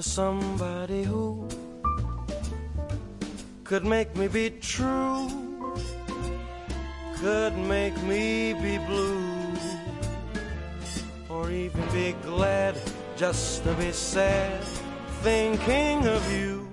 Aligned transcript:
the 0.00 0.04
somebody 0.04 1.02
who 1.02 1.46
could 3.64 3.84
make 3.84 4.16
me 4.16 4.28
be 4.28 4.48
true, 4.48 5.28
could 7.16 7.54
make 7.74 7.94
me 8.04 8.54
be 8.54 8.78
blue, 8.78 9.52
or 11.28 11.50
even 11.50 11.84
be 11.92 12.14
glad 12.22 12.74
just 13.14 13.62
to 13.62 13.74
be 13.74 13.92
sad, 13.92 14.64
thinking 15.20 16.06
of 16.06 16.22
you. 16.32 16.66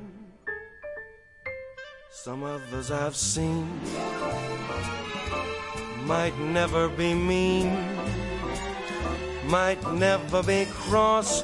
Some 2.10 2.44
others 2.44 2.92
I've 2.92 3.18
seen 3.18 3.68
might 6.06 6.38
never 6.40 6.88
be 6.88 7.14
mean, 7.14 7.76
might 9.48 9.82
never 9.92 10.42
be 10.44 10.66
cross 10.72 11.44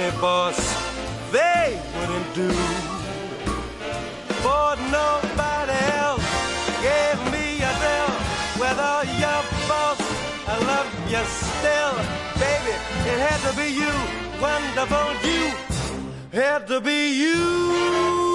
Be 0.00 0.10
boss, 0.18 0.58
they 1.30 1.78
wouldn't 1.94 2.34
do. 2.34 2.50
For 4.44 4.68
nobody 4.98 5.78
else 6.00 6.28
gave 6.88 7.18
me 7.34 7.46
a 7.68 7.72
thrill. 7.80 8.12
Whether 8.60 8.94
you're 9.20 9.46
boss, 9.68 10.00
I 10.52 10.56
love 10.70 10.88
you 11.12 11.22
still, 11.48 11.94
baby. 12.42 12.74
It 13.10 13.18
had 13.28 13.40
to 13.46 13.52
be 13.60 13.68
you, 13.82 13.92
wonderful 14.40 15.10
you, 15.28 15.42
had 16.32 16.66
to 16.68 16.80
be 16.80 17.00
you. 17.22 18.29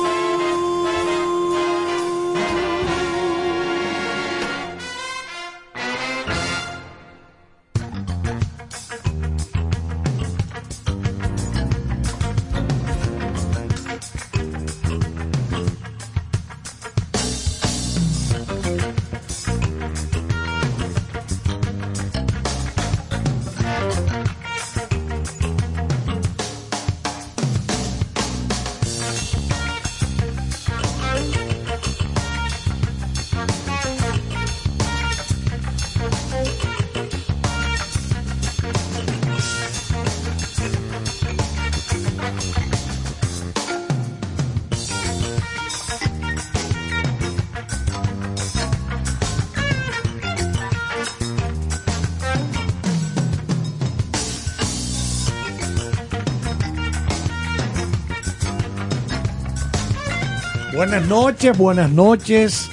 Buenas 60.88 61.08
noches, 61.08 61.58
buenas 61.58 61.90
noches, 61.90 62.70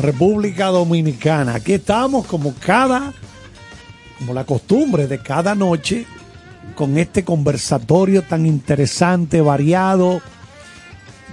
República 0.00 0.66
Dominicana. 0.66 1.54
Aquí 1.54 1.74
estamos 1.74 2.26
como 2.26 2.52
cada, 2.56 3.12
como 4.18 4.34
la 4.34 4.42
costumbre 4.42 5.06
de 5.06 5.20
cada 5.22 5.54
noche, 5.54 6.04
con 6.74 6.98
este 6.98 7.22
conversatorio 7.24 8.22
tan 8.22 8.46
interesante, 8.46 9.40
variado, 9.40 10.20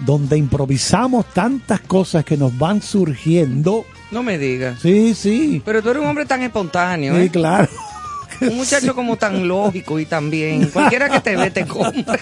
donde 0.05 0.37
improvisamos 0.37 1.25
tantas 1.33 1.79
cosas 1.79 2.23
que 2.23 2.37
nos 2.37 2.55
van 2.55 2.83
surgiendo. 2.83 3.85
No 4.11 4.21
me 4.21 4.37
digas. 4.37 4.79
Sí, 4.83 5.15
sí. 5.15 5.63
Pero 5.65 5.81
tú 5.81 5.89
eres 5.89 6.03
un 6.03 6.09
hombre 6.09 6.27
tan 6.27 6.43
espontáneo, 6.43 7.15
Sí, 7.15 7.21
¿eh? 7.23 7.29
claro. 7.29 7.69
Un 8.41 8.55
muchacho 8.55 8.93
como 8.93 9.17
tan 9.17 9.47
lógico 9.47 9.99
y 9.99 10.05
tan 10.05 10.29
bien. 10.29 10.67
Cualquiera 10.67 11.09
que 11.09 11.21
te 11.21 11.35
ve 11.35 11.49
te 11.49 11.65
compra. 11.65 12.19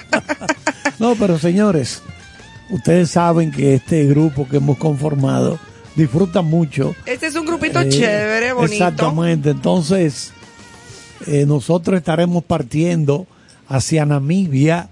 No, 0.97 1.13
pero 1.15 1.37
señores, 1.37 2.01
ustedes 2.69 3.09
saben 3.11 3.51
que 3.51 3.75
este 3.75 4.05
grupo 4.05 4.47
que 4.47 4.57
hemos 4.57 4.77
conformado 4.77 5.59
disfruta 5.95 6.41
mucho. 6.41 6.95
Este 7.05 7.27
es 7.27 7.35
un 7.35 7.45
grupito 7.45 7.81
Eh, 7.81 7.89
chévere, 7.89 8.53
bonito. 8.53 8.73
Exactamente. 8.73 9.49
Entonces, 9.51 10.31
eh, 11.25 11.45
nosotros 11.47 11.97
estaremos 11.97 12.43
partiendo 12.43 13.25
hacia 13.67 14.05
Namibia. 14.05 14.89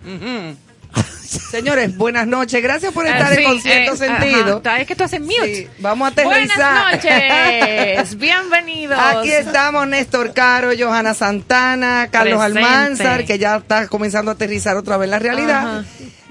Señores, 1.52 1.96
buenas 1.98 2.28
noches. 2.28 2.62
Gracias 2.64 2.94
por 2.94 3.06
estar 3.06 3.34
Eh, 3.34 3.36
sí, 3.36 3.42
en 3.44 3.50
concierto 3.50 3.94
eh, 3.94 3.98
sentido. 3.98 4.62
ajá, 4.64 4.80
es 4.82 4.88
que 4.88 4.96
tú 4.96 5.04
haces 5.04 5.20
mute. 5.22 5.56
Sí, 5.56 5.68
vamos 5.80 6.12
a 6.18 6.24
Buenas 6.24 6.50
aterrizar. 6.58 6.96
noches, 6.96 8.18
bienvenidos. 8.18 8.98
Aquí 9.00 9.32
estamos 9.32 9.88
Néstor 9.88 10.34
Caro, 10.34 10.70
Johanna 10.78 11.14
Santana, 11.14 12.08
Carlos 12.12 12.40
Presente. 12.40 12.60
Almanzar, 12.64 13.26
que 13.26 13.38
ya 13.38 13.58
está 13.58 13.88
comenzando 13.88 14.32
a 14.32 14.36
aterrizar 14.36 14.78
otra 14.78 14.98
vez 14.98 15.10
la 15.10 15.20
realidad. 15.20 15.80
Ajá. 15.80 15.86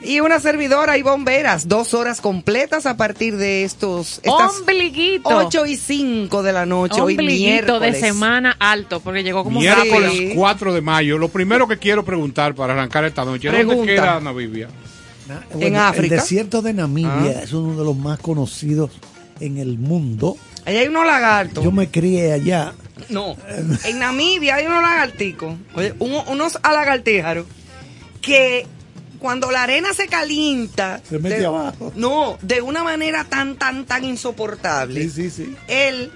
Y 0.05 0.21
una 0.21 0.39
servidora 0.41 0.99
y 0.99 1.03
bomberas, 1.03 1.67
dos 1.69 1.95
horas 1.95 2.21
completas 2.21 2.87
a 2.87 2.97
partir 2.97 3.37
de 3.37 3.65
estos 3.65 4.19
estas 4.23 4.59
Ombliguito. 4.61 5.29
8 5.29 5.67
y 5.67 5.77
5 5.77 6.43
de 6.43 6.53
la 6.53 6.67
noche, 6.67 7.01
hoy 7.01 7.15
Ombliguito 7.15 7.81
de 7.81 7.91
miércoles. 7.91 8.01
semana 8.01 8.56
alto, 8.59 9.01
porque 9.01 9.23
llegó 9.23 9.45
como 9.45 9.61
Miércoles 9.61 10.12
Sí. 10.12 10.33
4 10.35 10.73
de 10.75 10.81
mayo. 10.81 11.17
Lo 11.19 11.29
primero 11.29 11.67
que 11.67 11.79
quiero 11.79 12.05
preguntar 12.05 12.55
para 12.55 12.75
arrancar 12.75 13.05
esta 13.05 13.25
noche, 13.25 13.49
¿dónde 13.49 13.65
Pregunta. 13.65 13.93
queda 13.93 14.21
Namibia? 14.21 14.69
Na- 15.29 15.43
En 15.59 15.77
África. 15.77 16.15
El 16.17 16.21
desierto 16.21 16.61
de 16.61 16.75
Namibia 16.75 17.39
Ah. 17.39 17.43
es 17.45 17.53
uno 17.55 17.77
de 17.79 17.85
los 17.85 17.97
más 17.97 18.19
conocidos 18.19 18.91
en 19.41 19.56
el 19.59 19.79
mundo. 19.79 20.37
Ahí 20.67 20.77
hay 20.77 20.89
unos 20.89 21.06
lagartos. 21.06 21.65
Yo 21.65 21.73
me 21.73 21.91
crié 21.91 22.33
allá. 22.33 22.75
No, 23.09 23.37
en 23.85 23.99
Namibia 23.99 24.56
hay 24.56 24.67
unos 24.67 24.83
lagarticos, 24.83 25.55
oye, 25.75 25.95
un- 25.99 26.23
unos 26.29 26.59
alagartíjaros, 26.62 27.47
que 28.21 28.67
cuando 29.25 29.50
la 29.50 29.62
arena 29.62 29.94
se 29.94 30.06
calienta... 30.06 31.00
Se 31.09 31.19
mete 31.19 31.38
de- 31.38 31.47
abajo. 31.47 31.91
No, 31.97 32.37
de 32.43 32.61
una 32.61 32.85
manera 32.85 33.25
tan, 33.25 33.56
tan, 33.56 33.87
tan 33.87 34.05
insoportable. 34.05 35.00
Sí, 35.05 35.09
sí, 35.11 35.31
sí. 35.31 35.56
Él 35.67 36.12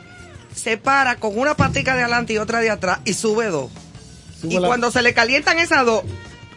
se 0.55 0.76
para 0.76 1.16
con 1.16 1.38
una 1.38 1.56
patica 1.56 1.94
de 1.94 2.02
adelante 2.02 2.34
y 2.34 2.38
otra 2.38 2.60
de 2.60 2.69
atrás 2.69 2.99
y 3.06 3.14
sube 3.14 3.46
dos. 3.46 3.70
Sube 4.38 4.52
y 4.56 4.58
la- 4.58 4.69
cuando 4.69 4.90
se 4.90 5.00
le 5.00 5.14
calientan 5.14 5.58
esas 5.58 5.87
dos, 5.87 6.02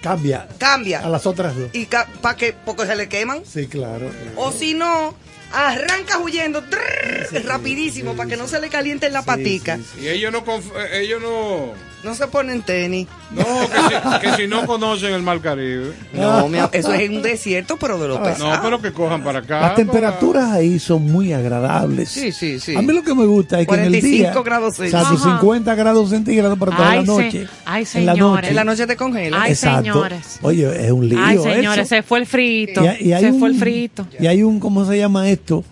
Cambia 0.04 0.50
cambia. 0.58 1.00
a 1.00 1.08
las 1.10 1.26
otras 1.26 1.56
dos. 1.56 1.70
Y 1.72 1.86
para 2.22 2.36
que, 2.36 2.52
porque 2.66 2.86
se 2.86 2.98
le 2.98 3.08
queman. 3.08 3.44
Sí, 3.46 3.68
claro. 3.68 4.12
O 4.36 4.52
si 4.52 4.74
no, 4.74 5.16
arranca 5.54 6.18
huyendo 6.18 6.64
trrr, 6.66 7.46
rapidísimo 7.46 8.14
para 8.16 8.28
que 8.30 8.36
no 8.36 8.48
se 8.50 8.60
le 8.60 8.68
caliente 8.68 9.06
en 9.08 9.14
la 9.14 9.22
patica. 9.22 9.78
sí, 9.78 10.02
Y 10.02 10.08
ellos 10.10 10.34
no, 10.34 10.44
conf- 10.44 10.74
eh, 10.76 11.02
ellos 11.04 11.22
no, 11.22 11.74
No 12.04 12.16
se 12.16 12.26
ponen 12.28 12.62
tenis. 12.64 13.08
no 13.32 13.44
que, 13.44 13.46
si, 13.46 14.20
que 14.22 14.36
si 14.44 14.48
no 14.48 14.66
conocen 14.66 15.14
el 15.14 15.22
Mar 15.22 15.40
Caribe. 15.40 15.94
No, 16.14 16.48
mi 16.50 16.58
eso 16.72 16.94
es 16.94 17.10
un 17.10 17.22
desierto, 17.22 17.78
pero 17.78 17.98
de 18.00 18.08
lo 18.08 18.18
Ah. 18.18 18.24
pesado. 18.24 18.56
No, 18.56 18.62
pero 18.62 18.82
que 18.82 18.92
cojan 18.92 19.24
para 19.24 19.40
acá. 19.40 19.62
Las 19.62 19.76
temperaturas 19.76 20.52
ahí 20.52 20.80
son 20.80 21.04
muy 21.04 21.32
agradables. 21.32 22.10
Sí, 22.10 22.32
sí, 22.32 22.60
sí. 22.60 22.76
A 22.76 22.82
mí 22.82 22.92
lo 22.92 23.04
que 23.04 23.14
me 23.14 23.26
gusta 23.26 23.60
es 23.62 23.68
que 23.68 23.74
en 23.76 23.80
el 23.82 23.90
45 23.92 24.34
día, 24.34 24.42
grados 24.44 24.80
o 24.80 24.88
sea, 24.88 25.02
Ajá. 25.02 25.18
50 25.40 25.76
grados 25.76 26.10
centígrados 26.10 26.58
para 26.58 26.76
toda 26.76 26.90
Ay, 26.90 27.00
la 27.00 27.06
se- 27.06 27.12
noche. 27.24 27.48
ay, 27.66 27.88
en 27.94 28.06
la 28.06 28.14
señores. 28.14 28.20
noche. 28.20 28.48
En 28.50 28.56
la 28.56 28.64
noche 28.64 28.88
te 28.88 28.96
congela. 28.96 29.42
Ay, 29.44 29.52
Exacto. 29.52 29.82
señores. 29.94 30.40
Oye, 30.42 30.86
es 30.86 30.92
un 30.92 31.08
lío 31.08 31.20
Ay, 31.22 31.38
señores, 31.38 31.80
eso. 31.86 31.96
se 31.96 32.04
fue 32.04 32.20
el 32.20 32.26
frito. 32.26 32.84
Y 32.84 32.88
hay- 32.88 32.98
y 33.02 33.14
hay 33.14 33.24
se 33.24 33.32
un- 33.32 33.40
fue 33.40 33.50
el 33.50 33.56
frito. 33.56 34.08
Y 34.20 34.28
hay 34.28 34.42
un, 34.44 34.60
¿cómo 34.60 34.86
se 34.86 34.98
llama 34.98 35.30
esto? 35.30 35.64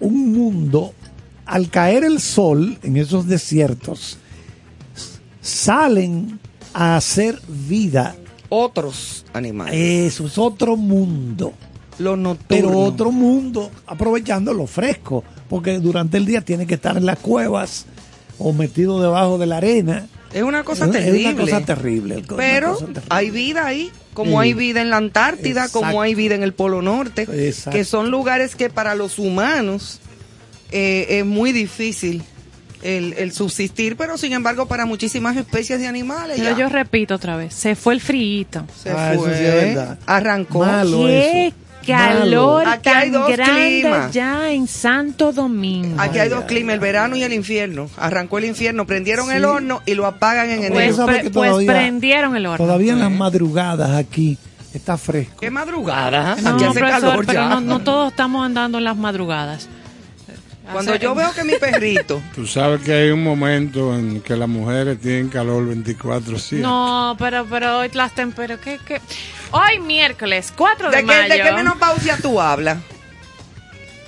Un 0.00 0.32
mundo, 0.32 0.92
al 1.46 1.68
caer 1.70 2.04
el 2.04 2.20
sol 2.20 2.78
en 2.82 2.96
esos 2.96 3.26
desiertos, 3.26 4.18
salen 5.44 6.40
a 6.72 6.96
hacer 6.96 7.38
vida. 7.48 8.16
Otros 8.48 9.24
animales. 9.32 9.74
Eso 9.74 10.26
es 10.26 10.38
otro 10.38 10.76
mundo. 10.76 11.52
Los 11.98 12.18
nocturnos. 12.18 12.46
Pero 12.48 12.78
otro 12.80 13.12
mundo, 13.12 13.70
aprovechando 13.86 14.52
lo 14.52 14.66
fresco, 14.66 15.22
porque 15.48 15.78
durante 15.78 16.16
el 16.16 16.26
día 16.26 16.40
tiene 16.40 16.66
que 16.66 16.74
estar 16.74 16.96
en 16.96 17.06
las 17.06 17.18
cuevas 17.18 17.86
o 18.38 18.52
metido 18.52 19.00
debajo 19.00 19.38
de 19.38 19.46
la 19.46 19.58
arena. 19.58 20.06
Es 20.32 20.42
una 20.42 20.64
cosa 20.64 20.86
Es- 20.86 20.90
terrible. 20.90 21.28
Es 21.28 21.34
una 21.34 21.40
cosa 21.44 21.60
terrible. 21.64 22.24
Pero 22.36 22.72
cosa 22.72 22.86
terrible. 22.86 23.06
hay 23.10 23.30
vida 23.30 23.66
ahí, 23.66 23.90
como 24.14 24.30
Sí. 24.32 24.36
hay 24.48 24.54
vida 24.54 24.80
en 24.82 24.90
la 24.90 24.96
Antártida, 24.96 25.68
como 25.68 26.00
hay 26.02 26.14
vida 26.16 26.34
en 26.34 26.42
el 26.42 26.52
Polo 26.54 26.82
Norte, 26.82 27.22
Exacto. 27.30 27.76
que 27.78 27.84
son 27.84 28.10
lugares 28.10 28.56
que 28.56 28.70
para 28.70 28.94
los 28.96 29.18
humanos 29.20 30.00
eh, 30.72 31.18
es 31.20 31.24
muy 31.26 31.52
difícil 31.52 32.24
el, 32.84 33.14
el 33.14 33.32
subsistir, 33.32 33.96
pero 33.96 34.16
sin 34.18 34.32
embargo 34.32 34.66
para 34.66 34.86
muchísimas 34.86 35.36
especies 35.36 35.80
de 35.80 35.86
animales 35.88 36.36
Pero 36.38 36.50
ya 36.50 36.56
yo 36.56 36.68
repito 36.68 37.14
otra 37.16 37.36
vez, 37.36 37.52
se 37.54 37.74
fue 37.74 37.94
el 37.94 38.00
frito. 38.00 38.64
se 38.80 38.90
Ah, 38.90 39.14
eso 39.14 39.22
fue, 39.24 39.36
sí 39.36 39.44
es 39.44 39.54
verdad. 39.74 39.98
arrancó. 40.06 40.60
Malo 40.60 40.98
Qué 41.06 41.46
eso. 41.48 41.56
calor. 41.86 42.66
Aquí 42.68 42.88
hay 42.88 43.10
dos 43.10 43.28
grande 43.30 43.80
climas. 43.82 44.12
ya 44.12 44.50
en 44.50 44.66
Santo 44.68 45.32
Domingo. 45.32 46.00
Aquí 46.00 46.18
hay 46.18 46.24
Ay, 46.24 46.28
dos 46.30 46.44
climas, 46.44 46.74
el 46.74 46.80
verano 46.80 47.16
y 47.16 47.22
el 47.22 47.32
infierno. 47.32 47.88
Arrancó 47.98 48.38
el 48.38 48.44
infierno, 48.46 48.86
prendieron 48.86 49.26
Sí. 49.28 49.32
el 49.36 49.44
horno 49.44 49.82
y 49.86 49.94
lo 49.94 50.06
apagan 50.06 50.48
en 50.50 50.58
Pues, 50.72 50.90
enero. 50.90 51.04
Pues, 51.04 51.06
pre- 51.20 51.30
pues 51.30 51.32
todavía- 51.50 51.72
prendieron 51.72 52.36
el 52.36 52.46
horno. 52.46 52.64
Todavía 52.64 52.92
en 52.92 53.00
las 53.00 53.10
madrugadas 53.10 53.90
aquí 53.90 54.38
está 54.72 54.96
fresco. 54.96 55.36
Qué 55.40 55.50
madrugada. 55.50 56.36
No, 56.42 56.50
Aquí 56.54 56.64
hace 56.64 56.78
profesor, 56.80 57.00
calor 57.10 57.26
pero 57.26 57.40
ya. 57.42 57.48
no, 57.48 57.60
no 57.60 57.78
todos 57.80 58.10
estamos 58.12 58.44
andando 58.46 58.78
en 58.78 58.84
las 58.84 58.96
madrugadas. 58.96 59.68
Cuando 60.72 60.94
yo 60.96 61.14
veo 61.14 61.32
que 61.34 61.44
mi 61.44 61.54
perrito 61.54 62.22
Tú 62.34 62.46
sabes 62.46 62.80
que 62.82 62.92
hay 62.92 63.10
un 63.10 63.22
momento 63.22 63.94
en 63.94 64.20
que 64.22 64.34
las 64.36 64.48
mujeres 64.48 64.98
tienen 65.00 65.28
calor 65.28 65.64
24-7. 65.74 66.58
No, 66.58 67.16
pero, 67.18 67.44
pero 67.48 67.78
hoy 67.80 67.90
las 67.92 68.14
temperaturas... 68.14 68.60
¿qué, 68.64 68.78
qué? 68.84 69.00
Hoy 69.50 69.78
miércoles, 69.80 70.52
4 70.56 70.90
de, 70.90 70.96
¿De 70.96 71.02
qué, 71.02 71.06
mayo. 71.06 71.34
¿De 71.34 71.42
qué 71.42 71.52
menopausia 71.52 72.16
tú 72.16 72.40
hablas? 72.40 72.78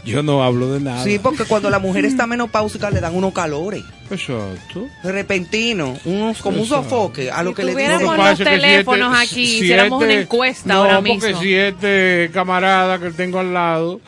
Yo 0.05 0.23
no 0.23 0.43
hablo 0.45 0.73
de 0.73 0.79
nada. 0.81 1.03
Sí, 1.03 1.19
porque 1.19 1.45
cuando 1.45 1.69
la 1.69 1.81
mujer 1.81 2.05
está 2.05 2.29
menopáusica 2.29 2.91
le 2.91 3.01
dan 3.01 3.15
unos 3.17 3.33
calores 3.35 3.83
Exacto. 4.09 4.87
repentinos, 5.03 5.99
unos 6.05 6.39
como 6.41 6.61
un 6.61 6.67
sofoque 6.67 7.29
a 7.31 7.43
lo 7.43 7.51
Si 7.51 7.57
que 7.57 7.65
le 7.65 7.73
tuviéramos 7.73 8.17
dicen. 8.17 8.25
los 8.25 8.39
teléfonos 8.39 9.09
siete- 9.19 9.25
aquí, 9.25 9.47
siete- 9.47 9.65
hiciéramos 9.65 10.03
una 10.05 10.13
encuesta 10.13 10.73
no, 10.73 10.79
ahora 10.81 10.97
porque 10.99 11.13
mismo. 11.13 11.41
si 11.43 11.55
este 11.55 12.31
camarada 12.33 13.01
que 13.01 13.11
tengo 13.11 13.41
al 13.41 13.53
lado 13.53 14.01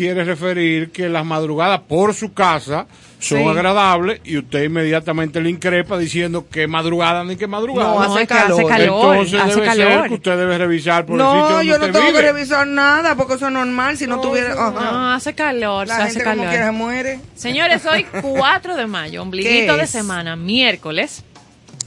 quiere 0.00 0.24
referir 0.24 0.90
que 0.92 1.10
las 1.10 1.26
madrugadas 1.26 1.80
por 1.80 2.14
su 2.14 2.32
casa 2.32 2.86
son 3.18 3.38
Sí. 3.42 3.44
agradables 3.46 4.18
y 4.24 4.38
usted 4.38 4.62
inmediatamente 4.64 5.42
le 5.42 5.50
increpa 5.50 5.98
diciendo 5.98 6.46
que 6.50 6.66
madrugada 6.66 7.22
ni 7.22 7.36
que 7.36 7.46
madrugada. 7.46 7.92
No, 7.92 8.00
No, 8.08 8.14
hace 8.14 8.26
que 8.26 8.32
hace 8.32 8.48
calor. 8.48 8.66
calor, 8.66 9.16
Entonces 9.16 9.40
hace 9.40 9.54
debe 9.60 9.66
ser 9.74 9.88
calor. 9.88 10.08
que 10.08 10.14
usted 10.14 10.36
debe 10.38 10.56
revisar 10.58 11.04
por 11.04 11.16
el 11.16 11.18
No, 11.18 11.32
sitio 11.32 11.48
donde 11.50 11.66
yo 11.66 11.78
no 11.78 11.84
usted 11.84 11.92
tengo 11.98 12.06
vive. 12.12 12.18
que 12.24 12.32
revisar 12.32 12.66
nada 12.66 13.14
porque 13.16 13.34
eso 13.34 13.46
es 13.48 13.52
normal 13.52 13.96
si 13.98 14.06
no, 14.06 14.20
tuviera. 14.22 14.52
ajá. 14.54 14.70
No, 14.92 15.12
hace 15.12 15.34
calor, 15.34 15.86
La 15.86 15.96
se 15.96 16.02
gente 16.04 16.18
hace 16.20 16.24
como 16.30 16.36
quiera 16.36 16.52
se 16.52 16.58
calor. 16.60 16.72
muere. 16.72 17.20
Señores, 17.34 17.84
hoy 17.84 18.06
4 18.22 18.76
de 18.76 18.86
mayo, 18.86 19.20
ombliguito 19.20 19.74
¿Qué 19.74 19.80
de 19.82 19.86
semana, 19.86 20.34
miércoles. 20.36 21.22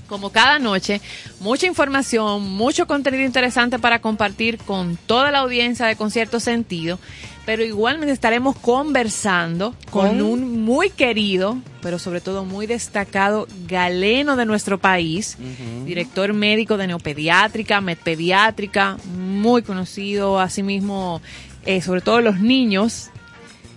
Como 0.07 0.31
cada 0.31 0.59
noche, 0.59 1.01
mucha 1.39 1.65
información, 1.65 2.43
mucho 2.51 2.85
contenido 2.85 3.23
interesante 3.23 3.79
para 3.79 3.99
compartir 3.99 4.59
con 4.59 4.95
toda 5.07 5.31
la 5.31 5.39
audiencia 5.39 5.87
de 5.87 5.95
Concierto 5.95 6.39
Sentido. 6.39 6.99
Pero 7.45 7.63
igualmente 7.63 8.13
estaremos 8.13 8.55
conversando 8.57 9.75
con 9.89 10.07
¿Con? 10.07 10.21
un 10.21 10.63
muy 10.63 10.89
querido, 10.89 11.57
pero 11.81 11.99
sobre 11.99 12.21
todo 12.21 12.45
muy 12.45 12.67
destacado 12.67 13.47
galeno 13.67 14.35
de 14.37 14.45
nuestro 14.45 14.77
país, 14.77 15.37
director 15.85 16.33
médico 16.33 16.77
de 16.77 16.87
neopediátrica, 16.87 17.81
medpediátrica, 17.81 18.97
muy 19.17 19.61
conocido, 19.61 20.39
asimismo, 20.39 21.21
eh, 21.65 21.81
sobre 21.81 21.99
todo 21.99 22.21
los 22.21 22.39
niños 22.39 23.09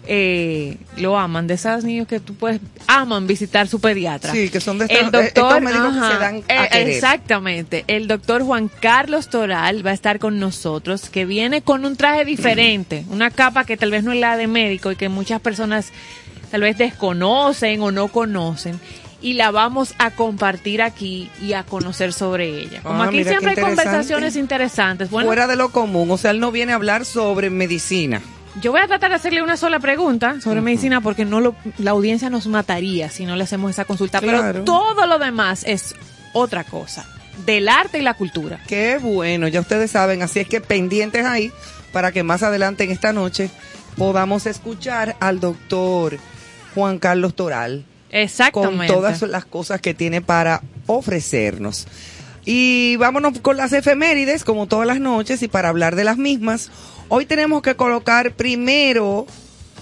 eh, 0.06 0.76
lo 0.96 1.18
aman, 1.18 1.46
de 1.46 1.54
esos 1.54 1.84
niños 1.84 2.06
que 2.06 2.20
tú 2.20 2.34
puedes, 2.34 2.60
aman 2.86 3.26
visitar 3.26 3.68
su 3.68 3.80
pediatra. 3.80 4.32
Sí, 4.32 4.48
que 4.50 4.60
son 4.60 4.78
de 4.78 4.84
el 4.86 4.90
estos- 4.92 5.12
doctor, 5.12 5.26
estos 5.58 5.62
médicos 5.62 5.94
que 5.94 6.12
se 6.14 6.18
dan 6.18 6.34
a 6.48 6.64
eh. 6.78 6.94
Exactamente, 6.94 7.84
el 7.88 8.06
doctor 8.08 8.42
Juan 8.42 8.68
Carlos 8.80 9.28
Toral 9.28 9.84
va 9.86 9.90
a 9.90 9.94
estar 9.94 10.18
con 10.18 10.38
nosotros, 10.38 11.08
que 11.10 11.25
viene 11.26 11.62
con 11.62 11.84
un 11.84 11.96
traje 11.96 12.25
diferente, 12.25 13.04
una 13.10 13.30
capa 13.30 13.64
que 13.64 13.76
tal 13.76 13.90
vez 13.90 14.04
no 14.04 14.12
es 14.12 14.20
la 14.20 14.36
de 14.36 14.46
médico 14.46 14.92
y 14.92 14.96
que 14.96 15.08
muchas 15.08 15.40
personas 15.40 15.92
tal 16.50 16.60
vez 16.60 16.78
desconocen 16.78 17.80
o 17.82 17.90
no 17.90 18.08
conocen. 18.08 18.80
Y 19.22 19.32
la 19.32 19.50
vamos 19.50 19.94
a 19.98 20.10
compartir 20.10 20.82
aquí 20.82 21.30
y 21.42 21.54
a 21.54 21.64
conocer 21.64 22.12
sobre 22.12 22.48
ella. 22.60 22.82
Como 22.82 23.02
Ah, 23.02 23.06
aquí 23.06 23.25
siempre 23.25 23.50
hay 23.52 23.56
conversaciones 23.56 24.36
interesantes. 24.36 25.10
Bueno, 25.10 25.26
Fuera 25.26 25.46
de 25.46 25.56
lo 25.56 25.70
común. 25.72 26.10
O 26.10 26.18
sea, 26.18 26.30
él 26.32 26.38
no 26.38 26.52
viene 26.52 26.72
a 26.72 26.76
hablar 26.76 27.04
sobre 27.06 27.48
medicina. 27.50 28.20
Yo 28.60 28.72
voy 28.72 28.80
a 28.80 28.86
tratar 28.86 29.10
de 29.10 29.16
hacerle 29.16 29.42
una 29.42 29.56
sola 29.56 29.80
pregunta 29.80 30.40
sobre 30.40 30.60
medicina 30.60 31.00
porque 31.00 31.25
no 31.25 31.40
lo, 31.40 31.54
la 31.78 31.90
audiencia 31.90 32.30
nos 32.30 32.46
mataría 32.46 33.10
si 33.10 33.26
no 33.26 33.36
le 33.36 33.44
hacemos 33.44 33.70
esa 33.70 33.84
consulta. 33.84 34.20
Claro. 34.20 34.42
Pero 34.52 34.64
todo 34.64 35.06
lo 35.06 35.18
demás 35.18 35.62
es 35.66 35.94
otra 36.32 36.64
cosa, 36.64 37.06
del 37.44 37.68
arte 37.68 37.98
y 37.98 38.02
la 38.02 38.14
cultura. 38.14 38.60
Qué 38.66 38.98
bueno, 38.98 39.48
ya 39.48 39.60
ustedes 39.60 39.90
saben. 39.90 40.22
Así 40.22 40.40
es 40.40 40.48
que 40.48 40.60
pendientes 40.60 41.25
ahí 41.25 41.52
para 41.92 42.12
que 42.12 42.22
más 42.22 42.42
adelante 42.42 42.84
en 42.84 42.90
esta 42.90 43.12
noche 43.12 43.50
podamos 43.96 44.46
escuchar 44.46 45.16
al 45.20 45.40
doctor 45.40 46.18
Juan 46.75 46.98
Carlos 46.98 47.34
Toral. 47.34 47.84
con 48.10 48.20
Exactamente. 48.20 48.92
todas 48.92 49.22
las 49.22 49.44
cosas 49.44 49.80
que 49.80 49.94
tiene 49.94 50.20
para 50.20 50.62
ofrecernos. 50.86 51.86
Y 52.44 52.94
vámonos 52.96 53.40
con 53.40 53.56
las 53.56 53.72
efemérides, 53.72 54.44
como 54.44 54.66
todas 54.68 54.86
las 54.86 55.00
noches, 55.00 55.42
y 55.42 55.48
para 55.48 55.68
hablar 55.68 55.96
de 55.96 56.04
las 56.04 56.16
mismas, 56.16 56.70
hoy 57.08 57.26
tenemos 57.26 57.62
que 57.62 57.75
colocar 57.76 58.32
primero 58.32 59.26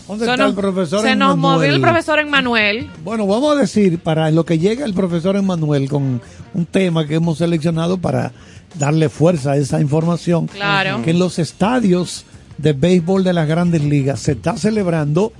¿Dónde 0.06 0.26
Se 0.26 0.30
está 0.32 0.42
nos- 0.42 0.50
el 0.50 0.60
profesor 0.60 1.00
se 1.00 1.16
nos 1.16 1.36
movió 1.38 1.72
el 1.74 1.80
profesor 1.80 2.18
Emmanuel. 2.18 2.90
Bueno, 3.02 3.26
vamos 3.26 3.56
a 3.56 3.60
decir, 3.60 3.98
para 3.98 4.30
lo 4.30 4.44
que 4.44 4.58
llega 4.58 4.84
el 4.84 4.92
profesor 4.92 5.34
Emanuel 5.34 5.88
con 5.88 6.20
un 6.52 6.66
tema 6.66 7.06
que 7.06 7.14
hemos 7.14 7.38
seleccionado 7.38 7.96
para 7.96 8.32
darle 8.74 9.08
fuerza 9.08 9.52
a 9.52 9.56
esa 9.56 9.80
información, 9.80 10.46
Claro. 10.48 11.00
que 11.02 11.12
en 11.12 11.18
los 11.18 11.38
estadios 11.38 12.26
de 12.58 12.74
béisbol 12.74 13.24
de 13.24 13.32
las 13.32 13.48
grandes 13.48 13.82
ligas 13.82 14.20
se 14.20 14.32
está 14.32 14.58
celebrando 14.58 15.32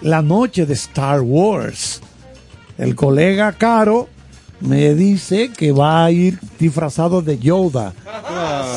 la 0.00 0.22
noche 0.22 0.66
de 0.66 0.74
Star 0.74 1.20
Wars. 1.20 2.00
El 2.78 2.96
colega 2.96 3.52
Caro 3.52 4.08
me 4.62 4.94
dice 4.94 5.50
que 5.50 5.72
va 5.72 6.04
a 6.04 6.10
ir 6.10 6.38
disfrazado 6.58 7.22
de 7.22 7.38
Yoda. 7.38 7.92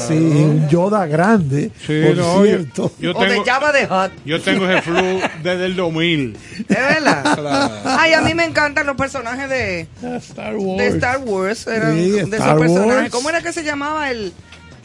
Sí, 0.07 0.13
un 0.15 0.67
Yoda 0.69 1.05
grande, 1.05 1.71
Sí, 1.85 2.01
por 2.05 2.15
no, 2.17 2.37
yo, 2.39 2.43
cierto. 2.45 2.91
yo 2.99 3.11
o 3.15 3.21
de 3.23 3.29
tengo, 3.29 3.43
Java 3.45 3.71
de 3.71 3.85
Hot. 3.87 4.11
yo 4.25 4.41
tengo 4.41 4.67
ese 4.69 4.81
flu 4.81 5.19
desde 5.43 5.65
el 5.65 5.75
2000. 5.75 6.37
¿Es 6.59 6.67
verdad? 6.67 7.35
Claro. 7.35 7.73
Ay, 7.85 8.13
a 8.13 8.21
mí 8.21 8.33
me 8.33 8.45
encantan 8.45 8.85
los 8.85 8.95
personajes 8.95 9.49
de, 9.49 9.87
Star 10.17 10.55
Wars. 10.57 10.77
de 10.77 10.87
Star 10.87 11.17
Wars. 11.19 11.67
Eran 11.67 11.93
Sí, 11.95 12.11
de 12.11 12.19
Star 12.21 12.39
esos 12.49 12.59
personajes. 12.59 12.95
Wars. 13.03 13.11
¿Cómo 13.11 13.29
era 13.29 13.41
que 13.41 13.53
se 13.53 13.63
llamaba 13.63 14.09
el. 14.11 14.33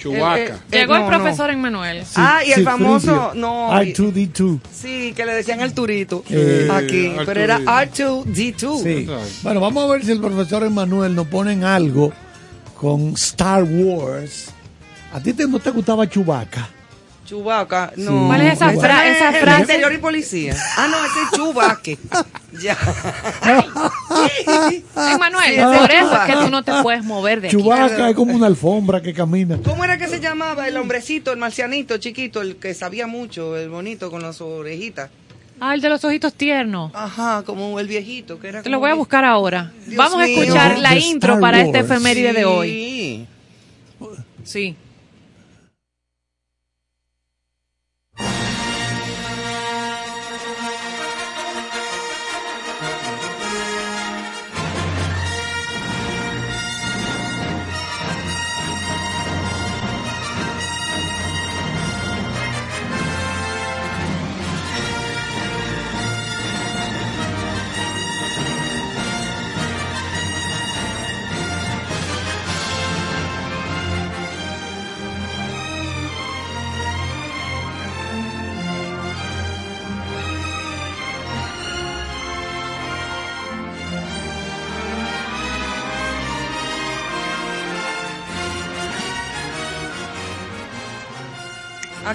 Chewbacca. 0.00 0.42
el- 0.42 0.50
el- 0.50 0.80
Llegó 0.80 0.94
no, 0.94 0.98
el 0.98 1.04
no. 1.04 1.08
profesor 1.18 1.50
Emmanuel. 1.50 2.04
Sí, 2.04 2.12
Ah, 2.16 2.40
y 2.46 2.52
el 2.52 2.64
famoso- 2.64 3.32
no, 3.34 3.70
R2D2. 3.72 4.58
Sí, 4.72 5.12
que 5.14 5.26
le 5.26 5.32
decían 5.34 5.60
el 5.60 5.72
turito. 5.74 6.24
Eh, 6.30 6.68
aquí. 6.72 7.12
Pero 7.26 7.40
era 7.40 7.58
R2D2. 7.66 8.82
Sí. 8.82 9.06
Bueno, 9.42 9.60
vamos 9.60 9.84
a 9.84 9.92
ver 9.92 10.04
si 10.04 10.12
el 10.12 10.20
profesor 10.20 10.64
Emanuel 10.64 11.14
nos 11.14 11.26
pone 11.26 11.52
en 11.52 11.64
algo 11.64 12.12
con 12.78 13.08
Star 13.14 13.62
Wars. 13.64 14.46
¿A 15.12 15.20
ti 15.20 15.32
te, 15.32 15.46
no 15.46 15.58
te 15.58 15.70
gustaba 15.70 16.08
Chewbacca? 16.08 16.68
Chubaca, 17.30 17.92
no. 17.96 18.26
¿Cuál 18.26 18.40
es 18.40 18.54
esa 18.54 18.72
fra- 18.72 19.06
esa 19.08 19.28
el 19.28 19.36
frase? 19.44 19.60
interior 19.60 19.92
y 19.92 19.98
policía. 19.98 20.56
Ah, 20.76 20.88
no, 20.90 20.96
ese 21.04 21.22
es 21.22 21.30
Chubaque. 21.30 21.96
ya. 22.60 22.76
Emmanuel, 25.14 25.54
Sí, 25.54 25.60
por 25.78 25.90
es 25.92 26.02
eso 26.02 26.12
es 26.12 26.20
que 26.26 26.32
tú 26.44 26.50
no 26.50 26.64
te 26.64 26.72
puedes 26.82 27.04
mover 27.04 27.40
de 27.40 27.46
aquí. 27.46 27.56
Chewbacca 27.56 28.10
es 28.10 28.16
como 28.16 28.34
una 28.34 28.48
alfombra 28.48 29.00
que 29.00 29.14
camina. 29.14 29.58
¿Cómo 29.64 29.84
era 29.84 29.96
que 29.96 30.08
se 30.08 30.18
llamaba 30.18 30.66
el 30.66 30.76
hombrecito, 30.76 31.30
el 31.30 31.38
marcianito 31.38 31.98
chiquito, 31.98 32.40
el 32.42 32.56
que 32.56 32.74
sabía 32.74 33.06
mucho, 33.06 33.56
el 33.56 33.68
bonito 33.68 34.10
con 34.10 34.22
las 34.22 34.40
orejitas? 34.40 35.10
Ah, 35.60 35.74
el 35.74 35.80
de 35.80 35.88
los 35.88 36.04
ojitos 36.04 36.34
tiernos. 36.34 36.90
Ajá, 36.94 37.44
como 37.46 37.78
el 37.78 37.86
viejito, 37.86 38.40
que 38.40 38.48
era 38.48 38.62
Te 38.62 38.70
lo 38.70 38.80
voy 38.80 38.90
a 38.90 38.94
buscar 38.94 39.24
ahora. 39.24 39.70
Dios 39.86 39.96
Vamos 39.96 40.20
a 40.20 40.26
escuchar 40.26 40.78
la 40.80 40.96
intro 40.96 41.38
para 41.38 41.60
este 41.60 41.78
Wars. 41.78 41.90
efeméride 41.90 42.32
de 42.32 42.44
hoy. 42.44 43.26
Sí. 44.42 44.74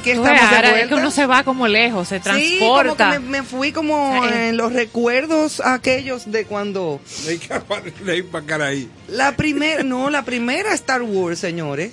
Aquí 0.06 0.12
estamos 0.12 0.50
de 0.50 0.56
ahora 0.56 0.70
vuelta. 0.70 0.80
es 0.82 0.88
que 0.88 0.94
uno 0.96 1.12
se 1.12 1.26
va 1.26 1.44
como 1.44 1.68
lejos, 1.68 2.08
se 2.08 2.18
Sí, 2.18 2.58
como 2.60 2.76
transporta. 2.76 3.12
que 3.14 3.20
me, 3.20 3.30
me 3.30 3.44
fui 3.44 3.72
como 3.72 4.24
eh. 4.26 4.50
en 4.50 4.58
los 4.58 4.72
recuerdos 4.74 5.62
aquellos 5.66 6.32
de 6.32 6.46
cuando 6.46 7.00
la 9.10 9.36
primera, 9.36 9.84
no, 9.84 10.10
la 10.10 10.24
primera 10.24 10.74
Star 10.74 11.02
Wars, 11.02 11.40
señores, 11.40 11.92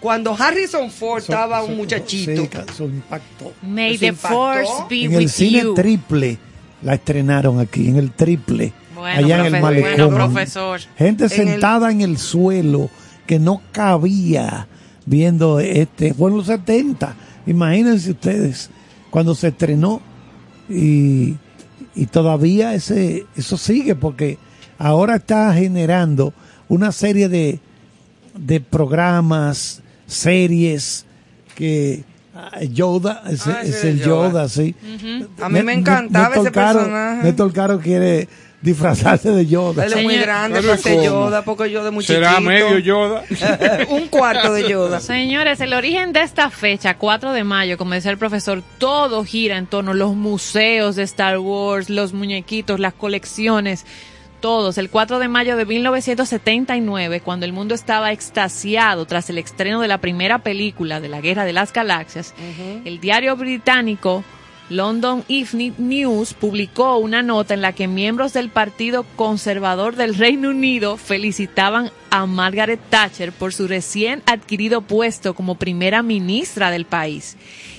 cuando 0.00 0.34
Harrison 0.38 0.90
Ford 0.90 1.22
Eso- 1.22 1.32
estaba 1.32 1.62
un 1.62 1.76
muchachito. 1.76 2.42
sí, 2.42 2.48
eso 2.68 2.84
impactó. 2.84 3.52
May 3.62 3.98
the 3.98 4.12
force 4.12 4.70
be 4.88 5.04
En 5.04 5.14
el 5.14 5.28
cine 5.28 5.62
you. 5.62 5.74
triple 5.74 6.38
la 6.82 6.94
estrenaron 6.94 7.58
aquí, 7.60 7.88
en 7.88 7.96
el 7.96 8.10
triple. 8.12 8.72
Bueno, 8.94 9.18
allá 9.18 9.46
en 9.46 9.54
el 9.54 9.62
malecón. 9.62 10.10
bueno, 10.10 10.14
profesor. 10.32 10.80
Gente 10.96 11.24
En 11.24 11.30
sentada 11.30 11.90
en 11.90 12.00
el 12.00 12.18
suelo 12.18 12.90
que 13.26 13.38
no 13.38 13.60
cabía 13.72 14.68
viendo 15.04 15.60
este. 15.60 16.14
Fue 16.14 16.30
en 16.30 16.36
los 16.38 16.46
70. 16.46 17.14
Imagínense 17.46 18.10
ustedes 18.10 18.70
cuando 19.10 19.34
se 19.34 19.48
estrenó 19.48 20.00
y, 20.68 21.36
y 21.94 22.06
todavía 22.06 22.74
ese 22.74 23.24
eso 23.36 23.56
sigue 23.56 23.94
porque 23.94 24.38
ahora 24.78 25.16
está 25.16 25.52
generando 25.54 26.34
una 26.68 26.90
serie 26.92 27.28
de, 27.28 27.60
de 28.36 28.60
programas, 28.60 29.80
series 30.06 31.04
que 31.54 32.04
ah, 32.34 32.62
Yoda 32.64 33.22
es, 33.30 33.46
Ah, 33.46 33.62
es 33.62 33.76
es 33.76 33.84
el 33.84 34.00
Yoda. 34.00 34.28
Yoda, 34.28 34.48
sí. 34.48 34.74
A 35.40 35.48
mí 35.48 35.62
me 35.62 35.74
encantaba 35.74 36.34
ese 36.36 36.50
Caro- 36.50 36.80
personaje. 36.80 37.22
Néstor 37.22 37.52
Caro 37.52 37.78
quiere 37.80 38.28
disfrazarse 38.62 39.30
de 39.30 39.46
Yoda. 39.46 39.84
Él 39.84 39.92
es 39.92 40.02
muy 40.02 40.16
grande 40.16 40.62
para 40.62 40.76
ser. 40.76 41.04
Yoda, 41.04 41.42
porque 41.42 41.70
Yoda 41.70 41.90
muy 41.90 42.04
Será 42.04 42.30
chiquito. 42.30 42.48
medio 42.48 42.78
Yoda. 42.78 43.22
un 43.88 44.08
cuarto 44.08 44.52
de 44.52 44.68
Yoda. 44.68 45.00
Señores, 45.00 45.60
el 45.60 45.72
origen 45.74 46.12
de 46.12 46.22
esta 46.22 46.50
fecha, 46.50 46.96
4 46.96 47.32
de 47.32 47.44
mayo, 47.44 47.78
como 47.78 47.92
decía 47.94 48.10
el 48.10 48.18
profesor, 48.18 48.62
todo 48.78 49.24
gira 49.24 49.56
en 49.56 49.66
torno 49.66 49.92
a 49.92 49.94
los 49.94 50.14
museos 50.14 50.96
de 50.96 51.02
Star 51.04 51.38
Wars, 51.38 51.90
los 51.90 52.12
muñequitos, 52.12 52.80
las 52.80 52.94
colecciones, 52.94 53.84
todos. 54.40 54.78
El 54.78 54.90
4 54.90 55.18
de 55.18 55.28
mayo 55.28 55.56
de 55.56 55.64
1979, 55.66 57.20
cuando 57.20 57.46
el 57.46 57.52
mundo 57.52 57.74
estaba 57.74 58.12
extasiado 58.12 59.06
tras 59.06 59.30
el 59.30 59.38
estreno 59.38 59.80
de 59.80 59.88
la 59.88 59.98
primera 59.98 60.38
película 60.38 61.00
de 61.00 61.08
la 61.08 61.20
Guerra 61.20 61.44
de 61.44 61.52
las 61.52 61.72
Galaxias, 61.72 62.34
el 62.84 63.00
diario 63.00 63.36
británico 63.36 64.24
London 64.68 65.24
Evening 65.28 65.72
News 65.78 66.34
publicó 66.34 66.96
una 66.96 67.22
nota 67.22 67.54
en 67.54 67.60
la 67.60 67.72
que 67.72 67.86
miembros 67.86 68.32
del 68.32 68.50
Partido 68.50 69.04
Conservador 69.14 69.94
del 69.94 70.16
Reino 70.16 70.50
Unido 70.50 70.96
felicitaban 70.96 71.90
a 72.10 72.26
Margaret 72.26 72.80
Thatcher 72.90 73.32
por 73.32 73.54
su 73.54 73.68
recién 73.68 74.22
adquirido 74.26 74.82
puesto 74.82 75.34
como 75.34 75.54
primera 75.54 76.02
ministra 76.02 76.70
del 76.70 76.84
país. 76.84 77.36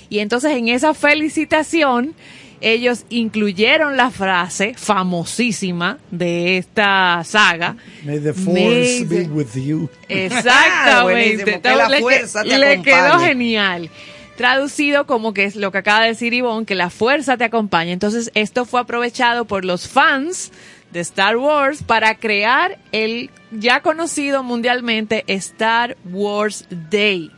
Y 0.10 0.20
entonces 0.20 0.52
en 0.52 0.70
esa 0.70 0.94
felicitación 0.94 2.16
ellos 2.62 3.06
incluyeron 3.10 3.98
la 3.98 4.10
frase 4.10 4.74
famosísima 4.76 6.00
de 6.10 6.58
esta 6.58 7.22
saga. 7.24 7.76
May 8.04 8.20
the 8.20 8.34
force 8.34 8.52
May 8.54 9.04
be 9.04 9.24
with 9.28 9.54
you. 9.56 9.90
Exactamente. 10.10 11.60
La 11.64 11.90
le, 11.90 12.00
fuerza 12.00 12.44
te 12.44 12.58
le 12.58 12.82
quedó 12.82 13.20
genial. 13.20 13.90
Traducido 14.38 15.06
como 15.08 15.34
que 15.34 15.44
es 15.46 15.56
lo 15.56 15.72
que 15.72 15.80
acaba 15.80 16.02
de 16.04 16.10
decir 16.10 16.34
Ivonne, 16.34 16.66
que 16.66 16.76
la 16.76 16.90
fuerza 16.90 17.38
te 17.38 17.44
acompaña. 17.44 17.92
Entonces, 17.92 18.32
esto 18.36 18.66
fue 18.66 18.80
aprovechado 18.80 19.46
por 19.46 19.66
los 19.66 19.88
fans 19.88 20.52
de 20.94 21.00
Star 21.02 21.36
Wars 21.38 21.84
para 21.84 22.16
crear 22.16 22.78
el 22.92 23.30
ya 23.52 23.82
conocido 23.82 24.44
mundialmente 24.44 25.24
Star 25.28 25.98
Wars 26.06 26.66
Day. 26.92 27.32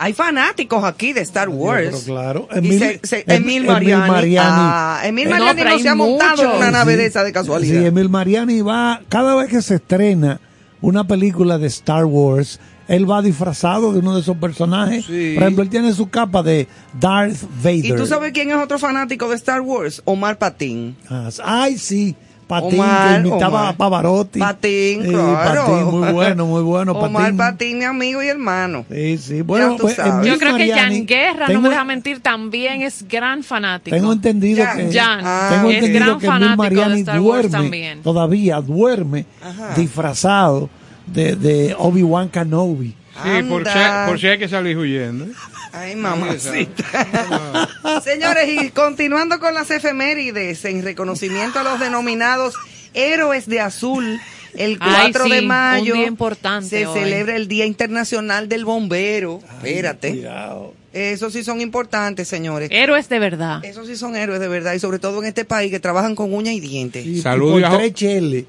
Hay 0.00 0.12
fanáticos 0.12 0.84
aquí 0.84 1.12
de 1.12 1.22
Star 1.22 1.48
Wars. 1.48 1.86
Pero 1.86 1.98
claro. 2.04 2.48
Y 2.62 2.78
se- 2.78 3.00
se- 3.02 3.24
Em- 3.26 3.42
Emil 3.42 3.64
Mariani. 3.64 4.36
Ah, 4.38 5.00
Emil 5.04 5.28
Mariani 5.28 5.62
no, 5.64 5.78
se 5.80 5.88
ha 5.88 5.94
montado 5.96 6.42
en 6.44 6.50
una 6.50 6.70
nave 6.70 6.92
Sí. 6.92 6.98
de 6.98 7.06
esa 7.06 7.24
de 7.24 7.32
casualidad. 7.32 7.80
Sí, 7.80 7.86
Emil 7.86 8.08
Mariani 8.08 8.60
va, 8.60 9.00
cada 9.08 9.34
vez 9.34 9.48
que 9.48 9.60
se 9.60 9.76
estrena 9.76 10.40
una 10.80 11.04
película 11.08 11.58
de 11.58 11.66
Star 11.66 12.04
Wars, 12.04 12.60
él 12.88 13.08
va 13.10 13.22
disfrazado 13.22 13.92
de 13.92 14.00
uno 14.00 14.14
de 14.14 14.22
esos 14.22 14.36
personajes. 14.38 15.04
Sí. 15.04 15.32
Por 15.34 15.42
ejemplo, 15.44 15.62
él 15.62 15.68
tiene 15.70 15.92
su 15.92 16.08
capa 16.08 16.42
de 16.42 16.66
Darth 16.98 17.42
Vader. 17.62 17.84
¿Y 17.84 17.92
tú 17.96 18.06
sabes 18.06 18.32
quién 18.32 18.50
es 18.50 18.56
otro 18.56 18.78
fanático 18.78 19.28
de 19.28 19.36
Star 19.36 19.60
Wars? 19.60 20.02
Omar 20.06 20.38
Patín. 20.38 20.96
Ah, 21.08 21.28
Ay, 21.44 21.78
sí. 21.78 22.16
Patín, 22.48 22.80
Omar, 22.80 23.22
que 23.22 23.28
imitaba 23.28 23.60
Omar. 23.60 23.74
a 23.74 23.76
Pavarotti. 23.76 24.38
Patín, 24.38 25.02
Sí, 25.02 25.08
claro. 25.10 25.66
Patín, 25.66 25.84
muy 26.00 26.12
bueno, 26.12 26.46
muy 26.46 26.62
bueno. 26.62 26.92
Omar 26.92 27.24
Patín. 27.24 27.36
Patín, 27.36 27.78
mi 27.80 27.84
amigo 27.84 28.22
y 28.22 28.28
hermano. 28.28 28.86
Sí, 28.90 29.18
sí. 29.18 29.42
Bueno, 29.42 29.76
pues, 29.78 29.98
Yo 30.24 30.38
creo 30.38 30.56
que 30.56 30.72
Jan 30.72 31.04
Guerra, 31.04 31.48
no 31.50 31.60
me 31.60 31.68
deja 31.68 31.84
mentir, 31.84 32.20
también 32.20 32.80
es 32.80 33.06
gran 33.06 33.42
fanático. 33.42 33.94
Tengo 33.94 34.14
entendido 34.14 34.64
Jan, 34.64 34.78
que 34.78 34.98
Jan, 34.98 35.20
Ah, 35.22 35.48
tengo 35.50 35.66
ok. 35.68 35.72
entendido 35.74 35.98
es 35.98 36.06
gran 36.06 36.18
que 36.20 36.26
fanático 36.26 36.56
Mariani 36.56 36.94
de 36.94 37.00
Star 37.00 37.20
Wars 37.20 37.42
duerme 37.50 37.58
también. 37.58 38.02
todavía 38.02 38.60
duerme 38.62 39.26
Ajá. 39.44 39.74
disfrazado 39.76 40.70
de, 41.12 41.36
de 41.36 41.74
Obi-Wan 41.78 42.28
Kenobi. 42.28 42.94
Sí, 43.22 43.42
por 43.48 43.66
si, 43.66 43.78
por 44.06 44.20
si 44.20 44.26
hay 44.28 44.38
que 44.38 44.48
salir 44.48 44.76
huyendo. 44.78 45.26
Ay, 45.72 45.96
mamacita. 45.96 46.84
Señores, 48.04 48.48
y 48.48 48.70
continuando 48.70 49.40
con 49.40 49.54
las 49.54 49.70
efemérides, 49.70 50.64
en 50.64 50.82
reconocimiento 50.84 51.58
a 51.58 51.62
los 51.64 51.80
denominados 51.80 52.54
héroes 52.94 53.46
de 53.48 53.60
azul, 53.60 54.20
el 54.54 54.78
Ay, 54.80 55.10
4 55.12 55.24
sí, 55.24 55.30
de 55.32 55.40
un 55.40 55.46
mayo 55.46 55.94
día 55.94 56.06
importante 56.06 56.68
se 56.68 56.86
hoy. 56.86 57.00
celebra 57.00 57.36
el 57.36 57.48
Día 57.48 57.66
Internacional 57.66 58.48
del 58.48 58.64
Bombero. 58.64 59.40
Espérate. 59.56 60.10
Cuidado. 60.10 60.74
Esos 60.92 61.34
sí 61.34 61.44
son 61.44 61.60
importantes, 61.60 62.28
señores. 62.28 62.70
Héroes 62.72 63.08
de 63.08 63.18
verdad. 63.18 63.62
Esos 63.64 63.86
sí 63.86 63.96
son 63.96 64.16
héroes 64.16 64.40
de 64.40 64.48
verdad 64.48 64.72
y 64.72 64.78
sobre 64.78 64.98
todo 64.98 65.20
en 65.20 65.28
este 65.28 65.44
país 65.44 65.70
que 65.70 65.80
trabajan 65.80 66.14
con 66.14 66.32
uñas 66.32 66.54
y 66.54 66.60
dientes. 66.60 67.22
Saludos 67.22 67.62
a-. 67.64 67.78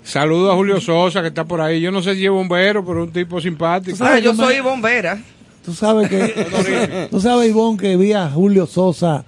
Saludo 0.04 0.52
a 0.52 0.56
Julio 0.56 0.80
Sosa, 0.80 1.22
que 1.22 1.28
está 1.28 1.44
por 1.44 1.60
ahí. 1.60 1.82
Yo 1.82 1.92
no 1.92 2.02
sé 2.02 2.16
si 2.16 2.26
es 2.26 2.32
bombero, 2.32 2.86
pero 2.86 3.02
es 3.04 3.08
un 3.08 3.14
tipo 3.14 3.42
simpático. 3.42 3.98
Sabes 3.98 4.14
Ah, 4.16 4.20
yo 4.20 4.34
soy 4.34 4.62
bombera. 4.62 5.22
Tú 5.66 5.74
sabes 5.74 6.10
que, 6.10 7.08
tú 7.12 7.20
sabes, 7.20 7.50
Ivonne, 7.50 7.78
que 7.78 7.98
vi 7.98 8.14
a 8.14 8.30
Julio 8.30 8.66
Sosa 8.66 9.26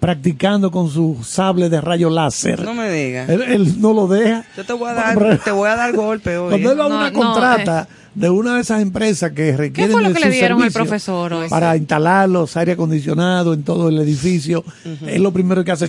practicando 0.00 0.70
con 0.70 0.90
su 0.90 1.18
sable 1.24 1.68
de 1.68 1.80
rayo 1.80 2.10
láser. 2.10 2.62
No 2.62 2.74
me 2.74 2.90
digas. 2.90 3.28
Él, 3.28 3.42
él 3.42 3.80
no 3.80 3.92
lo 3.92 4.06
deja. 4.06 4.44
Yo 4.56 4.64
te 4.64 4.72
voy 4.72 4.90
a 4.90 4.94
dar, 4.94 5.38
te 5.38 5.50
voy 5.50 5.68
a 5.68 5.76
dar 5.76 5.92
golpe 5.92 6.36
hoy. 6.36 6.50
Cuando 6.50 6.68
¿eh? 6.68 6.72
él 6.72 6.80
va 6.80 6.84
a 6.84 6.88
No, 6.88 6.96
una 6.96 7.10
no, 7.10 7.18
contrata 7.18 7.88
de 8.14 8.30
una 8.30 8.56
de 8.56 8.62
esas 8.62 8.82
empresas 8.82 9.30
que 9.32 9.56
requieren 9.56 9.92
fue 9.92 10.02
lo 10.02 10.12
que 10.12 10.20
le 10.20 10.30
dieron 10.30 10.62
al 10.62 10.72
profesor 10.72 11.32
hoy? 11.32 11.48
para 11.48 11.76
instalar 11.76 12.28
los 12.28 12.56
aire 12.56 12.72
acondicionados 12.72 13.56
en 13.56 13.62
todo 13.62 13.88
el 13.88 13.98
edificio, 13.98 14.64
es 15.06 15.20
lo 15.20 15.32
primero 15.32 15.62
que 15.62 15.70
hace, 15.70 15.88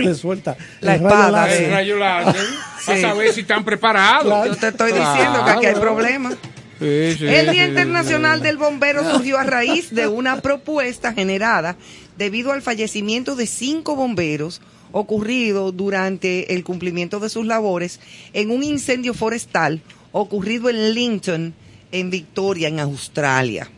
le 0.00 0.14
suelta 0.14 0.56
La 0.80 0.94
el 0.94 1.02
rayo 1.02 1.08
espada, 1.08 1.30
láser. 1.30 1.64
El 1.64 1.70
rayo 1.72 1.96
láser, 1.98 2.46
a 2.86 3.00
saber 3.00 3.32
si 3.32 3.40
están 3.40 3.64
preparados. 3.64 4.46
Yo 4.46 4.54
te 4.54 4.68
estoy 4.68 4.92
diciendo 4.92 5.44
que 5.44 5.50
aquí 5.50 5.66
hay 5.66 5.74
problemas. 5.74 6.36
Sí, 6.78 7.14
sí, 7.18 7.26
El 7.26 7.50
Día 7.52 7.66
Internacional 7.66 8.42
del 8.42 8.58
Bombero 8.58 9.02
surgió 9.10 9.38
a 9.38 9.44
raíz 9.44 9.94
de 9.94 10.06
una 10.08 10.42
propuesta 10.42 11.14
generada 11.14 11.76
debido 12.18 12.52
al 12.52 12.60
fallecimiento 12.60 13.34
de 13.34 13.46
cinco 13.46 13.96
bomberos 13.96 14.60
ocurrido 14.92 15.72
durante 15.72 16.54
el 16.54 16.64
cumplimiento 16.64 17.18
de 17.20 17.28
sus 17.30 17.46
labores 17.46 18.00
en 18.32 18.50
un 18.50 18.62
incendio 18.62 19.14
forestal 19.14 19.80
ocurrido 20.12 20.68
en 20.68 20.94
Linton, 20.94 21.54
en 21.92 22.10
Victoria, 22.10 22.68
en 22.68 22.80
Australia. 22.80 23.70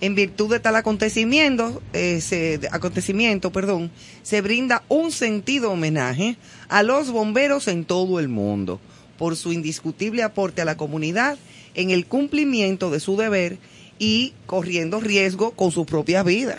En 0.00 0.14
virtud 0.14 0.50
de 0.50 0.60
tal 0.60 0.76
acontecimiento, 0.76 1.82
eh, 1.92 2.22
se, 2.22 2.60
acontecimiento, 2.72 3.52
perdón, 3.52 3.90
se 4.22 4.40
brinda 4.40 4.82
un 4.88 5.12
sentido 5.12 5.72
homenaje 5.72 6.36
a 6.68 6.82
los 6.82 7.10
bomberos 7.10 7.68
en 7.68 7.84
todo 7.84 8.18
el 8.18 8.28
mundo 8.28 8.80
por 9.18 9.36
su 9.36 9.52
indiscutible 9.52 10.22
aporte 10.22 10.62
a 10.62 10.64
la 10.64 10.78
comunidad 10.78 11.36
en 11.74 11.90
el 11.90 12.06
cumplimiento 12.06 12.90
de 12.90 13.00
su 13.00 13.16
deber 13.16 13.58
y 13.98 14.32
corriendo 14.46 15.00
riesgo 15.00 15.50
con 15.52 15.70
su 15.72 15.84
propia 15.86 16.22
vida. 16.22 16.58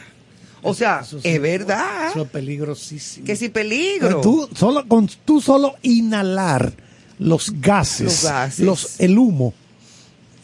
O 0.63 0.73
sea, 0.75 1.03
sí, 1.03 1.17
es 1.23 1.41
verdad 1.41 2.09
Eso 2.11 2.21
es 2.21 2.29
peligrosísimo. 2.29 3.25
que 3.25 3.35
si 3.35 3.49
peligro. 3.49 4.21
Tú 4.21 4.47
solo, 4.55 4.87
con 4.87 5.09
tú 5.25 5.41
solo 5.41 5.73
inhalar 5.81 6.71
los 7.17 7.51
gases, 7.59 8.05
Los 8.05 8.23
gases. 8.23 8.65
los- 8.65 8.99
el 8.99 9.17
humo, 9.17 9.53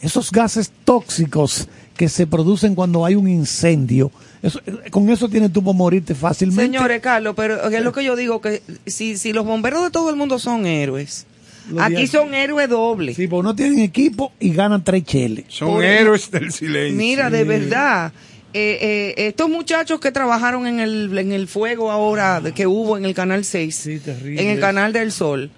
esos 0.00 0.30
gases 0.32 0.72
tóxicos 0.84 1.68
que 1.96 2.08
se 2.08 2.26
producen 2.26 2.74
cuando 2.74 3.04
hay 3.04 3.14
un 3.14 3.28
incendio, 3.28 4.10
eso- 4.42 4.60
con 4.90 5.08
eso 5.10 5.28
tienes 5.28 5.52
tú 5.52 5.62
por 5.62 5.74
morirte 5.76 6.14
fácilmente. 6.16 6.62
Señores, 6.64 7.00
Carlos, 7.00 7.34
pero 7.36 7.68
es 7.70 7.82
lo 7.82 7.92
que 7.92 8.02
yo 8.04 8.16
digo, 8.16 8.40
que 8.40 8.60
si, 8.86 9.16
si 9.18 9.32
los 9.32 9.44
bomberos 9.46 9.84
de 9.84 9.90
todo 9.90 10.10
el 10.10 10.16
mundo 10.16 10.38
son 10.40 10.66
héroes, 10.66 11.26
aquí 11.78 11.94
días- 11.96 12.10
son 12.10 12.34
héroes 12.34 12.68
dobles. 12.68 13.16
Sí, 13.16 13.26
porque 13.26 13.44
no 13.44 13.54
tienen 13.56 13.80
equipo 13.80 14.32
y 14.40 14.50
ganan 14.50 14.82
tres 14.84 15.04
cheles. 15.04 15.44
Son 15.48 15.68
Por- 15.68 15.84
héroes 15.84 16.30
del 16.30 16.52
silencio. 16.52 16.96
Mira, 16.96 17.30
de 17.30 17.44
verdad, 17.44 18.12
eh, 18.54 18.78
eh, 18.80 19.26
estos 19.28 19.48
muchachos 19.50 20.00
que 20.00 20.10
trabajaron 20.12 20.66
en 20.66 20.80
el, 20.80 21.16
en 21.18 21.32
el 21.32 21.48
fuego 21.48 21.90
ahora 21.90 22.42
que 22.54 22.66
hubo 22.66 22.96
en 22.96 23.04
el 23.04 23.14
Canal 23.14 23.44
6, 23.44 23.74
Sí, 23.74 23.98
terrible. 23.98 24.42
en 24.42 24.48
el 24.48 24.60
Canal 24.60 24.92
del 24.92 25.12
Sol, 25.12 25.50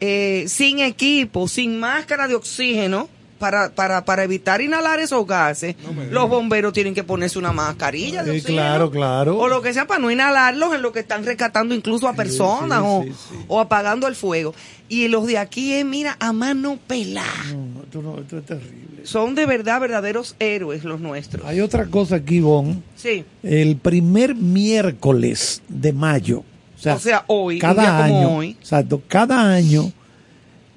eh, 0.00 0.44
sin 0.48 0.80
equipo, 0.80 1.46
sin 1.46 1.78
máscara 1.78 2.26
de 2.26 2.34
oxígeno, 2.34 3.08
para, 3.42 3.70
para, 3.74 4.04
para 4.04 4.22
evitar 4.22 4.60
inhalar 4.60 5.00
esos 5.00 5.26
gases, 5.26 5.74
los 6.12 6.28
bomberos 6.28 6.72
tienen 6.72 6.94
que 6.94 7.02
ponerse 7.02 7.40
una 7.40 7.50
mascarilla 7.52 8.22
de 8.22 8.38
Sí, 8.38 8.46
claro, 8.46 8.88
claro. 8.88 9.36
O 9.36 9.48
lo 9.48 9.60
que 9.62 9.74
sea 9.74 9.84
para 9.88 9.98
no 9.98 10.12
inhalarlos 10.12 10.72
en 10.76 10.80
lo 10.80 10.92
que 10.92 11.00
están 11.00 11.24
rescatando 11.24 11.74
incluso 11.74 12.06
a 12.06 12.12
personas 12.14 12.78
sí, 12.78 12.86
o, 12.86 13.02
sí, 13.02 13.44
o 13.48 13.58
apagando 13.58 14.06
el 14.06 14.14
fuego. 14.14 14.54
Y 14.88 15.08
los 15.08 15.26
de 15.26 15.38
aquí 15.38 15.72
es, 15.72 15.84
mira, 15.84 16.16
a 16.20 16.32
mano 16.32 16.78
pelada. 16.86 17.26
No, 17.50 17.56
no, 17.66 17.82
esto, 17.82 18.00
no- 18.02 18.18
esto 18.20 18.38
es 18.38 18.44
terrible. 18.46 19.04
Son 19.04 19.34
de 19.34 19.44
verdad 19.46 19.80
verdaderos 19.80 20.36
héroes 20.38 20.84
los 20.84 21.00
nuestros. 21.00 21.44
Hay 21.44 21.60
otra 21.60 21.86
cosa 21.86 22.14
aquí, 22.16 22.38
Bon. 22.38 22.80
Sí. 22.94 23.24
El 23.42 23.74
primer 23.76 24.36
miércoles 24.36 25.62
de 25.68 25.92
mayo. 25.92 26.44
O 26.78 26.80
sea, 26.82 26.94
O 26.94 26.98
sea, 27.00 27.24
hoy, 27.26 27.54
un 27.56 27.60
cada 27.60 27.82
día 27.82 28.06
como 28.08 28.18
año. 28.20 28.36
hoy. 28.36 28.56
Exacto. 28.60 29.02
Cada 29.08 29.52
año, 29.52 29.90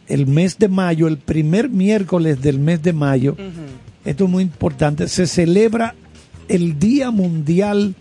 el 0.08 0.28
mes 0.28 0.58
de 0.60 0.68
mayo, 0.68 1.08
el 1.08 1.18
primer 1.18 1.70
miércoles 1.70 2.42
del 2.42 2.60
mes 2.60 2.82
de 2.84 2.94
mayo, 2.94 3.36
esto 4.04 4.26
es 4.26 4.30
muy 4.30 4.44
importante, 4.44 5.08
se 5.08 5.28
celebra 5.28 5.96
el 6.48 6.78
Día 6.78 7.12
Mundial 7.12 7.96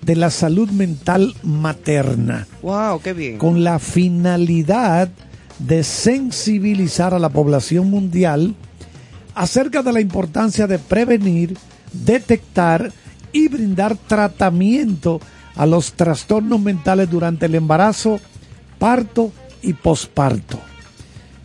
de 0.00 0.16
la 0.16 0.30
Salud 0.30 0.70
Mental 0.70 1.34
Materna 1.42 2.46
Wow, 2.62 3.00
qué 3.02 3.12
bien. 3.12 3.36
con 3.38 3.62
la 3.62 3.78
finalidad 3.78 5.10
de 5.58 5.84
sensibilizar 5.84 7.12
a 7.12 7.18
la 7.18 7.28
población 7.28 7.90
mundial 7.90 8.54
acerca 9.34 9.82
de 9.82 9.92
la 9.92 10.00
importancia 10.00 10.66
de 10.66 10.78
prevenir, 10.78 11.56
detectar 11.92 12.90
y 13.32 13.48
brindar 13.48 13.96
tratamiento 13.96 15.20
a 15.54 15.66
los 15.66 15.92
trastornos 15.92 16.60
mentales 16.60 17.10
durante 17.10 17.44
el 17.46 17.54
embarazo, 17.54 18.18
parto 18.78 19.30
y 19.60 19.74
posparto. 19.74 20.58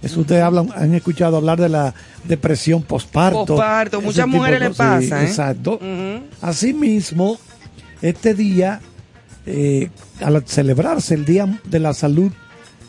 Eso 0.05 0.19
ustedes 0.19 0.43
hablan, 0.43 0.69
han 0.75 0.93
escuchado 0.93 1.37
hablar 1.37 1.59
de 1.59 1.67
la 1.67 1.95
depresión 2.25 2.83
posparto. 2.83 3.43
Posparto, 3.47 3.97
ese 3.97 4.05
muchas 4.05 4.27
mujeres 4.27 4.59
le. 4.59 4.67
Sí, 4.67 4.73
pasa, 4.77 5.23
¿eh? 5.23 5.25
Exacto. 5.25 5.79
Asimismo, 6.41 7.39
este 8.03 8.35
día, 8.35 8.81
eh, 9.47 9.89
al 10.21 10.45
celebrarse 10.45 11.15
el 11.15 11.25
Día 11.25 11.59
de 11.63 11.79
la 11.79 11.95
Salud 11.95 12.31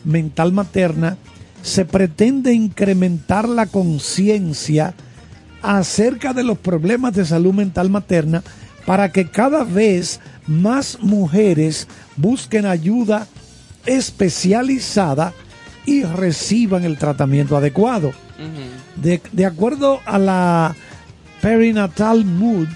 Mental 0.03 0.53
Materna, 0.53 1.17
se 1.63 1.85
pretende 1.85 2.53
incrementar 2.53 3.49
la 3.49 3.65
conciencia 3.65 4.93
acerca 5.63 6.33
de 6.33 6.43
los 6.43 6.59
problemas 6.59 7.15
de 7.15 7.25
salud 7.25 7.51
mental 7.51 7.89
materna 7.89 8.43
para 8.85 9.11
que 9.11 9.27
cada 9.27 9.63
vez 9.63 10.19
más 10.45 10.99
mujeres 11.01 11.87
busquen 12.15 12.67
ayuda 12.67 13.27
especializada 13.87 15.33
y 15.87 16.03
reciban 16.03 16.83
el 16.83 16.97
tratamiento 16.99 17.57
adecuado. 17.57 18.11
De, 18.97 19.19
de 19.31 19.45
acuerdo 19.45 19.99
a 20.05 20.19
la 20.19 20.75
Perinatal 21.41 22.23
Mood 22.25 22.67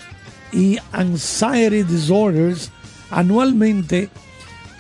y 0.51 0.77
Anxiety 0.91 1.83
Disorders, 1.83 2.71
anualmente 3.11 4.09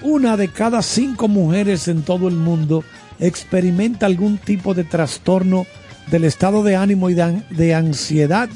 una 0.01 0.37
de 0.37 0.47
cada 0.47 0.81
cinco 0.81 1.27
mujeres 1.27 1.87
en 1.87 2.01
todo 2.01 2.27
el 2.27 2.35
mundo 2.35 2.83
experimenta 3.19 4.07
algún 4.07 4.37
tipo 4.39 4.73
de 4.73 4.83
trastorno 4.83 5.67
del 6.09 6.23
estado 6.23 6.63
de 6.63 6.75
ánimo 6.75 7.09
y 7.11 7.13
de, 7.13 7.21
an- 7.21 7.45
de 7.51 7.75
ansiedad 7.75 8.49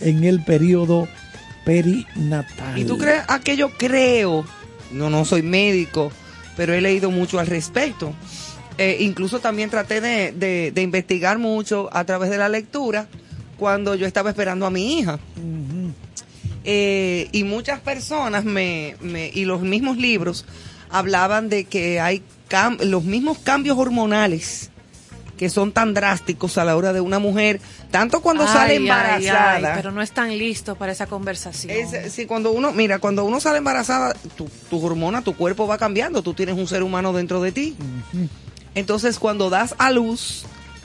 en 0.00 0.22
el 0.24 0.44
periodo 0.44 1.08
perinatal. 1.64 2.78
¿Y 2.78 2.84
tú 2.84 2.98
crees 2.98 3.22
a 3.28 3.40
que 3.40 3.56
yo 3.56 3.70
creo? 3.76 4.44
No, 4.92 5.10
no 5.10 5.24
soy 5.24 5.42
médico, 5.42 6.12
pero 6.56 6.74
he 6.74 6.80
leído 6.80 7.10
mucho 7.10 7.38
al 7.38 7.46
respecto. 7.46 8.12
Eh, 8.78 8.98
incluso 9.00 9.38
también 9.40 9.68
traté 9.70 10.00
de, 10.00 10.32
de- 10.32 10.72
de 10.72 10.82
investigar 10.82 11.38
mucho 11.38 11.88
a 11.92 12.04
través 12.04 12.30
de 12.30 12.38
la 12.38 12.48
lectura 12.48 13.06
cuando 13.58 13.94
yo 13.94 14.06
estaba 14.06 14.30
esperando 14.30 14.66
a 14.66 14.70
mi 14.70 14.98
hija. 14.98 15.18
Eh, 16.64 17.28
y 17.32 17.44
muchas 17.44 17.80
personas 17.80 18.44
me, 18.44 18.96
me- 19.00 19.28
y 19.34 19.44
los 19.44 19.62
mismos 19.62 19.96
libros 19.96 20.44
hablaban 20.90 21.48
de 21.48 21.64
que 21.64 22.00
hay 22.00 22.22
cam- 22.48 22.80
los 22.82 23.02
mismos 23.04 23.38
cambios 23.38 23.76
hormonales 23.78 24.70
que 25.36 25.48
son 25.50 25.72
tan 25.72 25.92
drásticos 25.92 26.56
a 26.58 26.64
la 26.64 26.76
hora 26.76 26.92
de 26.92 27.00
una 27.00 27.18
mujer, 27.18 27.60
tanto 27.90 28.20
cuando 28.22 28.46
sale 28.46 28.60
Ay, 28.60 28.70
ay, 28.70 28.76
embarazada. 28.76 29.54
ay, 29.56 29.72
pero 29.74 29.90
no 29.90 30.00
están 30.00 30.38
listos 30.38 30.78
para 30.78 30.92
esa 30.92 31.06
conversación. 31.06 31.72
Es, 31.76 32.12
sí, 32.12 32.26
cuando 32.26 32.52
uno, 32.52 32.70
mira, 32.72 33.00
cuando 33.00 33.24
uno 33.24 33.40
sale 33.40 33.58
embarazada, 33.58 34.14
tu, 34.36 34.48
tu 34.70 34.84
hormona, 34.86 35.22
tu 35.22 35.34
cuerpo 35.34 35.66
va 35.66 35.78
cambiando, 35.78 36.22
tú 36.22 36.32
tienes 36.32 36.56
un 36.56 36.68
ser 36.68 36.84
humano 36.84 37.12
dentro 37.12 37.42
de 37.42 37.50
ti. 37.50 37.74
Entonces, 38.74 39.18
cuando 39.18 39.50
das 39.50 39.74
a 39.78 39.90
luz 39.90 40.44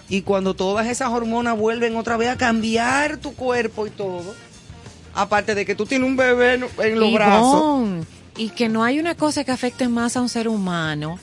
y 0.10 0.22
cuando 0.22 0.54
todas 0.54 0.88
esas 0.88 1.10
hormonas 1.10 1.58
vuelven 1.58 1.96
otra 1.96 2.18
vez 2.18 2.30
a 2.30 2.38
cambiar 2.38 3.18
tu 3.18 3.34
cuerpo 3.34 3.88
y 3.88 3.90
todo, 3.90 4.36
aparte 5.14 5.56
de 5.56 5.66
que 5.66 5.76
tú 5.76 5.86
tienes 5.86 6.08
un 6.08 6.18
bebé 6.18 6.56
en, 6.56 6.66
en 6.80 7.00
los 7.00 7.14
brazos. 7.14 8.06
Y 8.36 8.50
que 8.50 8.70
no 8.70 8.84
hay 8.84 9.00
una 9.00 9.16
cosa 9.16 9.44
que 9.44 9.52
afecte 9.52 9.88
más 9.88 10.16
a 10.16 10.22
un 10.22 10.30
ser 10.30 10.48
humano 10.48 11.20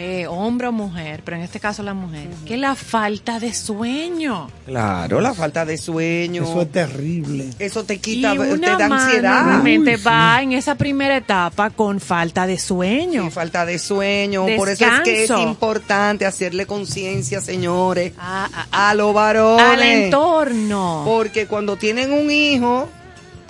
eh, 0.00 0.26
hombre 0.28 0.68
o 0.68 0.72
mujer, 0.72 1.22
pero 1.24 1.36
en 1.36 1.42
este 1.42 1.58
caso 1.58 1.82
la 1.82 1.92
mujer, 1.92 2.28
que 2.46 2.56
la 2.56 2.76
falta 2.76 3.40
de 3.40 3.52
sueño. 3.52 4.48
Claro, 4.64 5.20
la 5.20 5.34
falta 5.34 5.64
de 5.64 5.76
sueño. 5.76 6.44
Eso 6.44 6.62
es 6.62 6.70
terrible. 6.70 7.50
Eso 7.58 7.82
te 7.82 7.94
Y 7.94 7.98
quita, 7.98 8.32
te 8.32 8.56
da 8.60 8.78
mano 8.88 8.94
ansiedad. 8.94 9.42
normalmente 9.42 9.96
Uy, 9.96 10.02
va 10.02 10.40
en 10.40 10.52
esa 10.52 10.76
primera 10.76 11.16
etapa 11.16 11.70
con 11.70 11.98
falta 12.00 12.46
de 12.46 12.58
sueño. 12.58 13.24
Sí, 13.24 13.30
falta 13.30 13.66
de 13.66 13.78
sueño. 13.80 14.46
Por 14.56 14.68
eso 14.68 14.84
es 14.84 15.00
que 15.00 15.12
es 15.24 15.28
Descanso. 15.28 15.42
importante 15.48 16.26
hacerle 16.26 16.64
conciencia, 16.66 17.40
señores, 17.40 18.12
A- 18.18 18.48
a- 18.70 18.90
a 18.90 18.94
los 18.94 19.12
varones. 19.12 19.66
al 19.66 19.82
entorno. 19.82 21.02
Porque 21.04 21.46
cuando 21.46 21.76
tienen 21.76 22.12
un 22.12 22.30
hijo, 22.30 22.88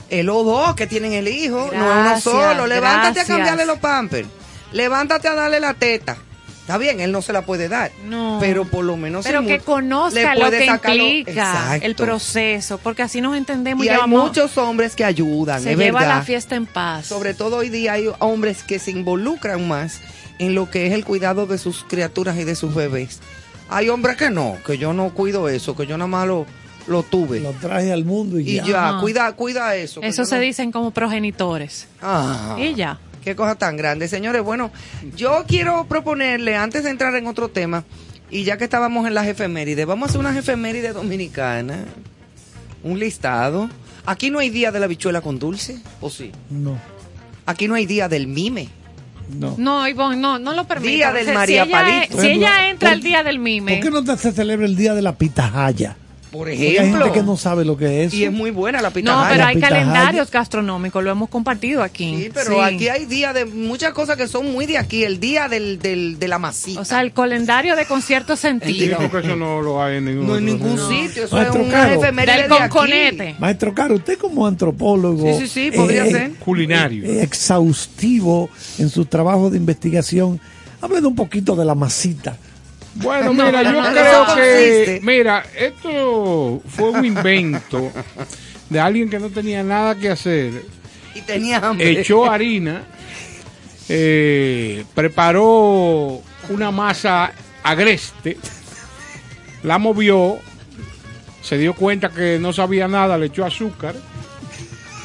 es 0.09 0.25
los 0.25 0.45
dos 0.47 0.75
que 0.75 0.87
tienen 0.87 1.13
el 1.13 1.29
hijo, 1.29 1.57
no 1.59 1.65
es 1.67 1.73
uno 1.75 1.87
Gracias, 2.05 2.23
solo. 2.25 2.67
Levántate 2.67 3.13
gracias. 3.17 3.25
a 3.31 3.35
cambiarle 3.35 3.67
los 3.67 3.79
pampers. 3.79 4.29
Levántate 4.73 5.29
a 5.29 5.35
darle 5.35 5.61
la 5.61 5.75
teta. 5.75 6.17
Está 6.69 6.77
bien, 6.77 7.01
él 7.01 7.13
no 7.13 7.23
se 7.23 7.33
la 7.33 7.47
puede 7.47 7.67
dar. 7.71 7.91
No. 8.05 8.37
Pero 8.41 8.67
por 8.67 8.85
lo 8.85 8.99
menos. 8.99 9.25
Pero 9.25 9.41
si 9.41 9.47
que 9.47 9.61
conozca 9.61 10.35
le 10.35 10.35
lo 10.39 10.41
puede 10.47 10.59
que 10.59 10.67
lo- 10.67 10.95
implica 11.07 11.31
Exacto. 11.31 11.87
el 11.87 11.95
proceso, 11.95 12.77
porque 12.77 13.01
así 13.01 13.23
nos 13.23 13.35
entendemos 13.39 13.87
Y 13.87 13.89
hay 13.89 13.95
llevamos- 13.95 14.25
muchos 14.29 14.59
hombres 14.59 14.95
que 14.95 15.03
ayudan, 15.03 15.63
se 15.63 15.73
es 15.73 15.79
lleva 15.79 16.01
verdad. 16.01 16.17
la 16.19 16.23
fiesta 16.25 16.57
en 16.57 16.67
paz. 16.67 17.07
Sobre 17.07 17.33
todo 17.33 17.57
hoy 17.57 17.71
día 17.71 17.95
hay 17.95 18.11
hombres 18.19 18.63
que 18.65 18.79
se 18.79 18.91
involucran 18.91 19.67
más 19.67 20.01
en 20.39 20.55
lo 20.55 20.69
que 20.71 20.87
es 20.87 20.93
el 20.93 21.07
cuidado 21.07 21.47
de 21.47 21.57
sus 21.57 21.85
criaturas 21.85 22.37
y 22.37 22.45
de 22.45 22.55
sus 22.55 22.75
bebés. 22.75 23.21
Hay 23.71 23.89
hombres 23.89 24.19
que 24.19 24.29
no, 24.29 24.59
que 24.67 24.77
yo 24.77 24.93
no 24.93 25.09
cuido 25.15 25.49
eso, 25.49 25.75
que 25.75 25.87
yo 25.87 25.97
nada 25.97 26.07
más 26.09 26.27
lo, 26.29 26.45
lo 26.87 27.03
tuve. 27.03 27.41
Lo 27.41 27.53
traje 27.53 27.91
al 27.95 28.05
mundo 28.05 28.39
y, 28.39 28.43
y 28.59 28.63
ya. 28.63 28.99
cuida, 29.01 29.33
cuida 29.33 29.75
eso. 29.75 30.03
Eso 30.03 30.27
se 30.27 30.35
no- 30.37 30.41
dicen 30.43 30.71
como 30.71 30.91
progenitores. 30.91 31.89
Ah, 32.03 32.57
Y 32.59 32.75
ya. 32.75 32.99
Qué 33.29 33.37
cosa 33.37 33.57
tan 33.57 33.77
grande. 33.77 34.09
Señores, 34.09 34.43
bueno, 34.43 34.71
yo 35.15 35.45
quiero 35.47 35.85
proponerle, 35.87 36.57
antes 36.57 36.83
de 36.83 36.89
entrar 36.89 37.15
en 37.15 37.27
otro 37.27 37.51
tema, 37.51 37.85
y 38.31 38.45
ya 38.45 38.57
que 38.57 38.65
estábamos 38.65 39.07
en 39.07 39.13
las 39.13 39.27
efemérides, 39.27 39.85
vamos 39.85 40.07
a 40.07 40.09
hacer 40.09 40.21
unas 40.21 40.35
efemérides 40.35 40.95
dominicanas, 40.95 41.81
un 42.83 42.99
listado. 42.99 43.69
Aquí 44.07 44.31
no 44.31 44.39
hay 44.39 44.49
día 44.49 44.73
de 44.73 44.81
la 44.81 44.87
bichuela 44.87 45.21
con 45.21 45.39
dulce, 45.39 45.79
¿o 46.01 46.09
sí? 46.09 46.33
No, 46.49 46.79
Aquí 47.45 47.69
no 47.69 47.75
hay 47.75 47.85
día 47.85 48.09
del 48.09 48.29
mime. 48.29 48.71
no. 49.39 49.55
No, 49.59 49.87
Ivonne, 49.87 50.17
no, 50.17 50.39
no 50.39 50.55
lo 50.55 50.67
permito. 50.67 50.91
Día 50.95 51.13
del 51.13 51.27
Si- 51.27 51.33
María 51.33 51.65
si 51.65 51.69
ella, 51.71 51.79
Palito. 51.83 52.21
Si 52.23 52.29
ella 52.29 52.71
entra 52.71 52.89
¿por- 52.89 52.95
al 52.95 53.03
día 53.03 53.23
del 53.25 53.39
mime, 53.41 53.75
¿Por 53.75 53.85
qué 53.85 53.91
no 54.11 54.17
se 54.17 54.33
celebra 54.33 54.65
el 54.65 54.75
día 54.75 54.95
de 54.95 55.03
la 55.03 55.19
pitahaya? 55.19 55.99
Por 56.31 56.41
Porque 56.49 56.53
hay 56.53 56.77
ejemplo. 56.77 57.05
gente 57.07 57.19
que 57.21 57.25
no 57.25 57.37
sabe 57.37 57.65
lo 57.65 57.77
que 57.77 58.05
es. 58.05 58.13
Y 58.13 58.25
es 58.25 58.33
muy 58.33 58.51
buena 58.51 58.83
la 58.83 58.89
no, 58.89 58.95
pitahaya. 58.95 59.31
pero 59.31 59.45
hay 59.47 59.59
calendarios 59.61 60.31
gastronómicos, 60.31 61.03
lo 61.03 61.11
hemos 61.11 61.29
compartido 61.31 61.83
aquí. 61.83 62.25
Sí, 62.25 62.31
pero 62.35 62.55
Sí. 62.55 62.61
aquí 62.61 62.89
hay 62.89 63.07
día 63.07 63.33
de 63.33 63.47
muchas 63.47 63.93
cosas 63.95 64.17
que 64.17 64.29
son 64.29 64.53
muy 64.53 64.67
de 64.67 64.77
aquí. 64.79 65.05
El 65.05 65.21
día 65.21 65.49
del, 65.49 65.79
del, 65.79 66.19
de 66.19 66.29
la 66.29 66.39
masita. 66.39 66.81
O 66.81 66.85
sea, 66.85 67.01
el 67.01 67.13
calendario 67.13 67.77
de 67.77 67.87
concierto 67.87 68.37
Sí, 68.37 68.43
sentido. 68.43 68.99
porque 69.11 69.27
eso 69.27 69.37
no 69.37 69.63
lo 69.63 69.83
hay 69.83 69.97
en 69.97 70.05
ningún 70.05 70.27
no 70.27 70.37
en 70.37 70.45
ningún 70.45 70.79
sitio. 70.79 71.09
sitio. 71.09 71.25
Eso 71.25 71.37
Maestro 71.37 71.61
es 71.63 71.69
una 71.69 71.79
Caro. 71.79 71.95
efeméride 72.03 72.37
Del 72.43 72.49
de 72.51 72.55
aquí. 72.57 72.69
conconete. 72.69 73.37
Maestro 73.39 73.75
Caro, 73.75 73.95
usted 73.95 74.19
como 74.19 74.47
antropólogo 74.47 75.39
Sí, 75.39 75.47
sí, 75.47 75.71
sí, 75.71 75.77
podría 75.77 76.05
ser. 76.07 76.33
Culinario. 76.35 77.05
eh, 77.05 77.23
exhaustivo 77.23 78.51
en 78.79 78.89
su 78.91 79.05
trabajo 79.07 79.51
de 79.51 79.57
investigación, 79.57 80.41
hable 80.81 81.01
de 81.01 81.07
un 81.07 81.15
poquito 81.17 81.57
de 81.57 81.65
la 81.65 81.75
masita. 81.75 82.37
Bueno, 83.01 83.33
No, 83.33 83.45
mira, 83.47 83.63
yo 83.63 83.93
creo 83.93 84.35
que, 84.37 85.01
mira, 85.03 85.45
esto 85.57 86.61
fue 86.69 86.91
un 86.91 87.05
invento 87.05 87.91
de 88.69 88.81
alguien 88.81 89.09
que 89.09 89.19
no 89.19 89.29
tenía 89.31 89.63
nada 89.63 89.95
que 89.95 90.11
hacer. 90.11 90.63
Y 91.15 91.21
tenía 91.23 91.59
hambre. 91.59 92.01
Echó 92.01 92.31
harina, 92.31 92.83
eh, 93.89 94.85
preparó 94.95 96.21
una 96.49 96.71
masa 96.71 97.33
agreste, 97.63 98.37
la 99.63 99.79
movió, 99.79 100.39
se 101.43 101.57
dio 101.59 101.75
cuenta 101.75 102.09
que 102.11 102.39
no 102.41 102.53
sabía 102.53 102.89
nada, 102.89 103.17
le 103.19 103.27
echó 103.27 103.45
azúcar. 103.45 103.95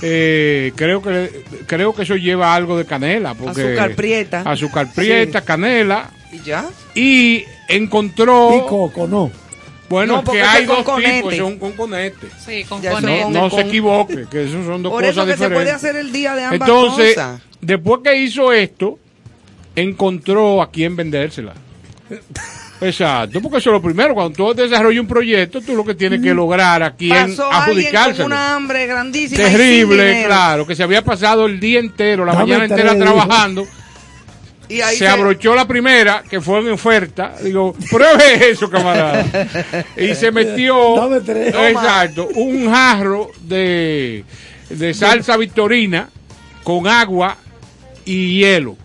Eh, 0.01 0.73
creo 0.75 1.01
que 1.01 1.45
creo 1.65 1.95
que 1.95 2.03
eso 2.03 2.17
lleva 2.17 2.53
algo 2.53 2.77
de 2.77 2.85
canela 2.85 3.33
porque 3.35 3.61
Azúcar 3.61 3.95
prieta. 3.95 4.41
azúcar 4.45 4.91
prieta 4.93 5.39
Sí. 5.39 5.45
canela 5.45 6.09
¿Y 6.33 6.41
ya? 6.41 6.65
y 6.95 7.43
encontró 7.69 8.51
Y 8.57 8.67
coco, 8.69 9.07
no. 9.07 9.31
bueno, 9.89 10.21
No, 10.25 10.31
que 10.31 10.41
hay 10.41 10.63
es 10.63 10.67
dos 10.67 10.77
conconete. 10.77 11.15
tipos, 11.17 11.35
son 11.37 11.59
conconetes. 11.59 12.31
Sí, 12.45 12.63
con 12.65 12.81
Ya 12.81 12.89
eso 12.91 12.99
conete. 13.01 13.17
No, 13.19 13.23
con- 13.25 13.33
no 13.33 13.49
con- 13.49 13.59
se 13.61 13.67
equivoque, 13.67 14.25
que 14.29 14.43
esos 14.45 14.65
son 14.65 14.83
dos 14.83 14.91
Por 14.91 15.01
cosas 15.01 15.11
eso 15.17 15.25
que 15.25 15.31
se 15.31 15.37
diferentes. 15.37 15.57
puede 15.63 15.71
hacer 15.71 15.95
el 15.95 16.11
día 16.11 16.35
de 16.35 16.43
ambas 16.45 16.59
Entonces, 16.61 17.13
cosas. 17.15 17.41
después 17.61 18.01
que 18.03 18.15
hizo 18.17 18.51
esto, 18.51 18.99
encontró 19.75 20.61
a 20.61 20.69
quién 20.71 20.95
vendérsela. 20.95 21.53
Exacto, 22.81 23.39
porque 23.41 23.59
eso 23.59 23.69
es 23.69 23.73
lo 23.75 23.81
primero. 23.81 24.13
Cuando 24.13 24.35
tú 24.35 24.53
desarrollas 24.53 24.99
un 24.99 25.07
proyecto, 25.07 25.61
tú 25.61 25.73
lo 25.75 25.85
que 25.85 25.95
tienes 25.95 26.21
que 26.21 26.33
lograr 26.33 26.83
a 26.83 26.91
quién 26.95 27.11
Pasó 27.11 27.43
alguien 27.49 27.53
con 27.53 27.55
adjudicárselo. 27.55 28.25
una 28.25 28.55
hambre 28.55 28.87
grandísima. 28.87 29.41
y 29.41 29.45
sin 29.45 29.57
Terrible, 29.57 30.23
claro, 30.25 30.67
que 30.67 30.75
se 30.75 30.83
había 30.83 31.01
pasado 31.01 31.45
el 31.45 31.59
día 31.61 31.79
entero, 31.79 32.25
la 32.25 32.33
Dame 32.33 32.43
mañana 32.45 32.65
entera 32.65 32.97
trabajando. 32.97 33.65
Y 34.73 34.81
ahí 34.81 34.97
se 34.97 35.07
abrochó 35.07 35.53
la 35.55 35.67
primera, 35.67 36.23
que 36.29 36.41
fue 36.41 36.59
en 36.59 36.71
oferta. 36.71 37.35
Digo, 37.43 37.75
pruebe 37.91 38.49
eso, 38.51 38.69
camarada. 38.69 39.25
y 39.97 40.15
se 40.15 40.31
metió, 40.31 40.95
Dame 40.95 41.21
tres. 41.21 41.53
exacto, 41.53 42.27
un 42.35 42.69
jarro 42.71 43.29
de, 43.41 44.23
de 44.69 44.93
salsa 44.93 45.37
victorina 45.37 46.09
con 46.63 46.87
agua 46.87 47.37
y 48.05 48.39
hielo. 48.39 48.77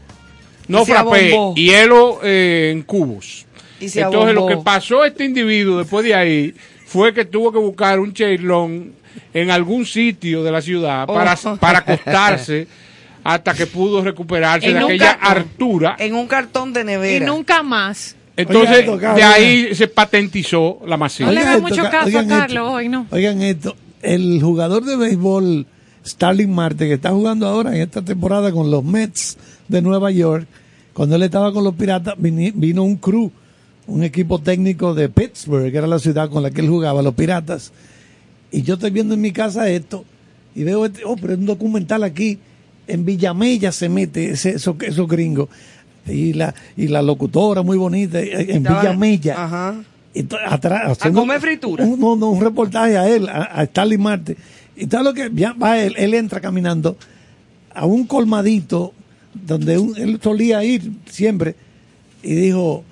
No 0.67 0.85
frappé, 0.85 1.35
hielo 1.55 2.21
eh, 2.23 2.71
en 2.73 2.83
cubos. 2.83 3.47
Y 3.81 3.89
se 3.89 4.01
Entonces 4.03 4.35
lo 4.35 4.47
que 4.47 4.57
pasó 4.59 5.05
este 5.05 5.25
individuo 5.25 5.79
después 5.79 6.05
de 6.05 6.15
ahí 6.15 6.55
fue 6.85 7.15
que 7.15 7.25
tuvo 7.25 7.51
que 7.53 7.59
buscar 7.59 8.01
un 8.01 8.13
cheilón 8.13 8.93
en 9.33 9.51
algún 9.51 9.87
sitio 9.87 10.43
de 10.43 10.51
la 10.53 10.61
ciudad 10.61 11.07
para, 11.07 11.35
Oh. 11.45 11.57
para 11.57 11.79
acostarse 11.87 12.67
hasta 13.25 13.55
que 13.55 13.67
pudo 13.67 14.03
recuperarse 14.03 14.69
En 14.69 14.75
de 14.79 14.85
aquella 14.85 15.19
cartón. 15.19 15.37
hartura. 15.39 15.97
En 15.99 16.15
un 16.15 16.27
cartón 16.27 16.73
de 16.73 16.81
Y 16.83 16.85
nevera. 16.85 17.27
nunca 17.27 17.63
más. 17.63 18.17
Entonces, 18.37 18.79
esto, 18.81 18.97
de 18.99 19.23
ahí 19.25 19.75
se 19.75 19.89
patentizó 19.89 20.79
la 20.87 20.97
masita. 20.97 21.27
No 21.27 21.33
le 21.33 21.41
esto, 21.41 21.61
mucho 21.61 21.83
Ca- 21.83 21.91
caso 21.91 22.19
a 22.19 22.27
Carlos 22.27 22.49
esto. 22.51 22.71
hoy, 22.73 22.89
¿no? 22.89 23.07
Oigan 23.11 23.43
esto, 23.43 23.75
el 24.03 24.41
jugador 24.41 24.85
de 24.85 24.97
béisbol 24.97 25.67
Starling 26.07 26.51
Marte, 26.55 26.87
que 26.87 26.95
está 26.95 27.11
jugando 27.11 27.47
ahora 27.49 27.75
en 27.75 27.83
esta 27.83 28.01
temporada 28.03 28.53
con 28.53 28.71
los 28.71 28.85
Mets 28.85 29.37
de 29.67 29.83
Nueva 29.83 30.11
York, 30.13 30.47
cuando 30.93 31.17
él 31.17 31.23
estaba 31.25 31.53
con 31.53 31.65
los 31.65 31.75
Piratas, 31.75 32.15
vino 32.19 32.83
un 32.85 32.97
crew, 32.97 33.31
un 33.89 34.05
equipo 34.05 34.39
técnico 34.39 34.95
de 34.95 35.09
Pittsburgh, 35.09 35.71
que 35.73 35.77
era 35.79 35.87
la 35.89 35.99
ciudad 35.99 36.31
con 36.31 36.43
la 36.45 36.51
que 36.53 36.61
él 36.61 36.69
jugaba, 36.69 37.03
los 37.03 37.15
Piratas. 37.15 37.73
Y 38.53 38.63
yo 38.63 38.75
estoy 38.75 38.91
viendo 38.91 39.15
en 39.15 39.21
mi 39.21 39.33
casa 39.33 39.69
esto, 39.69 40.05
y 40.55 40.63
veo, 40.63 40.87
este, 40.87 41.03
oh, 41.05 41.17
pero 41.17 41.33
es 41.33 41.39
un 41.41 41.47
documental 41.47 42.05
aquí, 42.05 42.39
en 42.89 43.05
Villamella 43.05 43.71
se 43.73 43.89
mete 43.89 44.31
ese, 44.31 44.51
esos, 44.51 44.77
esos 44.83 45.07
gringos. 45.09 45.49
Y 46.07 46.33
la, 46.33 46.55
y 46.77 46.89
la 46.89 47.03
locutora 47.03 47.63
muy 47.63 47.77
bonita, 47.77 48.19
eh, 48.21 48.47
en 48.51 48.59
Estaba- 48.59 48.81
Villamella. 48.81 49.45
Ajá. 49.45 49.75
Atrás, 50.49 50.93
haciendo 50.99 51.21
comer 51.21 51.41
fritura. 51.41 51.85
Un, 51.85 52.01
no, 52.01 52.17
no, 52.17 52.31
un 52.31 52.41
reportaje 52.43 52.97
a 52.99 53.09
él, 53.09 53.29
a, 53.29 53.43
a 53.45 53.65
Starling 53.67 54.01
Marte. 54.03 54.37
Y 54.77 54.87
todo 54.87 55.03
lo 55.03 55.15
que 55.15 55.31
ya 55.35 55.53
va 55.53 55.79
él, 55.79 55.95
él 55.97 56.15
entra 56.15 56.41
caminando 56.41 56.97
a 57.75 57.85
un 57.87 58.05
colmadito 58.07 58.93
donde 59.35 59.79
un- 59.79 59.97
él 59.97 60.19
solía 60.23 60.65
ir 60.65 60.91
siempre 61.09 61.55
y 62.23 62.35
dijo, 62.35 62.83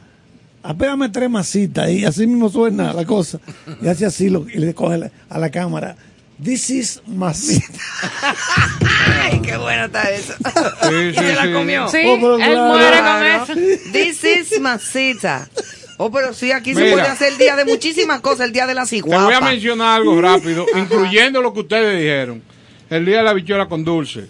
apégame 0.62 1.08
tres 1.08 1.28
masitas 1.30 1.90
y 1.90 2.04
así 2.04 2.26
mismo 2.26 2.48
suena 2.50 2.92
la 2.92 3.04
cosa. 3.04 3.40
Y 3.82 3.88
hace 3.88 4.06
así 4.06 4.28
lo, 4.28 4.46
y 4.48 4.58
le 4.58 4.74
coge 4.74 4.98
la- 4.98 5.10
a 5.28 5.38
la 5.38 5.50
cámara. 5.50 5.96
This 6.42 6.68
is 6.70 7.02
masita. 7.06 7.66
Ay, 9.22 9.40
qué 9.40 9.56
buena 9.56 9.86
está 9.86 10.10
eso. 10.10 10.34
Sí, 10.82 10.94
¿Y 10.94 11.12
sí, 11.14 11.18
se 11.18 11.34
la 11.34 11.52
comió? 11.52 11.88
Sí, 11.88 11.98
Oh, 12.06 12.16
pero 12.20 12.34
él 12.36 12.42
claro. 12.44 12.64
muere 12.66 12.98
con 13.00 13.24
eso. 13.64 13.90
This 13.92 14.24
is 14.24 14.60
masita. 14.60 15.48
Oh, 15.96 16.10
pero 16.10 16.34
sí, 16.34 16.52
aquí 16.52 16.74
se 16.74 16.90
puede 16.92 17.02
hacer 17.08 17.32
el 17.32 17.38
día 17.38 17.56
de 17.56 17.64
muchísimas 17.64 18.20
cosas, 18.20 18.46
el 18.48 18.52
día 18.52 18.66
de 18.66 18.74
la 18.74 18.84
Te 18.84 19.00
voy 19.00 19.14
a 19.14 19.18
ciguapa. 19.18 19.50
mencionar 19.50 19.96
algo 19.96 20.20
rápido, 20.20 20.66
incluyendo 20.76 21.40
lo 21.40 21.54
que 21.54 21.60
ustedes 21.60 21.98
dijeron. 21.98 22.42
El 22.90 23.06
día 23.06 23.18
de 23.18 23.22
la 23.22 23.32
bichuela 23.32 23.66
con 23.66 23.82
dulce. 23.82 24.26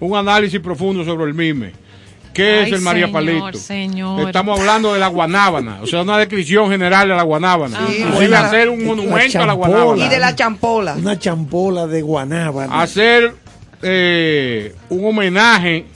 Un 0.00 0.16
análisis 0.16 0.60
profundo 0.60 1.04
sobre 1.04 1.26
el 1.26 1.34
mime. 1.34 1.72
¿Qué 2.32 2.62
es 2.62 2.72
el 2.72 2.80
María 2.80 3.06
señor, 3.06 3.12
Palito? 3.12 3.58
señor. 3.58 4.26
Estamos 4.26 4.58
hablando 4.58 4.92
de 4.94 5.00
la 5.00 5.08
guanábana, 5.08 5.78
o 5.82 5.86
sea, 5.86 6.02
una 6.02 6.18
descripción 6.18 6.70
general 6.70 7.08
de 7.08 7.14
la 7.14 7.22
guanábana. 7.22 7.78
Sí, 7.88 8.02
hacer 8.32 8.68
un 8.68 8.84
monumento 8.84 9.42
a 9.42 9.46
la 9.46 9.52
guanábana. 9.52 10.04
Y 10.04 10.08
de 10.08 10.18
la 10.18 10.34
champola. 10.34 10.94
Una 10.94 11.18
champola 11.18 11.86
de 11.86 12.02
guanábana. 12.02 12.80
hacer 12.80 13.34
eh, 13.82 14.74
un 14.88 15.04
homenaje 15.04 15.86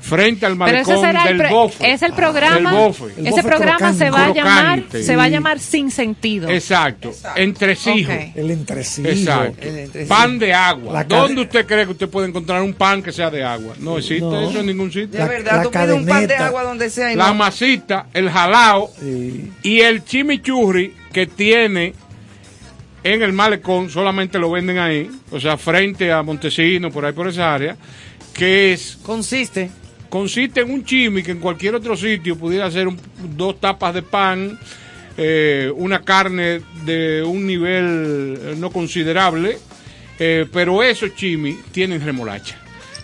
frente 0.00 0.46
al 0.46 0.56
Pero 0.56 0.78
ese 0.78 0.90
malecón 0.92 1.00
será 1.06 1.22
el, 1.22 1.28
del 1.28 1.36
pre- 1.38 1.50
bofe. 1.50 1.90
es 1.92 2.02
el 2.02 2.12
programa. 2.12 2.70
Del 2.70 2.80
bofe. 2.80 3.04
El 3.18 3.26
Ese 3.26 3.30
bofe 3.30 3.42
programa 3.42 3.92
se 3.92 4.10
va 4.10 4.24
a 4.26 4.32
llamar, 4.34 4.74
Crocante. 4.80 5.02
se 5.02 5.16
va 5.16 5.24
a 5.24 5.28
llamar 5.28 5.58
sin 5.60 5.90
sentido. 5.90 6.48
Exacto, 6.48 7.12
entresijo. 7.36 8.12
Ok. 8.12 8.18
El 8.36 8.50
entresijo. 8.50 9.08
Exacto. 9.08 9.58
El 9.62 9.78
entresijo. 9.78 10.08
Pan 10.14 10.38
de 10.38 10.54
agua. 10.54 10.92
La 10.92 11.04
¿Dónde 11.04 11.42
usted 11.42 11.66
cree 11.66 11.84
que 11.84 11.92
usted 11.92 12.08
puede 12.08 12.28
encontrar 12.28 12.62
un 12.62 12.74
pan 12.74 13.02
que 13.02 13.12
sea 13.12 13.30
de 13.30 13.42
agua? 13.44 13.74
No 13.80 13.98
existe 13.98 14.20
No. 14.24 14.48
eso 14.50 14.60
en 14.60 14.66
ningún 14.66 14.88
sitio. 14.92 15.08
De 15.08 15.18
La- 15.18 15.26
verdad, 15.28 15.56
la 15.56 15.62
tú 15.62 15.70
pides 15.70 15.90
un 15.92 16.06
pan 16.06 16.26
de 16.26 16.36
agua 16.36 16.62
donde 16.64 16.90
sea 16.90 17.12
y 17.12 17.16
La 17.16 17.28
no. 17.28 17.34
masita, 17.34 18.06
el 18.14 18.30
jalao 18.30 18.90
Sí. 19.00 19.50
y 19.62 19.80
el 19.80 20.04
chimichurri 20.04 20.94
que 21.12 21.26
tiene 21.26 21.94
en 23.04 23.22
el 23.22 23.32
malecón, 23.32 23.88
solamente 23.88 24.38
lo 24.38 24.50
venden 24.50 24.78
ahí, 24.78 25.08
o 25.30 25.40
sea, 25.40 25.56
frente 25.56 26.12
a 26.12 26.22
Montesino, 26.22 26.90
por 26.90 27.04
ahí 27.06 27.12
por 27.12 27.28
esa 27.28 27.54
área, 27.54 27.76
que 28.34 28.72
es 28.72 28.98
Consiste. 29.02 29.70
Consiste 30.08 30.60
en 30.60 30.70
un 30.70 30.84
chimi 30.84 31.22
que 31.22 31.32
en 31.32 31.40
cualquier 31.40 31.74
otro 31.74 31.96
sitio 31.96 32.36
pudiera 32.36 32.70
ser 32.70 32.88
un- 32.88 32.98
dos 33.36 33.60
tapas 33.60 33.94
de 33.94 34.02
pan, 34.02 34.58
eh, 35.16 35.70
una 35.74 36.02
carne 36.02 36.60
de 36.84 37.22
un 37.22 37.46
nivel 37.46 38.38
eh, 38.40 38.54
no 38.58 38.70
considerable, 38.70 39.58
eh, 40.18 40.46
pero 40.52 40.82
esos 40.82 41.14
chimi 41.14 41.56
tienen 41.72 42.04
remolacha. 42.04 42.56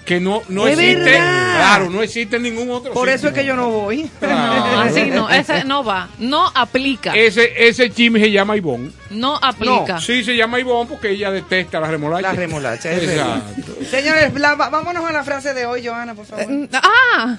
Que 0.04 0.20
no, 0.20 0.42
no 0.50 0.66
¡Es 0.66 0.78
existe, 0.78 1.12
verdad! 1.12 1.54
claro, 1.56 1.88
no 1.90 2.02
existe 2.02 2.36
en 2.36 2.42
ningún 2.42 2.70
otro 2.70 2.92
Por 2.92 3.04
sitio. 3.08 3.14
eso 3.14 3.28
es 3.28 3.32
que 3.34 3.44
yo 3.46 3.56
no 3.56 3.70
voy. 3.70 4.10
No, 4.20 4.80
así 4.80 5.02
no, 5.06 5.30
ese 5.30 5.64
no 5.64 5.82
va, 5.82 6.08
no 6.18 6.50
aplica, 6.54 7.14
Ese, 7.14 7.52
ese 7.68 7.90
chimi 7.90 8.20
se 8.20 8.30
llama 8.30 8.56
Ivón. 8.56 8.92
no 9.10 9.38
aplica. 9.40 9.98
Sí, 10.00 10.22
se 10.24 10.36
llama 10.36 10.60
Ivón 10.60 10.88
porque 10.88 11.10
ella 11.12 11.30
detesta 11.30 11.80
la 11.80 11.88
remolacha. 11.90 12.22
La 12.28 12.32
remolacha, 12.34 12.92
es 12.92 13.06
verdad. 13.06 13.42
Exacto. 13.56 13.74
Señores, 13.90 14.34
la- 14.34 14.54
vámonos 14.56 15.04
a 15.08 15.12
la 15.12 15.24
frase 15.24 15.54
de 15.54 15.64
hoy, 15.66 15.86
Joana, 15.86 16.14
por 16.14 16.26
favor. 16.26 16.44
Eh, 16.50 16.68
Ah, 16.72 17.36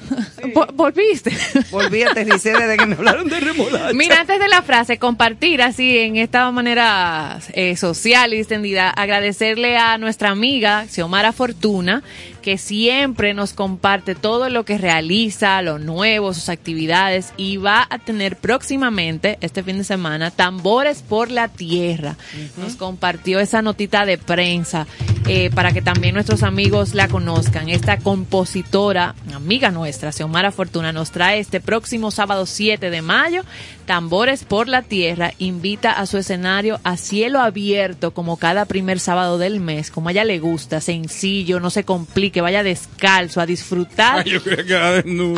vo- 0.54 0.71
volviste. 0.73 1.32
Volví 1.69 2.01
a 2.04 2.10
aterrizar 2.12 2.58
desde 2.58 2.78
que 2.78 2.86
me 2.86 2.95
hablaron 2.95 3.28
de 3.30 3.39
remolacha. 3.39 3.93
Mira, 3.93 4.21
antes 4.21 4.39
de 4.39 4.47
la 4.47 4.62
frase, 4.63 4.97
compartir 4.97 5.62
así 5.62 5.99
en 5.99 6.15
esta 6.15 6.49
manera 6.51 7.39
eh, 7.54 7.75
social 7.75 8.34
y 8.34 8.38
extendida, 8.38 8.89
agradecerle 8.89 9.78
a 9.78 9.97
nuestra 9.99 10.30
amiga 10.32 10.86
Xiomara 10.89 11.32
Fortuna, 11.34 12.01
que 12.46 12.60
siempre 12.60 13.34
nos 13.34 13.54
comparte 13.54 14.14
todo 14.14 14.50
lo 14.50 14.66
que 14.66 14.78
realiza, 14.78 15.64
lo 15.64 15.80
nuevo, 15.80 16.32
sus 16.32 16.50
actividades, 16.50 17.34
y 17.38 17.58
va 17.58 17.88
a 17.90 17.98
tener 17.98 18.38
próximamente, 18.38 19.40
este 19.42 19.64
fin 19.64 19.80
de 19.80 19.84
semana, 19.84 20.30
Tambores 20.30 21.02
por 21.02 21.32
la 21.32 21.48
Tierra. 21.48 22.18
Nos 22.58 22.76
compartió 22.76 23.40
esa 23.40 23.64
notita 23.64 24.06
de 24.06 24.20
prensa 24.20 24.86
eh, 25.28 25.50
para 25.54 25.72
que 25.72 25.82
también 25.82 26.14
nuestros 26.14 26.44
amigos 26.44 26.94
la 26.94 27.08
conozcan. 27.08 27.68
Esta 27.70 27.98
compositora, 27.98 29.16
amiga 29.34 29.72
nuestra, 29.72 30.12
Xiomara 30.12 30.52
Fortuna, 30.52 30.92
nos 30.92 31.10
trae 31.10 31.40
este 31.40 31.60
próximo 31.60 32.12
sábado 32.12 32.46
7 32.46 32.90
de 32.92 33.02
mayo, 33.02 33.44
Tambores 33.86 34.44
por 34.44 34.68
la 34.68 34.82
Tierra, 34.84 35.32
invita 35.40 35.92
a 35.92 36.06
su 36.06 36.18
escenario 36.18 36.80
a 36.84 36.98
cielo 36.98 37.40
abierto 37.40 38.14
como 38.14 38.38
cada 38.38 38.66
primer 38.66 39.00
sábado 39.00 39.38
del 39.38 39.60
mes, 39.60 39.90
como 39.90 40.10
a 40.10 40.12
ella 40.12 40.24
le 40.24 40.40
gusta, 40.40 40.80
sencillo, 40.82 41.60
no 41.60 41.70
se 41.70 41.84
complique, 41.84 42.42
vaya 42.42 42.64
descalzo 42.64 43.42
a 43.42 43.46
disfrutar 43.46 44.24
Ay, 44.26 44.32
yo 44.32 44.44
que 44.44 44.56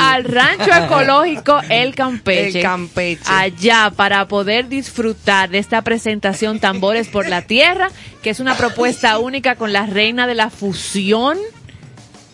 al 0.00 0.24
rancho 0.24 0.70
ecológico 0.84 1.60
El 1.68 1.94
Campeche. 1.94 2.58
El 2.58 2.62
Campeche. 2.62 3.22
Allá 3.26 3.92
para 3.94 4.26
poder 4.28 4.68
disfrutar 4.68 5.50
de 5.50 5.58
esta 5.58 5.82
presentación 5.82 6.60
Tambores 6.60 7.08
por 7.08 7.28
la 7.28 7.42
Tierra, 7.42 7.90
que 8.22 8.30
es 8.30 8.40
una 8.40 8.56
propuesta 8.56 9.18
única 9.18 9.56
con 9.56 9.72
la 9.72 9.77
reina 9.86 10.26
de 10.26 10.34
la 10.34 10.50
fusión. 10.50 11.38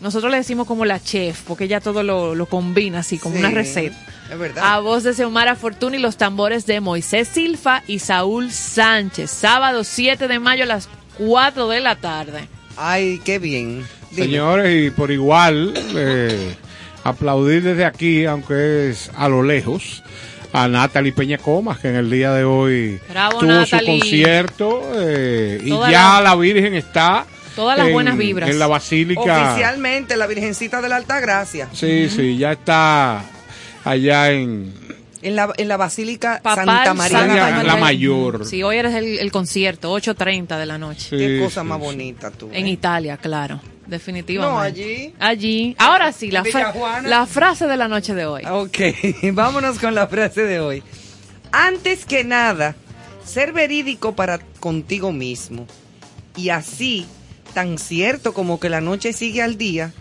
Nosotros 0.00 0.30
le 0.30 0.38
decimos 0.38 0.66
como 0.66 0.84
la 0.84 1.02
chef, 1.02 1.42
porque 1.46 1.64
ella 1.64 1.80
todo 1.80 2.02
lo, 2.02 2.34
lo 2.34 2.46
combina 2.46 2.98
así, 3.00 3.18
como 3.18 3.34
Sí, 3.36 3.40
una 3.40 3.50
receta. 3.50 3.96
Es 4.30 4.38
verdad. 4.38 4.62
A 4.74 4.80
voz 4.80 5.02
de 5.02 5.14
Xiomara 5.14 5.54
Fortuna 5.56 5.96
y 5.96 6.00
los 6.00 6.16
tambores 6.16 6.66
de 6.66 6.80
Moisés 6.80 7.28
Silfa 7.28 7.82
y 7.86 7.98
Saúl 8.00 8.50
Sánchez. 8.52 9.30
Sábado 9.30 9.82
7 9.84 10.28
de 10.28 10.38
mayo 10.38 10.64
a 10.64 10.66
las 10.66 10.88
4 11.18 11.68
de 11.68 11.80
la 11.80 11.96
tarde. 11.96 12.48
Ay, 12.76 13.20
qué 13.24 13.38
bien. 13.38 13.84
Dime. 14.10 14.26
Señores, 14.26 14.86
y 14.86 14.90
por 14.90 15.10
igual, 15.10 15.72
eh, 15.96 16.54
aplaudir 17.04 17.62
desde 17.62 17.84
aquí, 17.84 18.24
aunque 18.26 18.90
es 18.90 19.10
a 19.16 19.28
lo 19.28 19.42
lejos, 19.42 20.02
a 20.52 20.68
Natalie 20.68 21.12
Peña 21.12 21.38
Comas, 21.38 21.78
que 21.78 21.88
en 21.88 21.96
el 21.96 22.10
día 22.10 22.32
de 22.32 22.44
hoy 22.44 23.00
Bravo, 23.08 23.38
tuvo 23.40 23.64
su 23.66 23.76
concierto 23.84 24.82
eh, 24.96 25.60
y 25.64 25.70
ya 25.70 26.20
la- 26.20 26.20
la, 26.22 26.36
Virgen 26.36 26.74
está 26.74 27.26
Todas 27.56 27.78
las 27.78 27.86
en- 27.88 27.92
buenas 27.92 28.16
vibras. 28.16 28.50
en 28.50 28.58
la 28.58 28.66
Basílica. 28.66 29.20
Oficialmente, 29.52 30.16
la 30.16 30.26
Virgencita 30.26 30.80
de 30.82 30.88
la 30.88 30.96
Alta 30.96 31.20
Gracia. 31.20 31.68
Sí, 31.72 32.08
sí, 32.08 32.36
ya 32.36 32.52
está 32.52 33.22
allá 33.84 34.30
en 34.32 34.72
En 35.22 35.36
la, 35.36 35.52
en 35.56 35.68
la 35.68 35.76
Basílica 35.76 36.40
Papal 36.42 36.66
Santa 36.66 36.94
María 36.94 37.18
Santa 37.18 37.34
la 37.34 37.44
María 37.44 37.54
Mayor. 37.54 37.66
la 37.66 37.76
Mayor. 37.76 38.46
Sí, 38.46 38.62
hoy 38.62 38.76
eres 38.76 38.94
el, 38.94 39.18
el 39.18 39.30
concierto, 39.32 39.94
8.30 39.96 40.58
de 40.58 40.66
la 40.66 40.76
noche. 40.78 41.08
Sí, 41.10 41.16
Qué 41.16 41.40
cosa 41.42 41.62
sí, 41.62 41.66
más 41.68 41.78
sí. 41.78 41.84
bonita 41.84 42.30
tú. 42.30 42.50
En 42.52 42.66
¿eh? 42.66 42.70
Italia, 42.70 43.16
claro. 43.16 43.60
Definitivamente. 43.86 44.54
No, 44.54 44.60
allí. 44.60 45.14
Allí. 45.20 45.76
Ahora 45.78 46.10
sí, 46.12 46.30
la, 46.30 46.42
fra- 46.44 46.74
la 47.02 47.26
frase 47.26 47.66
de 47.66 47.76
la 47.76 47.86
noche 47.88 48.14
de 48.14 48.24
hoy. 48.26 48.42
Ok, 48.50 48.78
vámonos 49.32 49.78
con 49.78 49.94
la 49.94 50.06
frase 50.08 50.42
de 50.44 50.58
hoy. 50.60 50.82
Antes 51.52 52.04
que 52.04 52.24
nada, 52.24 52.74
ser 53.24 53.52
verídico 53.52 54.14
para 54.14 54.38
contigo 54.60 55.12
mismo. 55.12 55.66
Y 56.36 56.48
así, 56.48 57.06
tan 57.54 57.78
cierto 57.78 58.34
como 58.34 58.60
que 58.60 58.68
la 58.68 58.80
noche 58.80 59.12
sigue 59.12 59.40
al 59.40 59.56
día, 59.56 59.92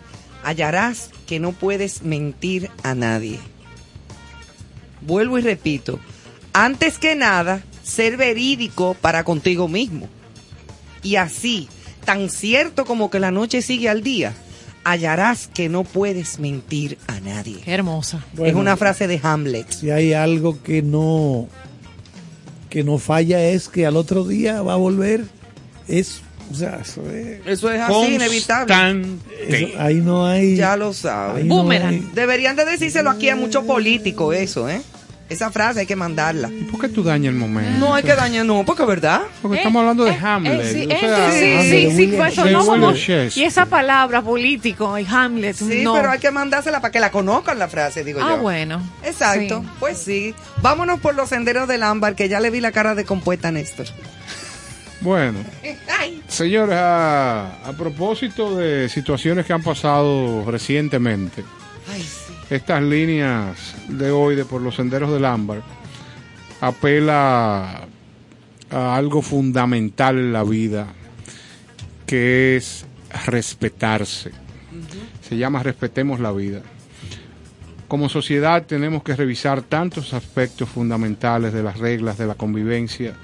hallarás 0.42 1.10
que 1.26 1.40
no 1.40 1.52
puedes 1.52 2.02
mentir 2.02 2.70
a 2.82 2.94
nadie. 2.94 3.38
Vuelvo 5.00 5.38
y 5.38 5.42
repito. 5.42 5.98
Antes 6.52 6.98
que 6.98 7.16
nada, 7.16 7.62
ser 7.82 8.16
verídico 8.16 8.96
para 9.00 9.24
contigo 9.24 9.68
mismo. 9.68 10.08
Y 11.02 11.16
así, 11.16 11.68
tan 12.04 12.30
cierto 12.30 12.84
como 12.84 13.10
que 13.10 13.20
la 13.20 13.30
noche 13.30 13.62
sigue 13.62 13.88
al 13.88 14.02
día, 14.02 14.34
hallarás 14.84 15.48
que 15.48 15.68
no 15.68 15.84
puedes 15.84 16.38
mentir 16.38 16.98
a 17.06 17.20
nadie. 17.20 17.60
Qué 17.64 17.72
hermosa. 17.72 18.24
es 18.38 18.54
una 18.54 18.76
frase 18.76 19.06
de 19.06 19.20
Hamlet. 19.22 19.70
Si 19.70 19.90
hay 19.90 20.12
algo 20.12 20.62
que 20.62 20.82
no 20.82 21.48
que 22.70 22.82
no 22.82 22.98
falla 22.98 23.40
es 23.40 23.68
que 23.68 23.86
al 23.86 23.96
otro 23.96 24.24
día 24.24 24.60
va 24.62 24.72
a 24.72 24.76
volver. 24.76 25.26
Es, 25.86 26.22
o 26.50 26.54
sea, 26.54 26.78
eso 26.82 27.02
es, 27.10 27.40
Eso 27.46 27.70
es 27.70 27.80
así, 27.80 28.14
inevitable. 28.14 28.74
Eso- 29.48 29.66
ahí 29.80 29.94
no 29.96 30.26
hay. 30.26 30.56
Ya 30.56 30.76
lo 30.76 30.92
no 31.02 31.54
Boomerang. 31.56 31.88
hay- 31.94 32.08
Deberían 32.14 32.56
de 32.56 32.64
decírselo 32.64 33.10
aquí 33.10 33.28
a 33.28 33.36
muchos 33.36 33.64
políticos 33.64 34.34
eso, 34.36 34.68
¿eh? 34.68 34.80
Esa 35.30 35.50
frase 35.50 35.80
hay 35.80 35.86
que 35.86 35.96
mandarla. 35.96 36.50
¿Por 36.70 36.78
qué 36.82 36.88
tú 36.90 37.02
dañas 37.02 37.32
el 37.32 37.38
momento? 37.38 37.78
No 37.78 37.94
hay 37.94 38.02
que 38.02 38.14
dañar, 38.14 38.44
no, 38.44 38.62
porque 38.66 38.82
es 38.82 38.88
verdad. 38.88 39.22
Porque 39.40 39.56
estamos 39.56 39.80
hablando 39.80 40.04
de 40.04 40.10
Eh, 40.10 40.18
Hamlet. 40.22 40.60
eh, 40.60 40.72
sí, 40.72 40.84
o 40.84 40.88
sea, 40.90 40.98
entonces, 41.08 41.34
sí, 41.40 41.52
Hamlet, 41.54 41.90
sí, 41.90 41.96
sí, 41.96 42.06
pues 42.14 42.32
eso 42.34 42.44
Shakespeare. 42.44 42.78
no. 42.78 43.40
Y 43.40 43.44
esa 43.44 43.64
palabra 43.66 44.20
político 44.20 44.98
y 44.98 45.06
Hamlet, 45.08 45.56
Sí, 45.56 45.80
no. 45.82 45.94
pero 45.94 46.10
hay 46.10 46.18
que 46.18 46.30
mandársela 46.30 46.82
para 46.82 46.92
que 46.92 47.00
la 47.00 47.10
conozcan 47.10 47.58
la 47.58 47.68
frase, 47.68 48.04
digo 48.04 48.20
Ah, 48.22 48.34
yo. 48.36 48.42
bueno. 48.42 48.82
Exacto, 49.02 49.60
Sí. 49.62 49.68
pues 49.80 49.96
sí. 49.98 50.34
Vámonos 50.60 51.00
por 51.00 51.14
los 51.14 51.30
senderos 51.30 51.66
del 51.68 51.84
ámbar, 51.84 52.14
que 52.16 52.28
ya 52.28 52.38
le 52.38 52.50
vi 52.50 52.60
la 52.60 52.70
cara 52.72 52.94
de 52.94 53.06
compuesta 53.06 53.48
a 53.48 53.52
Néstor. 53.52 53.86
Bueno, 55.04 55.38
señores, 56.28 56.74
a, 56.76 57.68
a 57.68 57.72
propósito 57.74 58.56
de 58.56 58.88
situaciones 58.88 59.44
que 59.44 59.52
han 59.52 59.62
pasado 59.62 60.50
recientemente, 60.50 61.44
Ay, 61.92 62.00
sí. 62.00 62.32
estas 62.48 62.82
líneas 62.82 63.74
de 63.86 64.10
hoy 64.10 64.34
de 64.34 64.46
por 64.46 64.62
los 64.62 64.76
senderos 64.76 65.12
del 65.12 65.26
ámbar 65.26 65.62
apela 66.62 67.82
a 68.70 68.96
algo 68.96 69.20
fundamental 69.20 70.16
en 70.18 70.32
la 70.32 70.42
vida 70.42 70.86
que 72.06 72.56
es 72.56 72.86
respetarse. 73.26 74.30
Se 75.20 75.36
llama 75.36 75.62
respetemos 75.62 76.18
la 76.18 76.32
vida. 76.32 76.62
Como 77.88 78.08
sociedad 78.08 78.64
tenemos 78.64 79.02
que 79.02 79.14
revisar 79.14 79.60
tantos 79.60 80.14
aspectos 80.14 80.68
fundamentales 80.68 81.52
de 81.52 81.62
las 81.62 81.78
reglas 81.78 82.16
de 82.16 82.26
la 82.26 82.34
convivencia, 82.34 83.14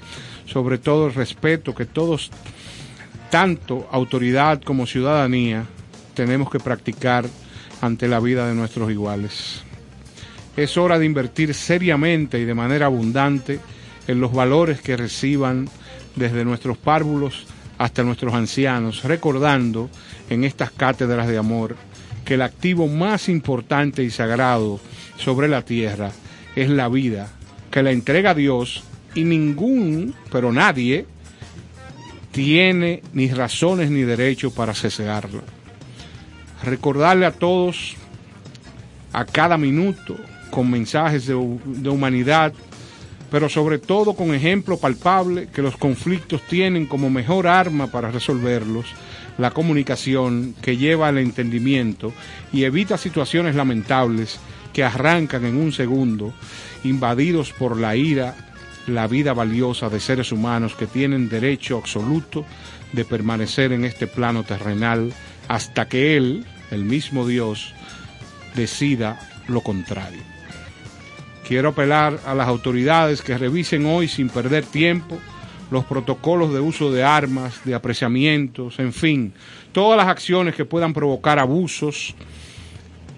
sobre 0.51 0.77
todo 0.77 1.07
el 1.07 1.13
respeto 1.13 1.73
que 1.73 1.85
todos, 1.85 2.29
tanto 3.29 3.87
autoridad 3.91 4.61
como 4.61 4.85
ciudadanía, 4.85 5.65
tenemos 6.13 6.49
que 6.49 6.59
practicar 6.59 7.25
ante 7.81 8.07
la 8.07 8.19
vida 8.19 8.47
de 8.47 8.53
nuestros 8.53 8.91
iguales. 8.91 9.63
Es 10.57 10.77
hora 10.77 10.99
de 10.99 11.05
invertir 11.05 11.53
seriamente 11.53 12.39
y 12.39 12.45
de 12.45 12.53
manera 12.53 12.87
abundante 12.87 13.59
en 14.07 14.19
los 14.19 14.33
valores 14.33 14.81
que 14.81 14.97
reciban 14.97 15.69
desde 16.15 16.43
nuestros 16.43 16.77
párvulos 16.77 17.45
hasta 17.77 18.03
nuestros 18.03 18.33
ancianos, 18.33 19.03
recordando 19.03 19.89
en 20.29 20.43
estas 20.43 20.71
cátedras 20.71 21.27
de 21.27 21.37
amor 21.37 21.77
que 22.25 22.35
el 22.35 22.41
activo 22.41 22.87
más 22.87 23.29
importante 23.29 24.03
y 24.03 24.11
sagrado 24.11 24.79
sobre 25.17 25.47
la 25.47 25.63
tierra 25.63 26.11
es 26.55 26.69
la 26.69 26.89
vida, 26.89 27.29
que 27.71 27.81
la 27.81 27.91
entrega 27.91 28.31
a 28.31 28.35
Dios 28.35 28.83
y 29.15 29.23
ningún, 29.23 30.13
pero 30.31 30.51
nadie, 30.51 31.05
tiene 32.31 33.01
ni 33.13 33.27
razones 33.29 33.89
ni 33.91 34.01
derecho 34.01 34.53
para 34.53 34.73
cesearla. 34.73 35.41
Recordarle 36.63 37.25
a 37.25 37.31
todos 37.31 37.95
a 39.13 39.25
cada 39.25 39.57
minuto 39.57 40.15
con 40.49 40.69
mensajes 40.69 41.25
de, 41.25 41.33
de 41.33 41.89
humanidad, 41.89 42.53
pero 43.29 43.49
sobre 43.49 43.79
todo 43.79 44.13
con 44.13 44.33
ejemplo 44.33 44.77
palpable 44.77 45.47
que 45.53 45.61
los 45.61 45.77
conflictos 45.77 46.41
tienen 46.47 46.85
como 46.85 47.09
mejor 47.09 47.47
arma 47.47 47.87
para 47.87 48.11
resolverlos 48.11 48.85
la 49.37 49.51
comunicación 49.51 50.55
que 50.61 50.77
lleva 50.77 51.07
al 51.07 51.17
entendimiento 51.17 52.13
y 52.51 52.63
evita 52.63 52.97
situaciones 52.97 53.55
lamentables 53.55 54.39
que 54.73 54.83
arrancan 54.83 55.45
en 55.45 55.57
un 55.57 55.71
segundo, 55.71 56.33
invadidos 56.83 57.51
por 57.51 57.77
la 57.77 57.95
ira, 57.95 58.50
la 58.87 59.07
vida 59.07 59.33
valiosa 59.33 59.89
de 59.89 59.99
seres 59.99 60.31
humanos 60.31 60.75
que 60.75 60.87
tienen 60.87 61.29
derecho 61.29 61.77
absoluto 61.77 62.45
de 62.93 63.05
permanecer 63.05 63.71
en 63.71 63.85
este 63.85 64.07
plano 64.07 64.43
terrenal 64.43 65.13
hasta 65.47 65.87
que 65.87 66.17
Él, 66.17 66.45
el 66.71 66.83
mismo 66.83 67.27
Dios, 67.27 67.73
decida 68.55 69.19
lo 69.47 69.61
contrario. 69.61 70.21
Quiero 71.47 71.69
apelar 71.69 72.19
a 72.25 72.33
las 72.33 72.47
autoridades 72.47 73.21
que 73.21 73.37
revisen 73.37 73.85
hoy 73.85 74.07
sin 74.07 74.29
perder 74.29 74.65
tiempo 74.65 75.17
los 75.71 75.85
protocolos 75.85 76.53
de 76.53 76.59
uso 76.59 76.91
de 76.91 77.03
armas, 77.03 77.61
de 77.63 77.73
apreciamientos, 77.73 78.77
en 78.79 78.91
fin, 78.91 79.33
todas 79.71 79.97
las 79.97 80.07
acciones 80.07 80.53
que 80.53 80.65
puedan 80.65 80.93
provocar 80.93 81.39
abusos, 81.39 82.13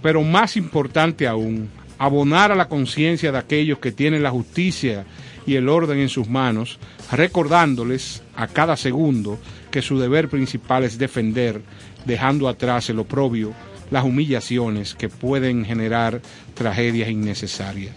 pero 0.04 0.22
más 0.22 0.56
importante 0.56 1.28
aún, 1.28 1.70
abonar 1.98 2.52
a 2.52 2.56
la 2.56 2.70
conciencia 2.70 3.32
de 3.32 3.40
aquellos 3.40 3.80
que 3.80 3.92
tienen 3.92 4.22
la 4.22 4.30
justicia 4.30 5.06
y 5.46 5.56
el 5.56 5.70
orden 5.70 6.00
en 6.00 6.10
sus 6.10 6.28
manos, 6.28 6.80
recordándoles 7.12 8.24
a 8.36 8.48
cada 8.48 8.78
segundo 8.78 9.40
que 9.72 9.82
su 9.82 10.00
deber 10.00 10.30
principal 10.30 10.84
es 10.84 10.98
defender, 10.98 11.62
dejando 12.06 12.48
atrás 12.48 12.90
el 12.90 13.00
oprobio, 13.00 13.54
las 13.92 14.04
humillaciones 14.04 14.96
que 14.96 15.10
pueden 15.10 15.66
generar 15.66 16.22
tragedias 16.54 17.10
innecesarias. 17.10 17.96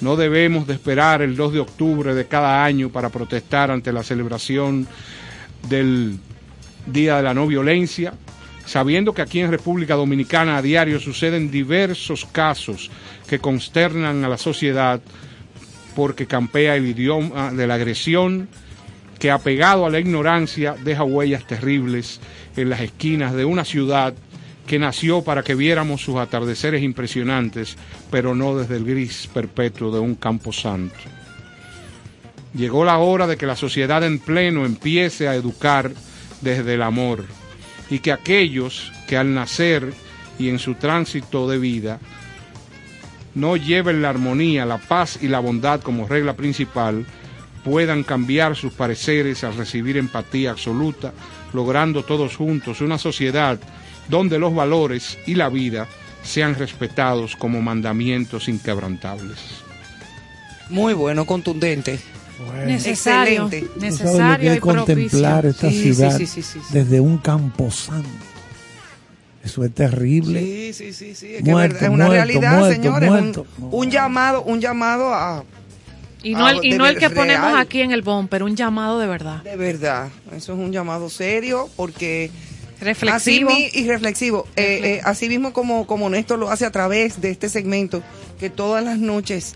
No 0.00 0.16
debemos 0.16 0.66
de 0.66 0.74
esperar 0.74 1.22
el 1.22 1.36
2 1.36 1.52
de 1.52 1.60
octubre 1.60 2.14
de 2.14 2.26
cada 2.26 2.64
año 2.64 2.90
para 2.90 3.08
protestar 3.08 3.70
ante 3.70 3.92
la 3.92 4.02
celebración 4.02 4.88
del 5.68 6.18
Día 6.86 7.18
de 7.18 7.22
la 7.22 7.34
No 7.34 7.46
Violencia, 7.46 8.14
sabiendo 8.66 9.14
que 9.14 9.22
aquí 9.22 9.40
en 9.40 9.50
República 9.50 9.94
Dominicana 9.94 10.56
a 10.56 10.62
diario 10.62 10.98
suceden 10.98 11.52
diversos 11.52 12.24
casos 12.24 12.90
que 13.28 13.38
consternan 13.38 14.24
a 14.24 14.28
la 14.28 14.38
sociedad 14.38 15.00
porque 15.94 16.26
campea 16.26 16.76
el 16.76 16.86
idioma 16.86 17.52
de 17.52 17.66
la 17.66 17.74
agresión, 17.74 18.48
que 19.18 19.30
apegado 19.30 19.86
a 19.86 19.90
la 19.90 20.00
ignorancia 20.00 20.74
deja 20.82 21.04
huellas 21.04 21.46
terribles 21.46 22.20
en 22.56 22.70
las 22.70 22.80
esquinas 22.80 23.34
de 23.34 23.44
una 23.44 23.64
ciudad 23.64 24.14
que 24.66 24.78
nació 24.78 25.22
para 25.22 25.42
que 25.42 25.54
viéramos 25.54 26.02
sus 26.02 26.16
atardeceres 26.16 26.82
impresionantes, 26.82 27.76
pero 28.10 28.34
no 28.34 28.56
desde 28.56 28.76
el 28.76 28.84
gris 28.84 29.28
perpetuo 29.32 29.92
de 29.92 30.00
un 30.00 30.14
campo 30.14 30.52
santo. 30.52 30.96
Llegó 32.54 32.84
la 32.84 32.98
hora 32.98 33.26
de 33.26 33.36
que 33.36 33.46
la 33.46 33.56
sociedad 33.56 34.04
en 34.04 34.18
pleno 34.18 34.66
empiece 34.66 35.26
a 35.26 35.34
educar 35.34 35.92
desde 36.40 36.74
el 36.74 36.82
amor 36.82 37.24
y 37.90 38.00
que 38.00 38.12
aquellos 38.12 38.92
que 39.06 39.16
al 39.16 39.34
nacer 39.34 39.92
y 40.38 40.48
en 40.48 40.58
su 40.58 40.74
tránsito 40.74 41.48
de 41.48 41.58
vida 41.58 41.98
no 43.34 43.56
lleven 43.56 44.02
la 44.02 44.10
armonía, 44.10 44.66
la 44.66 44.78
paz 44.78 45.18
y 45.22 45.28
la 45.28 45.38
bondad 45.40 45.80
como 45.80 46.06
regla 46.06 46.34
principal, 46.36 47.06
puedan 47.64 48.02
cambiar 48.02 48.56
sus 48.56 48.72
pareceres 48.72 49.44
al 49.44 49.56
recibir 49.56 49.96
empatía 49.96 50.50
absoluta, 50.50 51.12
logrando 51.52 52.02
todos 52.04 52.36
juntos 52.36 52.80
una 52.80 52.98
sociedad 52.98 53.58
donde 54.08 54.38
los 54.38 54.54
valores 54.54 55.16
y 55.26 55.34
la 55.34 55.48
vida 55.48 55.86
sean 56.22 56.54
respetados 56.56 57.36
como 57.36 57.62
mandamientos 57.62 58.48
inquebrantables. 58.48 59.38
Muy 60.70 60.92
bueno, 60.94 61.24
contundente. 61.24 62.00
Necesario, 62.66 63.44
Excelente. 63.44 63.70
Necesario 63.80 64.60
propicio. 64.60 64.60
contemplar 64.60 65.46
esta 65.46 65.68
Sí, 65.70 65.76
sí, 65.76 65.82
ciudad 65.94 66.18
sí, 66.18 66.26
sí, 66.26 66.42
sí, 66.42 66.58
sí. 66.60 66.66
desde 66.72 66.98
un 67.00 67.18
camposanto. 67.18 68.08
Eso 69.44 69.64
es 69.64 69.74
terrible. 69.74 70.40
Sí, 70.40 70.72
sí, 70.72 70.92
sí, 70.92 71.14
sí. 71.14 71.34
Es, 71.34 71.42
que 71.44 71.50
Muerto, 71.50 71.76
es 71.76 71.80
verdad, 71.80 71.88
es 71.90 71.94
una 71.94 72.06
muerto, 72.06 72.12
realidad, 72.24 72.58
muerto, 72.58 72.72
señores. 72.82 73.10
muerto. 73.10 73.46
Un, 73.58 73.68
un 73.72 73.90
llamado, 73.90 74.42
un 74.44 74.60
llamado 74.60 75.12
a 75.14 75.44
Y 76.22 76.34
no, 76.34 76.46
Ah, 76.46 76.50
el, 76.52 76.64
y 76.64 76.78
no 76.78 76.86
el 76.86 76.96
que 76.98 77.10
ponemos 77.10 77.52
aquí 77.58 77.80
en 77.80 77.90
el 77.90 78.02
bumper, 78.02 78.42
un 78.44 78.54
llamado 78.54 78.98
de 79.00 79.06
verdad. 79.08 79.42
de 79.42 79.56
verdad. 79.56 80.08
Eso 80.36 80.52
es 80.52 80.58
un 80.58 80.70
llamado 80.72 81.10
serio 81.10 81.68
porque 81.76 82.30
Reflexivo. 82.80 83.50
Así 83.50 83.72
mi- 83.74 83.80
y 83.80 83.86
reflexivo. 83.86 84.46
Eh, 84.56 84.80
eh, 84.82 85.00
así 85.04 85.28
mismo 85.28 85.52
como, 85.52 85.86
como 85.86 86.08
Néstor 86.10 86.38
lo 86.40 86.50
hace 86.50 86.64
a 86.66 86.70
través 86.72 87.20
de 87.20 87.30
este 87.30 87.48
segmento, 87.48 88.02
que 88.40 88.50
todas 88.50 88.84
las 88.84 88.98
noches 88.98 89.54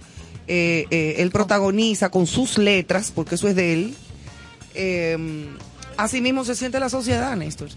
eh, 0.48 0.86
eh, 0.92 1.16
él 1.18 1.30
protagoniza 1.32 2.08
con 2.10 2.26
sus 2.28 2.56
letras, 2.58 3.10
porque 3.12 3.34
eso 3.34 3.48
es 3.48 3.56
de 3.56 3.72
él. 3.72 3.94
Eh, 4.74 5.16
así 5.96 6.20
mismo 6.20 6.44
se 6.44 6.54
siente 6.54 6.78
la 6.78 6.88
sociedad, 6.88 7.34
Néstor. 7.36 7.68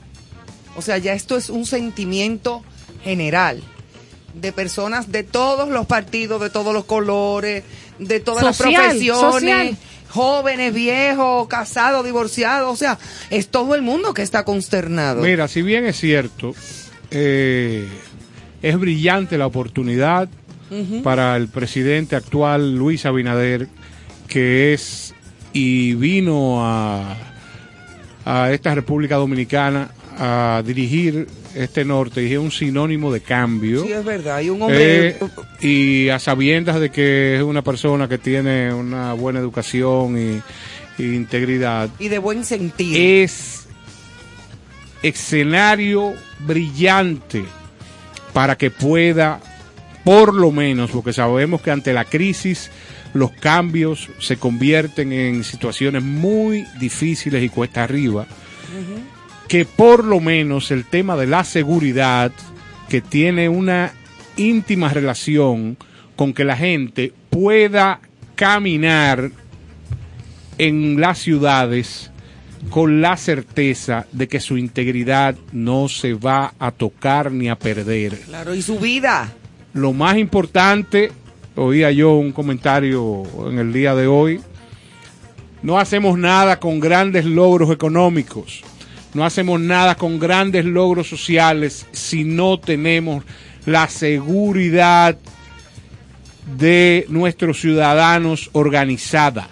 O 0.79 0.81
sea, 0.81 0.97
ya 0.97 1.11
esto 1.13 1.35
es 1.35 1.49
un 1.49 1.65
sentimiento 1.65 2.63
general 3.03 3.61
de 4.33 4.53
personas 4.53 5.11
de 5.11 5.23
todos 5.23 5.67
los 5.67 5.85
partidos, 5.87 6.41
de 6.41 6.49
todos 6.49 6.73
los 6.73 6.85
colores, 6.85 7.65
de 7.99 8.19
todas 8.21 8.55
Social, 8.55 8.71
las 8.73 8.81
profesiones, 8.83 9.33
social. 9.33 9.77
jóvenes, 10.07 10.73
viejos, 10.73 11.49
casados, 11.49 12.05
divorciados, 12.05 12.71
o 12.71 12.77
sea, 12.77 12.97
es 13.29 13.49
todo 13.49 13.75
el 13.75 13.81
mundo 13.81 14.13
que 14.13 14.21
está 14.21 14.45
consternado. 14.45 15.21
Mira, 15.21 15.49
si 15.49 15.61
bien 15.63 15.85
es 15.85 15.99
cierto, 15.99 16.55
eh, 17.11 17.85
es 18.61 18.79
brillante 18.79 19.37
la 19.37 19.47
oportunidad 19.47 20.29
para 21.03 21.35
el 21.35 21.49
presidente 21.49 22.15
actual, 22.15 22.75
Luis 22.75 23.05
Abinader, 23.05 23.67
que 24.29 24.73
es 24.73 25.13
y 25.51 25.95
vino 25.95 26.63
a, 26.65 27.17
a 28.23 28.51
esta 28.53 28.75
República 28.75 29.15
Dominicana 29.17 29.89
a 30.19 30.61
dirigir 30.65 31.27
este 31.55 31.85
norte 31.85 32.21
y 32.21 32.33
es 32.33 32.39
un 32.39 32.51
sinónimo 32.51 33.11
de 33.11 33.21
cambio. 33.21 33.83
Sí, 33.83 33.93
es 33.93 34.03
verdad, 34.03 34.35
hay 34.35 34.49
un 34.49 34.61
hombre... 34.61 35.07
Eh, 35.07 35.19
y 35.61 36.09
a 36.09 36.19
sabiendas 36.19 36.79
de 36.79 36.91
que 36.91 37.37
es 37.37 37.41
una 37.41 37.61
persona 37.61 38.09
que 38.09 38.17
tiene 38.17 38.73
una 38.73 39.13
buena 39.13 39.39
educación 39.39 40.17
y, 40.17 41.01
y 41.01 41.15
integridad, 41.15 41.89
y 41.99 42.09
de 42.09 42.19
buen 42.19 42.43
sentido. 42.43 42.97
es 42.97 43.67
escenario 45.01 46.13
brillante 46.39 47.45
para 48.33 48.57
que 48.57 48.71
pueda, 48.71 49.39
por 50.03 50.33
lo 50.33 50.51
menos, 50.51 50.91
porque 50.91 51.13
sabemos 51.13 51.61
que 51.61 51.71
ante 51.71 51.93
la 51.93 52.03
crisis 52.03 52.69
los 53.13 53.31
cambios 53.31 54.09
se 54.19 54.37
convierten 54.37 55.13
en 55.13 55.43
situaciones 55.43 56.03
muy 56.03 56.65
difíciles 56.79 57.41
y 57.41 57.49
cuesta 57.49 57.83
arriba, 57.83 58.27
que 59.49 59.65
por 59.65 60.05
lo 60.05 60.21
menos 60.21 60.71
el 60.71 60.85
tema 60.85 61.17
de 61.17 61.27
la 61.27 61.43
seguridad, 61.43 62.31
que 62.87 63.01
tiene 63.01 63.49
una 63.49 63.91
íntima 64.37 64.89
relación 64.89 65.75
con 66.15 66.33
que 66.33 66.45
la 66.45 66.55
gente 66.55 67.11
pueda 67.29 67.99
caminar 68.35 69.31
en 70.59 71.01
las 71.01 71.17
ciudades 71.17 72.11
con 72.69 73.01
la 73.01 73.17
certeza 73.17 74.05
de 74.11 74.27
que 74.27 74.39
su 74.39 74.57
integridad 74.57 75.35
no 75.51 75.89
se 75.89 76.13
va 76.13 76.53
a 76.59 76.71
tocar 76.71 77.31
ni 77.31 77.49
a 77.49 77.57
perder. 77.57 78.19
Claro, 78.19 78.53
y 78.53 78.61
su 78.61 78.77
vida. 78.79 79.33
Lo 79.73 79.93
más 79.93 80.17
importante, 80.17 81.11
oía 81.55 81.91
yo 81.91 82.13
un 82.13 82.33
comentario 82.33 83.23
en 83.49 83.57
el 83.57 83.73
día 83.73 83.95
de 83.95 84.07
hoy, 84.07 84.41
no 85.63 85.79
hacemos 85.79 86.17
nada 86.19 86.59
con 86.59 86.79
grandes 86.79 87.25
logros 87.25 87.71
económicos, 87.71 88.63
no 89.13 89.25
hacemos 89.25 89.59
nada 89.59 89.95
con 89.95 90.19
grandes 90.19 90.65
logros 90.65 91.07
sociales 91.07 91.87
si 91.91 92.23
no 92.23 92.59
tenemos 92.59 93.23
la 93.65 93.87
seguridad 93.87 95.17
de 96.57 97.05
nuestros 97.09 97.59
ciudadanos 97.59 98.49
organizada. 98.53 99.47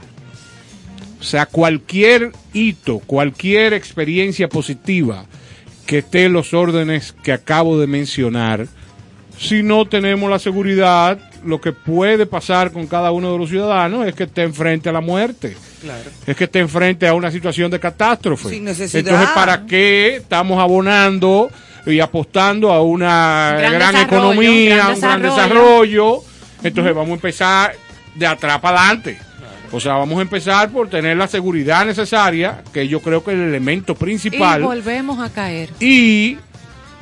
O 1.19 1.23
sea, 1.23 1.45
cualquier 1.45 2.31
hito, 2.53 2.99
cualquier 2.99 3.73
experiencia 3.73 4.47
positiva 4.47 5.25
que 5.85 5.99
esté 5.99 6.25
en 6.25 6.33
los 6.33 6.53
órdenes 6.53 7.13
que 7.23 7.31
acabo 7.31 7.79
de 7.79 7.87
mencionar, 7.87 8.67
si 9.37 9.63
no 9.63 9.87
tenemos 9.87 10.29
la 10.29 10.39
seguridad, 10.39 11.19
lo 11.43 11.61
que 11.61 11.71
puede 11.71 12.25
pasar 12.25 12.71
con 12.71 12.87
cada 12.87 13.11
uno 13.11 13.31
de 13.31 13.37
los 13.37 13.49
ciudadanos 13.49 14.05
es 14.05 14.15
que 14.15 14.23
esté 14.23 14.43
enfrente 14.43 14.89
a 14.89 14.93
la 14.93 15.01
muerte. 15.01 15.55
Claro. 15.81 16.09
Es 16.25 16.35
que 16.35 16.45
esté 16.45 16.59
enfrente 16.59 17.07
a 17.07 17.13
una 17.13 17.29
situación 17.31 17.69
de 17.71 17.79
catástrofe. 17.79 18.49
Sin 18.49 18.63
necesidad. 18.65 18.99
Entonces, 18.99 19.29
¿para 19.35 19.65
qué 19.65 20.15
estamos 20.17 20.59
abonando 20.59 21.49
y 21.85 21.99
apostando 21.99 22.71
a 22.71 22.81
una 22.81 23.55
Gran 23.59 23.95
economía, 23.97 24.75
gran 24.75 24.93
un 24.95 24.99
gran 25.01 25.21
desarrollo? 25.21 25.35
desarrollo? 25.35 26.19
Entonces, 26.63 26.95
vamos 26.95 27.11
a 27.11 27.13
empezar 27.15 27.75
de 28.15 28.27
atrás 28.27 28.59
para 28.59 28.79
adelante. 28.81 29.19
O 29.71 29.79
sea, 29.79 29.93
vamos 29.95 30.17
a 30.17 30.21
empezar 30.21 30.69
por 30.69 30.89
tener 30.89 31.17
la 31.17 31.27
seguridad 31.27 31.85
necesaria, 31.85 32.63
que 32.73 32.87
yo 32.87 33.01
creo 33.01 33.23
que 33.23 33.31
es 33.31 33.37
el 33.37 33.43
elemento 33.49 33.93
Y 33.93 33.95
principal 33.95 34.63
volvemos 34.63 35.19
a 35.19 35.29
caer. 35.29 35.69
y 35.79 36.37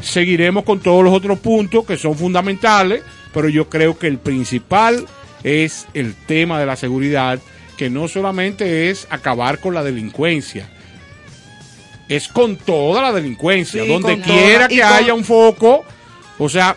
seguiremos 0.01 0.63
con 0.63 0.79
todos 0.79 1.03
los 1.03 1.13
otros 1.13 1.39
puntos 1.39 1.85
que 1.85 1.95
son 1.95 2.15
fundamentales, 2.17 3.03
pero 3.33 3.49
yo 3.49 3.69
creo 3.69 3.97
que 3.97 4.07
el 4.07 4.17
principal 4.17 5.05
es 5.43 5.85
el 5.93 6.15
tema 6.15 6.59
de 6.59 6.65
la 6.65 6.75
seguridad, 6.75 7.39
que 7.77 7.89
no 7.89 8.07
solamente 8.07 8.89
es 8.89 9.07
acabar 9.09 9.59
con 9.59 9.73
la 9.73 9.83
delincuencia, 9.83 10.69
es 12.07 12.27
con 12.27 12.55
toda 12.55 13.01
la 13.01 13.11
delincuencia, 13.11 13.83
Sí, 13.83 13.89
donde 13.89 14.19
quiera 14.21 14.67
toda- 14.67 14.67
que 14.67 14.79
con- 14.81 14.93
haya 14.93 15.13
un 15.13 15.23
foco, 15.23 15.83
o 16.37 16.49
sea, 16.49 16.75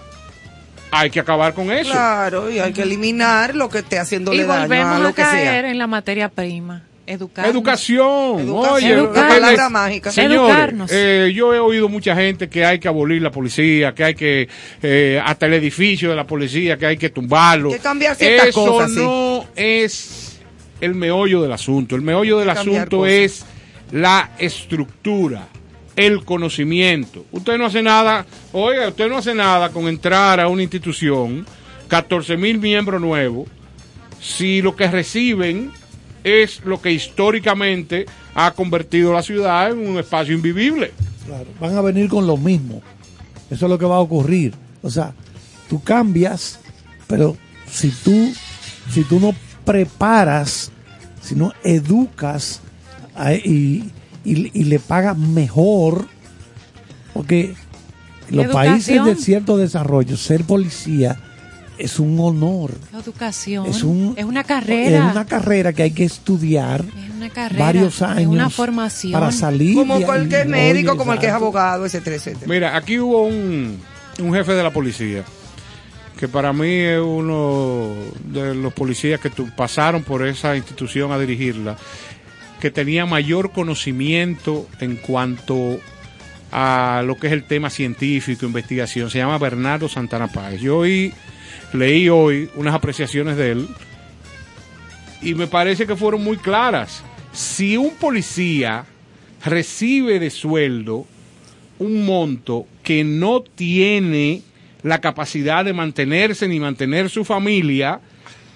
hay 0.91 1.11
que 1.11 1.21
acabar 1.21 1.53
con 1.55 1.71
eso. 1.71 1.91
Claro, 1.93 2.51
y 2.51 2.59
hay 2.59 2.73
que 2.73 2.83
eliminar 2.83 3.55
lo 3.55 3.69
que 3.69 3.79
esté 3.79 3.99
haciéndole 3.99 4.39
Y 4.43 4.47
daño 4.47 4.53
a 4.55 4.61
volvemos 4.63 5.01
lo 5.01 5.09
a 5.09 5.13
que 5.15 5.23
caer 5.23 5.63
sea. 5.65 5.71
en 5.71 5.79
la 5.79 5.87
materia 5.87 6.29
prima. 6.29 6.85
Educar. 7.07 7.47
Educación, 7.47 8.41
Educación, 8.41 9.01
oye, 9.01 9.09
palabra 9.15 9.71
mágica. 9.71 10.11
Señores, 10.13 10.37
Educarnos. 10.41 10.91
eh, 10.93 11.33
yo 11.35 11.55
he 11.55 11.59
oído 11.59 11.89
mucha 11.89 12.15
gente 12.15 12.51
que 12.51 12.67
hay 12.67 12.79
que 12.79 12.87
abolir 12.87 13.23
la 13.23 13.31
policía, 13.31 13.95
que 13.95 14.05
hay 14.05 14.15
que 14.15 14.47
eh, 14.83 15.19
hasta 15.25 15.47
el 15.47 15.55
edificio 15.55 16.11
de 16.11 16.17
la 16.17 16.27
policía, 16.27 16.77
que 16.77 16.85
hay 16.85 16.97
que 16.99 17.09
tumbarlo. 17.09 17.71
Que 17.71 17.79
cambiar 17.79 18.15
ciertas 18.15 18.49
Eso 18.49 18.63
cosas, 18.67 18.91
sí. 18.93 18.99
no 18.99 19.47
es 19.57 20.28
el 20.81 20.95
meollo 20.95 21.43
del 21.43 21.53
asunto. 21.53 21.97
El 21.97 22.03
meollo 22.03 22.39
del 22.39 22.51
asunto 22.51 22.99
cosas. 22.99 23.13
es 23.13 23.47
la 23.93 24.31
estructura, 24.39 25.49
el 25.97 26.25
conocimiento. 26.25 27.25
Usted 27.33 27.59
no 27.59 27.67
hace 27.67 27.83
nada, 27.83 28.27
oiga, 28.53 28.89
usted 28.89 29.09
no 29.09 29.19
hace 29.19 29.35
nada 29.35 29.71
con 29.71 29.89
entrar 29.89 30.41
a 30.41 30.49
una 30.49 30.63
institución, 30.63 31.47
14 31.89 32.37
mil 32.37 32.59
miembros 32.59 33.01
nuevos, 33.01 33.49
si 34.21 34.63
lo 34.63 34.77
que 34.77 34.89
reciben 34.89 35.71
es 36.25 36.65
lo 36.65 36.81
que 36.81 36.93
históricamente 36.93 38.07
ha 38.35 38.53
convertido 38.53 39.13
la 39.13 39.23
ciudad 39.23 39.71
en 39.71 39.89
un 39.89 39.99
espacio 39.99 40.35
invivible. 40.35 40.93
Claro, 41.27 41.47
van 41.61 41.77
a 41.77 41.81
venir 41.81 42.09
con 42.09 42.27
lo 42.27 42.37
mismo. 42.37 42.83
Eso 43.51 43.67
es 43.67 43.71
lo 43.71 43.79
que 43.79 43.87
va 43.87 43.97
a 43.97 44.01
ocurrir. 44.01 44.55
O 44.83 44.91
sea, 44.91 45.15
tú 45.69 45.83
cambias, 45.83 46.61
pero 47.07 47.37
si 47.71 47.91
tú, 47.91 48.33
si 48.93 49.05
tú 49.05 49.21
no 49.21 49.35
preparas, 49.73 50.71
si 51.23 51.35
no 51.35 51.53
educas 51.63 52.61
a- 53.15 53.35
y, 53.35 53.91
y- 54.25 54.51
y 54.55 54.65
le 54.65 54.79
pagas 54.79 55.17
mejor, 55.19 56.07
porque 57.13 57.55
los 58.31 58.47
Educación. 58.47 58.73
países 58.73 59.05
de 59.05 59.15
cierto 59.17 59.57
desarrollo, 59.59 60.17
ser 60.17 60.45
policía 60.45 61.17
es 61.77 61.99
un 62.01 62.19
honor. 62.19 62.73
La 62.93 63.01
educación. 63.01 63.67
Es, 63.67 63.83
un, 63.83 64.17
una 64.25 64.43
carrera. 64.45 65.07
Es 65.07 65.13
una 65.13 65.25
carrera 65.27 65.73
que 65.73 65.83
hay 65.85 65.91
que 65.93 66.05
estudiar 66.05 66.81
Es 66.85 67.15
una 67.17 67.31
carrera. 67.31 67.65
varios 67.67 68.01
años 68.03 68.21
Es 68.23 68.27
una 68.27 68.51
formación. 68.51 69.13
para 69.13 69.31
salir. 69.33 69.75
Como 69.77 70.01
cualquier 70.01 70.49
médico, 70.49 70.97
como 70.97 71.13
el 71.13 71.19
que 71.19 71.27
es 71.27 71.33
abogado, 71.33 71.85
etcétera, 71.87 72.17
etcétera. 72.17 72.47
Mira, 72.49 72.77
aquí 72.77 72.99
hubo 72.99 73.23
un, 73.27 73.79
un 74.19 74.35
jefe 74.35 74.55
de 74.55 74.63
la 74.63 74.73
policía, 74.73 75.25
que 76.19 76.27
para 76.27 76.53
mí 76.53 76.69
es 76.69 77.01
uno 77.01 77.95
de 78.25 78.55
los 78.55 78.73
policías 78.75 79.21
que 79.21 79.31
pasaron 79.57 80.03
por 80.03 80.27
esa 80.27 80.57
institución 80.57 81.13
a 81.13 81.19
dirigirla, 81.19 81.77
que 82.61 82.73
tenía 82.73 83.07
mayor 83.07 83.53
conocimiento 83.53 84.67
en 84.81 84.97
cuanto 84.97 85.79
a 86.51 87.03
lo 87.07 87.17
que 87.17 87.29
es 87.29 87.33
el 87.33 87.45
tema 87.45 87.71
científico, 87.71 88.47
investigación. 88.47 89.11
Se 89.11 89.19
llama 89.19 89.39
Bernardo 89.39 89.89
Santana 89.89 90.27
Páez. 90.27 90.61
Yo 90.61 90.79
hoy, 90.79 91.15
leí 91.73 92.09
hoy 92.09 92.51
unas 92.57 92.75
apreciaciones 92.75 93.37
de 93.37 93.53
él 93.53 93.69
y 95.23 95.35
me 95.35 95.47
parece 95.47 95.87
que 95.87 95.95
fueron 95.95 96.25
muy 96.25 96.37
claras. 96.37 97.05
Si 97.33 97.77
un 97.77 97.95
policía 97.95 98.85
recibe 99.45 100.19
de 100.19 100.31
sueldo 100.31 101.07
un 101.79 102.05
monto 102.05 102.67
que 102.83 103.05
no 103.05 103.43
tiene 103.43 104.43
la 104.83 105.01
capacidad 105.01 105.65
de 105.65 105.73
mantenerse 105.73 106.47
ni 106.49 106.61
mantener 106.61 107.11
su 107.11 107.25
familia, 107.25 108.01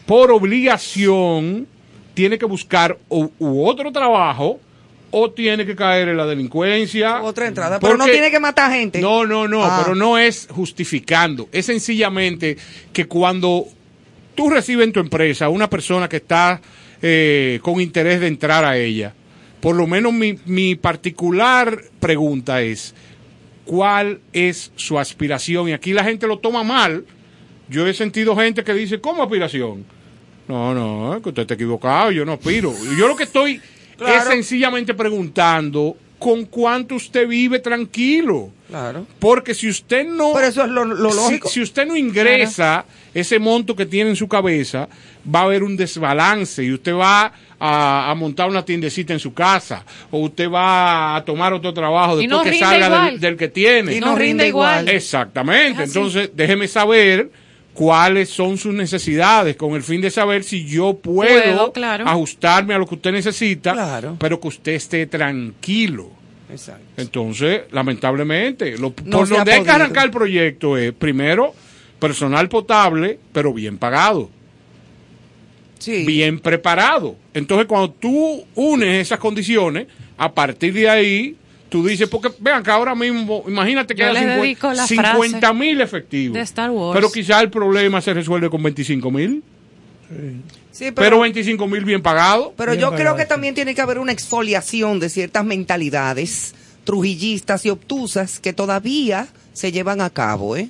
por 0.06 0.30
obligación 0.30 1.66
tiene 2.14 2.38
que 2.38 2.44
buscar 2.46 2.98
u, 3.08 3.28
u 3.38 3.64
otro 3.66 3.90
trabajo 3.92 4.60
o 5.10 5.30
tiene 5.30 5.66
que 5.66 5.76
caer 5.76 6.08
en 6.08 6.16
la 6.16 6.26
delincuencia. 6.26 7.22
Otra 7.22 7.46
entrada, 7.46 7.78
pero 7.78 7.96
no 7.96 8.06
tiene 8.06 8.30
que 8.30 8.40
matar 8.40 8.72
gente. 8.72 9.00
No, 9.00 9.26
no, 9.26 9.46
no, 9.46 9.62
Ah. 9.64 9.80
pero 9.82 9.94
no 9.94 10.16
es 10.18 10.48
justificando. 10.50 11.48
Es 11.52 11.66
sencillamente 11.66 12.56
que 12.92 13.06
cuando 13.06 13.66
tú 14.34 14.48
recibes 14.48 14.86
en 14.86 14.92
tu 14.92 15.00
empresa 15.00 15.48
una 15.50 15.68
persona 15.68 16.08
que 16.08 16.16
está 16.16 16.60
eh, 17.02 17.58
con 17.62 17.80
interés 17.80 18.20
de 18.20 18.28
entrar 18.28 18.64
a 18.64 18.76
ella, 18.78 19.12
por 19.60 19.76
lo 19.76 19.86
menos 19.86 20.12
mi, 20.14 20.38
mi 20.46 20.76
particular 20.76 21.78
pregunta 22.00 22.62
es, 22.62 22.94
¿cuál 23.64 24.20
es 24.32 24.72
su 24.76 24.98
aspiración? 24.98 25.68
Y 25.68 25.72
aquí 25.72 25.92
la 25.92 26.04
gente 26.04 26.26
lo 26.26 26.38
toma 26.38 26.62
mal. 26.62 27.04
Yo 27.68 27.86
he 27.86 27.94
sentido 27.94 28.36
gente 28.36 28.64
que 28.64 28.74
dice, 28.74 29.00
¿cómo 29.00 29.22
aspiración? 29.22 29.84
No, 30.48 30.74
no, 30.74 31.22
que 31.22 31.28
usted 31.28 31.42
está 31.42 31.54
equivocado, 31.54 32.10
yo 32.10 32.24
no 32.24 32.32
aspiro. 32.32 32.74
Yo 32.98 33.08
lo 33.08 33.16
que 33.16 33.24
estoy 33.24 33.60
es 34.06 34.24
sencillamente 34.24 34.94
preguntando, 34.94 35.96
¿con 36.22 36.44
cuánto 36.44 36.94
usted 36.94 37.26
vive 37.26 37.58
tranquilo? 37.58 38.50
Claro. 38.68 39.04
Porque 39.18 39.54
si 39.54 39.68
usted 39.68 40.06
no... 40.06 40.32
Pero 40.32 40.46
eso 40.46 40.62
es 40.62 40.68
lo, 40.68 40.84
lógico. 40.84 41.48
Si, 41.48 41.60
usted 41.60 41.84
no 41.84 41.96
ingresa 41.96 42.84
ese 43.12 43.40
monto 43.40 43.74
que 43.74 43.86
tiene 43.86 44.10
en 44.10 44.16
su 44.16 44.28
cabeza, 44.28 44.88
va 45.26 45.40
a 45.40 45.42
haber 45.42 45.64
un 45.64 45.76
desbalance 45.76 46.62
y 46.62 46.72
usted 46.72 46.94
va 46.94 47.32
a, 47.58 48.08
a 48.08 48.14
montar 48.14 48.48
una 48.48 48.64
tiendecita 48.64 49.12
en 49.12 49.18
su 49.18 49.34
casa 49.34 49.84
o 50.12 50.20
usted 50.20 50.48
va 50.48 51.16
a 51.16 51.24
tomar 51.24 51.52
otro 51.52 51.74
trabajo 51.74 52.16
después 52.16 52.38
no 52.38 52.48
que 52.48 52.56
salga 52.56 53.06
del, 53.06 53.18
del 53.18 53.36
que 53.36 53.48
tiene. 53.48 53.96
Y 53.96 54.00
no 54.00 54.14
rinde 54.14 54.46
igual. 54.46 54.88
Exactamente. 54.88 55.82
Entonces, 55.82 56.30
déjeme 56.34 56.68
saber 56.68 57.32
cuáles 57.74 58.28
son 58.28 58.58
sus 58.58 58.74
necesidades 58.74 59.56
con 59.56 59.74
el 59.74 59.82
fin 59.82 60.00
de 60.00 60.10
saber 60.10 60.44
si 60.44 60.66
yo 60.66 60.94
puedo, 60.94 61.42
Puedo, 61.42 61.72
claro. 61.72 62.06
ajustarme 62.06 62.74
a 62.74 62.78
lo 62.78 62.86
que 62.86 62.96
usted 62.96 63.12
necesita, 63.12 63.72
Claro. 63.72 64.16
pero 64.18 64.38
que 64.40 64.48
usted 64.48 64.72
esté 64.72 65.06
tranquilo. 65.06 66.10
Exacto. 66.50 66.82
Entonces, 66.98 67.62
lamentablemente, 67.70 68.76
lo, 68.76 68.92
No 69.04 69.18
por 69.20 69.28
donde 69.28 69.52
hay 69.52 69.62
que 69.62 69.70
arrancar 69.70 70.04
el 70.04 70.10
proyecto 70.10 70.76
es, 70.76 70.92
primero, 70.92 71.54
personal 71.98 72.48
potable, 72.50 73.18
pero 73.32 73.54
bien 73.54 73.78
pagado, 73.78 74.28
Sí. 75.78 76.04
bien 76.04 76.38
preparado. 76.38 77.16
Entonces, 77.34 77.66
cuando 77.66 77.90
tú 77.90 78.44
unes 78.54 79.00
esas 79.06 79.18
condiciones, 79.18 79.86
a 80.18 80.30
partir 80.32 80.72
de 80.74 80.88
ahí, 80.88 81.36
tú 81.72 81.84
dices, 81.86 82.08
porque 82.08 82.30
vean 82.38 82.62
que 82.62 82.70
ahora 82.70 82.94
mismo, 82.94 83.42
imagínate 83.48 83.94
que 83.94 84.04
hay 84.04 84.12
les 84.14 84.26
dedico 84.36 84.72
la 84.72 84.86
50 84.86 85.52
mil 85.54 85.80
efectivos. 85.80 86.34
de 86.34 86.40
Star 86.42 86.70
Wars. 86.70 86.94
Pero 86.94 87.10
quizás 87.10 87.42
el 87.42 87.50
problema 87.50 88.00
se 88.00 88.12
resuelve 88.14 88.48
con 88.50 88.62
25 88.62 89.10
mil, 89.10 89.42
Sí, 90.70 90.84
pero, 90.90 90.94
pero, 90.94 91.20
25 91.20 91.66
mil 91.66 91.84
bien 91.84 92.02
pagados. 92.02 92.50
pero 92.56 92.72
Bien 92.72 92.82
yo 92.82 92.94
creo 92.94 93.16
que 93.16 93.22
sí. 93.22 93.28
también 93.28 93.54
tiene 93.54 93.74
que 93.74 93.80
haber 93.80 93.98
una 93.98 94.12
exfoliación 94.12 95.00
de 95.00 95.08
ciertas 95.08 95.44
mentalidades 95.44 96.54
trujillistas 96.84 97.64
y 97.66 97.70
obtusas 97.70 98.38
que 98.40 98.52
todavía 98.52 99.26
se 99.52 99.72
llevan 99.72 100.00
a 100.00 100.10
cabo, 100.10 100.56
¿eh? 100.56 100.68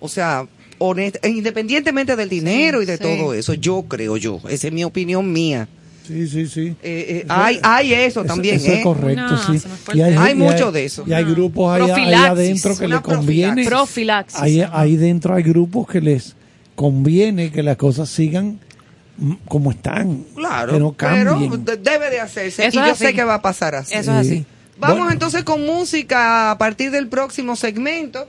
O 0.00 0.08
sea, 0.08 0.46
honest- 0.78 1.24
independientemente 1.28 2.16
del 2.16 2.28
dinero 2.28 2.82
y 2.82 2.86
de 2.86 2.96
sí. 2.96 3.02
todo 3.02 3.34
eso, 3.34 3.54
yo 3.54 3.82
creo 3.88 4.16
yo, 4.16 4.40
esa 4.48 4.66
es 4.68 4.72
mi 4.72 4.82
opinión 4.84 5.32
mía. 5.32 5.68
Sí, 6.06 6.26
sí, 6.28 6.46
sí. 6.48 6.60
Eh, 6.60 6.74
eh, 6.82 7.22
Eso- 7.24 7.32
hay, 7.32 7.60
hay 7.62 7.94
eso, 7.94 8.24
también, 8.24 8.56
eso 8.56 8.66
¿eh? 8.72 8.78
es 8.78 8.82
correcto, 8.84 9.22
No, 9.22 9.38
sí. 9.38 9.60
Y. 9.94 10.00
Hay 10.00 10.32
y 10.32 10.34
mucho 10.34 10.72
de 10.72 10.84
eso. 10.84 11.04
Y 11.06 11.12
hay 11.12 11.24
No. 11.24 11.30
grupos 11.34 11.72
ahí, 11.74 11.82
ahí 11.82 11.86
Profilaxis, 11.88 12.26
adentro 12.30 12.78
que 12.78 12.88
les 12.88 13.00
conviene. 13.00 13.64
Profilaxis. 13.64 14.40
Ahí, 14.40 14.66
ahí 14.72 14.96
dentro 14.96 15.34
hay 15.34 15.42
grupos 15.44 15.86
que 15.86 16.00
les 16.00 16.34
conviene 16.74 17.50
que 17.52 17.62
las 17.62 17.76
cosas 17.76 18.08
sigan 18.08 18.58
como 19.46 19.70
están. 19.70 20.24
Claro, 20.34 20.72
Que 20.72 20.78
no 20.80 20.92
pero 20.92 21.32
cambien. 21.36 21.64
de- 21.64 21.76
debe 21.76 22.10
de 22.10 22.20
hacerse. 22.20 22.66
Eso 22.66 22.78
y 22.78 22.82
es 22.82 22.86
yo 22.86 22.92
así. 22.92 23.04
sé 23.04 23.14
que 23.14 23.22
va 23.24 23.34
a 23.34 23.42
pasar 23.42 23.74
así. 23.74 23.94
Eso 23.94 24.18
es 24.18 24.26
Sí. 24.26 24.32
así. 24.34 24.46
Vamos 24.78 24.96
Bueno. 24.96 25.12
entonces 25.12 25.44
con 25.44 25.64
música. 25.66 26.50
A 26.50 26.56
partir 26.58 26.90
del 26.90 27.06
próximo 27.08 27.54
segmento 27.54 28.26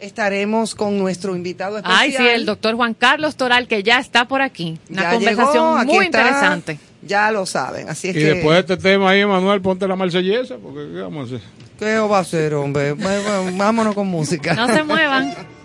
estaremos 0.00 0.74
con 0.74 0.98
nuestro 0.98 1.36
invitado 1.36 1.76
especial. 1.76 1.98
Ay, 2.00 2.12
sí, 2.12 2.22
el 2.26 2.46
doctor 2.46 2.74
Juan 2.74 2.94
Carlos 2.94 3.36
Toral, 3.36 3.68
que 3.68 3.82
ya 3.82 3.98
está 3.98 4.26
por 4.26 4.40
aquí. 4.40 4.78
Una 4.88 5.02
Ya 5.02 5.10
conversación 5.12 5.52
llegó, 5.52 5.76
aquí 5.76 5.86
muy 5.92 6.04
está. 6.06 6.20
interesante. 6.20 6.78
Ya 7.02 7.30
lo 7.30 7.46
saben, 7.46 7.88
así 7.88 8.08
es 8.08 8.16
Y 8.16 8.18
que... 8.18 8.24
después 8.34 8.54
de 8.54 8.74
este 8.74 8.76
tema 8.76 9.10
ahí, 9.10 9.24
Manuel, 9.24 9.60
ponte 9.60 9.88
la 9.88 9.96
marsellesa, 9.96 10.56
porque 10.62 10.92
¿qué 10.92 11.00
vamos 11.00 11.32
a 11.32 11.36
hacer? 11.36 11.48
¿Qué 11.78 11.98
va 11.98 12.18
a 12.18 12.20
hacer, 12.20 12.54
hombre? 12.54 12.92
Vámonos 12.92 13.94
con 13.94 14.06
música. 14.06 14.54
No 14.54 14.68
se 14.68 14.82
muevan. 14.82 15.34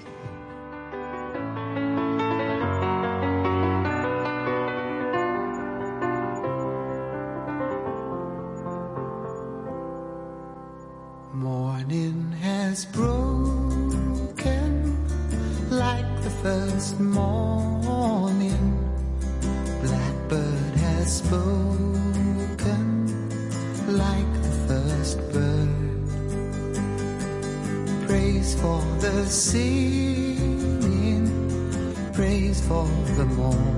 singing, 29.36 31.28
praise 32.14 32.62
for 32.68 32.88
the 33.18 33.26
morning, 33.26 33.70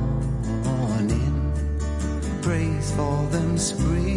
praise 2.44 2.92
for 2.92 3.26
them 3.32 3.58
springing 3.58 4.17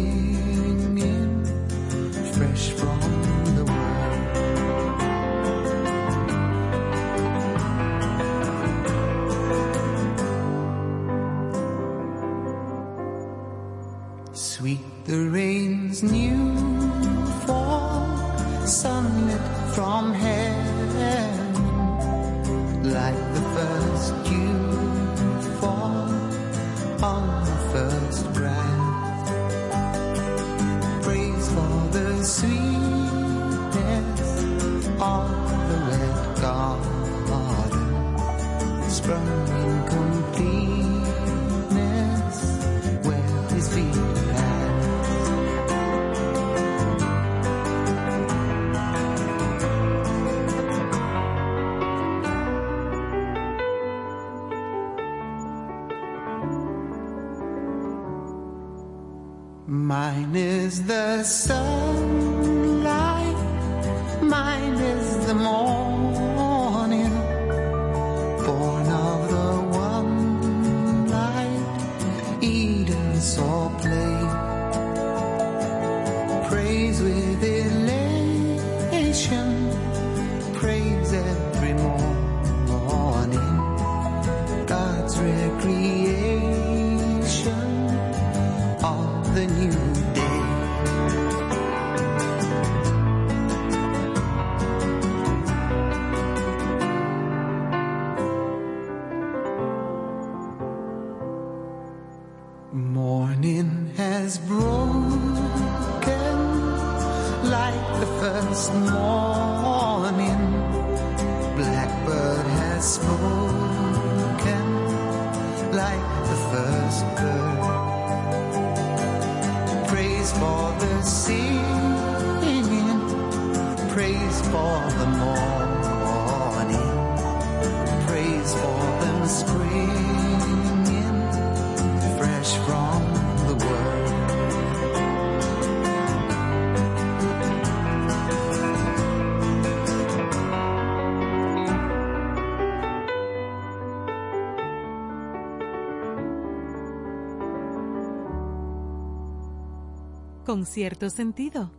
Con 150.51 150.65
cierto 150.65 151.09
sentido. 151.09 151.71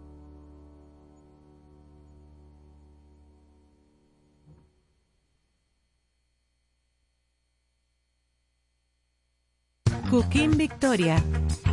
Cooking 10.08 10.56
Victoria. 10.56 11.22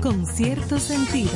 Con 0.02 0.26
cierto 0.26 0.78
sentido. 0.78 1.32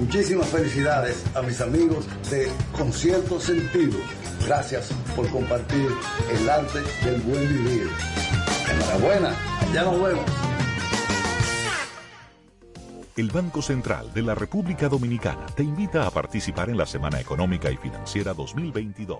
Muchísimas 0.00 0.48
felicidades 0.48 1.24
a 1.36 1.42
mis 1.42 1.60
amigos 1.60 2.04
de 2.28 2.50
Concierto 2.76 3.38
Sentido. 3.38 4.00
Gracias 4.44 4.90
por 5.14 5.28
compartir 5.28 5.90
el 6.28 6.50
arte 6.50 6.80
del 7.04 7.20
buen 7.20 7.46
vivir. 7.46 7.88
Enhorabuena, 8.68 9.32
ya 9.72 9.84
nos 9.84 10.02
vemos. 10.02 10.51
El 13.14 13.28
Banco 13.30 13.60
Central 13.60 14.10
de 14.14 14.22
la 14.22 14.34
República 14.34 14.88
Dominicana 14.88 15.44
te 15.54 15.62
invita 15.62 16.06
a 16.06 16.10
participar 16.10 16.70
en 16.70 16.78
la 16.78 16.86
Semana 16.86 17.20
Económica 17.20 17.70
y 17.70 17.76
Financiera 17.76 18.32
2022. 18.32 19.18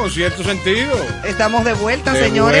Con 0.00 0.10
cierto 0.10 0.42
sentido. 0.42 0.94
Estamos 1.26 1.64
de 1.64 1.72
vuelta, 1.74 2.12
De 2.12 2.24
señores. 2.24 2.60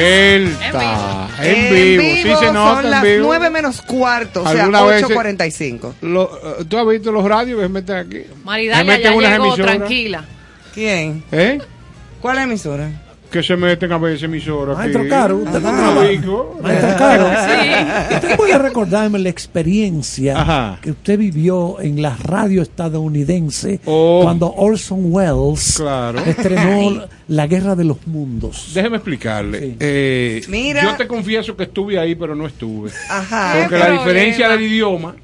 vuelta. 0.60 1.28
En 1.42 1.74
vivo. 1.74 2.02
Sí 2.02 2.22
se 2.46 2.52
nota 2.52 2.74
son 2.76 2.84
en 2.84 2.90
las 2.90 3.02
vivo. 3.02 3.26
9 3.26 3.50
menos 3.50 3.82
cuarto, 3.82 4.42
o 4.42 4.48
sea, 4.52 4.62
Algunas 4.64 4.86
veces- 4.86 5.04
8.45. 5.10 5.94
Lo- 6.02 6.30
eh, 6.60 6.64
¿Tú 6.68 6.78
has 6.78 6.86
visto 6.86 7.10
los 7.12 7.24
radios 7.24 7.58
que 7.58 7.62
se 7.66 7.68
meten 7.68 7.96
aquí? 7.96 8.22
Maridalia 8.44 8.84
meten 8.84 9.20
ya 9.20 9.30
llegó, 9.30 9.46
emisoras. 9.46 9.76
tranquila. 9.76 10.24
¿Quién? 10.74 11.24
¿Eh? 11.32 11.58
¿Cuál 12.20 12.34
es 12.36 12.38
la 12.40 12.42
emisora? 12.44 12.90
Que 13.30 13.42
se 13.42 13.56
meten 13.56 13.92
a 13.92 13.98
veces 13.98 14.24
emisoras. 14.24 14.76
Maestro 14.76 15.00
aquí. 15.02 15.10
Caro, 15.10 15.36
usted 15.38 15.60
no 15.60 15.70
trabaja. 15.70 16.04
rico. 16.08 16.58
Maestro 16.62 16.96
Caro, 16.98 17.26
Sí. 18.10 18.14
usted 18.14 18.36
puede 18.36 18.58
recordarme 18.58 19.18
la 19.20 19.28
experiencia 19.28 20.40
Ajá. 20.40 20.78
que 20.82 20.90
usted 20.90 21.18
vivió 21.18 21.80
en 21.80 22.02
la 22.02 22.16
radio 22.16 22.62
estadounidense 22.62 23.80
Oh. 23.86 24.20
cuando 24.22 24.52
Orson 24.54 25.12
Welles 25.12 25.74
Claro. 25.76 26.18
estrenó 26.20 27.04
La 27.28 27.46
Guerra 27.46 27.74
de 27.76 27.84
los 27.84 28.06
Mundos. 28.06 28.72
Déjeme 28.74 28.96
explicarle. 28.96 29.60
Sí. 29.60 29.76
Eh, 29.80 30.42
Mira. 30.48 30.82
Yo 30.82 30.96
te 30.96 31.06
confieso 31.06 31.56
que 31.56 31.64
estuve 31.64 31.98
ahí, 31.98 32.14
pero 32.16 32.34
no 32.34 32.46
estuve. 32.46 32.90
Ajá. 33.08 33.54
Porque 33.60 33.78
la 33.78 33.90
diferencia 33.92 34.48
del 34.48 34.62
idioma, 34.62 35.14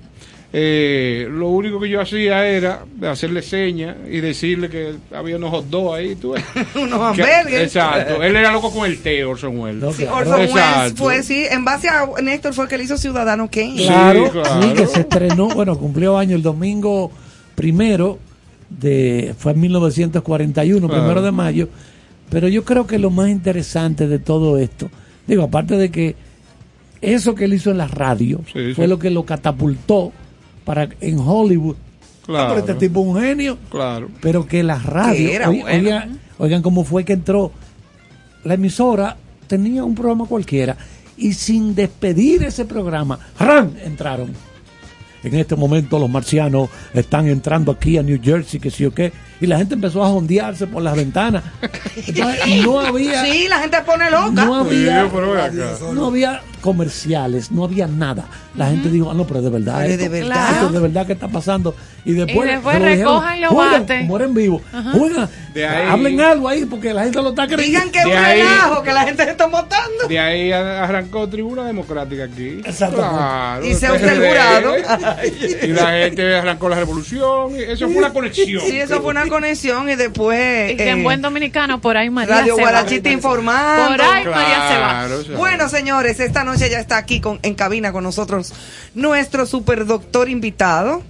eh, 0.59 1.28
lo 1.30 1.50
único 1.50 1.78
que 1.78 1.90
yo 1.90 2.00
hacía 2.00 2.46
era 2.48 2.82
hacerle 3.11 3.42
señas 3.42 3.94
y 4.11 4.20
decirle 4.20 4.70
que 4.70 4.94
había 5.14 5.36
unos 5.36 5.50
hot 5.50 5.66
dogs 5.68 5.98
ahí. 5.98 6.14
Tú. 6.14 6.32
Unos 6.76 6.98
hamburgues. 6.98 7.61
Exacto. 7.64 8.22
Él 8.22 8.34
era 8.36 8.50
loco 8.52 8.72
con 8.72 8.86
el 8.90 8.98
té, 9.02 9.22
Orson 9.22 9.59
Welles. 9.59 9.82
No, 9.82 9.92
Sí. 9.92 10.04
Orson 10.04 10.40
Welles 10.40 10.94
fue, 10.96 11.22
sí, 11.22 11.44
en 11.50 11.62
base 11.62 11.90
a 11.90 12.07
Néstor 12.22 12.54
fue 12.54 12.64
el 12.64 12.70
que 12.70 12.78
le 12.78 12.84
hizo 12.84 12.96
Ciudadano 12.96 13.50
Kane. 13.50 13.76
Sí, 13.76 13.84
Claro, 13.86 14.32
sí, 14.62 14.72
que 14.72 14.86
se 14.86 15.00
estrenó, 15.00 15.48
bueno, 15.48 15.76
cumplió 15.78 16.16
año 16.16 16.34
el 16.36 16.42
domingo 16.42 17.11
primero 17.54 18.18
de, 18.70 19.34
fue 19.38 19.52
en 19.52 19.61
1941, 19.61 20.86
Claro. 20.88 21.02
primero 21.02 21.20
de 21.22 21.32
mayo, 21.32 21.68
pero 22.30 22.48
yo 22.48 22.64
creo 22.64 22.86
que 22.86 22.98
lo 22.98 23.11
más 23.11 23.28
interesante 23.28 24.09
de 24.09 24.18
todo 24.20 24.57
esto, 24.57 24.88
digo, 25.26 25.42
aparte 25.42 25.76
de 25.76 25.90
que 25.90 26.16
eso 27.02 27.34
que 27.34 27.44
él 27.44 27.52
hizo 27.52 27.70
en 27.70 27.76
la 27.78 27.88
radio 27.88 28.40
Sí, 28.50 28.72
fue 28.74 28.88
lo 28.88 28.98
que 28.98 29.11
lo 29.11 29.24
catapultó 29.26 30.12
para 30.66 30.88
en 31.00 31.18
Hollywood. 31.18 31.76
Ah, 31.78 32.26
Claro. 32.26 32.48
pero 32.48 32.60
este 32.60 32.74
tipo 32.88 33.00
es 33.02 33.06
un 33.06 33.20
genio, 33.22 33.56
Claro. 33.70 34.08
pero 34.20 34.46
que 34.48 34.62
la 34.64 34.78
radio, 34.80 35.30
era 35.30 35.48
oigan, 35.48 35.62
bueno. 35.62 35.78
oigan, 35.78 36.20
oigan 36.38 36.62
cómo 36.62 36.82
fue 36.84 37.04
que 37.04 37.12
entró, 37.12 37.52
la 38.42 38.54
emisora 38.54 39.16
tenía 39.46 39.84
un 39.84 39.94
programa 39.94 40.26
cualquiera 40.26 40.76
y 41.16 41.32
sin 41.34 41.74
despedir 41.76 42.42
ese 42.42 42.64
programa, 42.64 43.18
¡ran! 43.38 43.76
entraron. 43.84 44.32
En 45.27 45.35
este 45.35 45.57
momento 45.57 45.99
los 45.99 46.09
marcianos 46.09 46.70
están 46.95 47.27
entrando 47.27 47.72
aquí 47.72 47.99
a 47.99 48.03
New 48.05 48.20
Jersey, 48.22 48.61
que 48.61 48.70
sí 48.70 48.85
o 48.85 48.95
qué, 48.95 49.12
y 49.41 49.47
la 49.47 49.59
gente 49.59 49.74
empezó 49.74 50.05
a 50.05 50.09
jondearse 50.09 50.68
por 50.68 50.83
las 50.83 50.95
ventanas. 50.97 51.43
Entonces, 51.97 52.62
no 52.64 52.79
había, 52.79 53.24
Sí, 53.24 53.49
la 53.49 53.59
gente 53.59 53.79
pone 53.85 54.09
loca. 54.09 54.45
no 54.45 54.55
había, 54.55 55.05
Sí, 55.11 55.11
no 55.93 56.07
comerciales, 56.61 57.51
no 57.51 57.64
había 57.64 57.87
nada. 57.89 58.27
La 58.55 58.68
gente 58.68 58.89
dijo, 58.89 59.11
ah, 59.11 59.14
no, 59.14 59.27
pero 59.27 59.43
de 59.43 59.51
verdad, 59.51 59.79
Pero 59.81 59.93
esto, 59.95 60.03
de 60.05 60.09
verdad. 60.09 60.51
esto 60.53 60.68
de 60.70 60.79
verdad 60.81 61.07
que 61.07 61.12
está 61.14 61.29
pasando. 61.29 61.74
Y 62.09 62.12
después, 62.12 62.48
Y 62.48 62.52
después 62.52 62.80
recojan 62.80 63.40
los 63.40 63.50
"Jueguen, 63.50 63.80
bates". 63.80 64.00
como 64.02 64.16
era 64.16 64.24
en 64.26 64.34
vivo, 64.34 64.62
juegan, 64.92 65.28
De 65.52 65.66
ahí- 65.66 65.88
hablen 65.90 66.20
algo 66.20 66.48
ahí 66.48 66.64
porque 66.64 66.92
la 66.94 67.02
gente 67.02 67.20
lo 67.20 67.30
está 67.30 67.48
creyendo. 67.48 67.66
Digan 67.66 67.90
que 67.90 67.98
es 67.98 68.07
un 68.07 68.12
ahí- 68.12 68.38
relajo, 68.42 68.82
que 68.84 68.92
la 68.92 69.02
gente 69.04 69.24
se 69.24 69.30
está 69.32 69.46
votando. 69.46 70.07
De 70.09 70.18
ahí 70.20 70.52
arrancó 70.52 71.28
Tribuna 71.28 71.64
Democrática 71.64 72.24
aquí. 72.24 72.61
Claro, 72.78 73.66
Y 73.66 73.74
se 73.74 73.90
usa 73.90 74.12
el 74.12 74.18
jurado. 74.28 74.74
Y 75.62 75.66
la 75.68 75.88
gente 75.92 76.36
arrancó 76.36 76.68
la 76.68 76.76
revolución. 76.76 77.57
y 77.59 77.62
Eso 77.62 77.88
fue 77.88 77.96
una 77.96 78.12
conexión. 78.12 78.62
Sí, 78.64 78.78
eso 78.78 79.00
fue 79.02 79.11
una 79.11 79.26
conexión 79.28 79.90
y 79.90 79.96
después. 79.96 80.72
Y 80.72 80.76
que 80.76 80.90
en 80.90 81.00
eh, 81.00 81.02
buen 81.02 81.20
dominicano, 81.22 81.80
por 81.80 81.96
ahí 81.96 82.09
María 82.11 82.36
Radio 82.36 82.54
se 82.57 82.62
va. 82.62 82.70
Guarachita 82.70 83.11
informando. 83.11 83.88
Por 83.96 84.00
ahí 84.02 84.24
María 84.24 84.68
se 84.68 84.78
va. 84.78 84.88
Claro, 85.07 85.18
o 85.18 85.24
sea, 85.24 85.36
Bueno, 85.36 85.68
señores, 85.68 86.20
esta 86.20 86.44
noche 86.44 86.70
ya 86.70 86.78
está 86.78 86.98
aquí 86.98 87.20
con, 87.20 87.40
en 87.42 87.54
cabina 87.54 87.90
con 87.92 88.04
nosotros 88.04 88.52
nuestro 88.94 89.44
superdoctor 89.46 90.28
invitado, 90.28 91.02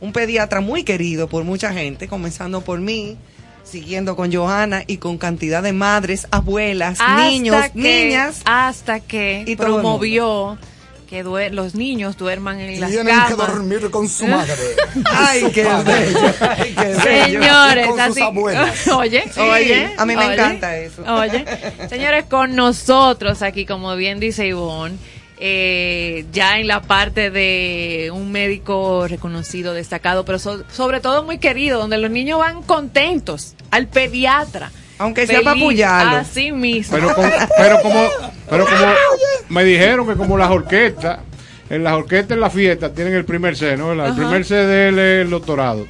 un 0.00 0.12
pediatra 0.12 0.60
muy 0.60 0.84
querido 0.84 1.28
por 1.28 1.44
mucha 1.44 1.72
gente, 1.72 2.08
comenzando 2.08 2.60
por 2.62 2.80
mí, 2.80 3.16
siguiendo 3.64 4.16
con 4.16 4.32
Johanna 4.32 4.82
y 4.86 4.96
con 4.98 5.18
cantidad 5.18 5.62
de 5.62 5.72
madres, 5.72 6.26
abuelas, 6.30 7.00
Hasta 7.00 7.28
niños, 7.28 7.56
que- 7.74 7.78
niñas. 7.78 8.40
Hasta 8.44 9.00
que 9.00 9.44
Y 9.46 9.56
promovió 9.56 10.56
que 11.08 11.22
los 11.24 11.74
niños 11.74 12.18
duerman 12.18 12.60
en 12.60 12.80
las 12.80 12.90
Tienen 12.90 13.14
camas. 13.14 13.28
que 13.28 13.34
dormir 13.34 13.90
con 13.90 14.08
su 14.10 14.26
madre. 14.26 14.52
Ay, 15.06 15.44
qué 15.54 15.62
bello. 15.64 16.34
Ay, 16.40 16.74
qué 16.76 16.84
bello. 16.84 17.00
Señores, 17.40 17.86
Con 17.86 17.96
sus 17.98 18.06
así. 18.10 18.20
abuelas. 18.22 18.88
Oye, 18.92 19.24
Sí, 19.32 19.40
oye. 19.40 19.94
a 19.96 20.04
mí 20.04 20.14
me 20.14 20.24
oye, 20.26 20.34
encanta 20.34 20.76
eso. 20.76 21.02
Oye, 21.14 21.46
señores, 21.88 22.24
con 22.26 22.54
nosotros 22.54 23.40
aquí, 23.40 23.64
como 23.64 23.96
bien 23.96 24.20
dice 24.20 24.46
Ivonne, 24.48 24.96
eh, 25.40 26.24
ya 26.32 26.58
en 26.58 26.66
la 26.66 26.82
parte 26.82 27.30
de 27.30 28.10
un 28.12 28.32
médico 28.32 29.06
reconocido, 29.08 29.72
destacado, 29.74 30.24
pero 30.24 30.38
so- 30.38 30.64
sobre 30.70 31.00
todo 31.00 31.22
muy 31.22 31.38
querido, 31.38 31.78
donde 31.78 31.98
los 31.98 32.10
niños 32.10 32.38
van 32.38 32.62
contentos 32.62 33.54
al 33.70 33.86
pediatra. 33.86 34.70
Aunque 34.98 35.26
sea 35.26 35.36
Feliz, 35.38 35.44
pa' 35.44 35.52
apoyarlo. 35.52 36.16
Así 36.16 36.50
mismo. 36.50 36.96
Pero, 36.96 37.14
como, 37.14 37.28
pero 37.56 37.80
como 37.82 38.08
pero 38.50 38.64
como 38.66 38.92
me 39.50 39.62
dijeron 39.64 40.08
que 40.08 40.14
como 40.14 40.36
las 40.36 40.50
orquestas, 40.50 41.20
en 41.70 41.84
las 41.84 41.92
orquestas 41.94 42.32
en 42.34 42.40
la 42.40 42.50
fiesta 42.50 42.92
tienen 42.92 43.14
el 43.14 43.24
primer 43.24 43.56
C, 43.56 43.76
¿no? 43.76 43.92
El 43.92 44.14
primer 44.14 44.44
C 44.44 44.54
de 44.56 44.88
él 44.88 44.98
es 44.98 45.24
el 45.24 45.30
doctorado 45.30 45.86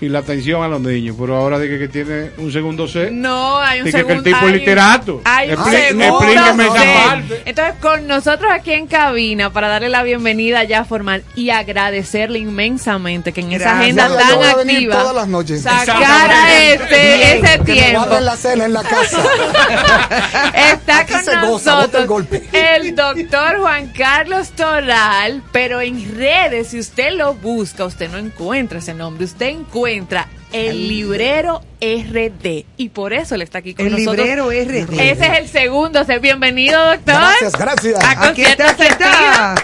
y 0.00 0.08
la 0.08 0.20
atención 0.20 0.62
a 0.62 0.68
los 0.68 0.80
niños, 0.80 1.14
pero 1.18 1.36
ahora 1.36 1.58
dije 1.58 1.78
que 1.78 1.88
tiene 1.88 2.30
un 2.38 2.50
segundo 2.50 2.88
C. 2.88 3.10
No, 3.10 3.58
hay 3.58 3.80
un 3.80 3.84
Dije 3.86 3.98
que 3.98 4.12
el 4.12 4.18
segundo. 4.24 4.30
tipo 4.38 4.46
es 4.48 4.52
literato. 4.54 5.20
Hay 5.24 5.50
un 5.52 5.64
segundo 5.64 6.20
explíqueme 6.22 6.64
esa 6.64 6.78
C. 6.78 6.94
parte. 7.06 7.42
Entonces, 7.44 7.74
con 7.82 8.06
nosotros 8.06 8.50
aquí 8.50 8.72
en 8.72 8.86
cabina, 8.86 9.52
para 9.52 9.68
darle 9.68 9.90
la 9.90 10.02
bienvenida 10.02 10.64
ya 10.64 10.84
formal 10.86 11.22
y 11.34 11.50
agradecerle 11.50 12.38
inmensamente 12.38 13.32
que 13.34 13.42
en 13.42 13.52
esa 13.52 13.78
agenda 13.78 14.08
Yo 14.08 14.16
tan 14.16 14.36
voy 14.36 14.46
a 14.46 14.56
venir 14.56 14.76
activa 14.76 14.96
todas 15.00 15.14
las 15.16 15.28
noches. 15.28 15.62
sacara 15.62 16.54
este, 16.62 17.36
ese 17.38 17.58
tiempo. 17.58 18.06
la 18.20 18.36
cena 18.36 18.64
en 18.64 18.72
la 18.72 18.82
casa. 18.82 19.22
Está 20.54 21.00
Aquí 21.00 21.12
con 21.12 21.24
se 21.24 21.36
goza, 21.36 21.46
bota 21.46 21.74
nosotros 21.74 22.02
el 22.02 22.08
golpe. 22.08 22.42
el 22.52 22.94
doctor 22.94 23.58
Juan 23.60 23.88
Carlos 23.88 24.50
Toral, 24.52 25.42
pero 25.52 25.80
en 25.82 26.16
redes, 26.16 26.68
si 26.68 26.78
usted 26.78 27.12
lo 27.12 27.34
busca, 27.34 27.84
usted 27.84 28.10
no 28.10 28.16
encuentra 28.18 28.78
ese 28.78 28.94
nombre, 28.94 29.24
usted 29.26 29.46
encuentra 29.48 29.89
el 30.52 30.88
librero 30.88 31.62
RD 31.80 32.64
y 32.76 32.88
por 32.90 33.12
eso 33.12 33.34
él 33.34 33.42
está 33.42 33.58
aquí 33.58 33.74
con 33.74 33.86
El 33.86 33.92
nosotros. 33.92 34.16
librero 34.16 34.50
RD. 34.50 35.00
Ese 35.00 35.26
es 35.26 35.38
el 35.38 35.48
segundo. 35.48 36.04
Bienvenido, 36.20 36.78
doctor. 36.84 37.14
Gracias, 37.14 37.52
gracias. 37.52 38.04
A 38.04 38.28
Aquí 38.28 38.42
está, 38.42 38.70
aquí 38.70 38.82
está. 38.82 39.54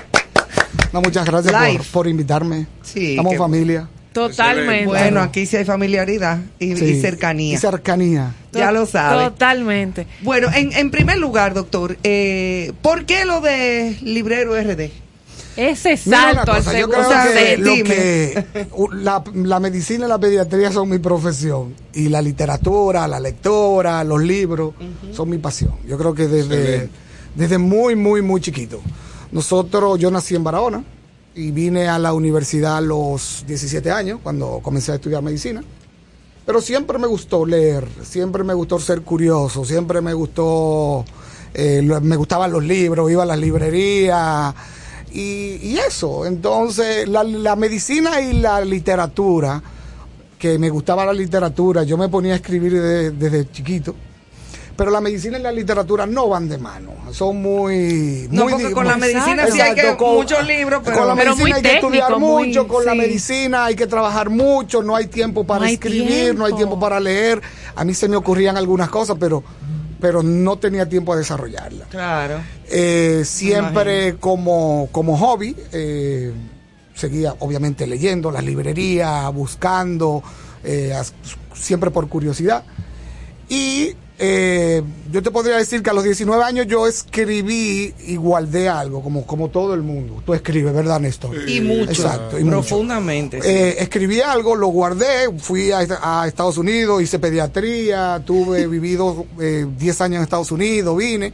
No, 0.92 1.02
muchas 1.02 1.26
gracias 1.26 1.52
por, 1.54 1.86
por 1.86 2.06
invitarme. 2.08 2.66
Sí, 2.82 3.10
Estamos 3.10 3.36
familia. 3.36 3.88
Totalmente. 4.12 4.86
Bueno, 4.86 5.20
aquí 5.20 5.44
sí 5.44 5.58
hay 5.58 5.66
familiaridad 5.66 6.38
y, 6.58 6.74
cercanía. 7.00 7.54
Y 7.54 7.58
cercanía. 7.58 8.32
ya 8.50 8.72
lo 8.72 8.86
sabe. 8.86 9.24
Totalmente. 9.24 10.06
Bueno, 10.22 10.48
en, 10.54 10.72
en 10.72 10.90
primer 10.90 11.18
lugar, 11.18 11.52
doctor, 11.52 11.98
eh, 12.02 12.72
¿por 12.80 13.04
qué 13.04 13.26
lo 13.26 13.42
de 13.42 13.98
librero 14.00 14.54
RD? 14.58 14.90
Ese 15.56 15.96
salto 15.96 16.52
al 16.52 16.58
cosa, 16.58 16.72
yo 16.78 16.86
segundo 16.86 16.96
creo 16.96 17.08
O 17.08 17.10
sea, 17.10 17.24
que 17.32 17.56
lo 17.56 17.72
que 17.84 18.66
la, 19.02 19.24
la 19.34 19.60
medicina 19.60 20.06
y 20.06 20.08
la 20.08 20.18
pediatría 20.18 20.70
son 20.70 20.88
mi 20.90 20.98
profesión 20.98 21.74
y 21.94 22.08
la 22.08 22.20
literatura, 22.20 23.08
la 23.08 23.18
lectora, 23.20 24.04
los 24.04 24.22
libros 24.22 24.74
son 25.12 25.30
mi 25.30 25.38
pasión. 25.38 25.72
Yo 25.86 25.96
creo 25.96 26.14
que 26.14 26.28
desde, 26.28 26.90
desde 27.34 27.58
muy, 27.58 27.96
muy, 27.96 28.20
muy 28.22 28.40
chiquito. 28.40 28.80
Nosotros, 29.32 29.98
yo 29.98 30.10
nací 30.10 30.34
en 30.34 30.44
Barahona 30.44 30.84
y 31.34 31.50
vine 31.50 31.88
a 31.88 31.98
la 31.98 32.12
universidad 32.12 32.76
a 32.78 32.80
los 32.80 33.44
17 33.46 33.90
años 33.90 34.20
cuando 34.22 34.60
comencé 34.62 34.92
a 34.92 34.96
estudiar 34.96 35.22
medicina. 35.22 35.62
Pero 36.46 36.60
siempre 36.60 36.98
me 36.98 37.06
gustó 37.08 37.44
leer, 37.44 37.88
siempre 38.04 38.44
me 38.44 38.54
gustó 38.54 38.78
ser 38.78 39.02
curioso, 39.02 39.64
siempre 39.64 40.00
me 40.00 40.14
gustó, 40.14 41.04
eh, 41.54 41.80
lo- 41.82 42.00
me 42.00 42.14
gustaban 42.14 42.52
los 42.52 42.62
libros, 42.62 43.10
iba 43.10 43.24
a 43.24 43.26
las 43.26 43.38
librerías 43.38 44.54
y, 45.20 45.58
y 45.62 45.78
eso. 45.78 46.26
Entonces, 46.26 47.08
la, 47.08 47.24
la 47.24 47.56
medicina 47.56 48.20
y 48.20 48.34
la 48.34 48.60
literatura, 48.64 49.62
que 50.38 50.58
me 50.58 50.68
gustaba 50.70 51.04
la 51.06 51.12
literatura, 51.12 51.82
yo 51.84 51.96
me 51.96 52.08
ponía 52.08 52.34
a 52.34 52.36
escribir 52.36 52.72
de- 52.80 53.10
desde 53.10 53.50
chiquito. 53.50 53.94
Pero 54.76 54.90
la 54.90 55.00
medicina 55.00 55.38
y 55.38 55.42
la 55.42 55.52
literatura 55.52 56.04
no 56.04 56.28
van 56.28 56.50
de 56.50 56.58
mano, 56.58 56.90
son 57.10 57.40
muy... 57.40 58.28
No, 58.30 58.42
muy 58.44 58.52
porque 58.52 58.72
con 58.72 58.86
la 58.86 58.98
medicina 58.98 59.46
sí 59.50 59.58
hay 59.58 59.74
que 59.74 59.96
con- 59.96 60.16
muchos 60.16 60.46
libros, 60.46 60.82
pero, 60.84 60.98
con 60.98 61.08
la 61.08 61.14
pero 61.14 61.30
medicina 61.34 61.48
muy 61.48 61.52
hay 61.56 61.62
que 61.62 61.74
estudiar 61.76 62.18
muy- 62.18 62.46
mucho, 62.48 62.68
con 62.68 62.84
la 62.84 62.94
medicina 62.94 63.64
hay 63.64 63.74
que 63.74 63.86
trabajar 63.86 64.28
mucho, 64.28 64.82
no 64.82 64.94
hay 64.94 65.06
tiempo 65.06 65.44
para 65.46 65.60
No 65.60 65.66
hay 65.66 65.74
escribir, 65.74 66.34
no 66.34 66.44
hay 66.44 66.52
tiempo 66.52 66.78
para 66.78 67.00
leer. 67.00 67.40
A 67.74 67.84
mí 67.86 67.94
se 67.94 68.06
me 68.06 68.16
ocurrían 68.16 68.58
algunas 68.58 68.90
cosas, 68.90 69.16
pero, 69.18 69.42
pero 70.00 70.22
no 70.22 70.58
tenía 70.58 70.88
tiempo 70.88 71.12
a 71.12 71.16
desarrollarlas. 71.16 71.88
claro. 71.88 72.40
Eh, 72.68 73.22
siempre 73.24 74.16
como, 74.16 74.88
como 74.92 75.16
hobby, 75.16 75.56
eh, 75.72 76.32
seguía 76.94 77.34
obviamente 77.38 77.86
leyendo 77.86 78.30
las 78.30 78.42
librerías, 78.44 79.32
buscando, 79.32 80.22
eh, 80.64 80.92
siempre 81.54 81.90
por 81.90 82.08
curiosidad. 82.08 82.64
Y 83.48 83.94
eh, 84.18 84.82
yo 85.12 85.22
te 85.22 85.30
podría 85.30 85.56
decir 85.56 85.82
que 85.82 85.90
a 85.90 85.92
los 85.92 86.02
19 86.04 86.42
años 86.42 86.66
yo 86.66 86.86
escribí 86.86 87.92
y 88.06 88.16
guardé 88.16 88.68
algo, 88.68 89.02
como, 89.02 89.26
como 89.26 89.50
todo 89.50 89.74
el 89.74 89.82
mundo. 89.82 90.22
Tú 90.24 90.32
escribes, 90.32 90.72
¿verdad, 90.72 91.00
Néstor? 91.00 91.36
Y 91.48 91.60
mucho. 91.60 91.90
Exacto. 91.90 92.38
y 92.38 92.44
mucho. 92.44 92.56
Profundamente. 92.60 93.42
sí. 93.42 93.48
Eh, 93.48 93.76
escribí 93.78 94.20
algo, 94.22 94.56
lo 94.56 94.68
guardé, 94.68 95.30
fui 95.38 95.70
a, 95.70 95.80
a 96.02 96.26
Estados 96.26 96.56
Unidos, 96.56 97.02
hice 97.02 97.18
pediatría, 97.18 98.22
tuve 98.24 98.66
vivido 98.68 99.26
eh, 99.40 99.66
10 99.78 100.00
años 100.00 100.16
en 100.16 100.22
Estados 100.22 100.50
Unidos, 100.50 100.96
vine. 100.96 101.32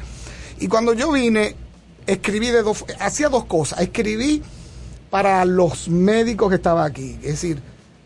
Y 0.59 0.67
cuando 0.67 0.93
yo 0.93 1.13
vine, 1.13 1.55
escribí 2.07 2.49
de 2.49 2.63
dos, 2.63 2.85
hacía 2.99 3.29
dos 3.29 3.45
cosas. 3.45 3.81
Escribí 3.81 4.43
para 5.09 5.45
los 5.45 5.89
médicos 5.89 6.49
que 6.49 6.57
estaban 6.57 6.85
aquí. 6.91 7.17
Es 7.23 7.33
decir, 7.33 7.61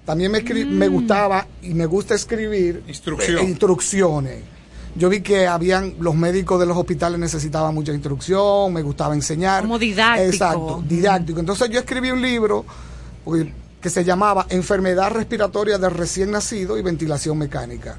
también 0.04 0.30
me, 0.32 0.44
escri- 0.44 0.66
me 0.66 0.88
gustaba 0.88 1.46
y 1.62 1.72
me 1.74 1.86
gusta 1.86 2.14
escribir 2.14 2.82
Instrucción. 2.88 3.38
eh, 3.38 3.44
instrucciones. 3.44 4.55
Yo 4.96 5.08
vi 5.08 5.20
que 5.20 5.46
habían 5.46 5.94
los 6.00 6.14
médicos 6.14 6.58
de 6.58 6.66
los 6.66 6.76
hospitales 6.76 7.18
necesitaban 7.18 7.74
mucha 7.74 7.92
instrucción, 7.92 8.72
me 8.72 8.82
gustaba 8.82 9.14
enseñar. 9.14 9.62
Como 9.62 9.78
didáctico. 9.78 10.26
Exacto, 10.26 10.84
didáctico. 10.86 11.40
Entonces 11.40 11.68
yo 11.68 11.80
escribí 11.80 12.10
un 12.10 12.22
libro 12.22 12.64
que 13.80 13.90
se 13.90 14.04
llamaba 14.04 14.46
Enfermedad 14.48 15.10
respiratoria 15.12 15.78
del 15.78 15.90
recién 15.90 16.30
nacido 16.30 16.78
y 16.78 16.82
ventilación 16.82 17.36
mecánica. 17.36 17.98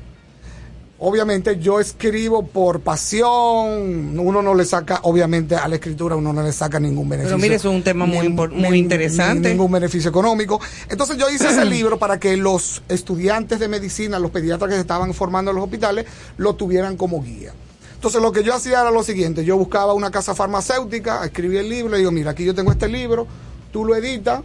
Obviamente 1.00 1.60
yo 1.60 1.80
escribo 1.80 2.48
por 2.48 2.80
pasión, 2.80 4.18
uno 4.18 4.42
no 4.42 4.56
le 4.56 4.66
saca, 4.66 5.00
obviamente 5.04 5.56
a 5.56 5.68
la 5.68 5.76
escritura 5.76 6.16
uno 6.16 6.34
no 6.34 6.42
le 6.42 6.52
saca 6.52 6.80
ningún 6.80 7.08
beneficio. 7.08 7.38
mire, 7.38 7.56
eso 7.56 7.70
es 7.70 7.76
un 7.76 7.84
tema 7.84 8.08
muy 8.08 8.30
muy 8.30 8.80
interesante. 8.80 9.50
ni 9.50 9.54
ningún 9.54 9.72
beneficio 9.72 10.10
económico. 10.10 10.60
Entonces 10.90 11.18
yo 11.18 11.30
hice 11.30 11.50
ese 11.50 11.66
libro 11.70 12.00
para 12.00 12.20
que 12.20 12.36
los 12.36 12.82
estudiantes 12.90 13.60
de 13.60 13.68
medicina, 13.68 14.18
los 14.18 14.32
pediatras 14.32 14.70
que 14.70 14.76
se 14.76 14.82
estaban 14.82 15.14
formando 15.14 15.52
en 15.52 15.58
los 15.58 15.66
hospitales, 15.66 16.08
lo 16.38 16.56
tuvieran 16.56 16.98
como 16.98 17.22
guía. 17.22 17.54
Entonces 17.94 18.20
lo 18.20 18.32
que 18.32 18.44
yo 18.44 18.56
hacía 18.56 18.82
era 18.82 18.90
lo 18.90 19.04
siguiente, 19.04 19.46
yo 19.46 19.56
buscaba 19.56 19.94
una 19.94 20.10
casa 20.10 20.34
farmacéutica, 20.34 21.26
escribí 21.26 21.58
el 21.58 21.70
libro 21.70 21.96
y 21.96 22.00
digo, 22.00 22.12
mira, 22.12 22.32
aquí 22.32 22.44
yo 22.44 22.56
tengo 22.56 22.72
este 22.72 22.88
libro, 22.88 23.28
tú 23.72 23.86
lo 23.86 23.96
editas, 23.96 24.42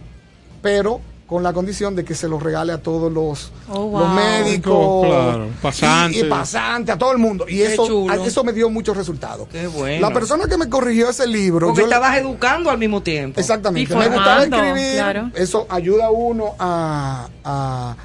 pero 0.61 1.01
con 1.33 1.41
la 1.41 1.51
condición 1.51 1.95
de 1.95 2.05
que 2.05 2.13
se 2.13 2.27
lo 2.27 2.37
regale 2.39 2.73
a 2.73 2.77
todos 2.77 3.11
los, 3.11 3.51
Oh, 3.67 3.87
wow. 3.87 3.99
los 4.01 4.09
médicos, 4.13 5.05
Claro, 5.07 5.47
pasantes. 5.63 6.21
y, 6.21 6.25
y 6.25 6.29
pasantes, 6.29 6.93
a 6.93 6.97
todo 6.99 7.11
el 7.11 7.17
mundo. 7.17 7.45
Y 7.49 7.57
Qué 7.57 7.73
eso, 7.73 7.87
chulo. 7.87 8.13
eso 8.23 8.43
me 8.43 8.53
dio 8.53 8.69
muchos 8.69 8.95
resultados. 8.95 9.47
Qué 9.51 9.65
bueno. 9.65 10.07
La 10.07 10.13
persona 10.13 10.45
que 10.45 10.57
me 10.57 10.69
corrigió 10.69 11.09
ese 11.09 11.25
libro, 11.25 11.69
Porque 11.69 11.81
yo 11.81 11.87
le- 11.87 11.95
estabas 11.95 12.17
educando 12.19 12.69
al 12.69 12.77
mismo 12.77 13.01
tiempo. 13.01 13.39
Exactamente. 13.39 13.91
Y 13.91 13.97
Me 13.97 14.09
gustaba 14.09 14.43
escribir. 14.43 14.93
claro. 14.93 15.31
Eso 15.33 15.65
ayuda 15.69 16.05
a 16.05 16.11
uno 16.11 16.53
a, 16.59 17.27
a- 17.43 17.95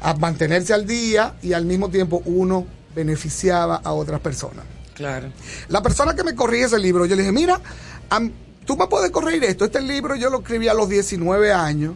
a 0.00 0.14
mantenerse 0.14 0.72
al 0.72 0.86
día 0.86 1.34
y 1.42 1.52
al 1.52 1.66
mismo 1.66 1.90
tiempo 1.90 2.22
uno 2.24 2.64
beneficiaba 2.96 3.76
a 3.84 3.92
otras 3.92 4.20
personas. 4.20 4.64
Claro. 4.94 5.28
La 5.68 5.82
persona 5.82 6.14
que 6.14 6.24
me 6.24 6.34
corrige 6.34 6.64
ese 6.64 6.78
libro, 6.78 7.04
yo 7.04 7.14
le 7.14 7.22
dije, 7.24 7.32
mira, 7.32 7.60
am- 8.08 8.32
tú 8.64 8.74
me 8.78 8.86
puedes 8.86 9.10
corregir 9.10 9.44
esto. 9.44 9.66
Este 9.66 9.82
libro 9.82 10.14
yo 10.16 10.30
lo 10.30 10.38
escribí 10.38 10.66
a 10.68 10.72
los 10.72 10.88
19 10.88 11.52
años 11.52 11.92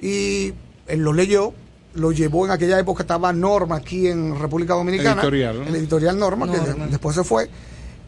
y 0.00 0.52
él 0.86 1.00
lo 1.00 1.12
leyó, 1.12 1.52
lo 1.94 2.12
llevó 2.12 2.44
en 2.46 2.52
aquella 2.52 2.78
época, 2.78 3.02
estaba 3.02 3.32
Norma 3.32 3.76
aquí 3.76 4.06
en 4.08 4.38
República 4.38 4.74
Dominicana. 4.74 5.12
Editorial, 5.20 5.60
¿no? 5.60 5.66
El 5.66 5.76
editorial 5.76 6.18
Norma, 6.18 6.50
que 6.50 6.58
Norma. 6.58 6.86
después 6.86 7.16
se 7.16 7.24
fue, 7.24 7.48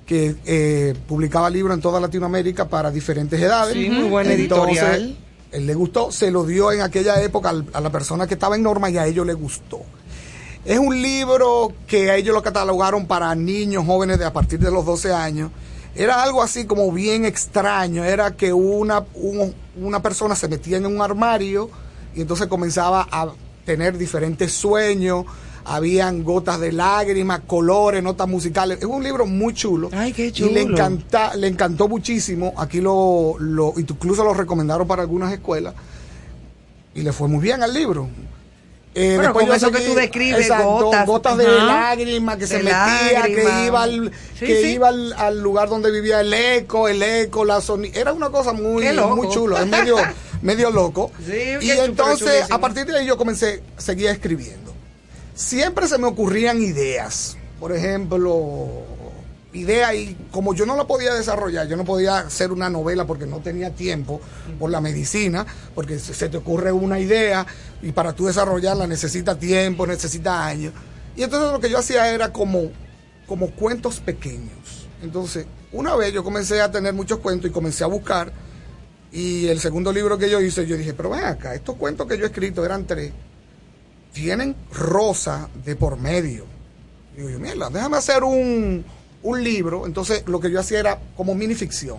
que 0.06 0.36
eh, 0.44 0.94
publicaba 1.08 1.50
libros 1.50 1.74
en 1.74 1.80
toda 1.80 2.00
Latinoamérica 2.00 2.68
para 2.68 2.90
diferentes 2.90 3.40
edades. 3.40 3.74
Sí, 3.74 3.88
muy 3.90 4.08
buena 4.08 4.32
Entonces, 4.32 4.76
editorial. 4.82 5.16
Él 5.52 5.66
le 5.66 5.74
gustó, 5.74 6.12
se 6.12 6.30
lo 6.30 6.44
dio 6.44 6.70
en 6.70 6.80
aquella 6.82 7.20
época 7.22 7.48
al- 7.48 7.66
a 7.72 7.80
la 7.80 7.90
persona 7.90 8.26
que 8.26 8.34
estaba 8.34 8.54
en 8.54 8.62
Norma 8.62 8.88
y 8.90 8.98
a 8.98 9.06
ellos 9.06 9.26
le 9.26 9.34
gustó. 9.34 9.80
Es 10.64 10.78
un 10.78 11.00
libro 11.02 11.72
que 11.88 12.10
a 12.10 12.16
ellos 12.16 12.34
lo 12.34 12.42
catalogaron 12.42 13.06
para 13.06 13.34
niños 13.34 13.84
jóvenes 13.86 14.18
de 14.18 14.26
a 14.26 14.32
partir 14.32 14.60
de 14.60 14.70
los 14.70 14.84
12 14.84 15.12
años. 15.12 15.50
Era 15.94 16.22
algo 16.22 16.42
así 16.42 16.66
como 16.66 16.90
bien 16.92 17.24
extraño. 17.24 18.04
Era 18.04 18.36
que 18.36 18.52
una, 18.52 19.04
un- 19.14 19.54
una 19.80 20.00
persona 20.02 20.34
se 20.36 20.48
metía 20.48 20.76
en 20.76 20.86
un 20.86 21.00
armario 21.02 21.70
y 22.14 22.20
entonces 22.22 22.46
comenzaba 22.46 23.06
a 23.10 23.28
tener 23.64 23.98
diferentes 23.98 24.52
sueños. 24.52 25.24
Habían 25.64 26.24
gotas 26.24 26.58
de 26.58 26.72
lágrimas, 26.72 27.40
colores, 27.46 28.02
notas 28.02 28.26
musicales. 28.26 28.78
Es 28.78 28.84
un 28.86 29.02
libro 29.02 29.26
muy 29.26 29.52
chulo. 29.52 29.90
Ay, 29.92 30.12
qué 30.12 30.26
Y 30.28 30.30
le, 30.30 30.32
chulo. 30.32 30.60
encanta, 30.60 31.34
le 31.36 31.48
encantó 31.48 31.86
muchísimo. 31.86 32.54
Aquí 32.56 32.80
lo, 32.80 33.36
lo 33.38 33.74
incluso 33.76 34.24
lo 34.24 34.32
recomendaron 34.32 34.86
para 34.88 35.02
algunas 35.02 35.32
escuelas. 35.32 35.74
Y 36.94 37.02
le 37.02 37.12
fue 37.12 37.28
muy 37.28 37.40
bien 37.40 37.62
al 37.62 37.74
libro. 37.74 38.08
Eh, 38.92 39.14
Bueno, 39.16 39.32
con 39.32 39.52
eso 39.52 39.70
que 39.70 39.80
tú 39.82 39.94
describes, 39.94 40.42
exacto, 40.46 40.90
gotas. 41.06 41.38
de 41.38 41.46
Ajá. 41.46 41.64
lágrimas 41.64 42.36
que 42.38 42.46
se 42.48 42.58
metía, 42.58 43.22
que 43.24 43.64
iba 43.66 43.82
al, 43.84 44.10
Sí, 44.38 44.46
que 44.46 44.62
sí. 44.62 44.68
iba 44.72 44.88
al, 44.88 45.12
al 45.12 45.40
lugar 45.40 45.68
donde 45.68 45.92
vivía 45.92 46.20
el 46.20 46.34
eco, 46.34 46.88
el 46.88 47.00
eco, 47.02 47.44
la 47.44 47.60
sonido. 47.60 47.98
Era 48.00 48.12
una 48.12 48.30
cosa 48.30 48.52
muy, 48.52 48.84
muy 49.14 49.28
chulo, 49.28 49.56
es 49.58 49.66
medio, 49.68 49.96
medio 50.42 50.70
loco. 50.70 51.12
Sí, 51.24 51.56
y 51.60 51.70
entonces, 51.70 52.50
a 52.50 52.58
partir 52.58 52.84
de 52.86 52.98
ahí 52.98 53.06
yo 53.06 53.16
comencé, 53.16 53.62
seguía 53.78 54.10
escribiendo. 54.10 54.74
Siempre 55.34 55.86
se 55.86 55.96
me 55.96 56.06
ocurrían 56.08 56.60
ideas. 56.60 57.36
Por 57.60 57.72
ejemplo, 57.76 58.68
ideas 59.52 59.94
y 59.94 60.16
como 60.30 60.54
yo 60.54 60.64
no 60.66 60.76
la 60.76 60.86
podía 60.86 61.14
desarrollar, 61.14 61.66
yo 61.66 61.76
no 61.76 61.84
podía 61.84 62.18
hacer 62.18 62.52
una 62.52 62.70
novela 62.70 63.06
porque 63.06 63.26
no 63.26 63.40
tenía 63.40 63.74
tiempo 63.74 64.20
por 64.58 64.70
la 64.70 64.80
medicina, 64.80 65.46
porque 65.74 65.98
se 65.98 66.28
te 66.28 66.36
ocurre 66.36 66.72
una 66.72 67.00
idea 67.00 67.46
y 67.82 67.92
para 67.92 68.12
tú 68.12 68.26
desarrollarla 68.26 68.86
necesita 68.86 69.38
tiempo, 69.38 69.86
necesita 69.86 70.46
años. 70.46 70.72
Y 71.16 71.22
entonces 71.22 71.50
lo 71.50 71.60
que 71.60 71.70
yo 71.70 71.78
hacía 71.78 72.12
era 72.12 72.32
como, 72.32 72.70
como 73.26 73.50
cuentos 73.50 74.00
pequeños. 74.00 74.88
Entonces, 75.02 75.46
una 75.72 75.96
vez 75.96 76.12
yo 76.12 76.22
comencé 76.22 76.60
a 76.60 76.70
tener 76.70 76.94
muchos 76.94 77.18
cuentos 77.18 77.50
y 77.50 77.52
comencé 77.52 77.84
a 77.84 77.88
buscar. 77.88 78.32
Y 79.12 79.48
el 79.48 79.58
segundo 79.58 79.92
libro 79.92 80.18
que 80.18 80.30
yo 80.30 80.40
hice, 80.40 80.66
yo 80.66 80.76
dije, 80.76 80.94
pero 80.94 81.10
ven 81.10 81.24
acá, 81.24 81.54
estos 81.54 81.74
cuentos 81.76 82.06
que 82.06 82.16
yo 82.16 82.24
he 82.24 82.28
escrito 82.28 82.64
eran 82.64 82.86
tres, 82.86 83.12
tienen 84.12 84.54
rosa 84.72 85.48
de 85.64 85.74
por 85.74 85.98
medio. 85.98 86.44
Digo 87.16 87.28
yo, 87.28 87.40
mierda, 87.40 87.70
déjame 87.70 87.96
hacer 87.96 88.22
un, 88.22 88.84
un 89.22 89.42
libro. 89.44 89.86
Entonces, 89.86 90.22
lo 90.26 90.40
que 90.40 90.50
yo 90.50 90.60
hacía 90.60 90.80
era 90.80 90.98
como 91.16 91.34
minificción. 91.34 91.98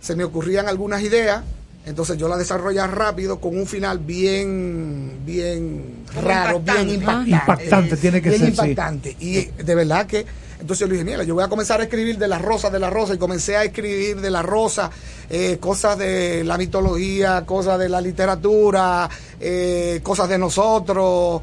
Se 0.00 0.14
me 0.16 0.24
ocurrían 0.24 0.68
algunas 0.68 1.02
ideas, 1.02 1.42
entonces 1.84 2.16
yo 2.18 2.28
las 2.28 2.38
desarrollaba 2.38 2.88
rápido 2.88 3.40
con 3.40 3.56
un 3.56 3.66
final 3.66 3.98
bien, 3.98 5.20
bien 5.24 6.04
raro, 6.22 6.58
impactante. 6.58 6.84
bien 6.84 7.08
Ah. 7.08 7.22
impactante. 7.24 7.30
Impactante, 7.64 7.96
tiene 7.96 8.22
que 8.22 8.28
bien 8.30 8.40
ser, 8.40 8.48
sí. 8.54 8.60
impactante. 8.60 9.16
Y 9.20 9.44
de 9.44 9.74
verdad 9.74 10.06
que, 10.06 10.26
entonces 10.60 10.80
yo 10.80 10.86
le 10.86 10.94
dije, 10.94 11.04
mira, 11.04 11.22
yo 11.24 11.34
voy 11.34 11.44
a 11.44 11.48
comenzar 11.48 11.80
a 11.80 11.84
escribir 11.84 12.18
de 12.18 12.28
la 12.28 12.38
rosa, 12.38 12.70
de 12.70 12.78
la 12.78 12.90
rosa, 12.90 13.14
y 13.14 13.18
comencé 13.18 13.56
a 13.56 13.64
escribir 13.64 14.20
de 14.20 14.30
la 14.30 14.42
rosa, 14.42 14.90
eh, 15.28 15.58
cosas 15.60 15.98
de 15.98 16.42
la 16.44 16.56
mitología, 16.58 17.44
cosas 17.46 17.78
de 17.78 17.88
la 17.88 18.00
literatura, 18.00 19.08
eh, 19.40 20.00
cosas 20.02 20.28
de 20.28 20.38
nosotros. 20.38 21.42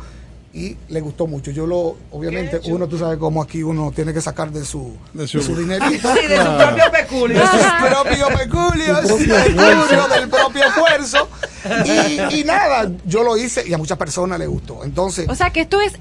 Y 0.55 0.77
le 0.89 1.01
gustó 1.01 1.25
mucho. 1.25 1.49
Yo 1.49 1.65
lo, 1.65 1.95
obviamente, 2.11 2.61
uno, 2.65 2.87
tú 2.87 2.95
sabes 2.99 3.17
cómo 3.17 3.41
aquí 3.41 3.63
uno 3.63 3.91
tiene 3.95 4.13
que 4.13 4.21
sacar 4.21 4.51
de 4.51 4.63
su, 4.63 4.95
De 5.11 5.23
de 5.23 5.27
su- 5.27 5.41
su, 5.41 5.55
dinerito. 5.59 6.13
Sí, 6.13 6.27
de 6.27 6.37
su 6.37 6.43
propio 6.57 6.91
peculio. 6.91 7.39
de 7.39 7.47
sus 7.47 7.71
propios 7.89 8.29
peculios, 8.39 8.99
Su 9.01 9.17
propio 9.17 9.55
propio- 9.55 10.07
del 10.09 10.29
propio 10.29 10.63
esfuerzo. 10.67 11.27
Y, 11.85 12.39
y 12.41 12.43
nada, 12.43 12.91
yo 13.05 13.23
lo 13.23 13.35
hice 13.37 13.63
y 13.67 13.73
a 13.73 13.77
muchas 13.79 13.97
personas 13.97 14.37
le 14.37 14.45
gustó. 14.45 14.83
Entonces, 14.83 15.27
O 15.27 15.33
sea 15.33 15.49
que 15.49 15.61
esto 15.61 15.79
es 15.81 15.93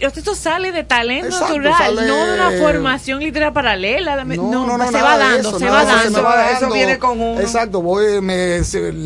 esto 0.00 0.34
sale 0.34 0.72
de 0.72 0.84
talento 0.84 1.26
Exacto, 1.26 1.58
natural, 1.58 1.74
sale- 1.96 2.06
no 2.08 2.26
de 2.26 2.34
una 2.34 2.50
formación 2.58 3.18
literaria 3.20 3.52
paralela. 3.52 4.24
No, 4.24 4.34
No, 4.36 4.66
no, 4.66 4.78
no, 4.78 4.86
se 4.90 5.02
va 5.02 5.18
dando, 5.18 5.48
eso, 5.50 5.58
se 5.58 5.66
va 5.68 5.84
dando. 5.84 6.20
se 6.22 6.52
Eso 6.56 6.72
viene 6.72 6.98
con 6.98 7.20
uno. 7.20 7.38
Exacto, 7.40 7.82
voy, 7.82 8.22
me, 8.22 8.60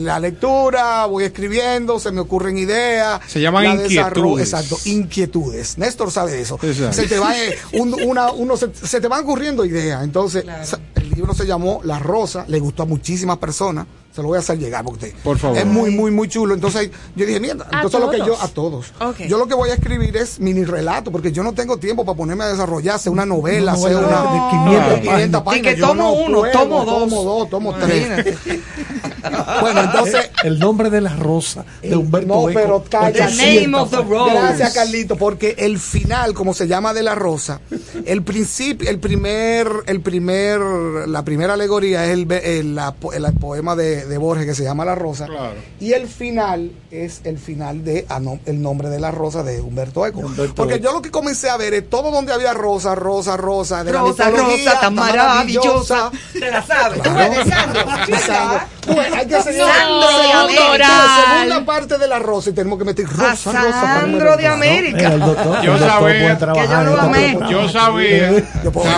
la 0.04 0.20
lectura, 0.20 1.06
voy 1.06 1.24
escribiendo, 1.24 1.98
se 1.98 2.12
me 2.12 2.20
ocurren 2.20 2.58
ideas. 2.58 3.20
Se 3.26 3.40
llaman 3.40 3.64
la 3.64 3.74
inquietudes. 3.82 4.52
Exacto, 4.52 4.78
inquietudes. 4.86 5.78
Néstor 5.78 6.10
sabe 6.10 6.32
de 6.32 6.42
eso. 6.42 6.58
Exacto. 6.62 6.92
Se 6.94 7.06
te 7.08 7.18
va, 7.18 7.36
eh, 7.38 7.56
un- 7.74 7.94
una, 8.04 8.30
uno 8.32 8.56
se, 8.56 8.68
se 8.74 9.00
te 9.00 9.08
van 9.08 9.22
ocurriendo 9.24 9.64
ideas. 9.64 10.02
Entonces, 10.04 10.42
Claro. 10.44 10.64
el 10.96 11.10
libro 11.10 11.34
se 11.34 11.46
llamó 11.46 11.80
La 11.84 11.98
Rosa, 11.98 12.44
le 12.48 12.58
gustó 12.58 12.82
a 12.82 12.86
muchísimas 12.86 13.38
personas. 13.38 13.86
Se 14.14 14.22
lo 14.22 14.28
voy 14.28 14.36
a 14.36 14.40
hacer 14.40 14.56
llegar 14.60 14.84
porque 14.84 15.06
usted. 15.06 15.22
Por 15.24 15.38
favor. 15.38 15.58
Es 15.58 15.66
muy, 15.66 15.90
muy, 15.90 16.12
muy 16.12 16.28
chulo. 16.28 16.54
Entonces, 16.54 16.88
yo 17.16 17.26
dije, 17.26 17.40
mierda, 17.40 17.66
¿A 17.72 17.78
entonces 17.78 17.98
lo 17.98 18.10
que 18.10 18.18
yo, 18.18 18.26
todos? 18.26 18.42
a 18.44 18.48
todos. 18.48 18.92
Yo 19.28 19.38
lo 19.38 19.48
que 19.48 19.54
voy 19.54 19.70
a 19.70 19.74
escribir 19.74 20.16
es 20.16 20.38
mini 20.38 20.62
relato, 20.64 21.10
porque 21.10 21.32
yo 21.32 21.42
no 21.42 21.52
tengo 21.52 21.78
tiempo 21.78 22.04
para 22.04 22.16
ponerme 22.16 22.44
a 22.44 22.48
desarrollar, 22.48 23.00
sea 23.00 23.10
una 23.10 23.26
novela, 23.26 23.74
sea 23.74 23.90
novela 23.90 24.22
una 24.22 24.32
de 24.32 24.50
500 24.50 24.94
de 24.94 25.00
500 25.00 25.42
páginas. 25.42 25.72
Y 25.72 25.74
que 25.74 25.80
tomo 25.80 25.94
no 25.94 26.12
uno, 26.12 26.38
puedo, 26.38 26.52
tomo 26.52 26.84
dos. 26.84 26.98
Tomo 27.00 27.22
dos, 27.24 27.50
tomo 27.50 27.74
tres. 27.74 28.36
Bueno, 29.60 29.80
entonces 29.82 30.30
El 30.44 30.58
nombre 30.58 30.90
de 30.90 31.00
la 31.00 31.14
rosa 31.16 31.64
de 31.82 31.96
Humberto 31.96 32.26
No, 32.28 32.48
Eco. 32.50 32.60
pero 32.60 32.84
calla. 32.88 33.26
800 33.26 33.36
The 33.38 33.60
name 33.66 33.76
of 33.78 33.90
the 33.90 33.96
rose. 34.02 34.32
Gracias, 34.34 34.74
Carlito, 34.74 35.16
porque 35.16 35.54
el 35.58 35.78
final, 35.78 36.34
como 36.34 36.52
se 36.54 36.66
llama 36.68 36.92
de 36.92 37.02
la 37.02 37.14
rosa, 37.14 37.60
el 38.04 38.22
principio, 38.22 38.88
el 38.90 38.98
primer, 38.98 39.68
el 39.86 40.00
primer, 40.00 40.60
la 41.08 41.24
primera 41.24 41.54
alegoría 41.54 42.04
es 42.04 42.10
el, 42.10 42.30
el, 42.30 42.74
la 42.74 42.92
po- 42.94 43.12
el 43.12 43.24
poema 43.34 43.74
de, 43.76 44.04
de 44.06 44.18
Borges 44.18 44.46
que 44.46 44.54
se 44.54 44.64
llama 44.64 44.84
La 44.84 44.94
Rosa. 44.94 45.26
Claro. 45.26 45.54
Y 45.80 45.92
el 45.92 46.06
final 46.08 46.72
es 46.90 47.20
el 47.24 47.38
final 47.38 47.84
de 47.84 48.04
a 48.08 48.20
no- 48.20 48.38
el 48.46 48.60
nombre 48.60 48.88
de 48.88 49.00
la 49.00 49.10
rosa 49.10 49.42
de 49.42 49.60
Humberto 49.60 50.06
Eco. 50.06 50.20
Humberto 50.20 50.54
porque 50.54 50.74
Eco. 50.74 50.84
yo 50.84 50.92
lo 50.92 51.02
que 51.02 51.10
comencé 51.10 51.48
a 51.50 51.56
ver 51.56 51.74
es 51.74 51.88
todo 51.88 52.10
donde 52.10 52.32
había 52.32 52.52
rosa, 52.52 52.94
rosa, 52.94 53.36
rosa, 53.36 53.82
de 53.84 53.92
la 53.92 54.00
Rosa, 54.00 54.26
mitología, 54.30 54.70
rosa, 54.70 54.80
tan 54.80 54.94
maravillosa. 54.94 55.94
maravillosa. 55.94 56.10
Te 56.32 56.50
la 56.50 56.62
sabes. 56.66 57.02
Tú 57.02 57.10
Claro. 57.10 58.64
Tú 58.84 58.94
ves, 58.94 59.13
hay 59.16 59.26
que 59.26 59.42
seguir 59.42 59.62
Sandro 59.62 60.18
de 60.18 60.32
América. 60.32 60.78
la 60.78 61.34
segunda 61.44 61.64
parte 61.66 61.98
de 61.98 62.08
la 62.08 62.18
rosa 62.18 62.50
y 62.50 62.52
tenemos 62.52 62.78
que 62.78 62.84
meter 62.84 63.06
rosa, 63.06 63.52
rosa. 63.52 63.52
para 63.52 64.00
Sandro 64.00 64.36
de. 64.36 64.46
América. 64.46 65.16
Yo 65.62 65.78
sabía 65.78 66.38
que 66.38 66.68
yo 66.68 66.82
lo 66.84 67.00
amé. 67.00 67.38
Yo 67.50 67.68
sabía, 67.68 68.30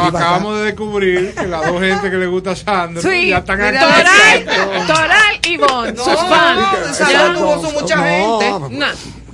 acabamos 0.06 0.58
de 0.58 0.64
descubrir 0.64 1.34
que 1.34 1.46
las 1.46 1.66
dos 1.66 1.80
gente 1.80 2.10
que 2.10 2.16
le 2.16 2.26
gusta 2.26 2.50
a 2.52 2.56
Sandro 2.56 3.02
Sí, 3.02 3.28
ya 3.28 3.38
están 3.38 3.60
aquí. 3.60 3.78
Toral, 3.78 4.86
Toral 4.86 5.40
y 5.46 5.56
Bon, 5.56 5.94
No, 5.94 7.10
Ya. 7.10 7.32
tuvo 7.34 7.66
su 7.66 7.72
mucha 7.72 7.96
No, 7.96 8.38
gente. 8.40 8.86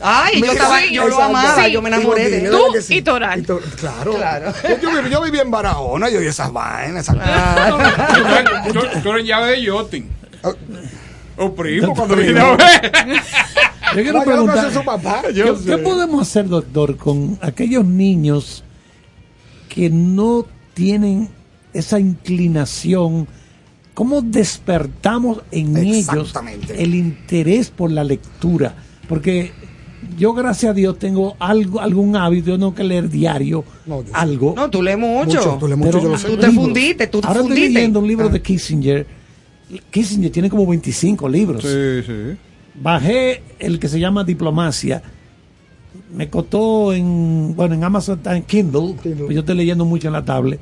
Ay, 0.04 0.42
yo, 0.42 0.50
estaba, 0.52 0.78
sí, 0.80 0.92
yo 0.92 1.02
lo 1.02 1.08
exacto. 1.10 1.24
amaba, 1.36 1.64
Sí, 1.64 1.70
yo 1.70 1.80
me 1.82 1.88
enamoré 1.88 2.28
de 2.28 2.36
él. 2.38 2.42
¿verdad 2.50 2.58
Tú 2.58 2.74
y 2.88 3.02
Toral. 3.02 3.38
Y 3.38 3.42
to- 3.44 3.60
claro. 3.78 4.14
Claro. 4.14 4.52
Yo, 4.82 4.90
viví, 4.90 5.10
yo 5.10 5.22
viví 5.22 5.38
en 5.38 5.50
Barahona, 5.50 6.08
yo 6.10 6.18
vi 6.18 6.26
esas 6.26 6.52
vainas. 6.52 7.08
Esas... 7.08 7.16
Tú, 9.02 9.10
eres 9.12 9.26
llave 9.26 9.52
de 9.52 9.62
Yotin. 9.62 10.10
O 11.36 11.52
primo, 11.54 11.92
cuando 11.96 12.14
Primo. 12.14 12.28
vine 12.28 12.40
a 12.40 12.56
ver. 12.56 12.92
Yo 13.94 14.02
quiero 14.02 14.12
No, 14.12 14.12
yo 14.12 14.12
no 14.12 14.24
preguntar, 14.24 14.56
conocí 14.56 14.76
a 14.76 14.80
su 14.80 14.84
papá. 14.84 15.22
¿qué, 15.26 15.34
Yo 15.34 15.54
qué 15.58 15.62
sé. 15.62 15.78
podemos 15.78 16.22
hacer, 16.22 16.48
doctor, 16.48 16.96
con 16.96 17.38
aquellos 17.42 17.84
niños 17.84 18.64
que 19.68 19.90
no 19.90 20.46
tienen 20.74 21.28
esa 21.72 21.98
inclinación? 22.00 23.26
¿Cómo 23.94 24.22
despertamos 24.22 25.42
en 25.50 25.76
ellos 25.76 26.32
el 26.74 26.94
interés 26.94 27.68
por 27.70 27.90
la 27.90 28.02
lectura? 28.04 28.74
Porque 29.08 29.52
yo, 30.16 30.32
gracias 30.32 30.70
a 30.70 30.74
Dios, 30.74 30.98
tengo 30.98 31.36
algo, 31.38 31.78
algún 31.80 32.16
hábito, 32.16 32.46
yo 32.50 32.56
tengo 32.56 32.74
que 32.74 32.84
leer 32.84 33.10
diario 33.10 33.64
No, 33.84 34.02
algo. 34.14 34.54
No, 34.56 34.70
tú 34.70 34.82
lees 34.82 34.96
mucho. 34.98 35.26
Mucho, 35.38 35.56
tú 35.60 35.66
lees 35.68 35.78
mucho, 35.78 35.90
Pero 35.90 36.02
yo 36.04 36.08
lo 36.08 36.18
sé. 36.18 36.28
Tú 36.28 36.36
te 36.38 36.50
fundiste, 36.50 37.06
tú 37.08 37.20
te 37.20 37.26
Ahora 37.26 37.40
fundiste. 37.40 37.62
estoy 37.64 37.74
leyendo 37.74 37.98
un 38.00 38.08
libro 38.08 38.26
Ah. 38.28 38.32
de 38.32 38.40
Kissinger. 38.40 39.06
Kissinger 39.90 40.30
tiene 40.30 40.50
como 40.50 40.66
25 40.66 41.28
libros. 41.28 41.62
Sí, 41.62 42.02
sí. 42.06 42.36
Bajé 42.74 43.42
el 43.58 43.78
que 43.78 43.88
se 43.88 44.00
llama 44.00 44.24
Diplomacia. 44.24 45.02
Me 46.14 46.28
costó 46.28 46.92
en, 46.92 47.54
bueno, 47.54 47.74
en 47.74 47.84
Amazon 47.84 48.18
está 48.18 48.36
en 48.36 48.42
Kindle, 48.44 48.96
Kindle. 49.02 49.24
pues 49.24 49.34
yo 49.34 49.40
estoy 49.40 49.56
leyendo 49.56 49.84
mucho 49.84 50.08
en 50.08 50.12
la 50.12 50.24
tablet. 50.24 50.60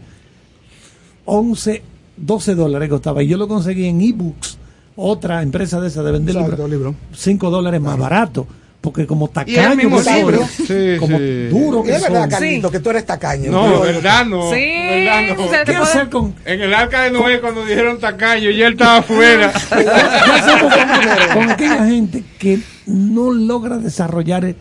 11, 1.25 1.83
12 2.17 2.55
dólares 2.55 2.89
costaba. 2.89 3.23
Y 3.23 3.29
yo 3.29 3.37
lo 3.37 3.49
conseguí 3.49 3.87
en 3.87 4.01
ebooks, 4.01 4.59
otra 4.97 5.43
empresa 5.43 5.81
de 5.81 5.89
esa 5.89 6.03
de 6.03 6.13
vender 6.13 6.35
libros, 6.37 6.71
libro. 6.71 6.95
5 7.13 7.51
dólares 7.51 7.81
más 7.81 7.99
barato. 7.99 8.47
Porque 8.81 9.07
como 9.07 9.27
el 9.27 9.33
tacaño 9.33 9.77
mismo 9.77 9.99
que 9.99 10.05
soy, 10.05 10.15
libro. 10.15 10.49
Sí, 10.67 10.97
como 10.99 11.19
sí. 11.19 11.49
duro 11.49 11.83
que 11.83 11.95
Es 11.97 12.03
verdad. 12.03 12.31
Carlito, 12.31 12.71
que 12.71 12.81
tú 12.81 12.89
eres 12.91 13.05
tacaño. 13.05 13.51
No, 13.51 13.65
Pero- 13.65 13.81
verdad 13.81 14.25
no. 14.25 14.51
Sí, 14.51 14.57
verdad 14.57 15.21
no. 15.29 15.37
¿Qué 15.37 15.43
puede- 15.73 15.77
hacer 15.77 16.09
con, 16.09 16.35
En 16.47 16.63
el 16.63 16.73
arca 16.73 17.03
de 17.03 17.11
Noé, 17.11 17.41
cuando 17.43 17.65
dijeron 17.67 17.99
tacaño, 18.01 18.51
ya 18.51 18.67
él 18.69 18.73
estaba 18.73 18.97
afuera. 18.99 19.53
¿Qué 19.69 20.31
hacemos 20.33 20.73
con, 20.73 21.35
con 21.43 21.51
aquella 21.51 21.85
gente 21.87 22.25
que 22.39 22.61
no 22.87 23.31
logra 23.33 23.77
desarrollar 23.77 24.47
el, 24.47 24.57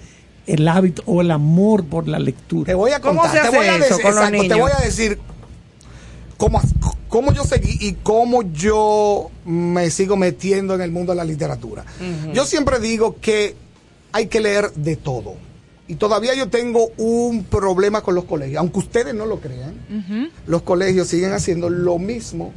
el 0.48 0.68
hábito 0.68 1.02
o 1.06 1.22
el 1.22 1.32
amor 1.32 1.86
por 1.86 2.10
la 2.10 2.20
lectura? 2.20 2.66
Te 2.66 2.74
voy 2.74 2.92
a 2.92 3.00
¿Cómo 3.00 3.22
contar, 3.22 3.46
se 3.46 3.52
te 3.52 3.58
voy 3.58 3.68
a 3.68 3.78
decir, 3.78 4.02
con 4.02 4.12
exacto, 4.12 4.48
te 4.50 4.54
voy 4.56 4.72
a 4.78 4.84
decir 4.84 5.20
cómo, 6.36 6.62
cómo 7.08 7.32
yo 7.34 7.46
seguí 7.46 7.78
y 7.80 7.94
cómo 8.04 8.44
yo 8.52 9.30
me 9.46 9.90
sigo 9.92 10.18
metiendo 10.18 10.76
en 10.76 10.82
el 10.82 10.92
mundo 10.92 11.14
de 11.14 11.18
la 11.18 11.24
literatura. 11.24 11.86
Yo 12.34 12.44
siempre 12.46 12.80
digo 12.80 13.16
que 13.22 13.56
hay 14.12 14.28
que 14.28 14.40
leer 14.40 14.72
de 14.74 14.96
todo. 14.96 15.36
Y 15.88 15.96
todavía 15.96 16.36
yo 16.36 16.50
tengo 16.50 16.90
un 16.98 17.44
problema 17.46 18.02
con 18.02 18.14
los 18.14 18.26
colegios, 18.26 18.60
aunque 18.60 18.80
ustedes 18.80 19.16
no 19.16 19.26
lo 19.26 19.40
crean. 19.40 19.74
Los 20.46 20.62
colegios 20.62 21.08
siguen 21.08 21.34
haciendo 21.34 21.70
lo 21.70 21.98
mismo 21.98 22.54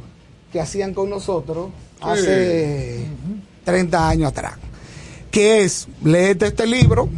que 0.51 0.61
hacían 0.61 0.93
con 0.93 1.09
nosotros 1.09 1.71
hace 1.99 3.05
30 3.65 4.07
años 4.07 4.29
atrás. 4.29 4.53
Que 5.31 5.63
es, 5.63 5.87
léete 6.03 6.45
este 6.45 6.67
libro, 6.67 7.09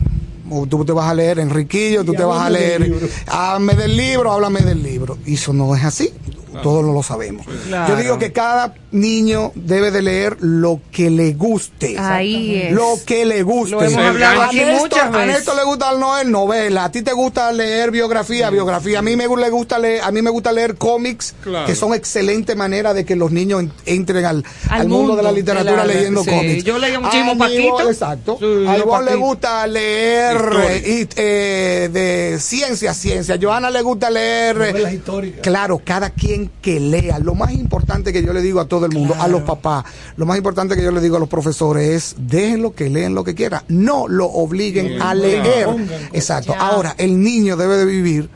o 0.50 0.66
tú 0.66 0.86
te 0.86 0.94
vas 0.94 1.10
a 1.10 1.14
leer 1.14 1.40
Enriquillo, 1.40 2.06
tú 2.06 2.14
Y 2.14 2.16
te 2.16 2.24
vas 2.24 2.46
a 2.46 2.50
leer, 2.50 2.94
háblame 3.28 3.74
del 3.74 3.98
libro, 3.98 4.32
háblame 4.32 4.62
del 4.62 4.82
libro. 4.82 5.18
Y 5.26 5.34
eso 5.34 5.52
no 5.52 5.76
es 5.76 5.84
así, 5.84 6.14
todos 6.62 6.84
lo 6.86 7.04
sabemos. 7.04 7.46
Claro. 7.68 7.94
Yo 7.96 8.02
digo 8.02 8.20
que 8.20 8.32
cada 8.32 8.74
niño 8.92 9.52
debe 9.56 9.92
de 9.92 10.02
leer 10.02 10.38
lo 10.40 10.80
que 10.92 11.10
le 11.10 11.34
guste. 11.34 11.96
Ahí 12.00 12.56
es. 12.64 12.72
Lo 12.72 12.96
que 13.06 13.26
le 13.26 13.44
guste. 13.44 13.72
Lo 13.76 13.84
hemos 13.84 13.98
hablado 14.04 14.42
a 14.42 14.46
aquí 14.46 14.60
Néstor- 14.60 14.80
muchas 14.80 15.00
A 15.06 15.10
veces. 15.10 15.36
Néstor 15.36 15.56
le 15.58 15.64
gusta 15.64 15.94
leer 15.94 16.28
novela, 16.28 16.86
a 16.86 16.92
ti 16.92 17.02
te 17.02 17.14
gusta 17.14 17.52
leer 17.52 17.92
biografía, 17.92 18.50
biografía. 18.50 19.00
A 19.00 19.02
mí 19.02 19.16
me 19.16 19.26
le 19.28 19.50
gusta 19.50 19.78
leer, 19.80 20.02
a 20.02 20.12
mí 20.12 20.22
me 20.22 20.30
gusta 20.30 20.52
leer 20.52 20.76
cómics, 20.76 21.34
Claro. 21.44 21.66
que 21.66 21.76
son 21.76 21.94
excelente 21.94 22.56
manera 22.56 22.94
de 22.94 23.06
que 23.06 23.16
los 23.16 23.32
niños 23.32 23.62
en- 23.62 23.72
entren 23.86 24.26
al, 24.26 24.44
Al 24.70 24.82
al 24.82 24.88
mundo, 24.88 25.16
de 25.16 25.24
la 25.24 25.32
literatura 25.32 25.74
Claro, 25.84 25.90
leyendo 25.94 26.24
sí. 26.24 26.30
cómics. 26.30 26.64
Yo 26.64 26.78
leía 26.78 26.98
A 26.98 27.02
muchísimo 27.02 27.36
mi 27.36 27.54
hijo- 27.54 27.76
Paquito. 27.78 27.90
Exacto. 27.92 28.38
Sí, 28.40 28.66
a 28.68 28.78
Ivonne 28.78 29.12
le 29.12 29.16
gusta 29.18 29.68
leer 29.68 30.38
eh, 30.70 31.08
eh, 31.16 31.90
de 31.92 32.40
ciencia, 32.40 32.94
ciencia. 32.94 33.38
Johanna 33.42 33.70
le 33.70 33.82
gusta 33.82 34.10
leer 34.10 34.56
Novelas 34.58 34.94
históricas. 34.94 35.42
Claro, 35.42 35.82
cada 35.84 36.10
quien 36.12 36.45
que 36.62 36.80
lea. 36.80 37.20
Lo 37.20 37.36
más 37.36 37.52
importante 37.52 38.12
que 38.14 38.24
yo 38.24 38.34
le 38.34 38.42
digo 38.42 38.60
a 38.60 38.68
todo 38.68 38.86
el 38.86 38.92
mundo, 38.94 39.16
a 39.20 39.28
los 39.28 39.42
papás, 39.44 39.86
lo 40.18 40.26
más 40.26 40.38
importante 40.38 40.76
que 40.76 40.84
yo 40.84 40.92
le 40.92 41.02
digo 41.02 41.18
a 41.18 41.20
los 41.20 41.30
profesores 41.30 41.88
es 41.90 42.16
déjenlo 42.18 42.74
que 42.74 42.90
leen 42.90 43.14
lo 43.16 43.24
que 43.24 43.36
quieran. 43.36 43.64
No 43.68 44.08
lo 44.08 44.26
obliguen 44.28 44.88
Bien, 44.88 45.02
a 45.02 45.14
leer. 45.14 45.68
Exacto. 46.14 46.54
Ya. 46.54 46.60
Ahora, 46.60 46.96
el 46.98 47.22
niño 47.22 47.58
debe 47.58 47.78
de 47.78 47.86
vivir 47.86 48.30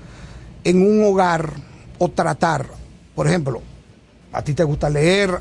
en 0.64 0.82
un 0.82 1.03
hogar 1.05 1.51
o 1.97 2.10
tratar, 2.10 2.68
por 3.16 3.28
ejemplo, 3.28 3.62
a 4.32 4.41
ti 4.43 4.53
te 4.53 4.64
gusta 4.64 4.89
leer, 4.89 5.39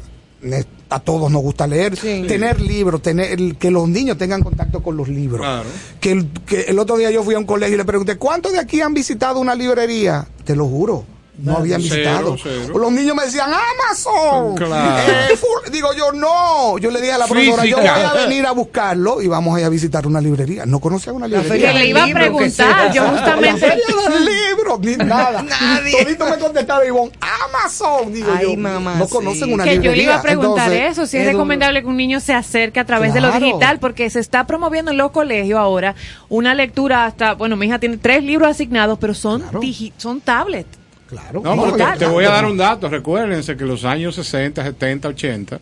a 0.91 1.01
todos 1.01 1.31
nos 1.31 1.43
gusta 1.43 1.67
leer, 1.67 1.97
Sí. 1.97 2.25
tener 2.29 2.61
libros, 2.61 3.03
tener 3.03 3.57
que 3.57 3.71
los 3.71 3.89
niños 3.89 4.17
tengan 4.17 4.43
contacto 4.43 4.83
con 4.83 4.97
los 4.97 5.09
libros. 5.09 5.41
Claro. 5.41 5.69
Que, 6.01 6.13
el, 6.13 6.29
que 6.47 6.61
el 6.63 6.79
otro 6.79 6.97
día 6.97 7.11
yo 7.11 7.23
fui 7.23 7.35
a 7.35 7.39
un 7.39 7.45
colegio 7.45 7.75
y 7.75 7.79
le 7.79 7.85
pregunté, 7.85 8.17
¿cuántos 8.17 8.53
de 8.53 8.59
aquí 8.59 8.81
han 8.81 8.95
visitado 8.95 9.41
una 9.41 9.55
librería? 9.55 10.27
Te 10.45 10.55
lo 10.57 10.67
juro. 10.67 11.05
No 11.39 11.57
habían 11.59 11.81
visitado. 11.81 12.37
cero. 12.43 12.77
Los 12.79 12.91
niños 12.93 13.15
me 13.15 13.25
decían, 13.25 13.49
Amazon. 13.53 14.57
Claro. 14.57 15.13
Eh, 15.13 15.39
digo 15.71 15.93
yo, 15.95 16.11
no. 16.13 16.79
Yo 16.79 16.91
le 16.91 17.01
dije 17.01 17.13
a 17.13 17.19
la 17.19 17.27
profesora, 17.27 17.65
yo 17.65 17.77
voy 17.77 17.87
a 17.87 18.13
venir 18.27 18.45
a 18.47 18.53
buscarlo 18.53 19.23
y 19.23 19.29
vamos 19.29 19.57
a 19.57 19.61
ir 19.61 19.67
a 19.67 19.69
visitar 19.69 20.07
una 20.07 20.21
librería. 20.21 20.67
No 20.67 20.81
conocía 20.81 21.13
una 21.13 21.29
librería. 21.29 21.73
Que 21.73 21.79
le 21.79 21.87
iba 21.87 22.03
a 22.03 22.07
que 22.07 22.15
preguntar, 22.15 22.93
yo 22.93 23.05
La 23.05 23.11
justamente. 23.11 23.61
feria 23.61 23.85
del 24.11 24.25
libro, 24.25 24.79
ni 24.83 24.97
nada. 25.05 25.43
Nadie. 25.43 26.03
Todito 26.05 26.29
me 26.29 26.39
contestaba 26.39 26.85
Ivonne, 26.85 27.13
Amazon. 27.21 28.13
Digo 28.13 28.33
Ay, 28.37 28.47
yo, 28.47 28.57
mamá, 28.57 28.97
no 28.97 29.07
sí. 29.07 29.13
conocen 29.13 29.53
una 29.53 29.65
que 29.65 29.71
librería. 29.73 29.91
yo 29.93 29.97
le 29.97 30.03
iba 30.03 30.15
a 30.17 30.23
preguntar 30.23 30.73
Entonces, 30.73 30.93
eso, 30.99 31.07
si 31.07 31.17
es 31.19 31.27
es 31.27 31.33
recomendable 31.33 31.83
que 31.83 31.87
un 31.87 31.97
niño 31.97 32.21
se 32.21 32.35
acerque 32.35 32.81
a 32.81 32.85
través 32.85 33.15
de 33.15 33.21
lo 33.21 33.31
digital, 33.33 33.79
porque 33.79 34.11
se 34.11 34.19
está 34.21 34.47
promoviendo 34.47 34.91
en 34.91 34.97
los 34.99 35.13
colegios 35.13 35.59
ahora 35.59 35.95
una 36.29 36.55
lectura 36.55 37.05
hasta, 37.07 37.35
bueno, 37.35 37.57
mi 37.57 37.67
hija 37.67 37.79
tiene 37.79 37.97
tres 37.97 38.25
libros 38.25 38.51
asignados, 38.51 38.99
pero 38.99 39.15
son 39.15 39.43
Claro. 39.43 39.61
digi- 39.61 39.93
son 39.99 40.21
tablet. 40.21 40.67
Claro. 41.09 41.41
No, 41.43 41.55
No, 41.57 41.77
te 41.99 42.07
voy 42.07 42.25
a 42.25 42.31
dar 42.31 42.45
un 42.47 42.57
dato. 42.57 42.89
Recuérdense 42.89 43.57
que 43.57 43.63
en 43.63 43.69
los 43.69 43.85
años 43.85 44.15
60, 44.15 44.63
70, 44.63 45.09
80, 45.09 45.61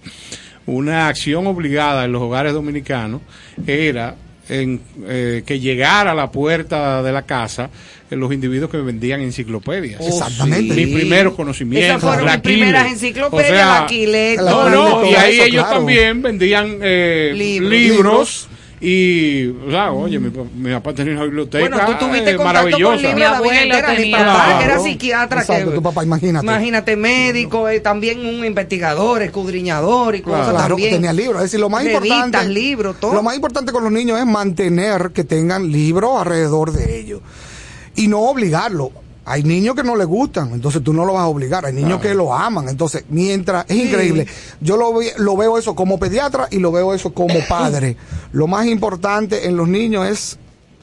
una 0.66 1.08
acción 1.08 1.46
obligada 1.46 2.04
en 2.04 2.12
los 2.12 2.22
hogares 2.22 2.52
dominicanos 2.52 3.20
era 3.66 4.16
en, 4.48 4.80
eh, 5.06 5.42
que 5.46 5.58
llegara 5.60 6.12
a 6.12 6.14
la 6.14 6.30
puerta 6.30 7.02
de 7.02 7.12
la 7.12 7.22
casa 7.22 7.70
eh, 8.10 8.16
los 8.16 8.32
individuos 8.32 8.70
que 8.70 8.76
vendían 8.78 9.20
enciclopedias. 9.20 10.00
Exactamente. 10.00 10.74
Mis 10.74 10.94
primeros 10.94 11.34
conocimientos. 11.34 11.88
Esas 11.90 12.02
fueron 12.02 12.26
la 12.26 12.32
mis 12.34 12.40
primeras 12.42 12.86
enciclopedias, 12.92 13.50
O 13.50 13.54
sea, 13.54 13.80
la 13.82 13.86
Quileto, 13.86 14.42
la 14.42 14.50
No, 14.50 14.68
no, 14.70 15.06
y 15.10 15.14
ahí 15.14 15.34
eso, 15.36 15.44
ellos 15.44 15.64
claro. 15.64 15.78
también 15.78 16.22
vendían 16.22 16.78
eh, 16.82 17.32
Libros. 17.34 17.70
libros. 17.70 18.48
Y, 18.78 19.46
o 19.66 19.70
sea, 19.70 19.90
oye, 19.90 20.18
mi, 20.18 20.30
mi 20.54 20.72
papá 20.74 20.92
tenía 20.92 21.14
una 21.14 21.24
biblioteca 21.24 21.66
Bueno, 21.66 21.78
tú 21.86 22.06
tuviste 22.06 22.30
eh, 22.32 22.36
contacto 22.36 22.36
con 22.36 22.44
maravillosa. 22.44 22.96
libros 23.08 23.40
Mi. 23.40 24.04
Mi 24.04 24.12
papá, 24.12 24.58
que 24.58 24.64
era 24.66 24.78
psiquiatra. 24.80 25.40
Exacto, 25.40 25.70
que, 25.70 25.76
tu 25.76 25.82
papá, 25.82 26.04
imagínate. 26.04 26.44
Imagínate, 26.44 26.96
médico, 26.96 27.68
eh, 27.70 27.80
también 27.80 28.20
un 28.20 28.44
investigador, 28.44 29.22
escudriñador 29.22 30.16
y 30.16 30.20
cosas 30.20 30.50
Claro, 30.50 30.68
también. 30.68 30.90
tenía 30.92 31.12
libros. 31.14 31.36
Es 31.36 31.44
decir, 31.44 31.60
lo 31.60 31.70
más 31.70 31.84
Revistas, 31.84 32.06
importante. 32.06 32.48
libros, 32.52 32.96
todo. 33.00 33.14
Lo 33.14 33.22
más 33.22 33.34
importante 33.34 33.72
con 33.72 33.82
los 33.82 33.92
niños 33.92 34.18
es 34.18 34.26
mantener 34.26 35.10
que 35.14 35.24
tengan 35.24 35.72
libros 35.72 36.20
alrededor 36.20 36.72
de 36.72 36.98
ellos. 37.00 37.20
Y 37.94 38.08
no 38.08 38.20
obligarlo. 38.20 38.90
Hay 39.28 39.42
niños 39.42 39.74
que 39.74 39.82
no 39.82 39.96
les 39.96 40.06
gustan, 40.06 40.52
entonces 40.52 40.82
tú 40.84 40.92
no 40.92 41.04
lo 41.04 41.12
vas 41.14 41.22
a 41.22 41.26
obligar. 41.26 41.66
Hay 41.66 41.72
niños 41.72 42.00
que 42.00 42.14
lo 42.14 42.32
aman, 42.32 42.68
entonces 42.68 43.04
mientras 43.08 43.64
es 43.68 43.76
increíble. 43.76 44.26
Yo 44.60 44.76
lo, 44.76 44.94
ve- 44.94 45.12
lo 45.18 45.36
veo 45.36 45.58
eso 45.58 45.74
como 45.74 45.98
pediatra 45.98 46.46
y 46.50 46.60
lo 46.60 46.70
veo 46.70 46.94
eso 46.94 47.12
como 47.12 47.34
padre. 47.48 47.96
lo 48.32 48.46
más 48.46 48.66
importante 48.66 49.46
en 49.46 49.56
los 49.56 49.66
niños 49.68 50.06
es 50.08 50.38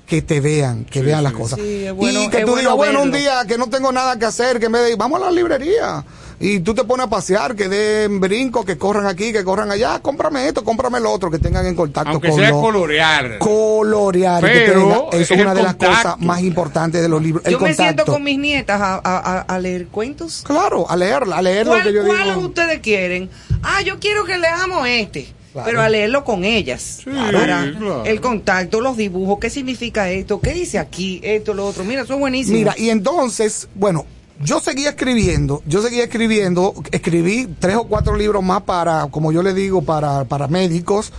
que 0.06 0.22
te 0.22 0.42
vean, 0.42 0.84
que 0.84 1.02
vean 1.02 1.24
las 1.24 1.32
cosas. 1.32 1.58
Sí, 1.58 1.86
es 1.86 1.94
bueno- 1.94 2.22
y 2.22 2.28
que 2.30 2.42
tú 2.42 2.48
bueno 2.48 2.60
digas, 2.60 2.76
bueno, 2.76 3.02
un 3.04 3.12
día 3.14 3.46
que 3.48 3.58
no 3.58 3.70
tengo 3.70 3.92
nada 3.94 4.20
que 4.20 4.26
hacer, 4.26 4.60
que 4.60 4.68
me 4.68 4.80
de, 4.80 4.96
vamos 4.98 5.22
a 5.22 5.26
la 5.26 5.32
librería. 5.32 6.04
Y 6.46 6.60
tú 6.60 6.74
te 6.74 6.84
pones 6.84 7.06
a 7.06 7.10
pasear, 7.10 7.56
que 7.56 7.70
den 7.70 8.20
brinco, 8.20 8.66
que 8.66 8.78
corran 8.78 9.06
aquí, 9.06 9.32
que 9.32 9.46
corran 9.46 9.72
allá, 9.72 10.00
cómprame 10.02 10.46
esto, 10.48 10.62
cómprame 10.66 11.00
lo 11.00 11.10
otro, 11.10 11.32
que 11.32 11.40
tengan 11.40 11.66
en 11.66 11.74
contacto 11.74 12.10
Aunque 12.12 12.28
con 12.30 12.40
sea 12.40 12.50
lo- 12.50 12.60
colorear. 12.60 13.38
colorear. 13.38 14.42
Pero 14.42 15.10
es 15.14 15.32
una 15.32 15.54
de 15.54 15.64
las 15.64 15.76
contacto. 15.76 15.96
cosas 16.04 16.20
más 16.20 16.42
importantes 16.42 17.02
de 17.02 17.08
los 17.08 17.22
libros. 17.22 17.46
El 17.46 17.54
Yo 17.54 17.60
me 17.60 17.68
siento 17.74 17.86
contacto. 18.04 18.12
con 18.14 18.24
mis 18.24 18.38
nietas 18.38 18.82
a, 18.82 18.96
a- 18.96 19.00
a- 19.04 19.40
a 19.42 19.60
leer 19.60 19.88
cuentos. 19.88 20.44
Claro, 20.46 20.90
a 20.90 20.96
leerla, 20.98 21.38
a 21.38 21.42
leer 21.42 21.66
lo 21.66 21.72
¿Cuál, 21.74 21.84
que 21.84 21.94
yo 21.94 22.06
cuál 22.06 22.24
digo. 22.26 22.40
ustedes 22.48 22.80
quieren? 22.80 23.30
Ah, 23.62 23.82
yo 23.82 24.00
quiero 24.00 24.26
que 24.26 24.38
leamos 24.38 24.86
este. 24.88 25.28
Claro. 25.54 25.66
Pero 25.70 25.82
a 25.82 25.88
leerlo 25.88 26.24
con 26.26 26.44
ellas. 26.44 27.02
Claro, 27.04 27.40
Para 27.40 27.62
claro. 27.72 28.04
El 28.06 28.20
contacto, 28.20 28.82
los 28.82 28.98
dibujos, 28.98 29.38
qué 29.40 29.50
significa 29.50 30.10
esto, 30.10 30.42
qué 30.42 30.52
dice 30.54 30.80
aquí, 30.80 31.22
esto, 31.24 31.54
lo 31.54 31.68
otro. 31.68 31.84
Mira, 31.86 32.02
eso 32.02 32.16
es 32.16 32.20
buenísimo. 32.20 32.58
Mira, 32.58 32.74
y 32.76 32.90
entonces, 32.90 33.68
bueno, 33.76 34.06
yo 34.44 34.60
seguía 34.60 34.90
escribiendo, 34.90 35.62
yo 35.66 35.82
seguía 35.82 36.04
escribiendo, 36.04 36.74
escribí 36.92 37.48
tres 37.60 37.76
o 37.76 37.84
cuatro 37.86 38.16
libros 38.16 38.44
más 38.44 38.64
para, 38.64 39.08
como 39.08 39.32
yo 39.32 39.44
le 39.44 39.54
digo, 39.54 39.82
para, 39.84 40.26
para 40.26 40.48
médicos. 40.48 41.12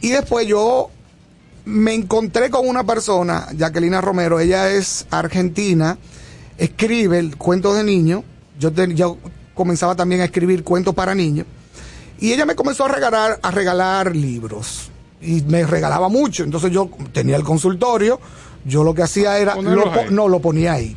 Y 0.00 0.08
después 0.10 0.46
yo 0.46 0.90
me 1.64 1.94
encontré 1.94 2.50
con 2.50 2.68
una 2.68 2.84
persona, 2.84 3.48
Jacquelina 3.56 4.00
Romero, 4.00 4.38
ella 4.40 4.70
es 4.70 5.06
argentina, 5.10 5.96
escribe 6.58 7.30
cuentos 7.38 7.76
de 7.76 7.84
niños. 7.84 8.22
Yo, 8.58 8.72
te- 8.72 8.94
yo 8.94 9.18
comenzaba 9.54 9.94
también 9.94 10.20
a 10.20 10.24
escribir 10.24 10.62
cuentos 10.62 10.94
para 10.94 11.14
niños. 11.14 11.46
Y 12.20 12.32
ella 12.32 12.46
me 12.46 12.54
comenzó 12.54 12.84
a 12.84 12.88
regalar, 12.88 13.40
a 13.42 13.50
regalar 13.50 14.14
libros. 14.14 14.90
Y 15.20 15.42
me 15.42 15.64
regalaba 15.66 16.08
mucho. 16.08 16.44
Entonces 16.44 16.70
yo 16.70 16.88
tenía 17.12 17.36
el 17.36 17.42
consultorio. 17.44 18.20
Yo 18.66 18.84
lo 18.84 18.94
que 18.94 19.02
hacía 19.02 19.38
era, 19.38 19.56
lo 19.74 19.84
no, 20.10 20.28
lo 20.28 20.40
ponía 20.40 20.74
ahí. 20.74 20.96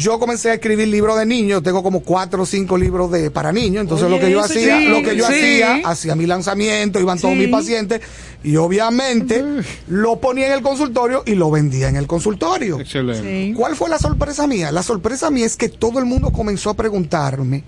Yo 0.00 0.18
comencé 0.18 0.50
a 0.50 0.54
escribir 0.54 0.88
libros 0.88 1.18
de 1.18 1.26
niños, 1.26 1.62
tengo 1.62 1.82
como 1.82 2.00
cuatro 2.00 2.44
o 2.44 2.46
cinco 2.46 2.78
libros 2.78 3.10
de 3.10 3.30
para 3.30 3.52
niños, 3.52 3.82
entonces 3.82 4.06
Oye, 4.06 4.16
lo 4.16 4.20
que 4.24 4.32
yo 4.32 4.40
hacía, 4.40 4.78
sí, 4.78 4.86
lo 4.86 5.02
que 5.02 5.14
yo 5.14 5.26
sí. 5.26 5.34
hacía, 5.34 5.82
hacía 5.84 6.16
mi 6.16 6.24
lanzamiento, 6.24 6.98
iban 6.98 7.18
todos 7.18 7.36
mis 7.36 7.48
pacientes 7.48 8.00
y 8.42 8.56
obviamente 8.56 9.44
lo 9.88 10.18
ponía 10.18 10.46
en 10.46 10.52
el 10.52 10.62
consultorio 10.62 11.22
y 11.26 11.34
lo 11.34 11.50
vendía 11.50 11.90
en 11.90 11.96
el 11.96 12.06
consultorio. 12.06 12.80
Excelente. 12.80 13.48
Sí. 13.48 13.54
¿Cuál 13.54 13.76
fue 13.76 13.90
la 13.90 13.98
sorpresa 13.98 14.46
mía? 14.46 14.72
La 14.72 14.82
sorpresa 14.82 15.30
mía 15.30 15.44
es 15.44 15.58
que 15.58 15.68
todo 15.68 15.98
el 15.98 16.06
mundo 16.06 16.30
comenzó 16.30 16.70
a 16.70 16.74
preguntarme 16.74 17.62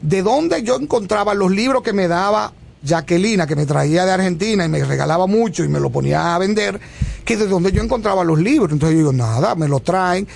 de 0.00 0.22
dónde 0.22 0.62
yo 0.62 0.76
encontraba 0.76 1.34
los 1.34 1.50
libros 1.50 1.82
que 1.82 1.92
me 1.92 2.08
daba 2.08 2.54
Jacquelina, 2.82 3.46
que 3.46 3.56
me 3.56 3.66
traía 3.66 4.06
de 4.06 4.12
Argentina 4.12 4.64
y 4.64 4.70
me 4.70 4.82
regalaba 4.82 5.26
mucho 5.26 5.62
y 5.62 5.68
me 5.68 5.80
lo 5.80 5.90
ponía 5.90 6.34
a 6.34 6.38
vender, 6.38 6.80
que 7.26 7.36
de 7.36 7.46
dónde 7.46 7.72
yo 7.72 7.82
encontraba 7.82 8.24
los 8.24 8.40
libros. 8.40 8.72
Entonces 8.72 8.94
yo 8.94 8.98
digo, 9.00 9.12
nada, 9.12 9.54
me 9.54 9.68
lo 9.68 9.80
traen. 9.80 10.26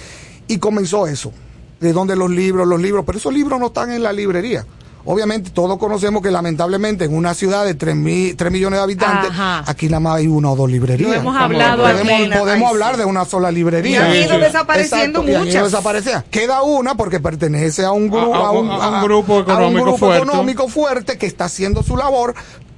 Y 0.49 0.59
comenzó 0.59 1.07
eso. 1.07 1.33
De 1.81 1.93
dónde 1.93 2.17
los 2.17 2.31
libros, 2.31 2.67
los 2.67 2.81
libros, 2.81 3.05
pero 3.07 3.19
esos 3.19 3.33
libros 3.33 3.61
no 3.61 3.67
están 3.69 3.93
en 3.93 4.03
la 4.03 4.13
librería. 4.13 4.65
Obviamente 5.05 5.51
todos 5.51 5.79
conocemos 5.79 6.21
que 6.23 6.31
lamentablemente 6.31 7.05
en 7.07 7.15
una 7.15 7.33
ciudad 7.33 7.65
de 7.65 7.75
3, 7.75 7.95
millones 7.97 8.79
de 8.79 8.83
habitantes, 8.83 9.31
Ajá. 9.31 9.63
aquí 9.67 9.87
nada 9.87 10.01
más 10.01 10.17
hay 10.17 10.27
una 10.27 10.51
o 10.51 10.57
dos 10.57 10.71
librerías. 10.71 11.09
Lo 11.11 11.17
hemos 11.17 11.35
Estamos 11.35 11.43
hablado 11.63 11.87
de 11.87 11.93
aquí. 11.93 12.39
Podemos, 12.39 12.69
hablar 12.71 12.95
sí. 12.95 12.99
de 12.99 13.05
una 13.07 13.25
sola 13.25 13.51
librería. 13.51 14.01
Y 14.01 14.21
han 14.21 14.27
ido 14.27 14.35
sí. 14.35 14.41
desapareciendo 14.41 15.21
Exacto, 15.21 15.23
y 15.31 15.35
han 15.35 15.41
ido 15.43 15.45
muchas. 15.47 15.65
desapareciendo. 15.73 16.25
Queda 16.31 16.63
una 16.63 16.95
porque 16.97 17.21
pertenece 17.21 17.85
a 17.85 17.93
un 17.93 18.09
grupo, 18.11 18.35
A- 18.35 18.49
a 18.49 18.51
un- 18.51 18.71
a 18.71 18.89
un 18.89 19.03
grupo 19.05 19.35
a 19.35 19.37
un 19.39 19.43
económico 19.45 19.83
grupo 19.85 19.99
fuerte. 19.99 20.25
económico 20.25 20.69
fuerte 20.69 21.17
que 21.17 21.27
está 21.27 21.45
haciendo 21.45 21.83
su 21.83 21.97
labor. 21.97 22.35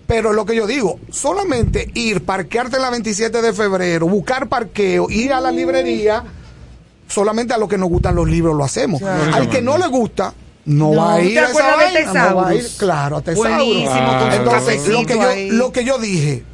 Pero 0.07 0.33
lo 0.33 0.45
que 0.45 0.55
yo 0.55 0.67
digo, 0.67 1.01
solamente 1.11 1.91
ir, 1.95 2.25
parquearte 2.25 2.77
en 2.77 2.83
la 2.83 2.91
27 2.91 3.43
de 3.43 3.53
febrero, 3.53 4.07
buscar 4.09 4.49
parqueo, 4.49 5.09
ir 5.09 5.33
a 5.33 5.41
la 5.41 5.51
librería, 5.53 6.23
solamente 7.11 7.53
a 7.53 7.59
los 7.59 7.69
que 7.69 7.77
nos 7.77 7.89
gustan 7.89 8.15
los 8.15 8.29
libros 8.29 8.57
lo 8.57 8.65
hacemos. 8.65 9.01
Claro. 9.01 9.35
Al 9.35 9.49
que 9.51 9.61
no 9.61 9.77
le 9.77 9.87
gusta, 9.89 10.33
no, 10.65 10.93
No. 10.93 11.01
va 11.01 11.15
a 11.15 11.17
¿Te 11.19 11.25
ir 11.27 11.39
a 11.39 11.51
esa 11.51 11.77
vaina, 11.77 12.13
no 12.31 12.37
va 12.37 12.49
a 12.49 12.55
ir, 12.55 12.67
claro, 12.79 13.17
a 13.17 13.23
Tesaurus. 13.23 13.51
Su 13.55 14.37
Entonces, 14.37 14.89
lo 14.89 15.05
que, 15.05 15.15
yo, 15.15 15.57
lo 15.57 15.73
que 15.73 15.85
yo 15.85 15.99
dije, 15.99 16.45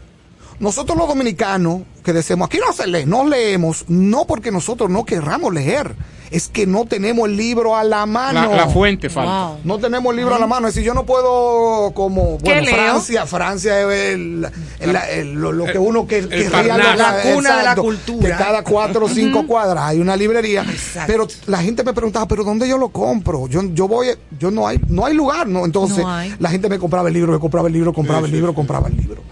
nosotros 0.58 0.96
los 0.96 1.08
dominicanos 1.08 1.82
que 2.02 2.12
decimos, 2.12 2.46
aquí 2.46 2.58
no 2.58 2.72
se 2.72 2.86
lee, 2.86 3.04
no 3.04 3.26
leemos, 3.26 3.84
no 3.88 4.26
porque 4.26 4.50
nosotros 4.50 4.88
no 4.90 5.04
querramos 5.04 5.52
leer, 5.52 5.94
es 6.30 6.48
que 6.48 6.66
no 6.66 6.84
tenemos 6.84 7.28
el 7.28 7.36
libro 7.36 7.76
a 7.76 7.84
la 7.84 8.06
mano. 8.06 8.48
La, 8.50 8.56
la 8.56 8.68
fuente 8.68 9.08
falta. 9.10 9.48
Wow. 9.48 9.58
No 9.64 9.78
tenemos 9.78 10.10
el 10.10 10.16
libro 10.16 10.34
a 10.34 10.38
la 10.38 10.46
mano, 10.46 10.68
es 10.68 10.74
decir, 10.74 10.86
yo 10.86 10.94
no 10.94 11.04
puedo 11.06 11.92
como 11.92 12.38
¿Qué 12.38 12.44
bueno, 12.44 12.62
leo? 12.62 12.74
Francia, 12.74 13.26
Francia 13.26 13.80
es 13.80 14.14
el- 14.14 14.48
el- 14.80 14.96
el- 14.96 15.32
lo, 15.34 15.52
lo 15.52 15.64
que 15.66 15.78
uno 15.78 16.06
que, 16.06 16.28
querría 16.28 16.50
Parnaso. 16.50 16.78
lograr, 16.90 16.96
La 17.26 17.34
cuna 17.34 17.56
de 17.58 17.62
la 17.64 17.76
cultura. 17.76 18.36
Que 18.36 18.42
cada 18.44 18.62
cuatro 18.62 19.04
o 19.06 19.08
cinco 19.08 19.46
cuadras 19.46 19.84
hay 19.84 20.00
una 20.00 20.16
librería, 20.16 20.62
Exacto. 20.62 21.06
pero 21.12 21.26
la 21.46 21.58
gente 21.62 21.84
me 21.84 21.92
preguntaba, 21.92 22.26
pero 22.26 22.44
dónde 22.44 22.68
yo 22.68 22.78
lo 22.78 22.88
compro? 22.88 23.46
Yo 23.48 23.62
yo 23.72 23.88
voy, 23.88 24.08
yo 24.38 24.50
no 24.50 24.66
hay 24.66 24.80
no 24.88 25.06
hay 25.06 25.14
lugar, 25.14 25.46
no. 25.46 25.64
Entonces 25.64 25.98
No 25.98 26.10
hay. 26.12 26.34
la 26.38 26.50
gente 26.50 26.68
me 26.68 26.78
compraba 26.78 27.08
el 27.08 27.14
libro, 27.14 27.32
me 27.32 27.38
compraba 27.38 27.68
el 27.68 27.74
libro, 27.74 27.92
compraba 27.92 28.26
el 28.26 28.32
libro, 28.32 28.54
compraba 28.54 28.88
el 28.88 28.96
libro. 28.96 29.22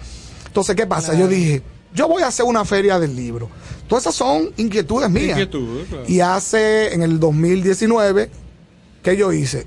Entonces 0.46 0.76
qué 0.76 0.86
pasa? 0.86 1.14
Yo 1.14 1.26
dije, 1.26 1.62
yo 1.94 2.08
voy 2.08 2.22
a 2.22 2.26
hacer 2.26 2.44
una 2.44 2.64
feria 2.64 2.98
del 2.98 3.16
libro. 3.16 3.48
Todas 3.88 4.04
esas 4.04 4.14
son 4.16 4.50
inquietudes 4.56 5.08
mías. 5.08 5.38
Inquietudes, 5.38 5.88
claro. 5.88 6.04
Y 6.06 6.20
hace 6.20 6.92
en 6.92 7.02
el 7.02 7.20
2019 7.20 8.30
¿qué 9.04 9.16
yo 9.16 9.32
hice? 9.32 9.66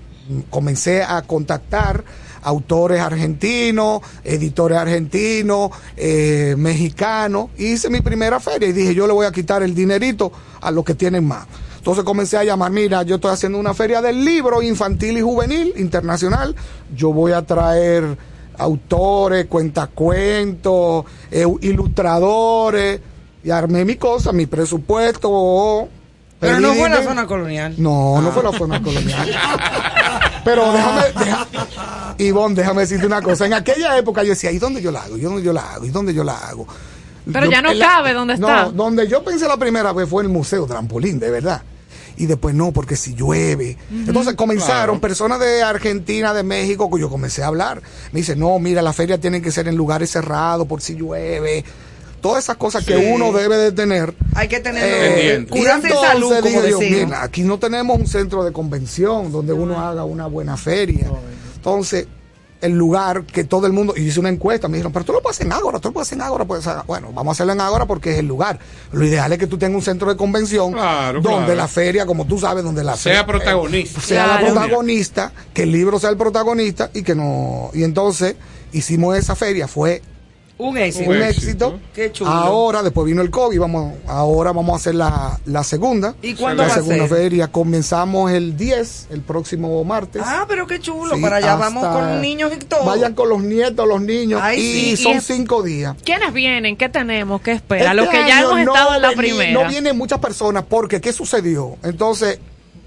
Comencé 0.49 1.03
a 1.03 1.21
contactar 1.21 2.03
autores 2.41 2.99
argentinos, 2.99 4.01
editores 4.23 4.77
argentinos, 4.77 5.71
eh, 5.95 6.55
mexicanos. 6.57 7.49
Hice 7.57 7.89
mi 7.89 8.01
primera 8.01 8.39
feria 8.41 8.67
y 8.67 8.73
dije, 8.73 8.93
yo 8.93 9.07
le 9.07 9.13
voy 9.13 9.25
a 9.25 9.31
quitar 9.31 9.63
el 9.63 9.73
dinerito 9.73 10.31
a 10.59 10.71
los 10.71 10.83
que 10.83 10.95
tienen 10.95 11.25
más. 11.25 11.45
Entonces 11.77 12.03
comencé 12.03 12.35
a 12.35 12.43
llamar, 12.43 12.71
mira, 12.71 13.03
yo 13.03 13.15
estoy 13.15 13.31
haciendo 13.31 13.57
una 13.57 13.73
feria 13.73 14.01
del 14.01 14.25
libro 14.25 14.61
infantil 14.61 15.17
y 15.17 15.21
juvenil 15.21 15.73
internacional. 15.77 16.53
Yo 16.93 17.13
voy 17.13 17.31
a 17.31 17.45
traer 17.45 18.17
autores, 18.57 19.45
cuentacuentos, 19.47 21.05
eh, 21.31 21.45
ilustradores. 21.61 22.99
Y 23.43 23.49
armé 23.49 23.85
mi 23.85 23.95
cosa, 23.95 24.31
mi 24.33 24.45
presupuesto. 24.45 25.87
Pero 26.39 26.59
no 26.59 26.73
fue 26.73 26.89
la 26.89 27.03
zona 27.03 27.25
colonial. 27.25 27.73
no, 27.77 28.21
no 28.21 28.31
fue 28.31 28.43
la 28.43 28.51
zona 28.51 28.81
colonial. 28.81 29.27
Pero 30.43 30.71
déjame, 30.71 31.01
Ivonne, 32.19 32.55
déjame 32.55 32.81
decirte 32.81 33.05
una 33.05 33.21
cosa. 33.21 33.45
En 33.45 33.53
aquella 33.53 33.97
época 33.97 34.23
yo 34.23 34.29
decía, 34.29 34.51
¿y 34.51 34.59
dónde 34.59 34.81
yo 34.81 34.91
la 34.91 35.01
hago? 35.03 35.17
¿Y 35.17 35.21
dónde 35.21 35.43
yo 35.43 35.51
la 35.53 35.73
hago? 35.73 35.85
¿Y 35.85 35.89
dónde 35.89 36.13
yo 36.13 36.23
la 36.23 36.37
hago? 36.37 36.65
Pero 37.31 37.45
Yo- 37.45 37.51
ya 37.51 37.61
no 37.61 37.73
la- 37.73 37.85
cabe 37.85 38.13
donde 38.13 38.35
está. 38.35 38.65
No, 38.65 38.71
donde 38.71 39.07
yo 39.07 39.23
pensé 39.23 39.47
la 39.47 39.57
primera 39.57 39.91
vez 39.91 40.07
fue 40.07 40.23
el 40.23 40.29
Museo 40.29 40.65
Trampolín, 40.65 41.19
de 41.19 41.29
verdad. 41.29 41.61
Y 42.17 42.25
después 42.25 42.55
no, 42.55 42.71
porque 42.71 42.95
si 42.95 43.13
llueve. 43.13 43.77
Entonces 43.91 44.33
comenzaron 44.35 44.85
Claro. 44.97 45.01
personas 45.01 45.39
de 45.39 45.61
Argentina, 45.61 46.33
de 46.33 46.43
México, 46.43 46.89
que 46.91 46.99
yo 46.99 47.09
comencé 47.09 47.43
a 47.43 47.47
hablar. 47.47 47.81
Me 48.11 48.21
dice, 48.21 48.35
no, 48.35 48.57
mira, 48.59 48.81
la 48.81 48.91
feria 48.93 49.19
tiene 49.19 49.41
que 49.41 49.51
ser 49.51 49.67
en 49.67 49.75
lugares 49.75 50.09
cerrados 50.11 50.67
por 50.67 50.81
si 50.81 50.95
llueve. 50.95 51.63
Todas 52.21 52.43
esas 52.45 52.57
cosas 52.57 52.83
que 52.83 52.97
uno 52.97 53.31
debe 53.31 53.57
de 53.57 53.71
tener. 53.71 54.15
Hay 54.33 54.47
que 54.47 54.59
tener 54.59 55.13
Pendiente. 55.13 55.59
y 55.59 55.91
salud, 55.91 56.33
como 56.41 56.61
digo 56.63 56.79
mira, 56.79 57.21
aquí 57.21 57.43
no 57.43 57.59
tenemos 57.59 57.99
un 57.99 58.07
centro 58.07 58.43
de 58.43 58.51
convención 58.51 59.31
donde 59.31 59.53
uno 59.53 59.79
haga 59.79 60.03
una 60.03 60.25
buena 60.25 60.57
feria. 60.57 61.07
Entonces, 61.55 62.07
el 62.61 62.71
lugar 62.73 63.23
que 63.23 63.43
todo 63.43 63.67
el 63.67 63.73
mundo, 63.73 63.93
y 63.95 64.01
hice 64.01 64.19
una 64.19 64.29
encuesta, 64.29 64.67
me 64.67 64.77
dijeron, 64.77 64.91
pero 64.91 65.05
tú 65.05 65.13
lo 65.13 65.21
puedes 65.21 65.37
hacer 65.37 65.45
en 65.47 65.53
Ágora, 65.53 65.79
tú 65.79 65.89
lo 65.89 65.93
puedes 65.93 66.07
hacer 66.07 66.17
en 66.17 66.23
Ágora, 66.23 66.45
pues, 66.45 66.67
bueno, 66.87 67.09
vamos 67.13 67.27
a 67.27 67.33
hacerlo 67.33 67.53
en 67.53 67.61
Ágora 67.61 67.85
porque 67.85 68.13
es 68.13 68.17
el 68.19 68.25
lugar. 68.27 68.57
Lo 68.91 69.05
ideal 69.05 69.31
es 69.31 69.37
que 69.37 69.47
tú 69.47 69.57
tengas 69.57 69.75
un 69.75 69.81
centro 69.83 70.09
de 70.09 70.17
convención 70.17 70.73
Claro, 70.73 71.21
donde 71.21 71.37
claro. 71.45 71.55
la 71.55 71.67
feria, 71.67 72.05
como 72.05 72.25
tú 72.25 72.39
sabes, 72.39 72.63
donde 72.63 72.83
la 72.83 72.97
Sea 72.97 73.19
fe- 73.19 73.27
protagonista. 73.27 73.99
eh, 73.99 74.03
sea 74.03 74.27
la 74.27 74.39
protagonista, 74.39 75.31
que 75.53 75.63
el 75.63 75.71
libro 75.71 75.99
sea 75.99 76.09
el 76.09 76.17
protagonista 76.17 76.89
y 76.93 77.03
que 77.03 77.13
no, 77.15 77.69
y 77.73 77.83
entonces 77.83 78.35
hicimos 78.71 79.15
esa 79.15 79.35
feria, 79.35 79.67
fue 79.67 80.01
Un 80.59 80.75
éxito. 80.77 81.09
un 81.11 81.21
éxito. 81.21 81.79
Qué 81.93 82.11
chulo. 82.11 82.31
Ahora, 82.31 82.81
después 82.81 83.05
vino 83.05 83.21
el 83.21 83.29
COVID, 83.29 83.59
vamos, 83.59 83.93
ahora 84.07 84.51
vamos 84.51 84.73
a 84.73 84.77
hacer 84.77 84.95
la, 84.95 85.39
la 85.45 85.63
segunda. 85.63 86.15
¿Y 86.21 86.33
cuándo 86.33 86.63
la 86.63 86.69
va 86.69 86.73
a 86.73 86.77
segunda 86.77 87.07
ser? 87.07 87.17
feria? 87.17 87.47
Comenzamos 87.51 88.31
el 88.31 88.57
10, 88.57 89.07
el 89.11 89.21
próximo 89.21 89.83
martes. 89.83 90.23
Ah, 90.25 90.45
pero 90.47 90.65
qué 90.65 90.79
chulo. 90.79 91.15
Sí, 91.15 91.21
Para 91.21 91.35
allá 91.35 91.55
vamos 91.57 91.85
con 91.85 92.07
los 92.13 92.21
niños 92.21 92.51
y 92.55 92.57
todo. 92.65 92.85
Vayan 92.85 93.13
con 93.13 93.29
los 93.29 93.43
nietos, 93.43 93.87
los 93.87 94.01
niños. 94.01 94.41
Ay, 94.43 94.59
y 94.59 94.95
sí, 94.97 95.03
son 95.03 95.13
y 95.13 95.15
es- 95.17 95.23
cinco 95.25 95.61
días. 95.61 95.95
¿Quiénes 96.03 96.33
vienen? 96.33 96.75
¿Qué 96.75 96.89
tenemos? 96.89 97.39
¿Qué 97.41 97.51
espera? 97.51 97.93
Los 97.93 98.05
Este 98.07 98.17
que 98.23 98.27
ya 98.27 98.39
hemos 98.41 98.53
no 98.65 98.73
estado 98.73 98.95
en 98.95 99.01
la 99.03 99.11
primera. 99.11 99.51
No 99.63 99.69
vienen 99.69 99.95
muchas 99.95 100.17
personas 100.19 100.63
porque 100.67 100.99
¿qué 101.01 101.13
sucedió? 101.13 101.77
Entonces, 101.83 102.39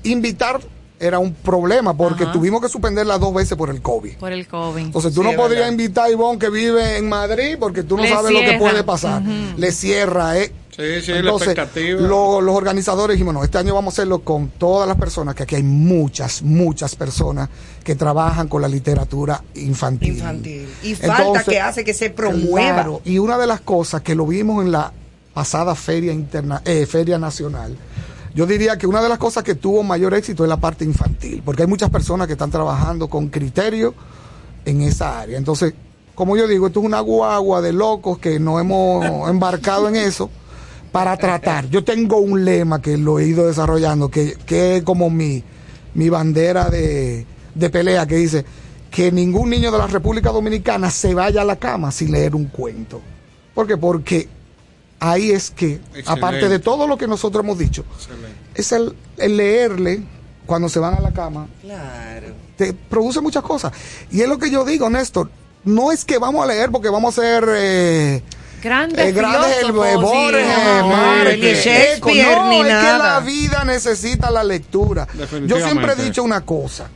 invitar 0.03 0.61
era 1.01 1.19
un 1.19 1.33
problema 1.35 1.95
porque 1.97 2.25
Ajá. 2.25 2.33
tuvimos 2.33 2.61
que 2.61 2.69
suspenderla 2.69 3.19
dos 3.19 3.33
veces 3.35 3.57
por 3.57 3.71
el 3.71 3.81
COVID. 3.81 4.19
Por 4.19 4.33
el 4.33 4.47
COVID. 4.47 4.83
Entonces 4.85 5.13
tú 5.15 5.23
Sí, 5.23 5.29
no 5.31 5.35
podrías 5.37 5.63
verdad. 5.63 5.73
invitar 5.73 6.05
a 6.07 6.11
Ivonne 6.11 6.39
que 6.39 6.51
vive 6.51 6.99
en 6.99 7.09
Madrid 7.09 7.57
porque 7.59 7.83
tú 7.83 7.97
no 7.97 8.03
Le 8.03 8.11
sabes 8.11 8.33
lo 8.33 8.41
que 8.41 8.59
puede 8.59 8.85
pasar. 8.85 9.23
Le 9.23 9.73
cierra. 9.73 10.39
eh. 10.39 10.53
Sí, 10.77 11.03
sí, 11.03 11.13
la 11.13 11.33
expectativa. 11.33 12.01
lo- 12.01 12.41
los 12.41 12.55
organizadores 12.55 13.15
dijimos, 13.15 13.35
no, 13.35 13.43
este 13.45 13.59
año 13.59 13.75
vamos 13.75 13.93
a 13.93 13.95
hacerlo 13.97 14.21
con 14.21 14.49
todas 14.51 14.89
las 14.89 14.97
personas, 14.97 15.35
que 15.35 15.43
aquí 15.43 15.57
hay 15.57 15.63
muchas, 15.63 16.43
muchas 16.43 16.95
personas 16.97 17.49
que 17.85 17.97
trabajan 17.97 18.49
con 18.49 18.63
la 18.63 18.69
literatura 18.69 19.43
infantil. 19.57 20.15
Infantil. 20.15 20.69
Y 20.83 20.95
falta 20.95 21.19
Entonces, 21.19 21.45
que 21.49 21.61
hace 21.61 21.85
que 21.85 21.93
se 21.93 22.09
promueva. 22.11 22.75
Claro, 22.75 23.03
y 23.05 23.19
una 23.19 23.37
de 23.37 23.47
las 23.47 23.61
cosas 23.61 24.01
que 24.03 24.15
lo 24.15 24.27
vimos 24.27 24.65
en 24.65 24.73
la 24.73 24.91
pasada 25.35 25.75
feria 25.75 26.13
interna, 26.13 26.63
eh, 26.65 26.87
feria 26.87 27.19
nacional, 27.19 27.77
yo 28.35 28.47
diría 28.47 28.79
que 28.79 28.87
una 28.87 29.03
de 29.03 29.09
las 29.09 29.19
cosas 29.19 29.43
que 29.43 29.55
tuvo 29.55 29.83
mayor 29.83 30.15
éxito 30.15 30.45
es 30.45 30.49
la 30.49 30.59
parte 30.59 30.85
infantil, 30.85 31.43
porque 31.45 31.63
hay 31.63 31.69
muchas 31.69 31.91
personas 31.91 32.27
que 32.27 32.35
están 32.35 32.51
trabajando 32.51 33.09
con 33.09 33.29
criterio 33.29 33.95
en 34.65 34.83
esa 34.83 35.21
área. 35.21 35.37
Entonces, 35.37 35.75
como 36.15 36.37
yo 36.37 36.47
digo, 36.47 36.67
esto 36.67 36.81
es 36.81 36.87
una 36.87 37.01
guagua 37.01 37.61
de 37.61 37.73
locos 37.73 38.19
que 38.19 38.39
nos 38.39 38.61
hemos 38.61 39.29
embarcado 39.31 39.89
en 39.89 39.97
eso 39.97 40.31
para 40.93 41.17
tratar. 41.17 41.69
Yo 41.69 41.85
tengo 41.85 42.19
un 42.19 42.45
lema 42.45 42.81
que 42.81 42.97
lo 42.97 43.19
he 43.19 43.27
ido 43.27 43.47
desarrollando, 43.47 44.11
que, 44.11 44.37
que 44.47 44.77
es 44.77 44.83
como 44.83 45.11
mi, 45.11 45.43
mi 45.95 46.09
bandera 46.09 46.69
de, 46.69 47.27
de 47.55 47.71
pelea, 47.71 48.07
que 48.07 48.17
dice 48.17 48.45
que 48.91 49.13
ningún 49.13 49.51
niño 49.51 49.71
de 49.71 49.79
la 49.79 49.87
República 49.87 50.31
Dominicana 50.31 50.91
se 50.91 51.15
vaya 51.15 51.43
a 51.43 51.45
la 51.45 51.57
cama 51.57 51.93
sin 51.93 52.11
leer 52.11 52.35
un 52.35 52.47
cuento. 52.47 53.01
¿Por 53.55 53.67
qué? 53.67 53.77
Porque 53.77 54.29
ahí 55.01 55.31
es 55.33 55.51
que, 55.51 55.81
aparte 56.07 56.49
de 56.49 56.59
todo 56.59 56.87
lo 56.87 56.97
que 56.97 57.07
nosotros 57.09 57.43
hemos 57.43 57.59
dicho, 57.59 57.85
es 58.55 58.71
el, 58.73 58.95
el 59.17 59.37
leerle 59.37 60.03
cuando 60.47 60.69
se 60.69 60.79
van 60.79 60.95
a 60.95 61.01
la 61.01 61.13
cama, 61.13 61.49
Claro. 61.63 62.29
te 62.57 62.73
produce 62.73 63.21
muchas 63.21 63.43
cosas. 63.43 63.73
Y 64.11 64.21
es 64.21 64.29
lo 64.29 64.39
que 64.39 64.51
yo 64.51 64.65
digo, 64.65 64.89
Néstor, 64.91 65.31
no 65.65 65.91
es 65.93 66.05
que 66.05 66.19
vamos 66.19 66.43
a 66.45 66.47
leer 66.47 66.71
porque 66.71 66.89
vamos 66.91 67.17
a 67.19 67.23
ser... 67.23 67.45
eh, 67.51 68.23
Grandes 68.63 69.07
eh, 69.07 69.13
grandes 69.13 69.57
el, 69.63 69.69
eh, 69.71 69.73
Borges, 69.97 70.47
sí, 70.47 70.53
no, 70.81 70.89
Márquez, 70.89 71.39
ni 71.41 71.47
Shakespeare, 71.73 71.97
Eco. 71.97 72.09
No, 72.11 72.51
ni 72.51 72.61
es 72.61 72.67
que 72.67 72.99
la 72.99 73.21
vida 73.25 73.65
necesita 73.65 74.31
la 74.31 74.45
lectura. 74.45 75.09
Yo 75.47 75.57
siempre 75.61 75.93
he 75.93 76.05
dicho 76.05 76.23
una 76.23 76.43
cosa. 76.43 76.89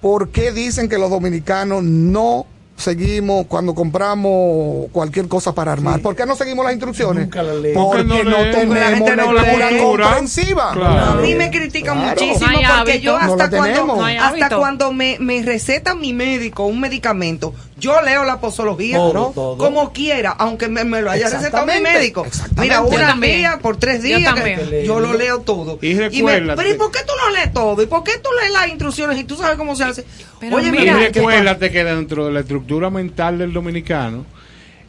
¿Por 0.00 0.30
qué 0.30 0.50
dicen 0.50 0.88
que 0.88 0.98
los 0.98 1.08
dominicanos 1.10 1.84
no 1.84 2.46
seguimos 2.76 3.46
cuando 3.46 3.74
compramos 3.74 4.88
cualquier 4.92 5.28
cosa 5.28 5.54
para 5.54 5.72
armar? 5.72 6.00
¿Por 6.00 6.14
qué 6.14 6.26
no 6.26 6.36
seguimos 6.36 6.64
las 6.64 6.74
instrucciones? 6.74 7.24
Nunca 7.24 7.42
la 7.42 7.54
leemos. 7.54 7.86
Porque 7.86 8.04
Porque 8.04 8.24
no 8.24 8.30
no 8.30 8.36
tenemos 8.50 8.78
La 8.78 8.86
gente 8.96 9.16
no 9.16 9.32
lectura 9.32 9.70
lee. 9.70 9.78
comprensiva. 9.80 10.72
Claro. 10.72 11.04
A 11.12 11.14
mí 11.16 11.34
me 11.34 11.50
critican 11.50 11.98
Claro. 11.98 12.20
muchísimo 12.20 12.46
No 12.50 12.56
porque 12.58 12.92
hábito. 12.92 12.98
yo 12.98 13.12
No 13.12 13.18
hasta 13.32 13.50
cuando. 13.50 13.86
No 13.86 14.04
hasta 14.04 14.56
cuando 14.56 14.92
me, 14.92 15.16
me 15.20 15.42
receta 15.42 15.94
mi 15.94 16.12
médico 16.12 16.66
un 16.66 16.80
medicamento, 16.80 17.54
yo 17.78 18.00
leo 18.02 18.24
la 18.24 18.40
posología 18.40 18.96
Todo, 18.96 19.32
todo. 19.34 19.58
como 19.58 19.92
quiera, 19.92 20.30
aunque 20.30 20.68
me, 20.68 20.84
me 20.84 21.02
lo 21.02 21.10
haya 21.10 21.28
recetado 21.28 21.66
mi 21.66 21.80
médico. 21.80 22.24
exactamente. 22.24 22.62
Mira, 22.62 22.80
una 22.80 23.14
día 23.14 23.58
por 23.60 23.76
tres 23.76 24.02
Yo 24.02 24.16
días, 24.18 24.34
también. 24.34 24.60
yo 24.84 24.98
lo 25.00 25.12
leo 25.14 25.40
todo. 25.40 25.78
Y 25.82 25.94
me- 25.94 26.08
recuérdate. 26.08 26.56
pero 26.62 26.74
¿y 26.74 26.78
por 26.78 26.90
qué 26.90 27.00
tú 27.06 27.12
no 27.24 27.30
lees 27.34 27.52
todo? 27.52 27.82
¿Y 27.82 27.86
por 27.86 28.02
qué 28.02 28.12
tú 28.22 28.30
lees 28.40 28.52
las 28.52 28.68
instrucciones 28.68 29.18
y 29.18 29.24
tú 29.24 29.36
sabes 29.36 29.56
cómo 29.58 29.76
se 29.76 29.84
hace? 29.84 30.04
Pero 30.40 30.56
Oye, 30.56 30.68
Y 30.68 30.70
mira, 30.70 30.94
mira, 30.94 31.08
recuérdate 31.12 31.70
que 31.70 31.84
dentro 31.84 32.26
de 32.26 32.32
la 32.32 32.40
estructura 32.40 32.88
mental 32.90 33.38
del 33.38 33.52
dominicano, 33.52 34.24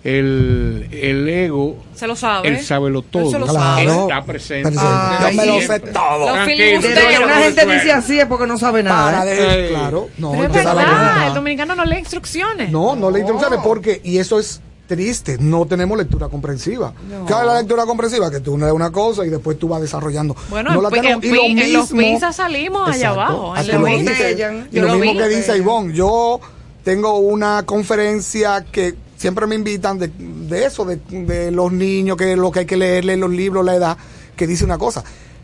el, 0.04 0.88
el 0.92 1.28
ego, 1.28 1.76
Se 1.96 2.08
lo 2.08 2.16
sabe. 2.16 2.48
el 2.48 2.62
sábelo 2.64 3.02
todo, 3.02 3.24
Él 3.24 3.32
se 3.32 3.40
lo 3.40 3.48
Claro. 3.48 4.02
está 4.04 4.24
presente. 4.24 4.74
Ay, 4.80 5.36
Yo 5.36 5.42
me 5.42 5.46
lo 5.48 5.62
sé 5.62 5.80
todo. 5.80 6.34
Desde 6.46 7.08
que 7.08 7.18
una 7.24 7.36
no 7.36 7.42
gente 7.44 7.66
dice 7.66 7.92
así 7.92 8.20
es 8.20 8.26
porque 8.26 8.48
no 8.48 8.58
sabe 8.58 8.84
nada. 8.84 9.20
Para 9.20 9.34
¿eh? 9.34 9.68
claro, 9.70 10.08
no, 10.18 10.32
Pero 10.32 10.44
es 10.46 10.54
verdad, 10.54 11.28
el 11.28 11.34
dominicano 11.34 11.76
no 11.76 11.86
lee 11.86 11.98
instrucciones. 12.00 12.72
No, 12.72 12.96
no 12.96 13.12
le 13.12 13.20
instrucciones 13.20 13.60
porque, 13.64 14.00
y 14.04 14.18
eso 14.20 14.40
es 14.40 14.62
triste, 14.88 15.38
no 15.40 15.66
tenemos 15.66 15.98
lectura 15.98 16.30
comprensiva. 16.30 16.94
¿Qué 17.28 17.34
es 17.34 17.40
la 17.46 17.58
lectura 17.60 17.86
comprensiva? 17.86 18.32
Que 18.32 18.40
tú 18.40 18.58
lees 18.58 18.72
una 18.72 18.90
cosa 18.92 19.26
y 19.26 19.30
después 19.30 19.60
tú 19.60 19.68
vas 19.68 19.82
desarrollando. 19.82 20.34
Bueno, 20.50 20.70
no 20.72 20.78
en 20.78 20.84
la 20.84 20.90
pi- 20.90 21.02
tenemos. 21.02 21.24
en 21.26 21.30
Y 21.30 21.34
lo 21.36 21.42
pi- 21.42 21.62
en 21.62 21.74
los 21.74 21.90
pizzas 21.92 22.36
salimos 22.38 22.88
allá 22.90 23.10
abajo, 23.10 23.54
en 23.58 23.68
la 23.68 23.74
lo 23.80 23.86
dice. 23.86 24.38
Y 24.72 24.80
lo 24.80 24.88
lo 24.88 24.94
mismo 24.96 25.12
vi. 25.14 25.18
que 25.18 25.28
dice 25.36 25.58
Ivonne, 25.58 25.94
yo 25.94 26.40
tengo 26.86 27.18
una 27.18 27.64
conferencia 27.66 28.64
que 28.72 28.96
siempre 29.18 29.48
me 29.48 29.56
invitan 29.56 30.00
de, 30.00 30.08
de 30.08 30.66
eso, 30.66 30.86
de, 30.86 30.98
de 31.10 31.52
los 31.52 31.72
niños, 31.72 32.16
que 32.16 32.36
lo 32.38 32.52
que 32.52 32.60
hay 32.60 32.66
que 32.66 32.78
leerle 32.78 33.18
los 33.18 33.32
libros, 33.32 33.66
la 33.66 33.76
edad, 33.76 33.98
que 34.36 34.48
dice 34.48 34.64
una 34.64 34.78
cosa. 34.78 35.04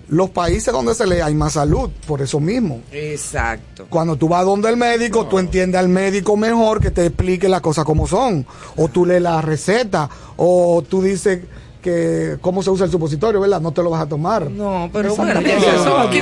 Los 0.10 0.30
países 0.30 0.72
donde 0.72 0.94
se 0.94 1.08
lee 1.08 1.22
hay 1.22 1.34
más 1.34 1.54
salud, 1.54 1.90
por 2.06 2.22
eso 2.22 2.40
mismo. 2.40 2.82
Exacto. 2.92 3.88
Cuando 3.90 4.16
tú 4.16 4.28
vas 4.28 4.46
donde 4.46 4.70
el 4.70 4.78
médico, 4.78 5.26
tú 5.28 5.40
entiendes 5.40 5.80
al 5.80 5.90
médico 5.90 6.38
mejor 6.38 6.82
que 6.82 6.92
te 6.92 7.06
explique 7.06 7.50
las 7.50 7.62
cosas 7.62 7.86
como 7.86 8.06
son. 8.06 8.46
O 8.76 8.90
tú 8.90 9.06
lees 9.06 9.22
la 9.22 9.42
receta, 9.42 10.10
o 10.36 10.84
tú 10.88 11.02
dices 11.02 11.40
que 11.82 12.38
cómo 12.42 12.62
se 12.62 12.70
usa 12.70 12.86
el 12.86 12.92
supositorio, 12.92 13.40
¿verdad? 13.40 13.62
No 13.62 13.72
te 13.72 13.82
lo 13.82 13.90
vas 13.90 14.04
a 14.04 14.08
tomar. 14.08 14.52
No, 14.52 14.90
pero 14.92 15.16
bueno, 15.16 15.40
eso, 15.40 15.86
No, 15.86 16.12
sí. 16.12 16.20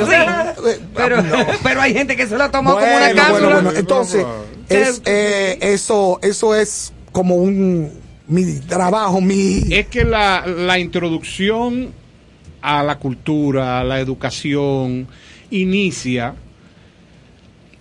Pero, 0.96 1.22
no. 1.22 1.38
pero 1.64 1.82
hay 1.82 1.94
gente 1.94 2.16
que 2.16 2.28
se 2.28 2.38
la 2.38 2.50
toma 2.50 2.72
como 2.74 2.86
una 2.86 3.14
cápsula. 3.14 3.32
bueno, 3.32 3.50
bueno. 3.62 3.72
Entonces, 3.72 4.26
es, 4.70 5.02
eh, 5.06 5.58
eso, 5.62 6.20
eso 6.22 6.56
es 6.56 6.94
como 7.12 7.36
un 7.36 7.90
mi 8.28 8.60
trabajo, 8.62 9.20
mi 9.20 9.62
Es 9.70 9.88
que 9.88 10.06
la, 10.06 10.46
la 10.46 10.80
introducción 10.80 11.90
a 12.62 12.84
la 12.84 12.98
cultura, 12.98 13.80
a 13.80 13.84
la 13.84 14.00
educación, 14.00 15.08
inicia 15.50 16.34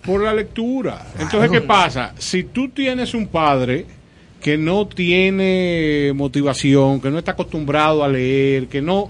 por 0.03 0.21
la 0.21 0.33
lectura. 0.33 1.05
Entonces, 1.19 1.51
¿qué 1.51 1.61
pasa? 1.61 2.13
Si 2.17 2.43
tú 2.43 2.69
tienes 2.69 3.13
un 3.13 3.27
padre 3.27 3.85
que 4.41 4.57
no 4.57 4.87
tiene 4.87 6.11
motivación, 6.15 6.99
que 6.99 7.11
no 7.11 7.19
está 7.19 7.31
acostumbrado 7.31 8.03
a 8.03 8.09
leer, 8.09 8.67
que 8.67 8.81
no... 8.81 9.09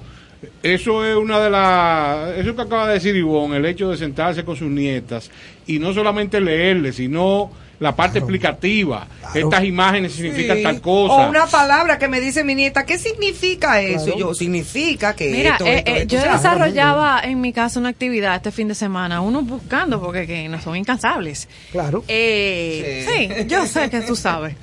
Eso 0.61 1.05
es 1.05 1.15
una 1.15 1.39
de 1.39 1.49
las... 1.49 2.38
Eso 2.38 2.55
que 2.55 2.61
acaba 2.61 2.88
de 2.88 2.95
decir 2.95 3.15
Ivonne, 3.15 3.57
el 3.57 3.65
hecho 3.65 3.89
de 3.89 3.97
sentarse 3.97 4.43
con 4.43 4.55
sus 4.55 4.69
nietas 4.69 5.32
y 5.65 5.80
no 5.80 5.93
solamente 5.93 6.41
leerle, 6.41 6.91
sino 6.91 7.51
la 7.82 7.96
parte 7.96 8.20
explicativa. 8.20 9.08
Estas 9.34 9.64
imágenes 9.66 10.14
significan 10.14 10.58
Sí. 10.58 10.64
tal 10.64 10.80
cosa. 10.82 11.14
O 11.16 11.30
una 11.30 11.48
palabra 11.48 11.98
que 11.98 12.08
me 12.08 12.20
dice 12.22 12.44
mi 12.44 12.54
nieta, 12.56 12.86
¿qué 12.86 12.98
significa 12.98 13.82
eso? 13.82 14.06
Claro. 14.06 14.20
Yo, 14.20 14.34
significa 14.36 15.16
que 15.16 15.32
Mira, 15.32 15.52
esto, 15.54 15.66
eh, 15.66 15.78
esto, 15.80 15.92
eh, 15.92 15.98
esto, 16.04 16.08
yo 16.16 16.20
o 16.20 16.22
sea, 16.22 16.34
desarrollaba 16.34 17.22
en 17.24 17.42
mi 17.42 17.52
casa 17.52 17.80
una 17.80 17.90
actividad 17.90 18.36
este 18.36 18.52
fin 18.52 18.68
de 18.68 18.76
semana, 18.76 19.22
uno 19.22 19.42
buscando 19.42 20.00
porque 20.00 20.28
que 20.28 20.48
no 20.48 20.62
son 20.62 20.76
incansables. 20.78 21.50
claro. 21.72 22.04
Eh, 22.08 23.06
Sí. 23.10 23.30
sí. 23.36 23.46
yo 23.48 23.66
sé 23.66 23.90
que 23.90 24.02
tú 24.02 24.16
sabes. 24.16 24.56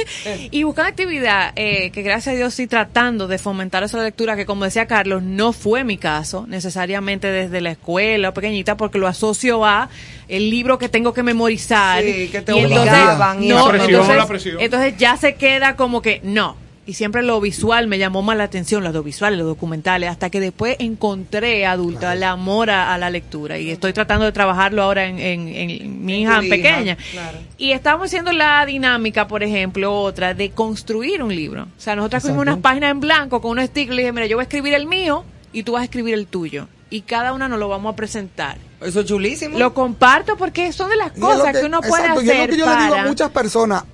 y 0.50 0.62
buscando 0.62 0.90
actividad 0.90 1.52
eh, 1.56 1.90
que 1.92 2.02
gracias 2.02 2.34
a 2.34 2.36
Dios 2.36 2.52
sí 2.54 2.66
tratando 2.66 3.26
de 3.26 3.38
fomentar 3.38 3.82
esa 3.84 4.02
lectura 4.02 4.36
que 4.36 4.44
como 4.44 4.64
decía 4.66 4.86
Carlos, 4.86 5.22
no 5.22 5.52
fue 5.54 5.82
mi 5.82 5.96
caso, 5.96 6.44
necesariamente 6.46 7.28
desde 7.30 7.60
la 7.62 7.70
escuela 7.70 8.28
o 8.28 8.34
pequeñita, 8.34 8.76
porque 8.76 8.98
lo 8.98 9.06
asocio 9.08 9.64
a 9.64 9.88
el 10.28 10.50
libro 10.50 10.78
que 10.78 10.88
tengo 10.88 11.12
que 11.14 11.22
memorizar. 11.22 12.02
Sí, 12.02 12.28
que 12.30 12.42
te 12.42 12.54
Y 12.56 12.60
entonces- 12.60 12.92
y 13.40 13.48
no, 13.48 13.64
La 13.66 13.68
presión, 13.70 13.90
entonces, 13.90 14.16
la 14.16 14.26
presión. 14.26 14.56
entonces 14.60 14.94
ya 14.96 15.16
se 15.16 15.34
queda 15.34 15.76
como 15.76 16.02
que 16.02 16.20
no. 16.24 16.56
Y 16.88 16.92
siempre 16.94 17.24
lo 17.24 17.40
visual 17.40 17.88
me 17.88 17.98
llamó 17.98 18.22
más 18.22 18.36
la 18.36 18.44
atención, 18.44 18.84
los 18.84 18.90
audiovisuales, 18.90 19.36
los 19.40 19.48
documentales, 19.48 20.08
hasta 20.08 20.30
que 20.30 20.38
después 20.38 20.76
encontré 20.78 21.66
adulta 21.66 22.12
el 22.12 22.22
amor 22.22 22.70
a, 22.70 22.94
a 22.94 22.98
la 22.98 23.10
lectura. 23.10 23.58
Y 23.58 23.70
estoy 23.72 23.92
tratando 23.92 24.24
de 24.24 24.30
trabajarlo 24.30 24.82
ahora 24.84 25.04
en, 25.06 25.18
en- 25.18 25.48
en 25.48 26.04
mi 26.04 26.14
En 26.14 26.20
hija 26.20 26.36
tu 26.38 26.42
hija, 26.44 26.54
pequeña. 26.54 26.96
claro. 27.10 27.38
Y 27.58 27.72
estamos 27.72 28.06
haciendo 28.06 28.32
la 28.32 28.64
dinámica, 28.66 29.26
por 29.26 29.42
ejemplo, 29.42 29.92
otra, 30.00 30.32
de 30.34 30.50
construir 30.50 31.24
un 31.24 31.34
libro. 31.34 31.64
O 31.64 31.80
sea, 31.80 31.96
nosotros 31.96 32.18
escribimos 32.22 32.42
unas 32.42 32.58
páginas 32.58 32.92
en 32.92 33.00
blanco 33.00 33.40
con 33.40 33.58
un 33.58 33.66
sticker 33.66 33.92
y 33.92 33.96
le 33.96 34.02
dije, 34.02 34.12
mira, 34.12 34.26
yo 34.26 34.36
voy 34.36 34.42
a 34.42 34.44
escribir 34.44 34.74
el 34.74 34.86
mío 34.86 35.24
y 35.52 35.64
tú 35.64 35.72
vas 35.72 35.80
a 35.80 35.84
escribir 35.86 36.14
el 36.14 36.28
tuyo. 36.28 36.68
Y 36.88 37.00
cada 37.00 37.32
una 37.32 37.48
nos 37.48 37.58
lo 37.58 37.68
vamos 37.68 37.92
a 37.94 37.96
presentar. 37.96 38.58
Eso 38.80 39.00
es 39.00 39.06
chulísimo. 39.06 39.58
Lo 39.58 39.72
comparto 39.72 40.36
porque 40.36 40.72
son 40.72 40.90
de 40.90 40.96
las 40.96 41.12
cosas 41.12 41.56
que, 41.56 41.64
uno 41.64 41.80
puede 41.80 42.02
exacto, 42.02 42.20
hacer 42.20 42.40
lo 42.40 42.46
que 42.46 42.56
yo 42.58 42.66
le 42.66 42.76
digo 42.76 42.94
a 42.94 42.96
para- 42.98 43.06
muchas 43.08 43.30
personas. 43.30 43.84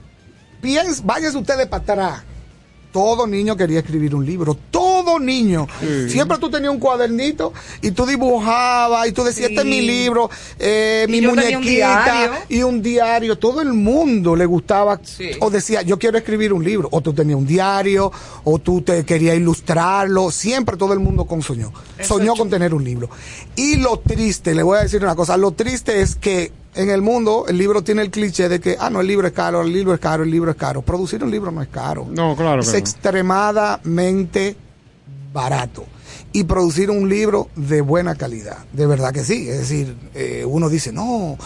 Piens, 0.60 1.04
váyanse 1.04 1.38
ustedes 1.38 1.66
para 1.66 1.82
atrás. 1.82 2.22
Todo 2.92 3.26
niño 3.26 3.56
quería 3.56 3.78
escribir 3.80 4.14
un 4.14 4.24
libro. 4.26 4.56
Todo 4.70 5.18
niño. 5.18 5.66
Siempre 6.08 6.36
tú 6.38 6.50
tenías 6.50 6.70
un 6.72 6.78
cuadernito 6.78 7.52
y 7.80 7.90
tú 7.92 8.04
dibujabas 8.06 9.08
y 9.08 9.12
tú 9.12 9.24
decías, 9.24 9.48
Sí. 9.48 9.54
este 9.54 9.60
es 9.62 9.66
mi 9.66 9.80
libro, 9.80 10.28
eh, 10.58 11.06
mi 11.08 11.20
un 11.24 11.34
muñequita 11.34 11.60
diario. 11.62 12.32
y 12.50 12.62
un 12.62 12.82
diario. 12.82 13.38
Todo 13.38 13.62
el 13.62 13.72
mundo 13.72 14.36
le 14.36 14.44
gustaba 14.46 15.00
Sí. 15.02 15.30
o 15.40 15.50
decía, 15.50 15.82
yo 15.82 15.98
quiero 15.98 16.18
escribir 16.18 16.52
un 16.52 16.62
libro. 16.62 16.88
O 16.92 17.00
tú 17.00 17.12
tenías 17.14 17.38
un 17.38 17.46
diario 17.46 18.12
o 18.44 18.58
tú 18.58 18.82
te 18.82 19.04
querías 19.04 19.36
ilustrarlo. 19.36 20.30
Siempre 20.30 20.76
todo 20.76 20.92
el 20.92 21.00
mundo 21.00 21.24
con 21.24 21.40
soñó. 21.42 21.72
Eso 21.98 22.18
Soñó 22.18 22.34
con 22.34 22.50
tener 22.50 22.74
un 22.74 22.84
libro. 22.84 23.08
Y 23.56 23.76
lo 23.76 23.98
triste, 24.00 24.54
le 24.54 24.62
voy 24.62 24.78
a 24.78 24.82
decir 24.82 25.02
una 25.02 25.14
cosa, 25.16 25.36
lo 25.38 25.52
triste 25.52 26.02
es 26.02 26.14
que 26.14 26.52
en 26.74 26.90
el 26.90 27.02
mundo 27.02 27.44
el 27.48 27.58
libro 27.58 27.82
tiene 27.82 28.02
el 28.02 28.10
cliché 28.10 28.48
de 28.48 28.60
que, 28.60 28.76
ah, 28.78 28.88
no, 28.90 29.00
el 29.00 29.06
libro 29.06 29.26
es 29.26 29.32
caro, 29.32 29.62
el 29.62 29.72
libro 29.72 29.94
es 29.94 30.00
caro, 30.00 30.22
el 30.22 30.30
libro 30.30 30.50
es 30.50 30.56
caro. 30.56 30.82
Producir 30.82 31.22
un 31.22 31.30
libro 31.30 31.50
no 31.50 31.62
es 31.62 31.68
caro. 31.68 32.06
No, 32.10 32.34
claro 32.36 32.62
que 32.62 32.66
Es 32.68 32.72
no. 32.72 32.78
extremadamente 32.78 34.56
barato. 35.32 35.84
Y 36.32 36.44
producir 36.44 36.90
un 36.90 37.08
libro 37.08 37.48
de 37.56 37.80
buena 37.82 38.14
calidad. 38.14 38.58
De 38.72 38.86
verdad 38.86 39.12
que 39.12 39.22
sí. 39.22 39.48
Es 39.48 39.58
decir, 39.58 39.94
eh, 40.14 40.44
uno 40.46 40.68
dice, 40.70 40.92
no, 40.92 41.36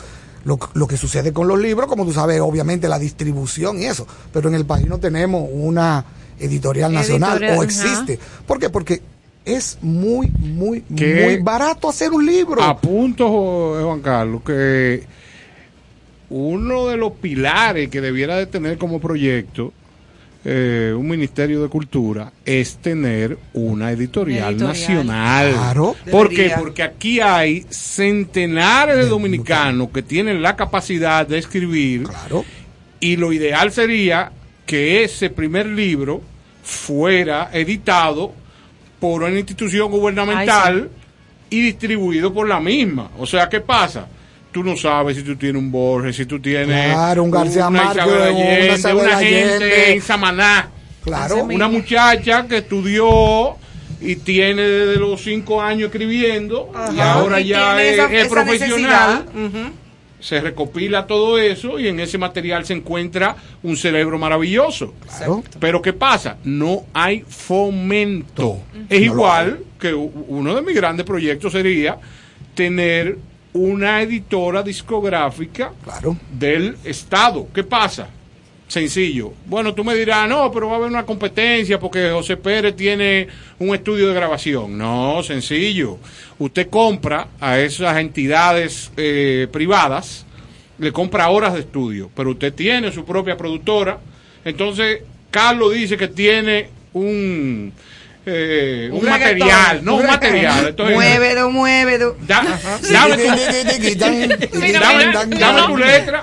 lo, 0.45 0.59
lo 0.75 0.87
que 0.87 0.97
sucede 0.97 1.33
con 1.33 1.49
los 1.49 1.59
libros, 1.59 1.89
como 1.89 2.05
tú 2.05 2.13
sabes, 2.13 2.41
obviamente 2.41 2.89
la 2.89 2.99
distribución 2.99 3.81
y 3.81 3.87
eso. 3.87 4.07
Pero 4.33 4.49
en 4.49 4.55
el 4.55 4.65
país 4.65 4.87
no 4.87 4.99
tenemos 4.99 5.49
una 5.53 6.05
editorial 6.39 6.93
nacional 6.93 7.39
Editorial, 7.39 7.59
o 7.59 7.63
existe. 7.65 8.19
¿Por 8.47 8.61
qué? 8.61 8.71
Porque 8.71 9.03
es 9.47 9.79
muy, 9.81 10.27
muy, 10.39 10.85
muy 10.91 11.37
barato 11.39 11.89
hacer 11.89 12.13
un 12.13 12.27
libro. 12.27 12.63
A 12.63 12.77
punto, 12.77 13.81
Juan 13.83 14.01
Carlos, 14.01 14.43
que 14.45 15.05
uno 16.29 16.89
de 16.89 16.97
los 16.97 17.13
pilares 17.13 17.89
que 17.89 18.01
debiera 18.01 18.37
de 18.37 18.47
tener 18.47 18.77
como 18.77 19.01
proyecto 19.01 19.73
eh, 20.45 20.93
un 20.97 21.09
Ministerio 21.09 21.63
de 21.63 21.69
Cultura 21.69 22.33
es 22.45 22.77
tener 22.79 23.39
una 23.55 23.91
editorial, 23.93 24.55
Editorial. 24.55 24.69
nacional. 24.69 25.53
Claro. 25.53 25.97
¿Por 26.11 26.29
qué? 26.29 26.53
Porque 26.59 26.83
aquí 26.83 27.21
hay 27.21 27.65
centenares 27.71 28.97
de 28.97 29.07
dominicanos 29.07 29.89
que 29.91 30.03
tienen 30.03 30.43
la 30.43 30.55
capacidad 30.57 31.27
de 31.27 31.39
escribir 31.39 32.05
Claro. 32.05 32.45
y 33.01 33.17
lo 33.17 33.33
ideal 33.33 33.71
sería 33.73 34.31
que 34.67 35.05
ese 35.05 35.31
primer 35.31 35.67
libro 35.67 36.21
fuera 36.65 37.51
editado 37.53 38.33
por 39.01 39.23
una 39.23 39.39
institución 39.39 39.91
gubernamental 39.91 40.91
y 41.51 41.61
distribuido 41.61 42.33
por 42.33 42.49
la 42.49 42.61
misma. 42.61 43.11
O 43.19 43.27
sea, 43.27 43.49
¿qué 43.49 43.61
pasa? 43.61 44.07
Tú 44.53 44.65
no 44.65 44.77
sabes 44.77 45.17
si 45.19 45.23
tú 45.23 45.37
tienes 45.37 45.61
un 45.61 45.71
Borges, 45.71 46.17
si 46.17 46.25
tú 46.27 46.41
tienes 46.41 46.93
Claro, 46.93 47.23
un 47.25 47.31
García 47.31 47.69
una 47.69 47.83
una 47.83 47.91
Allende, 47.91 48.75
Isabel 48.75 49.07
una 49.07 49.17
Allende. 49.19 49.49
gente 49.51 49.93
en 49.93 50.03
Samaná, 50.03 50.69
Claro. 51.05 51.45
una 51.45 51.69
muchacha 51.69 52.47
que 52.49 52.59
estudió 52.59 53.57
y 54.01 54.17
tiene 54.17 54.63
desde 54.63 54.97
los 55.01 55.21
cinco 55.23 55.61
años 55.61 55.87
escribiendo 55.91 56.73
y 56.95 57.01
ahora 57.01 57.41
Y 57.41 57.49
ya 57.49 57.83
es, 57.83 57.95
esa- 57.95 58.13
es 58.13 58.27
esa 58.27 58.31
profesional. 58.31 59.25
Se 60.27 60.41
recopila 60.41 61.07
todo 61.07 61.39
eso 61.39 61.79
y 61.79 61.87
en 61.87 62.01
ese 62.01 62.19
material 62.19 62.67
se 62.67 62.73
encuentra 62.75 63.37
un 63.63 63.77
cerebro 63.77 64.19
maravilloso. 64.19 64.93
Claro. 65.19 65.45
Pero 65.61 65.81
¿qué 65.81 65.93
pasa? 65.93 66.37
No 66.43 66.83
hay 66.93 67.21
fomento. 67.29 68.59
Es 68.89 69.03
igual 69.03 69.61
que 69.79 69.95
uno 69.95 70.53
de 70.57 70.63
mis 70.63 70.75
grandes 70.75 71.07
proyectos 71.07 71.53
sería 71.53 71.99
tener 72.57 73.19
una 73.53 74.03
editora 74.03 74.65
discográfica 74.65 75.71
Claro. 75.85 76.17
del 76.33 76.77
Estado. 76.83 77.47
¿Qué 77.55 77.63
pasa? 77.63 78.09
Sencillo. 78.69 79.33
Bueno, 79.47 79.75
tú 79.75 79.85
me 79.85 79.95
dirás, 79.95 80.29
no, 80.29 80.51
pero 80.51 80.67
va 80.67 80.75
a 80.75 80.77
haber 80.79 80.89
una 80.91 81.07
competencia 81.07 81.79
porque 81.79 82.11
José 82.11 82.37
Pérez 82.37 82.75
tiene 82.75 83.29
un 83.61 83.73
estudio 83.75 84.09
de 84.09 84.15
grabación. 84.15 84.77
No, 84.77 85.23
sencillo. 85.23 85.99
Usted 86.39 86.69
compra 86.69 87.29
a 87.41 87.61
esas 87.61 87.97
entidades 87.99 88.91
eh, 88.97 89.47
privadas, 89.53 90.27
le 90.79 90.91
compra 90.93 91.29
horas 91.29 91.55
de 91.55 91.61
estudio, 91.61 92.11
pero 92.15 92.31
usted 92.33 92.53
tiene 92.53 92.91
su 92.91 93.05
propia 93.05 93.37
productora. 93.37 93.99
Entonces, 94.45 95.01
Carlos 95.31 95.73
dice 95.73 95.97
que 95.97 96.09
tiene 96.09 96.69
un, 96.93 97.73
eh, 98.27 98.89
un, 98.93 98.99
Un 98.99 99.09
material, 99.09 99.85
no 99.85 99.95
un 99.95 100.01
Un 100.01 100.07
material. 100.09 100.67
Entonces, 100.69 100.97
Muévelo, 100.97 101.51
muévelo. 101.53 102.17
Da- 102.27 102.43
dame, 102.91 103.17
tu, 103.17 104.59
dame- 104.59 105.39
dame 105.39 105.63
tu 105.69 105.77
letra. 105.77 106.23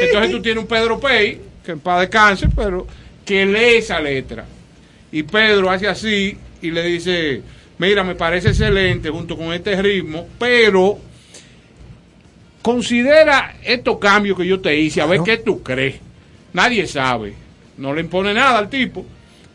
Entonces 0.00 0.30
tú 0.30 0.40
tienes 0.40 0.62
un 0.62 0.68
Pedro 0.68 0.98
Pey, 0.98 1.40
que 1.64 1.72
en 1.72 1.80
paz 1.80 2.00
descanse, 2.00 2.48
pero 2.54 2.86
que 3.24 3.46
lee 3.46 3.76
esa 3.76 4.00
letra. 4.00 4.44
Y 5.10 5.22
Pedro 5.22 5.70
hace 5.70 5.88
así 5.88 6.36
y 6.60 6.70
le 6.70 6.82
dice, 6.82 7.42
mira, 7.78 8.04
me 8.04 8.14
parece 8.14 8.48
excelente 8.48 9.10
junto 9.10 9.36
con 9.36 9.52
este 9.52 9.80
ritmo, 9.80 10.28
pero 10.38 10.98
considera 12.62 13.56
estos 13.62 13.98
cambios 13.98 14.36
que 14.36 14.46
yo 14.46 14.60
te 14.60 14.76
hice, 14.76 15.00
a 15.00 15.06
ver 15.06 15.20
qué 15.24 15.38
tú 15.38 15.62
crees. 15.62 15.96
Nadie 16.52 16.86
sabe, 16.86 17.34
no 17.78 17.94
le 17.94 18.02
impone 18.02 18.34
nada 18.34 18.58
al 18.58 18.68
tipo. 18.68 19.04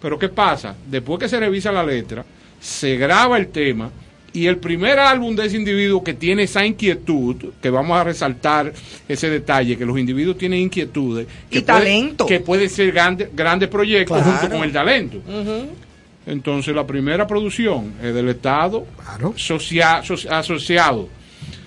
Pero 0.01 0.17
¿qué 0.17 0.29
pasa? 0.29 0.75
Después 0.87 1.19
que 1.19 1.29
se 1.29 1.39
revisa 1.39 1.71
la 1.71 1.83
letra, 1.83 2.25
se 2.59 2.95
graba 2.95 3.37
el 3.37 3.49
tema 3.49 3.91
y 4.33 4.45
el 4.47 4.57
primer 4.57 4.99
álbum 4.99 5.35
de 5.35 5.45
ese 5.47 5.57
individuo 5.57 6.03
que 6.03 6.13
tiene 6.13 6.43
esa 6.43 6.65
inquietud, 6.65 7.35
que 7.61 7.69
vamos 7.69 7.97
a 7.97 8.03
resaltar 8.03 8.71
ese 9.07 9.29
detalle, 9.29 9.77
que 9.77 9.85
los 9.85 9.97
individuos 9.97 10.37
tienen 10.37 10.59
inquietudes. 10.61 11.27
Y 11.49 11.55
que 11.55 11.61
puede- 11.61 11.79
talento. 11.79 12.25
que 12.25 12.39
pueden 12.39 12.69
ser 12.69 12.91
grande- 12.91 13.29
grandes 13.33 13.69
proyectos 13.69 14.17
Claro. 14.21 14.37
junto 14.39 14.55
con 14.55 14.63
el 14.63 14.71
talento. 14.71 15.17
Entonces 16.25 16.75
la 16.75 16.85
primera 16.85 17.25
producción 17.25 17.93
es 18.03 18.13
del 18.13 18.29
Estado 18.29 18.85
Claro. 19.03 19.33
socia- 19.35 20.03
so- 20.03 20.29
asociado. 20.29 21.09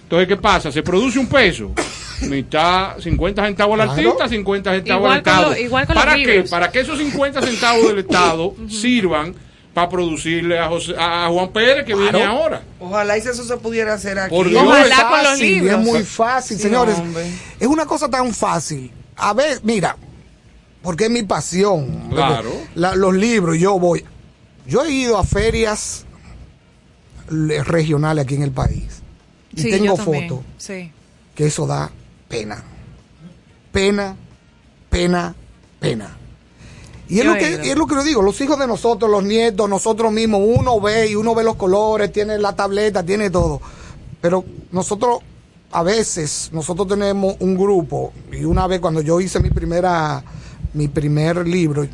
Entonces, 0.05 0.29
¿qué 0.29 0.37
pasa? 0.37 0.71
Se 0.71 0.83
produce 0.83 1.19
un 1.19 1.27
peso. 1.27 1.73
Mitad, 2.29 2.99
50 3.01 3.45
centavos 3.45 3.81
al 3.81 3.87
Claro. 3.89 4.11
artista, 4.11 4.29
50 4.29 4.73
centavos 4.75 5.11
al 5.11 5.19
Estado. 5.19 5.51
lo- 5.51 5.57
igual 5.59 5.87
con 5.87 5.95
los 5.97 6.05
¿Para 6.05 6.17
qué? 6.17 6.27
libros. 6.27 6.51
Para 6.51 6.71
que 6.71 6.81
esos 6.81 6.99
50 6.99 7.43
centavos 7.43 7.89
del 7.89 7.99
Estado 8.07 8.55
sirvan 8.69 9.35
para 9.74 9.89
producirle 9.89 10.59
a, 10.59 10.69
José- 10.69 10.94
a 10.99 11.28
Juan 11.31 11.51
Pérez 11.51 11.85
que 11.86 11.94
viene 11.94 12.23
ahora. 12.23 12.62
Ojalá 12.78 13.16
y 13.16 13.20
eso 13.20 13.43
se 13.44 13.57
pudiera 13.57 13.94
hacer 13.94 14.19
aquí. 14.19 14.35
Por 14.35 14.47
es 14.47 14.57
Ojalá 14.57 15.09
con 15.09 15.24
los 15.24 15.39
libros. 15.40 15.81
Es 15.81 15.86
muy 15.86 16.03
fácil, 16.03 16.57
Sí, 16.59 16.62
señores. 16.65 16.99
hombre. 16.99 17.24
Es 17.59 17.66
una 17.66 17.86
cosa 17.86 18.09
tan 18.09 18.32
fácil. 18.35 18.90
A 19.16 19.32
ver, 19.32 19.61
mira, 19.62 19.97
porque 20.82 21.05
es 21.05 21.11
mi 21.11 21.23
pasión. 21.23 22.09
Claro. 22.11 22.51
La- 22.74 22.94
los 22.94 23.15
libros, 23.15 23.57
yo 23.59 23.78
voy. 23.78 24.05
Yo 24.66 24.85
he 24.85 24.90
ido 24.90 25.16
a 25.19 25.24
ferias 25.24 26.05
le- 27.31 27.62
regionales 27.65 28.24
aquí 28.24 28.35
en 28.35 28.43
el 28.43 28.53
país. 28.53 29.01
Y 29.55 29.62
Sí, 29.62 29.70
tengo 29.70 29.85
yo 29.86 29.94
también. 29.94 30.28
fotos 30.28 30.44
Sí. 30.59 30.90
que 31.35 31.47
eso 31.47 31.66
da 31.66 31.90
pena. 32.28 32.62
Pena, 33.70 34.16
pena, 34.90 35.35
pena. 35.81 36.16
Y 37.13 37.19
es, 37.19 37.25
Yo 37.25 37.33
lo 37.33 37.39
que, 37.39 37.67
y 37.67 37.71
es 37.71 37.77
lo 37.77 37.87
que 37.87 37.95
yo 37.95 38.03
digo, 38.05 38.23
los 38.23 38.41
hijos 38.41 38.59
de 38.59 38.67
nosotros, 38.67 39.11
los 39.11 39.23
nietos, 39.23 39.69
nosotros 39.69 40.11
mismos, 40.13 40.41
uno 40.45 40.81
ve 40.81 41.09
y 41.11 41.15
uno 41.15 41.35
ve 41.35 41.45
los 41.45 41.57
colores, 41.57 42.11
tiene 42.13 42.39
la 42.39 42.57
tableta, 42.57 43.03
tiene 43.05 43.29
todo. 43.29 43.61
Pero 44.21 44.45
nosotros, 44.71 45.19
a 45.73 45.83
veces, 45.83 46.49
nosotros 46.53 46.89
tenemos 46.89 47.37
un 47.41 47.57
grupo, 47.57 48.13
y 48.33 48.45
una 48.45 48.67
vez 48.67 48.81
cuando 48.81 49.01
yo 49.03 49.21
hice 49.21 49.41
mi 49.41 49.51
primera, 49.51 50.23
mi 50.73 50.89
primer 50.89 51.47
libro, 51.47 51.87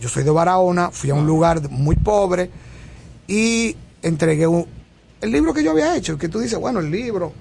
yo 0.00 0.08
soy 0.08 0.24
de 0.24 0.30
Barahona, 0.30 0.90
fui 0.90 1.10
a 1.10 1.14
un 1.14 1.26
lugar 1.26 1.68
muy 1.70 1.96
pobre 1.96 2.50
y 3.28 3.76
entregué 4.02 4.46
un- 4.46 4.66
el 5.20 5.30
libro 5.30 5.52
que 5.54 5.62
yo 5.62 5.70
había 5.70 5.96
hecho, 5.96 6.16
que 6.18 6.28
tú 6.28 6.38
dices, 6.40 6.58
bueno, 6.58 6.80
el 6.80 6.90
libro. 6.90 7.32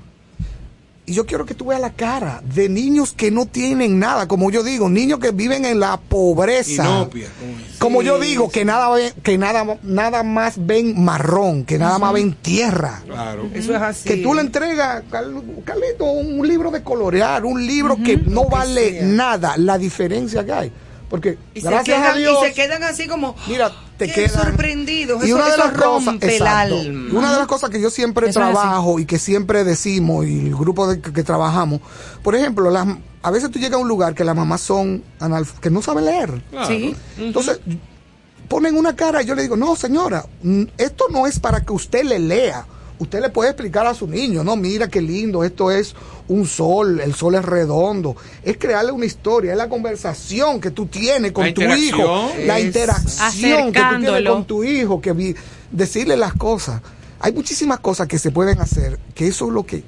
Y 1.10 1.14
yo 1.14 1.26
quiero 1.26 1.44
que 1.46 1.56
tú 1.56 1.66
veas 1.66 1.82
la 1.82 1.92
cara 1.92 2.42
de 2.54 2.70
niños 2.70 3.14
que 3.14 3.32
no 3.32 3.48
tienen 3.48 3.98
nada, 3.98 4.28
como 4.28 4.52
yo 4.52 4.62
digo, 4.62 4.90
niños 4.90 5.18
que 5.18 5.32
viven 5.32 5.66
en 5.66 5.80
la 5.80 5.98
pobreza. 5.98 6.84
Inopia. 6.86 7.28
Como 7.80 8.04
yo 8.04 8.20
digo, 8.20 8.50
que 8.52 8.64
nada 8.64 8.90
ven- 8.92 9.14
que 9.24 9.38
nada, 9.38 9.66
nada 9.82 10.22
más 10.22 10.64
ven 10.64 11.04
marrón, 11.04 11.66
que 11.66 11.80
nada 11.80 11.98
más 11.98 12.14
ven 12.14 12.34
tierra. 12.42 13.02
Claro. 13.08 13.50
Eso 13.56 13.76
es 13.76 13.82
así. 13.82 14.08
Que 14.08 14.18
tú 14.18 14.36
le 14.36 14.42
entregas, 14.42 15.04
Carlito, 15.66 16.06
un 16.06 16.48
libro 16.48 16.70
de 16.70 16.84
colorear, 16.84 17.44
un 17.44 17.66
libro 17.66 17.98
que 18.04 18.18
no 18.18 18.46
vale 18.46 18.92
sea. 19.00 19.08
nada, 19.08 19.58
la 19.58 19.78
diferencia 19.80 20.46
que 20.46 20.52
hay. 20.52 20.72
Porque 21.10 21.38
y 21.56 21.62
se, 21.62 21.68
gracias 21.70 21.98
quedan, 21.98 22.14
a 22.14 22.18
Dios, 22.18 22.38
y 22.44 22.48
se 22.50 22.54
quedan 22.54 22.84
así 22.84 23.08
como. 23.08 23.36
mira, 23.48 23.72
te 23.98 24.06
qué 24.08 24.14
quedan 24.28 24.44
sorprendidos. 24.44 25.24
y 25.24 25.28
Eso, 25.28 25.36
una 25.38 25.50
de 25.50 25.58
las 25.58 25.72
cosas, 25.72 26.16
exacto. 26.22 26.76
una 26.78 27.32
de 27.32 27.38
las 27.40 27.48
cosas 27.48 27.70
que 27.72 27.82
yo 27.82 27.90
siempre 27.90 28.30
Eso 28.30 28.40
trabajo 28.40 29.00
y 29.00 29.06
que 29.06 29.18
siempre 29.18 29.64
decimos 29.64 30.26
y 30.28 30.48
el 30.48 30.56
grupo 30.56 30.88
de 30.88 31.02
que, 31.02 31.12
que 31.12 31.24
trabajamos, 31.24 31.82
por 32.22 32.36
ejemplo, 32.36 32.70
las, 32.70 32.88
a 33.24 33.32
veces 33.32 33.50
tú 33.50 33.58
llegas 33.60 33.80
a 33.80 33.82
un 33.82 33.88
lugar 33.88 34.14
que 34.14 34.24
las 34.24 34.36
mamás 34.36 34.62
son 34.62 35.04
analf- 35.20 35.60
que 35.60 35.70
no 35.72 35.82
saben 35.82 36.06
leer. 36.06 36.44
Claro. 36.52 36.68
Sí. 36.68 36.96
Entonces, 37.18 37.60
ponen 38.48 38.78
una 38.78 38.96
cara 38.96 39.22
y 39.24 39.26
yo 39.26 39.36
le 39.36 39.42
digo, 39.42 39.56
no, 39.56 39.76
señora, 39.76 40.26
esto 40.78 41.06
no 41.12 41.26
es 41.28 41.40
para 41.40 41.62
que 41.62 41.74
usted 41.74 42.04
le 42.04 42.20
lea. 42.20 42.66
Usted 43.00 43.22
le 43.22 43.30
puede 43.30 43.52
explicar 43.52 43.88
a 43.88 43.94
su 43.94 44.08
niño, 44.08 44.44
no, 44.44 44.56
mira 44.58 44.88
qué 44.90 45.02
lindo, 45.02 45.44
esto 45.46 45.72
es 45.72 45.96
un 46.28 46.46
sol, 46.46 47.00
el 47.00 47.16
sol 47.16 47.36
es 47.36 47.46
redondo. 47.46 48.16
Es 48.44 48.58
crearle 48.58 48.92
una 48.92 49.06
historia, 49.06 49.52
es 49.54 49.58
la 49.58 49.70
conversación 49.70 50.60
que 50.60 50.72
tú 50.72 50.86
tienes 50.88 51.32
con 51.32 51.46
tu 51.54 51.62
hijo, 51.78 51.98
la 52.46 52.60
interacción 52.60 53.72
que 53.72 53.80
tú 53.80 53.86
tienes 54.00 54.24
con 54.34 54.46
tu 54.46 54.64
hijo, 54.64 55.02
que 55.02 55.14
vi- 55.14 55.36
decirle 55.72 56.18
las 56.18 56.34
cosas. 56.34 56.82
Hay 57.22 57.32
muchísimas 57.34 57.80
cosas 57.80 58.08
que 58.08 58.20
se 58.20 58.32
pueden 58.32 58.60
hacer, 58.60 59.00
que 59.16 59.28
eso 59.28 59.48
es 59.48 59.54
lo 59.54 59.66
que, 59.66 59.84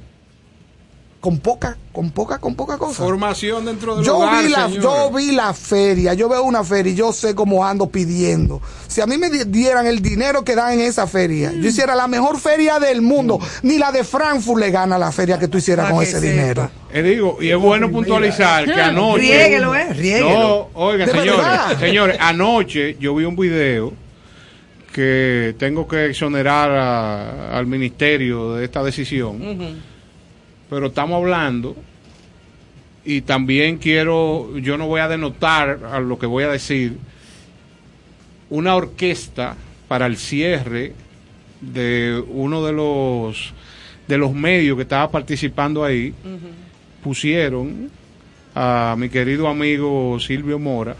con 1.21 1.37
poca, 1.37 1.77
con 1.93 2.09
poca, 2.09 2.39
con 2.39 2.55
poca 2.55 2.77
cosa. 2.79 3.03
Formación 3.03 3.63
dentro 3.63 3.95
del 3.95 4.03
Yo 4.03 4.17
hogar, 4.17 4.43
vi, 4.43 4.49
la, 4.49 4.63
señores. 4.67 4.81
yo 4.83 5.11
vi 5.15 5.31
la 5.31 5.53
feria, 5.53 6.15
yo 6.15 6.27
veo 6.27 6.41
una 6.41 6.63
feria 6.63 6.91
y 6.91 6.95
yo 6.95 7.13
sé 7.13 7.35
cómo 7.35 7.63
ando 7.63 7.87
pidiendo. 7.89 8.59
Si 8.87 9.01
a 9.01 9.05
mí 9.05 9.17
me 9.19 9.29
di- 9.29 9.43
dieran 9.45 9.85
el 9.85 10.01
dinero 10.01 10.43
que 10.43 10.55
dan 10.55 10.73
en 10.73 10.81
esa 10.81 11.05
feria, 11.05 11.51
yo 11.53 11.67
hiciera 11.69 11.93
la 11.93 12.07
mejor 12.07 12.39
feria 12.39 12.79
del 12.79 13.03
mundo. 13.03 13.39
Ni 13.61 13.77
la 13.77 13.91
de 13.91 14.03
Frankfurt 14.03 14.59
le 14.59 14.71
gana 14.71 14.97
la 14.97 15.11
feria 15.11 15.37
que 15.37 15.47
tú 15.47 15.59
hicieras 15.59 15.91
con 15.91 16.01
ese 16.01 16.19
sepa. 16.19 16.25
dinero. 16.31 16.71
Eh, 16.91 17.03
digo, 17.03 17.37
y 17.39 17.49
es 17.51 17.57
bueno 17.57 17.91
puntualizar 17.91 18.65
que 18.65 18.73
anoche. 18.81 19.21
Riéguelo, 19.21 19.75
eh, 19.75 19.93
riéguelo. 19.93 20.29
No, 20.73 20.81
oigan, 20.81 21.07
De 21.07 21.13
señores, 21.19 21.47
señores, 21.79 22.17
anoche 22.19 22.97
yo 22.99 23.13
vi 23.13 23.25
un 23.25 23.35
video 23.35 23.93
que 24.91 25.55
tengo 25.57 25.87
que 25.87 26.07
exonerar 26.07 26.71
a- 26.71 27.57
al 27.57 27.65
ministerio 27.67 28.55
de 28.55 28.65
esta 28.65 28.83
decisión, 28.83 29.39
pero 30.71 30.87
estamos 30.87 31.17
hablando 31.17 31.75
y 33.03 33.21
también 33.21 33.77
quiero, 33.77 34.57
yo 34.57 34.77
no 34.77 34.87
voy 34.87 35.01
a 35.01 35.09
denotar 35.09 35.81
a 35.91 35.99
lo 35.99 36.17
que 36.17 36.25
voy 36.25 36.45
a 36.45 36.47
decir, 36.47 36.97
una 38.49 38.73
orquesta 38.75 39.57
para 39.89 40.05
el 40.05 40.15
cierre 40.15 40.93
de 41.59 42.23
uno 42.25 42.63
de 42.63 42.71
los 42.71 43.53
de 44.07 44.17
los 44.17 44.33
medios 44.33 44.77
que 44.77 44.83
estaba 44.83 45.11
participando 45.11 45.83
ahí, 45.83 46.13
pusieron 47.03 47.89
a 48.55 48.95
mi 48.97 49.09
querido 49.09 49.49
amigo 49.49 50.17
Silvio 50.21 50.57
Mora 50.57 50.95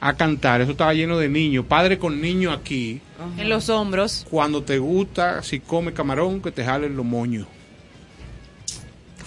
a 0.00 0.14
cantar. 0.14 0.62
Eso 0.62 0.70
estaba 0.70 0.94
lleno 0.94 1.18
de 1.18 1.28
niños, 1.28 1.66
padre 1.66 1.98
con 1.98 2.22
niño 2.22 2.52
aquí. 2.52 3.02
En 3.36 3.50
los 3.50 3.68
hombros. 3.68 4.26
Cuando 4.30 4.62
te 4.62 4.78
gusta, 4.78 5.42
si 5.42 5.60
come 5.60 5.92
camarón, 5.92 6.40
que 6.40 6.52
te 6.52 6.64
jalen 6.64 6.96
los 6.96 7.04
moños. 7.04 7.46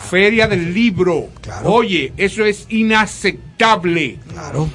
Feria 0.10 0.48
del 0.48 0.73
libro. 0.73 1.28
Oye, 1.64 2.11
eso 2.18 2.44
es 2.45 2.65
inaceptable. 2.69 4.18
Claro. 4.32 4.69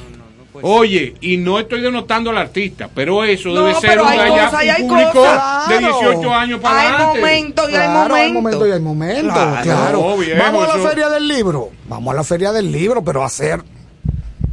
Oye, 0.62 1.14
y 1.20 1.36
no 1.36 1.58
estoy 1.58 1.82
denotando 1.82 2.30
al 2.30 2.38
artista, 2.38 2.88
pero 2.94 3.22
eso 3.24 3.50
No, 3.50 3.66
debe 3.66 3.78
ser 3.78 4.00
un, 4.00 4.08
hay 4.08 4.18
allá- 4.20 4.44
cosas 4.46 4.64
y 4.64 4.68
hay 4.70 4.82
un 4.82 4.88
público 4.88 5.12
cosas. 5.12 5.68
de 5.68 5.78
18 5.80 6.32
años 6.34 6.60
para 6.60 6.80
Hay 6.80 6.86
adelante. 6.88 7.20
momentos 7.20 7.64
y 7.70 7.74
hay 7.74 7.88
Claro, 7.88 8.14
hay 8.14 8.32
momentos. 8.32 8.34
momentos 8.42 8.68
y 8.68 8.72
hay 8.72 8.80
momentos, 8.80 9.32
Claro, 9.34 9.62
claro. 9.62 10.00
no, 10.00 10.16
viejo, 10.16 10.42
Vamos 10.42 10.64
a 10.64 10.66
la 10.68 10.74
eso- 10.80 10.88
feria 10.88 11.08
del 11.10 11.28
libro. 11.28 11.70
Vamos 11.88 12.14
a 12.14 12.16
la 12.16 12.24
feria 12.24 12.52
del 12.52 12.72
libro, 12.72 13.04
pero 13.04 13.22
hacer 13.22 13.62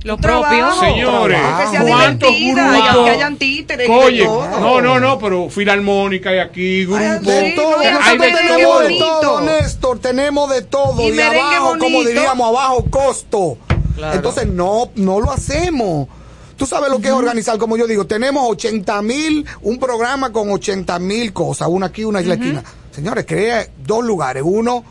Lo 0.04 0.18
propio. 0.18 0.74
Señores, 0.80 1.40
¿cuántos 1.82 2.30
divertida 2.30 2.78
y 2.78 2.82
grupos? 2.82 3.06
que 3.06 3.10
hayan 3.12 3.38
títeres 3.38 3.88
y 3.88 3.92
Oye, 3.92 4.26
todo. 4.26 4.60
no, 4.60 4.82
no, 4.82 5.00
no, 5.00 5.18
pero 5.20 5.50
filarmónica 5.50 6.30
hay 6.32 6.40
aquí, 6.40 6.86
grupos. 6.86 7.22
de 7.22 7.50
Sí, 7.50 7.56
todo, 7.56 7.78
no, 7.78 7.84
y 7.84 7.86
eso 7.86 8.00
hay 8.02 8.18
de 8.18 8.20
merengue 8.20 8.48
tenemos 8.54 8.84
de 8.88 9.00
todo, 9.00 9.42
Néstor, 9.42 10.00
tenemos 10.00 10.50
de 10.50 10.62
todo. 10.64 11.02
Y 11.10 11.16
Y, 11.16 11.22
abajo, 11.22 11.70
como 11.80 11.98
bonito. 11.98 12.10
diríamos, 12.10 12.48
a 12.50 12.52
bajo 12.52 12.86
costo. 12.90 13.58
Claro. 13.96 14.16
Entonces, 14.16 14.48
no, 14.48 14.90
no 14.96 15.20
lo 15.22 15.32
hacemos. 15.32 16.08
Tú 16.58 16.66
sabes 16.66 16.90
lo 16.92 17.00
que 17.00 17.08
es 17.08 17.14
organizar, 17.14 17.58
como 17.58 17.78
yo 17.78 17.88
digo, 17.88 18.06
tenemos 18.06 18.46
80 18.50 19.02
mil, 19.02 19.46
un 19.62 19.80
programa 19.80 20.32
con 20.32 20.52
80 20.52 21.00
mil 21.00 21.32
cosas, 21.34 21.68
una 21.70 21.88
aquí, 21.88 22.04
una 22.04 22.20
en 22.20 22.28
la 22.28 22.34
esquina. 22.36 22.64
Señores, 22.92 23.26
crea 23.28 23.66
dos 23.86 24.04
lugares, 24.04 24.44
uno 24.46 24.84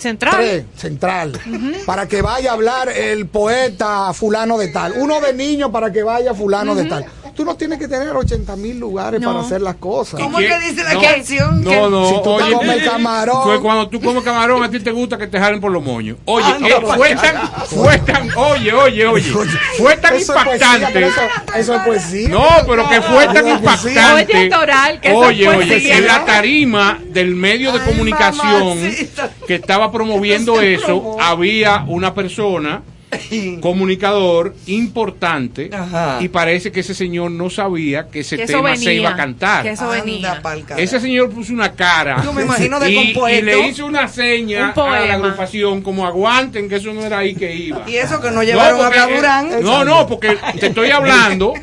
Central. 0.00 0.36
Tres, 0.36 0.64
central. 0.76 1.38
Para 1.86 2.08
que 2.08 2.22
vaya 2.22 2.50
a 2.50 2.54
hablar 2.54 2.88
el 2.88 3.26
poeta 3.26 4.12
fulano 4.14 4.56
de 4.58 4.68
tal. 4.68 4.94
Uno 4.96 5.20
de 5.20 5.32
niño 5.34 5.70
para 5.70 5.92
que 5.92 6.02
vaya 6.02 6.32
fulano 6.34 6.74
de 6.74 6.84
tal. 6.86 7.04
Tú 7.36 7.44
no 7.44 7.54
tienes 7.54 7.78
que 7.78 7.86
tener 7.88 8.10
80 8.14 8.54
mil 8.56 8.78
lugares 8.78 9.18
No. 9.20 9.28
para 9.32 9.46
hacer 9.46 9.62
las 9.62 9.76
cosas. 9.76 10.20
¿Cómo 10.20 10.40
¿Y 10.40 10.44
es 10.46 10.52
que 10.52 10.58
qué? 10.60 10.70
dice 10.70 10.84
la 10.84 10.94
No, 10.94 11.00
canción? 11.00 11.64
No, 11.64 11.88
no, 11.88 12.08
Si 12.08 12.14
tú 12.22 12.30
oye, 12.30 12.52
comes 12.52 12.82
camarón. 12.82 13.42
fue 13.44 13.60
cuando 13.62 13.88
tú 13.88 14.00
comes 14.00 14.22
camarón, 14.24 14.62
a 14.62 14.70
ti 14.70 14.80
te 14.80 14.90
gusta 14.90 15.16
que 15.16 15.26
te 15.26 15.38
jalen 15.38 15.60
por 15.60 15.70
los 15.72 15.82
moños. 15.82 16.18
Oye, 16.26 16.44
eh, 16.50 16.74
fue 16.96 17.14
tan, 17.14 17.50
fue 17.66 17.98
tan, 17.98 18.28
oye, 18.36 18.72
oye, 18.74 19.06
oye, 19.06 19.32
fue 19.78 19.96
tan 19.96 20.14
Eso 20.16 20.36
es 20.36 20.44
poesía, 20.44 20.74
impactante. 20.76 21.06
eso, 21.06 21.20
eso 21.56 21.74
es 21.76 21.82
poesía. 21.82 22.28
No, 22.28 22.46
pero 22.66 22.88
que 22.90 23.00
fue 23.00 23.26
tan 23.28 23.48
impactante. 23.48 24.34
Oye, 24.34 24.50
Toral, 24.50 25.00
que 25.00 25.08
eso 25.08 25.18
Oye, 25.18 25.48
oye, 25.48 25.96
en 25.96 26.06
la 26.08 26.24
tarima 26.26 26.98
del 27.06 27.36
medio 27.36 27.72
de 27.72 27.78
Ay, 27.80 27.86
comunicación 27.90 28.80
mamacita. 28.80 29.30
que 29.46 29.54
estaba 29.54 29.89
promoviendo 29.92 30.60
eso, 30.60 31.16
había 31.20 31.84
una 31.86 32.14
persona 32.14 32.82
comunicador 33.60 34.54
importante 34.66 35.68
Ajá. 35.72 36.18
y 36.20 36.28
parece 36.28 36.70
que 36.70 36.80
ese 36.80 36.94
señor 36.94 37.30
no 37.32 37.50
sabía 37.50 38.08
que 38.08 38.20
ese 38.20 38.36
Que 38.36 38.46
tema 38.46 38.70
venía. 38.70 38.76
se 38.84 38.94
iba 38.94 39.10
a 39.10 39.16
cantar. 39.16 39.62
Que 39.64 39.70
eso 39.70 39.88
venía. 39.88 40.40
Ese 40.76 41.00
señor 41.00 41.30
puso 41.30 41.52
una 41.52 41.72
cara. 41.72 42.22
Yo 42.24 42.32
me 42.32 42.42
imagino 42.42 42.78
y, 42.88 43.42
le 43.42 43.68
hizo 43.68 43.86
una 43.86 44.06
seña 44.08 44.72
Un 44.76 44.82
a 44.82 45.00
la 45.00 45.14
agrupación 45.14 45.82
como 45.82 46.06
aguanten 46.06 46.68
que 46.68 46.76
eso 46.76 46.92
no 46.92 47.04
era 47.04 47.18
ahí 47.18 47.34
que 47.34 47.54
iba. 47.54 47.82
Y 47.88 47.96
eso 47.96 48.20
que 48.20 48.30
no 48.30 48.42
llevaron 48.42 48.78
porque, 48.78 48.98
a 48.98 49.06
Durán. 49.08 49.52
eh, 49.52 49.60
No, 49.60 49.84
no, 49.84 50.06
porque 50.06 50.36
te 50.58 50.68
estoy 50.68 50.90
hablando 50.90 51.54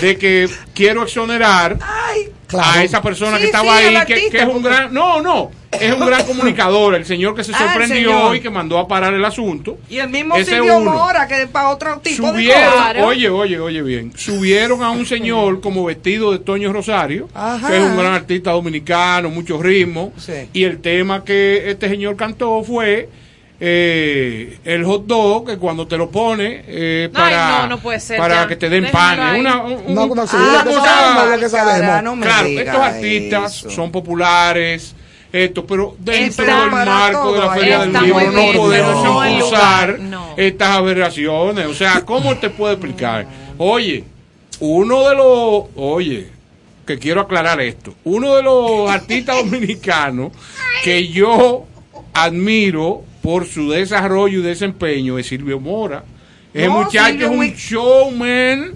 de 0.00 0.18
que 0.18 0.48
quiero 0.74 1.04
exonerar 1.04 1.78
Claro. 2.46 2.78
a 2.78 2.84
esa 2.84 3.02
persona 3.02 3.36
Sí, 3.36 3.42
que 3.42 3.46
estaba 3.46 3.78
sí, 3.78 3.84
ahí, 3.86 3.90
que, 3.92 3.98
artista, 3.98 4.30
que 4.30 4.38
es 4.38 4.44
un 4.44 4.52
porque- 4.62 4.68
gran, 4.68 4.94
no, 4.94 5.20
no, 5.20 5.50
es 5.72 5.92
un 5.92 6.06
gran 6.06 6.24
comunicador, 6.26 6.94
el 6.94 7.04
señor 7.04 7.34
que 7.34 7.42
se 7.42 7.52
Ah, 7.54 7.58
sorprendió 7.58 8.10
señor. 8.12 8.36
y 8.36 8.40
que 8.40 8.50
mandó 8.50 8.78
a 8.78 8.86
parar 8.86 9.14
el 9.14 9.24
asunto. 9.24 9.78
Y 9.90 9.98
el 9.98 10.08
mismo 10.08 10.36
Silvio. 10.44 10.80
Mora, 10.80 11.26
que 11.26 11.46
para 11.48 11.70
otro 11.70 11.98
tipo 11.98 12.26
de 12.28 12.32
Subieron, 12.32 12.62
cosas. 12.70 12.74
Claro. 12.92 13.06
oye, 13.06 13.28
oye, 13.30 13.58
oye 13.58 13.82
bien, 13.82 14.12
subieron 14.16 14.82
a 14.82 14.90
un 14.90 15.04
señor 15.06 15.60
como 15.60 15.84
vestido 15.84 16.30
de 16.32 16.38
Toño 16.38 16.72
Rosario, 16.72 17.28
Ajá. 17.34 17.68
que 17.68 17.76
es 17.78 17.82
un 17.82 17.96
gran 17.96 18.12
artista 18.14 18.52
dominicano, 18.52 19.28
muchos 19.28 19.60
ritmos, 19.60 20.10
Sí. 20.18 20.48
y 20.52 20.62
el 20.64 20.80
tema 20.80 21.24
que 21.24 21.68
este 21.70 21.88
señor 21.88 22.14
cantó 22.16 22.62
fue 22.62 23.08
eh, 23.58 24.58
el 24.64 24.84
hot 24.84 25.06
dog, 25.06 25.46
que 25.46 25.56
cuando 25.56 25.86
te 25.86 25.96
lo 25.96 26.10
pone 26.10 26.62
eh, 26.66 27.08
para, 27.12 27.60
no, 27.62 27.68
no 27.68 27.78
puede 27.78 28.00
ser, 28.00 28.18
para 28.18 28.42
ya. 28.42 28.48
que 28.48 28.56
te 28.56 28.68
den 28.68 28.84
Déjalo 28.84 29.22
pan, 29.22 29.40
una, 29.40 29.62
un- 29.62 29.94
No, 29.94 30.04
un- 30.04 30.16
no, 30.16 30.26
sí, 30.26 30.36
una 30.36 30.58
lo 30.64 30.70
que 30.70 30.76
cosa- 30.76 31.38
que 31.40 31.48
sabemos. 31.48 32.24
Claro, 32.26 32.48
estos 32.48 32.80
artistas 32.80 33.56
eso. 33.58 33.70
son 33.70 33.90
populares, 33.90 34.94
esto, 35.32 35.66
pero 35.66 35.96
dentro 35.98 36.44
Está 36.44 36.60
del 36.62 36.70
marco 36.70 37.32
de 37.32 37.38
la 37.40 37.50
Feria 37.54 37.78
del 37.80 37.92
Libro 37.92 38.30
no 38.32 38.52
podemos 38.52 39.02
no. 40.00 40.34
estas 40.36 40.68
aberraciones. 40.68 41.66
O 41.66 41.74
sea, 41.74 42.02
¿cómo 42.04 42.36
te 42.36 42.50
puedo 42.50 42.72
explicar? 42.72 43.26
Oye, 43.58 44.04
uno 44.60 45.08
de 45.08 45.14
los, 45.16 45.64
oye, 45.76 46.28
que 46.86 46.98
quiero 46.98 47.20
aclarar 47.22 47.60
esto, 47.60 47.94
uno 48.04 48.36
de 48.36 48.42
los 48.42 48.88
artistas 48.90 49.36
dominicanos 49.44 50.30
que 50.84 51.08
yo 51.08 51.64
admiro 52.14 53.02
por 53.26 53.44
su 53.44 53.68
desarrollo 53.70 54.38
y 54.38 54.42
desempeño 54.42 55.18
es 55.18 55.26
Silvio 55.26 55.58
Mora. 55.58 56.04
Ese 56.54 56.68
No, 56.68 56.74
muchacho 56.84 57.08
Silvio 57.08 57.24
es 57.26 57.30
un 57.32 57.36
muy- 57.38 57.54
showman. 57.56 58.74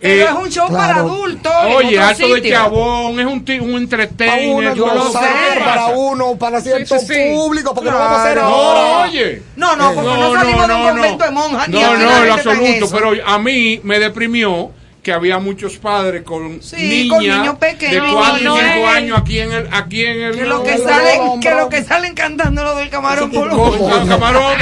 Pero 0.00 0.22
eh, 0.24 0.24
es 0.24 0.32
un 0.32 0.50
show 0.50 0.66
claro. 0.68 0.76
para 0.88 1.00
adultos. 1.02 1.52
Oye, 1.76 1.98
alto 2.00 2.34
de 2.34 2.50
chabón, 2.50 3.20
es 3.20 3.26
un, 3.26 3.44
ti- 3.44 3.60
un 3.60 3.74
uno, 3.74 4.74
yo 4.74 4.92
lo 4.92 5.04
sé. 5.12 5.18
para 5.64 5.86
uno, 5.86 6.36
para 6.36 6.60
cierto 6.60 6.98
Sí, 6.98 7.06
sí, 7.06 7.14
sí. 7.14 7.20
público, 7.32 7.72
porque 7.74 7.90
no 7.92 7.96
vamos 7.98 8.18
a 8.18 8.22
hacer 8.24 8.34
Claro. 8.34 8.48
ahora. 8.48 8.80
No, 8.80 9.02
oye. 9.08 9.42
No, 9.54 9.76
no, 9.76 9.94
porque 9.94 10.10
no, 10.10 10.34
salimos 10.34 10.66
de 10.68 10.74
un 10.74 10.82
convento 10.88 11.24
de 11.24 11.30
monjas. 11.30 11.68
ni 11.68 11.80
No, 11.80 11.86
aquí 11.92 12.02
no, 12.02 12.24
en 12.24 12.30
absoluto. 12.32 12.88
Pero 12.90 13.10
a 13.24 13.38
mí 13.38 13.80
me 13.84 13.98
deprimió 14.00 14.70
que 15.06 15.12
había 15.12 15.38
muchos 15.38 15.76
padres 15.76 16.24
con 16.24 16.60
Sí, 16.60 17.08
niñas 17.08 17.44
de 17.44 17.54
pequeños. 17.54 18.12
4 18.12 18.40
y 18.40 18.42
No, 18.42 18.56
no 18.56 18.60
5 18.60 18.68
es- 18.90 18.96
años 18.96 19.18
aquí 19.20 19.38
en 19.38 19.52
el 19.52 19.68
aquí 19.72 20.04
en 20.04 20.20
el 20.20 20.34
Que 20.34 20.44
lo 20.46 20.64
que 20.64 20.78
salen, 20.78 21.40
que 21.40 21.50
lo 21.52 21.68
que 21.68 21.84
salen 21.84 22.12
cantando 22.14 22.64
lo 22.64 22.74
del 22.74 22.90
camarón 22.90 23.30
por 23.30 23.46
los 23.46 23.56
con 23.56 24.08
camarón 24.08 24.58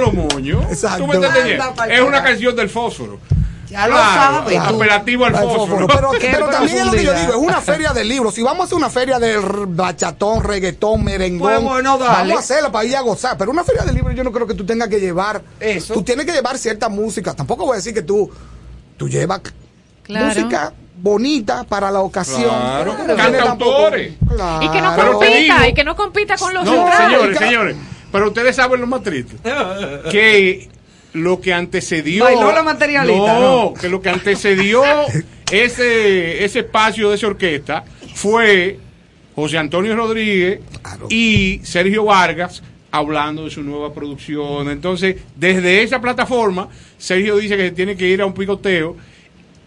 los 0.00 0.12
moños. 0.12 0.64
Es 0.68 2.00
una 2.00 2.24
canción 2.24 2.56
del 2.56 2.68
fósforo. 2.68 3.20
Ya 3.70 3.86
lo 3.86 3.94
Claro, 3.94 4.34
sabes. 4.42 4.58
Apelativo 4.58 5.26
al 5.26 5.36
fósforo. 5.36 5.86
Pero, 5.86 6.48
también 6.50 6.78
es 6.78 6.86
lo 6.86 6.90
que 6.92 7.04
yo 7.04 7.12
digo, 7.14 7.30
es 7.30 7.36
una 7.36 7.60
feria 7.60 7.92
de 7.92 8.02
libros. 8.04 8.34
Si 8.34 8.42
vamos 8.42 8.62
a 8.62 8.64
hacer 8.64 8.76
una 8.76 8.90
feria 8.90 9.20
de 9.20 9.38
bachatón, 9.68 10.42
reggaetón, 10.42 11.04
merengón, 11.04 11.52
Pues 11.52 11.62
bueno, 11.62 11.98
vamos 12.00 12.36
a 12.36 12.38
hacerla 12.40 12.72
para 12.72 12.84
ir 12.84 12.96
a 12.96 13.00
gozar. 13.02 13.38
Pero 13.38 13.52
una 13.52 13.62
feria 13.62 13.82
de 13.84 13.92
libros 13.92 14.12
yo 14.16 14.24
no 14.24 14.32
creo 14.32 14.48
que 14.48 14.54
tú 14.54 14.66
tengas 14.66 14.88
que 14.88 14.98
llevar. 14.98 15.40
Eso. 15.60 15.94
Tú 15.94 16.02
tienes 16.02 16.26
que 16.26 16.32
llevar 16.32 16.58
cierta 16.58 16.88
música. 16.88 17.32
Tampoco 17.34 17.64
voy 17.64 17.74
a 17.74 17.76
decir 17.76 17.94
que 17.94 18.02
tú, 18.02 18.28
tú 18.96 19.08
llevas 19.08 19.40
Claro. 20.04 20.26
música 20.26 20.72
bonita 20.96 21.64
para 21.64 21.90
la 21.90 22.00
ocasión. 22.00 22.44
Claro, 22.48 22.96
no 23.06 23.16
cantautores. 23.16 24.12
Claro. 24.28 24.64
Y 24.64 24.70
que 24.70 24.80
no 24.80 24.96
compita, 24.96 25.36
digo- 25.58 25.68
y 25.68 25.74
que 25.74 25.84
no 25.84 25.96
compita 25.96 26.36
con 26.36 26.54
los 26.54 26.64
No, 26.64 26.72
centrales. 26.72 27.08
señores, 27.18 27.38
señores. 27.38 27.76
Pero 28.12 28.28
ustedes 28.28 28.54
saben 28.56 28.80
lo 28.80 28.86
más 28.86 29.02
triste. 29.02 29.36
Que 30.10 30.68
lo 31.14 31.40
que 31.40 31.52
antecedió. 31.52 32.24
Bailó 32.24 32.52
la 32.52 32.62
materialista, 32.62 33.34
No, 33.34 33.40
¿no? 33.40 33.74
que 33.74 33.88
lo 33.88 34.00
que 34.00 34.08
antecedió 34.10 34.82
ese, 35.50 36.44
ese 36.44 36.58
espacio 36.60 37.10
de 37.10 37.16
esa 37.16 37.26
orquesta 37.28 37.84
fue 38.14 38.78
José 39.34 39.58
Antonio 39.58 39.94
Rodríguez 39.96 40.60
Claro. 40.82 41.06
y 41.10 41.60
Sergio 41.64 42.04
Vargas 42.04 42.62
hablando 42.90 43.44
de 43.44 43.50
su 43.50 43.62
nueva 43.62 43.92
producción. 43.92 44.68
Entonces, 44.70 45.16
desde 45.34 45.82
esa 45.82 46.00
plataforma, 46.00 46.68
Sergio 46.98 47.36
dice 47.36 47.56
que 47.56 47.64
se 47.64 47.70
tiene 47.72 47.96
que 47.96 48.06
ir 48.08 48.20
a 48.22 48.26
un 48.26 48.34
picoteo. 48.34 48.96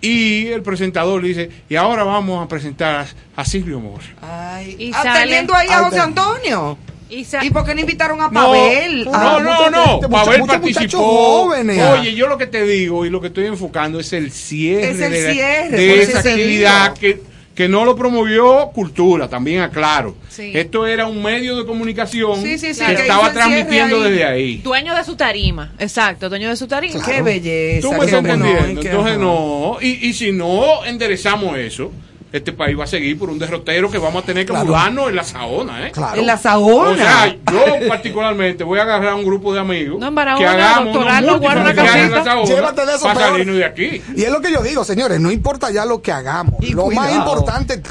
Y 0.01 0.47
el 0.47 0.61
presentador 0.61 1.21
le 1.21 1.29
dice, 1.29 1.49
y 1.69 1.75
ahora 1.75 2.03
vamos 2.03 2.43
a 2.45 2.47
presentar 2.47 2.95
a, 3.35 3.41
a 3.41 3.45
Silvio 3.45 3.79
Mora. 3.79 4.03
Ay, 4.21 4.75
Y 4.77 4.91
ah, 4.93 5.13
teniendo 5.21 5.55
ahí 5.55 5.67
a 5.69 5.79
José 5.83 5.99
Antonio. 5.99 6.77
Y 7.09 7.25
¿Y 7.41 7.49
por 7.51 7.63
qué 7.65 7.73
no 7.73 7.79
invitaron 7.81 8.19
a 8.21 8.29
Pavel? 8.29 9.05
no, 9.05 9.11
Ah, 9.13 9.39
no, 9.41 9.69
no, 10.01 10.09
Pavel 10.09 10.41
participó. 10.41 10.97
jóvenes. 10.99 11.81
Oye, 11.99 12.13
yo 12.13 12.27
lo 12.27 12.37
que 12.37 12.47
te 12.47 12.63
digo 12.65 13.05
y 13.05 13.09
lo 13.09 13.21
que 13.21 13.27
estoy 13.27 13.45
enfocando 13.45 13.97
es 13.99 14.11
el 14.11 14.29
cierre, 14.31 14.89
Es 14.91 14.99
el 14.99 15.11
de, 15.11 15.21
la- 15.23 15.31
cierre, 15.33 15.69
de 15.77 16.01
esa 16.03 16.19
actividad 16.19 16.93
que, 16.95 17.21
que 17.57 17.67
no 17.67 17.85
lo 17.85 17.95
promovió 17.95 18.69
Cultura, 18.71 19.27
también 19.27 19.61
aclaro. 19.61 20.15
Sí. 20.29 20.51
Esto 20.53 20.85
era 20.85 21.07
un 21.07 21.23
medio 21.23 21.57
de 21.57 21.65
comunicación 21.65 22.39
Sí, 22.43 22.59
sí, 22.59 22.75
sí, 22.75 22.85
que 22.85 22.95
que 22.95 23.01
estaba 23.01 23.33
transmitiendo 23.33 23.95
ahí. 23.97 24.11
desde 24.11 24.25
ahí. 24.25 24.57
Dueño 24.59 24.93
de 24.93 25.03
su 25.03 25.15
tarima, 25.15 25.73
exacto, 25.79 26.29
dueño 26.29 26.49
de 26.49 26.55
su 26.55 26.67
tarima. 26.67 27.03
Qué 27.03 27.23
belleza. 27.23 27.81
Tú 27.87 27.93
me 27.95 28.05
estás 28.05 28.19
entendiendo. 28.23 28.81
Entonces 28.81 29.17
no. 29.17 29.77
Y, 29.81 30.07
y 30.07 30.13
si 30.13 30.31
no 30.31 30.85
enderezamos 30.85 31.57
eso, 31.57 31.91
este 32.31 32.51
país 32.51 32.77
va 32.77 32.83
a 32.83 32.87
seguir 32.87 33.17
por 33.17 33.29
un 33.29 33.39
derrotero 33.39 33.89
que 33.89 33.97
vamos 33.97 34.23
a 34.23 34.25
tener 34.25 34.45
que 34.45 34.51
Claro. 34.51 34.65
mudarnos 34.65 35.09
en 35.09 35.15
la 35.15 35.23
saona, 35.23 35.87
¿eh? 35.87 35.91
Claro. 35.91 36.19
En 36.19 36.27
la 36.27 36.37
Saona. 36.37 36.89
O 36.91 36.95
sea, 36.95 37.35
yo 37.51 37.87
particularmente 37.87 38.63
voy 38.65 38.79
a 38.79 38.81
agarrar 38.83 39.13
un 39.13 39.23
grupo 39.23 39.53
de 39.53 39.61
amigos 39.61 39.99
No, 39.99 40.13
que 40.13 40.45
hagamos 40.45 40.95
unos 40.95 41.39
guarda 41.39 41.69
en 41.71 42.11
la. 42.11 42.23
Saona 42.23 42.43
Llévate 42.45 42.85
de 42.85 42.93
eso 42.95 43.03
para 43.03 43.15
peor. 43.19 43.31
salirnos 43.31 43.55
de 43.55 43.65
aquí. 43.65 44.01
Y 44.15 44.23
es 44.23 44.29
lo 44.29 44.41
que 44.41 44.51
yo 44.51 44.61
digo, 44.61 44.83
señores, 44.83 45.19
no 45.21 45.31
importa 45.31 45.71
ya 45.71 45.85
lo 45.85 46.01
que 46.01 46.11
hagamos. 46.11 46.55
Y 46.61 46.73
lo 46.73 46.87
más 46.87 47.13
importante, 47.13 47.81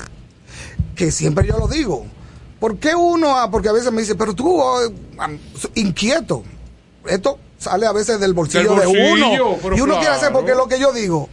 que 0.95 1.11
siempre 1.11 1.47
yo 1.47 1.59
lo 1.59 1.67
digo, 1.69 2.07
¿por 2.61 2.79
qué 2.79 2.95
uno, 2.95 3.39
ah, 3.39 3.51
porque 3.51 3.69
a 3.71 3.73
veces 3.73 3.91
me 3.93 4.01
dice, 4.03 4.15
pero 4.17 4.35
tú, 4.35 4.61
oh, 4.61 4.81
inquieto, 5.75 6.43
esto 7.07 7.39
sale 7.59 7.87
a 7.87 7.93
veces 7.93 8.21
del 8.21 8.35
bolsillo, 8.35 8.75
Del 8.75 8.87
bolsillo, 8.89 8.97
de 9.01 9.43
uno. 9.65 9.77
Y 9.77 9.81
uno 9.81 9.95
quiere 9.99 10.15
hacer, 10.15 10.31
porque 10.33 10.55
lo 10.55 10.69
que 10.69 10.79
yo 10.79 10.93
digo, 10.93 11.29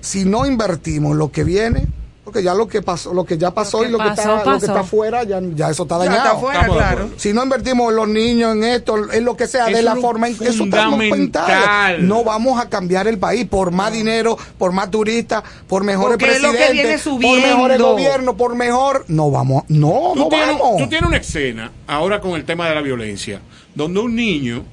si 0.00 0.24
no 0.24 0.46
invertimos 0.46 1.16
lo 1.16 1.30
que 1.30 1.44
viene, 1.44 1.86
porque 2.24 2.42
ya 2.42 2.54
lo 2.54 2.66
que 2.66 2.80
pasó, 2.80 3.12
lo 3.12 3.24
que 3.24 3.36
ya 3.36 3.52
pasó 3.52 3.82
que 3.82 3.88
y 3.88 3.90
lo 3.90 3.98
que, 3.98 4.04
pasó, 4.04 4.36
está, 4.38 4.50
lo 4.52 4.58
que 4.58 4.66
está 4.66 4.80
afuera, 4.80 5.24
ya, 5.24 5.40
ya 5.54 5.68
eso 5.68 5.82
está 5.82 5.98
Ya 5.98 6.10
dañado. 6.10 6.50
está 6.50 6.66
claro. 6.66 7.10
Si 7.18 7.34
no 7.34 7.42
invertimos 7.42 7.90
en 7.90 7.96
los 7.96 8.08
niños, 8.08 8.56
en 8.56 8.64
esto, 8.64 9.12
en 9.12 9.24
lo 9.26 9.36
que 9.36 9.46
sea, 9.46 9.66
de 9.66 9.82
la 9.82 9.94
forma 9.96 10.28
en 10.28 10.38
que 10.38 10.48
eso 10.48 10.64
está 10.64 10.84
fundamental. 10.88 11.46
mental. 11.46 12.08
No 12.08 12.24
vamos 12.24 12.58
a 12.58 12.70
cambiar 12.70 13.06
el 13.08 13.18
país 13.18 13.44
por 13.46 13.72
más 13.72 13.92
dinero, 13.92 14.38
por 14.56 14.72
más 14.72 14.90
turistas, 14.90 15.42
por 15.68 15.84
mejores 15.84 16.16
Porque 16.16 16.36
es 16.36 16.40
lo 16.40 16.52
que 16.52 16.56
presidentes, 16.58 17.18
viene 17.18 17.42
por 17.42 17.56
mejores 17.56 17.78
gobiernos, 17.78 18.34
por 18.36 18.54
mejor. 18.54 19.04
No 19.08 19.30
vamos, 19.30 19.64
no, 19.68 20.12
Tú 20.14 20.20
no 20.20 20.28
tienes, 20.28 20.58
vamos. 20.58 20.76
tú 20.78 20.88
tienes 20.88 21.06
una 21.06 21.18
escena 21.18 21.72
ahora 21.86 22.22
con 22.22 22.32
el 22.32 22.44
tema 22.46 22.66
de 22.70 22.74
la 22.74 22.80
violencia, 22.80 23.40
donde 23.74 24.00
un 24.00 24.14
niño 24.16 24.64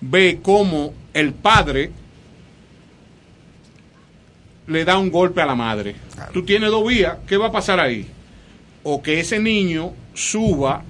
ve 0.00 0.38
cómo 0.40 0.92
el 1.14 1.32
padre 1.32 1.90
le 4.66 4.84
da 4.84 4.98
un 4.98 5.10
golpe 5.10 5.40
a 5.40 5.46
la 5.46 5.54
madre. 5.54 5.94
Tú 6.32 6.44
tienes 6.44 6.70
dos 6.70 6.86
vías, 6.86 7.16
¿qué 7.26 7.36
va 7.36 7.46
a 7.46 7.52
pasar 7.52 7.78
ahí? 7.80 8.06
O 8.82 9.02
que 9.02 9.20
ese 9.20 9.38
niño 9.38 9.92
suba 10.14 10.82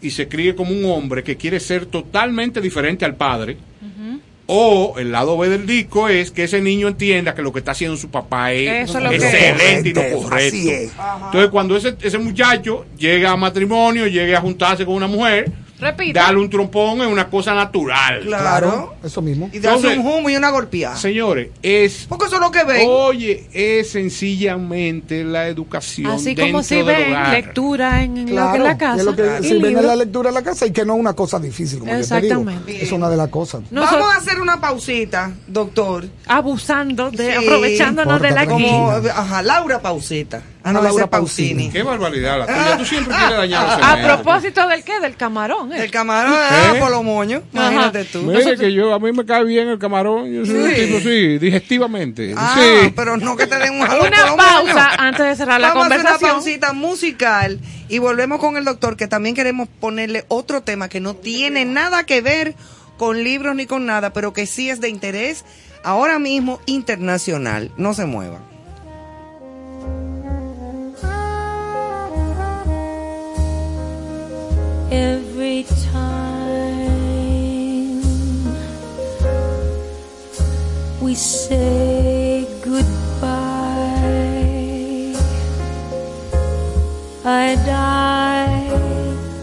y 0.00 0.10
se 0.10 0.28
críe 0.28 0.54
como 0.54 0.70
un 0.70 0.84
hombre 0.86 1.22
que 1.22 1.36
quiere 1.36 1.58
ser 1.60 1.86
totalmente 1.86 2.60
diferente 2.60 3.04
al 3.04 3.16
padre. 3.16 3.56
O 4.50 4.94
el 4.98 5.12
lado 5.12 5.36
B 5.36 5.50
del 5.50 5.66
disco 5.66 6.08
es 6.08 6.30
que 6.30 6.44
ese 6.44 6.62
niño 6.62 6.88
entienda 6.88 7.34
que 7.34 7.42
lo 7.42 7.52
que 7.52 7.58
está 7.58 7.72
haciendo 7.72 7.98
su 7.98 8.08
papá 8.10 8.50
es 8.54 8.88
Eso 8.88 8.96
es 8.96 9.04
lo 9.04 9.10
que- 9.10 9.16
excelente 9.16 9.88
y 9.90 9.92
Correcto, 9.92 10.16
lo 10.16 10.22
correcto. 10.22 10.56
así 10.56 10.70
es. 10.70 10.92
Entonces, 11.26 11.50
cuando 11.50 11.76
ese, 11.76 11.96
ese 12.00 12.16
muchacho 12.16 12.86
llega 12.96 13.30
a 13.32 13.36
matrimonio, 13.36 14.06
llegue 14.06 14.34
a 14.34 14.40
juntarse 14.40 14.86
con 14.86 14.94
una 14.94 15.06
mujer, 15.06 15.52
Repite. 15.80 16.18
darle 16.18 16.40
un 16.40 16.50
trompón 16.50 17.00
es 17.02 17.06
una 17.06 17.28
cosa 17.30 17.54
natural. 17.54 18.22
Claro. 18.24 18.94
Eso 19.02 19.22
mismo. 19.22 19.48
Y 19.52 19.58
darse 19.58 19.76
Entonces- 19.88 19.98
un 19.98 20.06
humo 20.20 20.30
y 20.30 20.36
una 20.36 20.50
golpeada. 20.50 20.96
Señores, 20.96 21.50
es. 21.62 22.06
Porque 22.08 22.26
eso 22.26 22.36
es 22.36 22.40
lo 22.40 22.50
que 22.50 22.64
ven. 22.64 22.86
Oye, 22.88 23.46
es 23.52 23.90
sencillamente 23.90 25.24
la 25.24 25.48
educación. 25.48 26.10
Así 26.10 26.26
dentro 26.34 26.46
como 26.46 26.62
si 26.62 26.82
ven 26.82 27.10
hogar. 27.10 27.30
lectura 27.32 28.02
en, 28.02 28.26
Claro, 28.28 28.64
la 28.64 28.76
casa. 28.78 28.96
es 28.98 29.04
lo 29.04 29.14
que, 29.16 29.22
y 29.42 29.44
si 29.48 29.58
ven 29.58 29.76
en 29.78 29.86
la 29.86 29.96
lectura 29.96 30.28
en 30.30 30.34
la 30.34 30.42
casa 30.42 30.66
y 30.66 30.72
que 30.72 30.84
no 30.84 30.94
es 30.94 31.00
una 31.00 31.12
cosa 31.14 31.38
difícil, 31.38 31.78
como 31.80 31.92
yo 31.92 31.98
te 31.98 32.04
digo. 32.04 32.16
Exactamente. 32.16 32.82
Es 32.84 32.92
una 32.92 33.08
de 33.08 33.16
las 33.16 33.28
cosas. 33.28 33.62
No 33.70 33.82
Vamos 33.82 34.00
so- 34.00 34.10
a 34.10 34.16
hacer 34.16 34.40
una 34.40 34.60
pausita, 34.60 35.32
doctor. 35.46 36.06
abusando, 36.26 37.10
de, 37.10 37.30
Sí. 37.38 37.44
aprovechándonos 37.46 38.20
de 38.20 38.30
la. 38.30 38.46
Como, 38.46 38.90
ajá, 38.90 39.42
Laura 39.42 39.80
Pausita. 39.80 40.42
Ah, 40.68 40.72
no, 40.72 40.82
Laura 40.82 41.08
Pausini. 41.08 41.70
Qué 41.70 41.82
barbaridad 41.82 42.38
la 42.40 42.46
tuya. 42.46 42.76
Tú 42.78 42.84
siempre 42.84 43.14
quieres 43.16 43.36
dañar 43.36 43.62
los 43.66 43.72
A 43.72 43.90
cementos. 43.94 44.20
propósito 44.22 44.68
del 44.68 44.84
qué, 44.84 45.00
del 45.00 45.16
camarón. 45.16 45.72
¿eh? 45.72 45.84
El 45.84 45.90
camarón 45.90 46.34
ah, 46.36 46.72
¿Eh? 46.74 46.78
por 46.80 46.90
los 46.90 47.02
moños. 47.04 47.42
Ajá. 47.54 47.72
Imagínate 47.72 48.04
tú. 48.04 48.22
Mire 48.22 48.56
que 48.56 48.72
yo, 48.72 48.92
a 48.92 48.98
mí 48.98 49.12
me 49.12 49.24
cae 49.24 49.44
bien 49.44 49.68
el 49.68 49.78
camarón. 49.78 50.32
Yo 50.32 50.44
soy 50.44 50.56
un 50.56 50.68
Sí. 50.70 50.74
tipo, 50.86 50.98
sí, 51.00 51.38
digestivamente. 51.38 52.34
Ah, 52.36 52.56
sí. 52.58 52.92
pero 52.94 53.16
no 53.16 53.36
que 53.36 53.46
te 53.46 53.56
den 53.58 53.80
un 53.80 53.86
jalón 53.86 54.06
Una 54.08 54.36
pausa 54.36 54.90
antes 54.98 55.26
de 55.26 55.36
cerrar 55.36 55.60
la 55.60 55.68
Vamos 55.68 55.84
a 55.84 55.86
hacer 55.86 56.00
una 56.00 56.10
conversación. 56.10 56.30
pausita 56.42 56.72
musical 56.72 57.58
y 57.88 57.98
volvemos 57.98 58.38
con 58.40 58.56
el 58.56 58.64
doctor 58.64 58.96
que 58.96 59.08
también 59.08 59.34
queremos 59.34 59.68
ponerle 59.80 60.24
otro 60.28 60.62
tema 60.62 60.88
que 60.88 61.00
no 61.00 61.14
tiene 61.14 61.64
nada 61.64 62.04
que 62.04 62.20
ver 62.20 62.54
con 62.98 63.22
libros 63.24 63.54
ni 63.54 63.66
con 63.66 63.86
nada, 63.86 64.12
pero 64.12 64.32
que 64.32 64.44
sí 64.46 64.68
es 64.70 64.80
de 64.80 64.88
interés 64.88 65.44
ahora 65.84 66.18
mismo 66.18 66.60
internacional. 66.66 67.70
No 67.76 67.94
se 67.94 68.04
muevan. 68.04 68.40
Every 74.90 75.64
time 75.92 76.78
we 81.00 81.14
say 81.14 82.46
goodbye. 82.62 82.88
I 87.24 87.54
die 87.66 88.70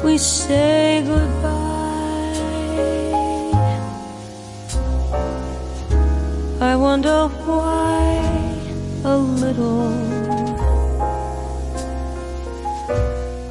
we 0.02 0.18
say 0.18 1.02
goodbye. 1.06 1.31
I 6.72 6.74
wonder 6.74 7.28
why 7.44 8.02
a 9.04 9.16
little. 9.18 9.92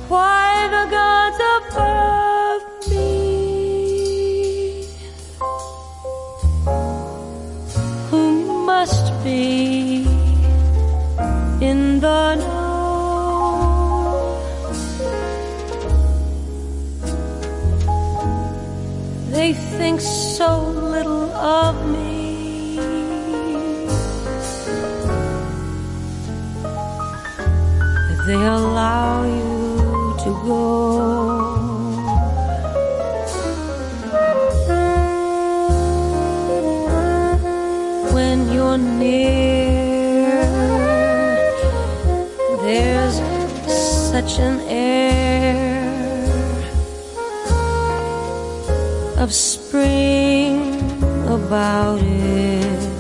Why 0.10 0.68
the 0.76 0.86
gods 0.98 1.40
above 1.56 2.64
me? 2.90 3.10
Who 8.10 8.24
must 8.66 9.06
be 9.24 10.08
in 11.62 12.00
the 12.00 12.36
know? 12.42 12.72
They 19.30 19.54
think 19.54 20.02
so 20.02 20.50
little 20.72 21.30
of 21.32 21.76
me 21.88 22.11
they 28.26 28.34
allow 28.34 29.24
you 29.24 30.16
to 30.24 30.30
go. 30.46 30.62
When 38.14 38.52
you're 38.52 38.78
near, 38.78 40.46
there's 42.62 43.18
such 44.12 44.40
an 44.40 44.60
air 44.70 45.82
of 49.18 49.34
spring 49.34 50.62
about 51.28 52.00
it. 52.02 52.92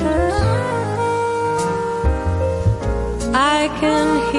I 3.34 3.69
can 3.80 4.31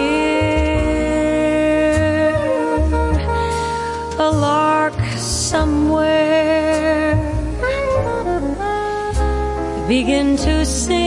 begin 9.93 10.39
to 10.39 10.64
sing 10.64 11.01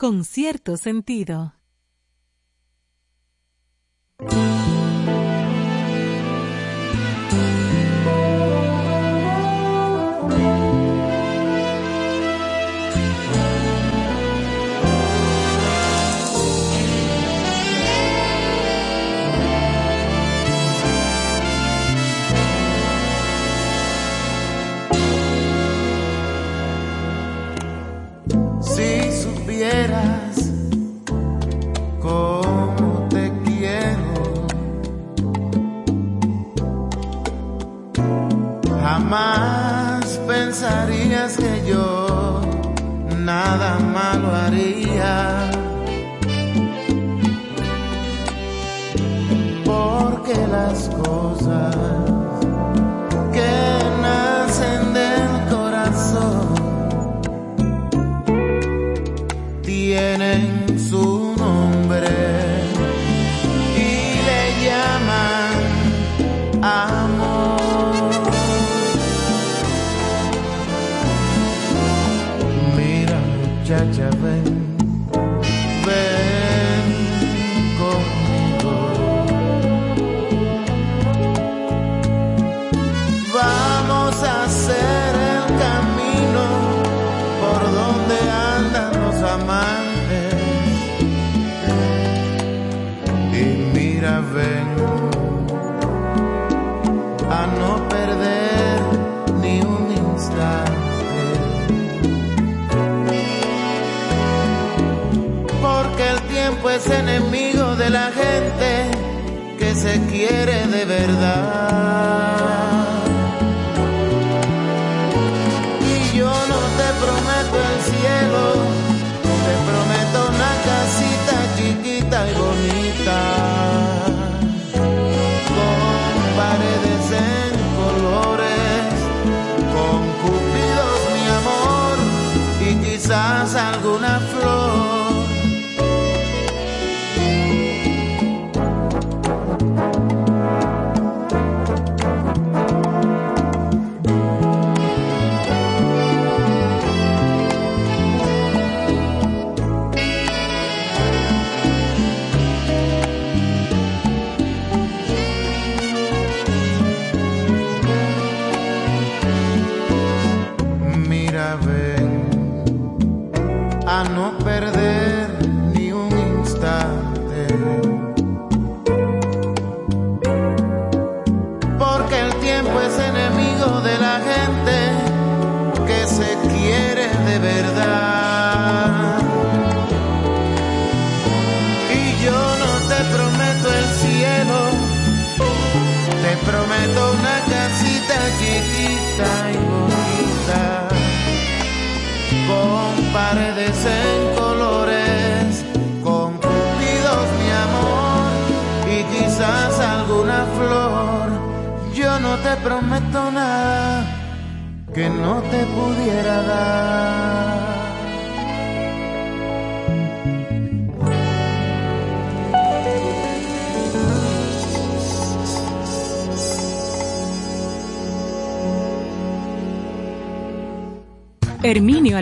con 0.00 0.24
cierto 0.24 0.78
sentido. 0.78 1.59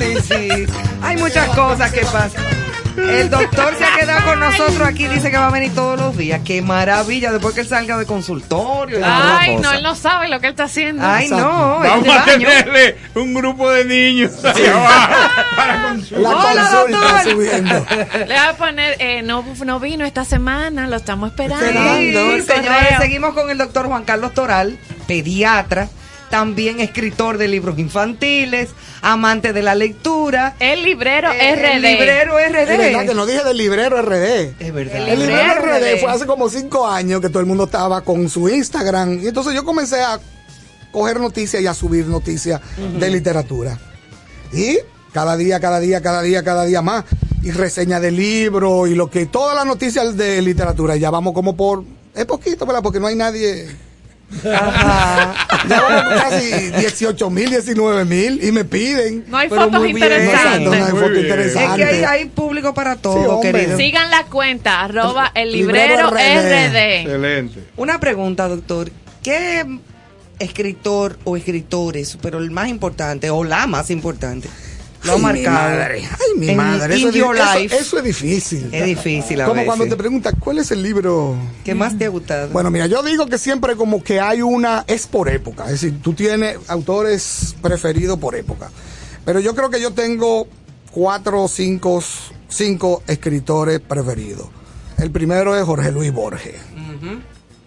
Sí, 0.00 0.16
sí. 0.22 0.66
Hay 1.02 1.16
muchas 1.18 1.48
cosas 1.50 1.92
que 1.92 2.00
pasan. 2.00 2.42
El 2.96 3.30
doctor 3.30 3.76
se 3.78 3.84
ha 3.84 3.96
quedado 3.96 4.26
con 4.26 4.40
nosotros 4.40 4.80
aquí, 4.86 5.06
dice 5.06 5.30
que 5.30 5.36
va 5.36 5.46
a 5.48 5.50
venir 5.50 5.74
todos 5.74 5.98
los 5.98 6.16
días. 6.16 6.40
Qué 6.44 6.60
maravilla, 6.60 7.30
después 7.32 7.54
que 7.54 7.60
él 7.60 7.68
salga 7.68 7.96
de 7.96 8.04
consultorio. 8.04 8.98
y 8.98 9.02
Ay, 9.04 9.56
no, 9.56 9.72
él 9.72 9.82
no 9.82 9.94
sabe 9.94 10.28
lo 10.28 10.40
que 10.40 10.46
él 10.48 10.52
está 10.52 10.64
haciendo. 10.64 11.06
Ay, 11.06 11.28
no, 11.30 11.78
Vamos 11.80 12.06
este 12.06 12.10
a 12.18 12.24
tenerle 12.24 12.96
un 13.14 13.32
grupo 13.34 13.70
de 13.70 13.84
niños 13.84 14.44
allá 14.44 14.74
abajo 14.74 15.14
para 15.56 15.82
consultar. 15.88 16.20
La 16.20 16.90
Hola, 16.90 17.22
subiendo. 17.24 17.86
Le 18.12 18.24
voy 18.24 18.34
a 18.34 18.56
poner, 18.56 18.96
eh, 18.98 19.22
no, 19.22 19.44
no 19.64 19.80
vino 19.80 20.04
esta 20.04 20.24
semana, 20.24 20.86
lo 20.88 20.96
estamos 20.96 21.30
esperando. 21.30 21.66
Sí, 21.96 22.42
señores, 22.42 22.96
seguimos 22.98 23.34
con 23.34 23.50
el 23.50 23.58
doctor 23.58 23.86
Juan 23.86 24.04
Carlos 24.04 24.34
Toral, 24.34 24.78
pediatra, 25.06 25.88
también 26.30 26.80
escritor 26.80 27.36
de 27.38 27.48
libros 27.48 27.78
infantiles, 27.78 28.70
amante 29.02 29.52
de 29.52 29.62
la 29.62 29.74
lectura. 29.74 30.54
El 30.60 30.82
librero 30.84 31.30
Eh, 31.32 31.56
RD. 31.56 31.74
El 31.76 31.82
librero 31.82 32.38
Es 32.38 32.52
verdad 32.52 33.00
que 33.02 33.08
RD. 33.08 33.14
no 33.14 33.26
dije 33.26 33.44
del 33.44 33.56
librero 33.56 34.00
RD. 34.00 34.54
Es 34.60 34.72
verdad. 34.72 34.96
El 34.96 35.08
El 35.08 35.18
librero 35.20 35.54
librero 35.54 35.76
RD 35.76 35.94
RD. 35.96 36.00
fue 36.00 36.10
hace 36.12 36.26
como 36.26 36.48
cinco 36.48 36.86
años 36.86 37.20
que 37.20 37.28
todo 37.28 37.40
el 37.40 37.46
mundo 37.46 37.64
estaba 37.64 38.00
con 38.02 38.28
su 38.28 38.48
Instagram. 38.48 39.20
Y 39.22 39.28
entonces 39.28 39.54
yo 39.54 39.64
comencé 39.64 40.00
a 40.00 40.20
coger 40.92 41.20
noticias 41.20 41.62
y 41.62 41.66
a 41.66 41.74
subir 41.74 42.06
noticias 42.06 42.60
de 42.98 43.10
literatura. 43.10 43.78
Y 44.52 44.78
cada 45.12 45.36
día, 45.36 45.60
cada 45.60 45.80
día, 45.80 46.00
cada 46.00 46.22
día, 46.22 46.42
cada 46.42 46.64
día 46.64 46.80
más. 46.82 47.04
Y 47.42 47.52
reseña 47.52 48.00
de 48.00 48.10
libros 48.10 48.88
y 48.88 48.94
lo 48.94 49.10
que, 49.10 49.24
todas 49.26 49.56
las 49.56 49.64
noticias 49.66 50.16
de 50.16 50.42
literatura. 50.42 50.96
Ya 50.96 51.10
vamos 51.10 51.32
como 51.32 51.56
por, 51.56 51.84
es 52.14 52.24
poquito, 52.26 52.66
¿verdad? 52.66 52.82
Porque 52.82 53.00
no 53.00 53.06
hay 53.06 53.16
nadie. 53.16 53.66
Ajá. 54.44 55.34
Ya 55.68 56.04
casi 56.30 56.70
18 56.70 57.30
mil, 57.30 57.50
19 57.50 58.04
mil 58.04 58.42
y 58.42 58.52
me 58.52 58.64
piden. 58.64 59.24
No 59.28 59.36
hay 59.36 59.48
Pero 59.48 59.62
fotos 59.62 59.88
interesantes. 59.88 60.62
No 60.62 60.72
hay 60.72 60.80
Muy 60.92 61.00
foto 61.00 61.08
bien. 61.10 61.24
interesante. 61.24 61.82
Es 61.82 61.88
que 61.88 61.96
hay, 61.96 62.04
hay 62.04 62.24
público 62.26 62.72
para 62.74 62.96
todo, 62.96 63.40
Sí, 63.42 63.50
querido. 63.52 63.76
Sigan 63.76 64.10
la 64.10 64.24
cuenta, 64.24 64.80
arroba 64.82 65.32
el 65.34 65.52
Librero 65.52 66.10
librero 66.10 66.10
RD. 66.10 66.70
RD. 66.70 67.00
Excelente. 67.02 67.64
Una 67.76 67.98
pregunta, 68.00 68.48
doctor. 68.48 68.90
¿Qué 69.22 69.66
escritor 70.38 71.18
o 71.24 71.36
escritores, 71.36 72.16
pero 72.22 72.38
el 72.38 72.50
más 72.50 72.68
importante 72.68 73.28
o 73.30 73.44
la 73.44 73.66
más 73.66 73.90
importante, 73.90 74.48
lo 75.04 75.12
ha 75.12 75.16
mi 75.16 75.22
marcado? 75.22 75.56
madre, 75.70 76.04
ay, 76.10 76.38
mi 76.38 76.48
en- 76.50 76.56
madre. 76.56 76.96
Eso, 76.96 77.08
eso- 77.08 77.58
eso 77.74 77.98
es 77.98 78.04
difícil. 78.04 78.68
Es 78.72 78.84
difícil 78.86 79.40
a 79.40 79.44
Como 79.44 79.54
veces. 79.56 79.66
cuando 79.66 79.86
te 79.88 79.96
preguntan, 79.96 80.34
¿cuál 80.38 80.58
es 80.58 80.70
el 80.70 80.82
libro? 80.82 81.36
¿Qué 81.64 81.74
más 81.74 81.96
te 81.96 82.04
ha 82.04 82.08
gustado? 82.08 82.48
Bueno, 82.50 82.70
mira, 82.70 82.86
yo 82.86 83.02
digo 83.02 83.26
que 83.26 83.38
siempre 83.38 83.76
como 83.76 84.02
que 84.02 84.20
hay 84.20 84.42
una, 84.42 84.84
es 84.86 85.06
por 85.06 85.28
época, 85.28 85.64
es 85.66 85.72
decir, 85.80 86.00
tú 86.02 86.12
tienes 86.12 86.58
autores 86.68 87.54
preferidos 87.62 88.18
por 88.18 88.34
época. 88.34 88.70
Pero 89.24 89.40
yo 89.40 89.54
creo 89.54 89.70
que 89.70 89.80
yo 89.80 89.92
tengo 89.92 90.48
cuatro 90.90 91.44
o 91.44 91.48
cinco, 91.48 92.02
cinco 92.48 93.02
escritores 93.06 93.80
preferidos. 93.80 94.48
El 94.98 95.10
primero 95.10 95.56
es 95.56 95.64
Jorge 95.64 95.90
Luis 95.92 96.12
Borges. 96.12 96.56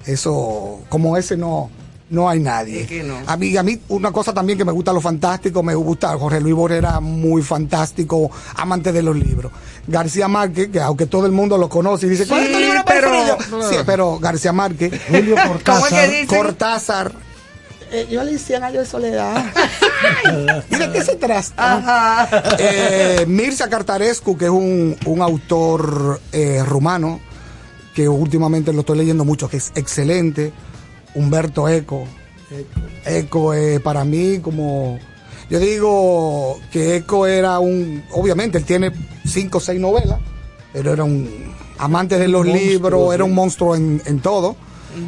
Eso, 0.06 0.82
como 0.90 1.16
ese 1.18 1.38
no, 1.38 1.70
no 2.10 2.30
hay 2.30 2.40
nadie. 2.40 2.82
Es 2.82 2.88
que 2.88 3.04
no. 3.04 3.18
A 3.26 3.38
mí, 3.38 3.56
a 3.58 3.64
mí, 3.64 3.80
una 3.90 4.12
cosa 4.12 4.34
también 4.34 4.58
que 4.58 4.66
me 4.66 4.72
gusta 4.72 4.94
lo 4.94 5.02
fantástico, 5.02 5.64
me 5.64 5.74
gusta, 5.76 6.16
Jorge 6.18 6.40
Luis 6.42 6.54
Borges 6.56 6.78
era 6.78 7.00
muy 7.00 7.42
fantástico, 7.42 8.30
amante 8.56 8.92
de 8.92 9.02
los 9.02 9.16
libros. 9.16 9.52
García 9.88 10.28
Márquez, 10.28 10.70
que 10.70 10.80
aunque 10.80 11.06
todo 11.08 11.26
el 11.26 11.32
mundo 11.32 11.58
lo 11.58 11.70
conoce 11.70 12.06
y 12.06 12.10
dice, 12.10 12.28
¿cuál 12.28 12.44
es 12.44 12.52
tu 12.52 12.60
libro 12.60 12.82
pero- 12.86 13.10
preferido? 13.10 13.38
Sí, 13.70 13.76
pero 13.86 14.20
García 14.20 14.54
Márquez. 14.54 14.94
Julio 15.10 15.36
¿Cómo 15.36 15.56
es 15.56 15.64
que 15.94 16.28
Cortázar. 16.28 16.28
Cortázar. 16.28 17.12
Eh, 17.92 18.08
yo 18.10 18.24
leí 18.24 18.40
100 18.40 18.64
años 18.64 18.80
de 18.80 18.86
soledad. 18.88 19.46
¿Y 20.72 20.76
de 20.76 20.92
qué 20.92 21.04
se 21.04 21.16
trata? 21.16 22.28
Eh, 22.58 23.26
Mircea 23.28 23.70
Cartarescu, 23.70 24.36
que 24.38 24.46
es 24.46 24.52
un, 24.52 24.96
un 25.06 25.22
autor 25.22 26.20
eh, 26.32 26.64
rumano, 26.66 27.20
que 27.94 28.10
últimamente 28.10 28.74
lo 28.74 28.80
estoy 28.80 28.98
leyendo 28.98 29.26
mucho, 29.26 29.48
que 29.48 29.58
es 29.58 29.72
excelente. 29.76 30.52
Humberto 31.15 31.68
Eco. 31.69 32.06
Eco 33.06 33.53
es 33.53 33.80
para 33.81 34.03
mí 34.03 34.40
como... 34.40 34.99
Yo 35.49 35.60
digo 35.60 36.60
que 36.72 36.98
Eco 36.98 37.27
era 37.27 37.60
un... 37.60 38.03
Obviamente, 38.11 38.57
él 38.57 38.64
tiene 38.64 38.91
cinco 39.26 39.57
o 39.57 39.61
seis 39.61 39.80
novelas, 39.80 40.19
pero 40.72 40.94
era 40.94 41.03
un 41.03 41.53
amante 41.77 42.18
de 42.18 42.27
los 42.27 42.45
monstruo, 42.45 42.69
libros, 42.69 43.14
era 43.14 43.23
un 43.23 43.34
monstruo 43.34 43.76
en, 43.76 44.02
en 44.06 44.19
todo. 44.19 44.56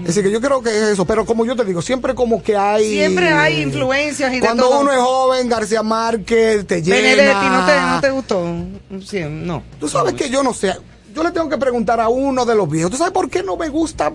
Decir, 0.03 0.23
que 0.23 0.31
yo 0.31 0.41
creo 0.41 0.63
que 0.63 0.69
es 0.69 0.83
eso, 0.93 1.05
pero 1.05 1.25
como 1.25 1.45
yo 1.45 1.55
te 1.55 1.63
digo, 1.63 1.81
siempre 1.81 2.15
como 2.15 2.41
que 2.41 2.57
hay... 2.57 2.89
Siempre 2.89 3.29
hay 3.29 3.61
influencias 3.61 4.31
y 4.31 4.35
de 4.35 4.41
Cuando 4.41 4.63
todo. 4.67 4.81
uno 4.81 4.91
es 4.91 4.97
joven, 4.97 5.47
García 5.47 5.83
Márquez 5.83 6.65
te 6.65 6.81
llena... 6.81 6.97
Benedetti, 6.97 7.45
¿no 7.45 7.65
te, 7.65 7.81
no 7.81 8.01
te 8.01 8.09
gustó? 8.09 9.05
Sí, 9.05 9.21
no. 9.29 9.61
Tú 9.79 9.87
sabes 9.87 10.15
que 10.15 10.27
yo 10.29 10.41
no 10.41 10.55
sé, 10.55 10.75
yo 11.13 11.23
le 11.23 11.31
tengo 11.31 11.47
que 11.49 11.57
preguntar 11.57 11.99
a 11.99 12.09
uno 12.09 12.45
de 12.45 12.55
los 12.55 12.67
viejos, 12.67 12.91
¿tú 12.91 12.97
sabes 12.97 13.13
por 13.13 13.29
qué 13.29 13.43
no 13.43 13.57
me 13.57 13.69
gusta 13.69 14.11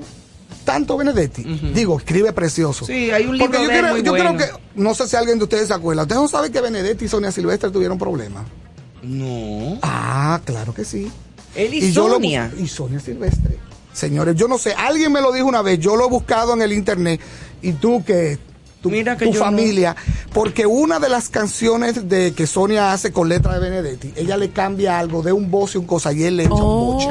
tanto 0.65 0.97
Benedetti? 0.97 1.43
Digo, 1.75 1.99
escribe 1.99 2.33
precioso. 2.33 2.85
Sí, 2.87 3.11
hay 3.11 3.27
un 3.27 3.37
libro 3.39 3.47
Porque 3.51 3.63
yo, 3.65 3.71
de 3.71 3.79
creo, 3.79 3.91
muy 3.93 4.03
yo 4.03 4.13
bueno. 4.13 4.37
creo 4.37 4.51
que, 4.57 4.61
no 4.75 4.95
sé 4.95 5.09
si 5.09 5.17
alguien 5.17 5.39
de 5.39 5.45
ustedes 5.45 5.69
se 5.69 5.75
acuerda, 5.75 6.03
¿ustedes 6.03 6.21
no 6.23 6.29
saben 6.29 6.53
que 6.53 6.61
Benedetti 6.61 7.05
y 7.05 7.09
Sonia 7.09 7.33
Silvestre 7.33 7.71
tuvieron 7.71 7.99
problemas? 7.99 8.45
No. 9.03 9.79
Ah, 9.83 10.41
claro 10.45 10.75
que 10.75 10.85
sí. 10.85 11.11
Él 11.55 11.75
y, 11.75 11.93
lo- 11.93 12.09
Sonia. 12.09 12.53
y 12.59 12.67
Sonia 12.69 13.01
Silvestre. 13.01 13.59
Señores, 13.93 14.37
yo 14.37 14.47
no 14.47 14.57
sé, 14.59 14.73
alguien 14.75 15.11
me 15.13 15.21
lo 15.21 15.33
dijo 15.33 15.47
una 15.47 15.63
vez, 15.63 15.79
yo 15.81 15.97
lo 15.97 16.07
he 16.07 16.09
buscado 16.09 16.55
en 16.55 16.63
el 16.63 16.73
internet 16.73 17.21
y 17.61 17.73
tú 17.73 18.05
que 18.05 18.39
tu, 18.81 18.89
Mira 18.89 19.17
que 19.17 19.27
tu 19.27 19.33
no- 19.35 19.39
familia, 19.41 19.97
porque 20.33 20.65
una 20.65 21.01
de 21.01 21.09
las 21.09 21.29
canciones 21.29 22.09
de 22.09 22.33
que 22.33 22.47
Sonia 22.47 22.93
hace 22.93 23.13
con 23.13 23.29
letra 23.29 23.55
de 23.59 23.59
Benedetti, 23.69 24.13
ella 24.17 24.37
le 24.37 24.51
cambia 24.51 24.99
algo 24.99 25.23
de 25.23 25.33
un 25.33 25.51
voz 25.51 25.75
y 25.75 25.79
un 25.79 25.87
cosa 25.87 26.13
y 26.13 26.23
él 26.23 26.37
le 26.37 26.45
echa 26.45 26.55
un 26.55 26.61
boche. 26.95 27.09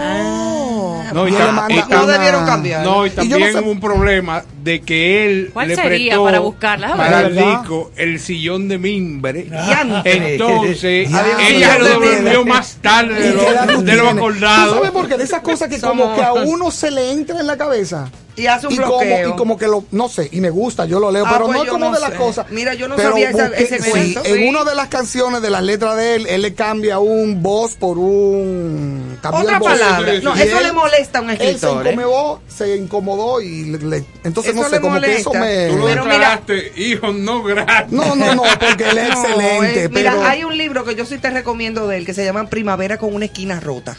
No, 1.13 1.27
y 1.27 1.31
Y 1.31 1.33
ta- 1.33 1.65
y 1.69 1.81
ta- 1.81 2.03
una- 2.03 2.83
No, 2.83 3.05
y 3.05 3.09
también 3.09 3.53
sé- 3.53 3.59
hubo 3.59 3.71
un 3.71 3.79
problema 3.79 4.43
de 4.63 4.81
que 4.81 5.25
él 5.25 5.49
¿Cuál 5.53 5.67
le 5.69 5.75
sería 5.75 5.89
prestó 6.11 6.23
para 6.23 6.39
buscarla? 6.39 6.95
para 6.95 7.21
el 7.21 7.35
disco 7.35 7.91
el 7.95 8.19
sillón 8.19 8.67
de 8.67 8.77
mimbre. 8.77 9.43
Diantre. 9.43 10.33
Entonces, 10.35 11.09
ella 11.09 11.73
se 11.73 11.79
lo 11.79 11.85
devolvió 11.99 12.45
más 12.45 12.77
tarde 12.81 13.13
de 13.15 13.29
¿Y 13.29 13.33
qué 13.33 13.47
edad 13.47 13.65
lo, 13.69 13.71
de 13.71 13.73
lo 13.77 13.83
tienes? 13.83 14.01
¿Tú 14.11 14.17
acordado. 14.17 14.75
sabes 14.75 14.91
por 14.91 15.07
qué? 15.07 15.17
De 15.17 15.23
esas 15.23 15.41
cosas 15.41 15.69
que 15.69 15.79
como 15.79 16.15
que 16.15 16.21
a 16.21 16.33
uno 16.33 16.71
se 16.71 16.91
le 16.91 17.11
entra 17.11 17.39
en 17.39 17.47
la 17.47 17.57
cabeza. 17.57 18.09
Y 18.39 18.47
hace 18.47 18.67
un 18.67 18.73
y 18.73 18.77
como, 18.77 19.01
y 19.03 19.31
como 19.35 19.57
que 19.57 19.67
lo, 19.67 19.83
no 19.91 20.07
sé, 20.09 20.29
y 20.31 20.39
me 20.41 20.49
gusta, 20.49 20.85
yo 20.85 20.99
lo 20.99 21.11
leo, 21.11 21.25
Ah, 21.25 21.29
pero 21.33 21.45
pues 21.45 21.57
no 21.57 21.63
es 21.63 21.69
como 21.69 21.85
no 21.85 21.91
de 21.91 21.99
las 21.99 22.11
cosas. 22.11 22.45
Mira, 22.51 22.73
yo 22.73 22.87
no 22.87 22.95
pero 22.95 23.09
sabía 23.09 23.29
esa- 23.31 23.49
busqué- 23.49 23.63
ese 23.63 23.79
sí, 23.81 23.89
cuento. 23.91 24.21
En 24.23 24.35
Sí. 24.37 24.47
una 24.47 24.63
de 24.63 24.75
las 24.75 24.87
canciones 24.87 25.41
de 25.41 25.49
las 25.49 25.61
letras 25.63 25.95
de 25.97 26.15
él, 26.15 26.27
él 26.27 26.41
le 26.41 26.53
cambia 26.53 26.99
un 26.99 27.43
voz 27.43 27.75
por 27.75 27.97
un. 27.97 29.17
Otra 29.21 29.59
palabra. 29.59 30.13
No, 30.23 30.35
eso 30.35 30.57
él- 30.59 30.63
le 30.63 30.71
molesta 30.71 31.19
a 31.19 31.21
un 31.21 31.29
Él 31.31 31.35
escritor. 31.41 31.83
se 31.83 31.89
¿eh? 31.89 31.93
incomodó, 31.93 32.41
se 32.47 32.75
incomodó 32.77 33.41
y 33.41 33.65
le, 33.65 33.77
le- 33.79 34.05
entonces 34.23 34.53
Eso 34.53 34.61
no 34.63 34.69
sé, 34.69 34.75
le 34.75 34.81
como 34.81 35.01
que 35.01 35.15
eso 35.17 35.33
me. 35.33 35.67
Tú 35.67 35.77
lo 35.77 35.85
Pero 35.85 36.03
mira- 36.05 36.15
declaraste, 36.17 36.73
hijo, 36.77 37.11
no 37.11 37.43
gratis. 37.43 37.91
No, 37.91 38.15
no, 38.15 38.35
no, 38.35 38.43
porque 38.59 38.89
él 38.89 38.97
es 38.97 39.09
No, 39.13 39.21
excelente. 39.27 39.83
eh, 39.83 39.89
mira, 39.89 40.11
pero 40.13 40.25
hay 40.25 40.43
un 40.43 40.57
libro 40.57 40.83
que 40.85 40.95
yo 40.95 41.05
sí 41.05 41.17
te 41.17 41.29
recomiendo 41.29 41.87
de 41.87 41.97
él 41.97 42.05
que 42.05 42.13
se 42.13 42.23
llama 42.23 42.47
Primavera 42.49 42.97
con 42.97 43.13
una 43.13 43.25
esquina 43.25 43.59
rota. 43.59 43.97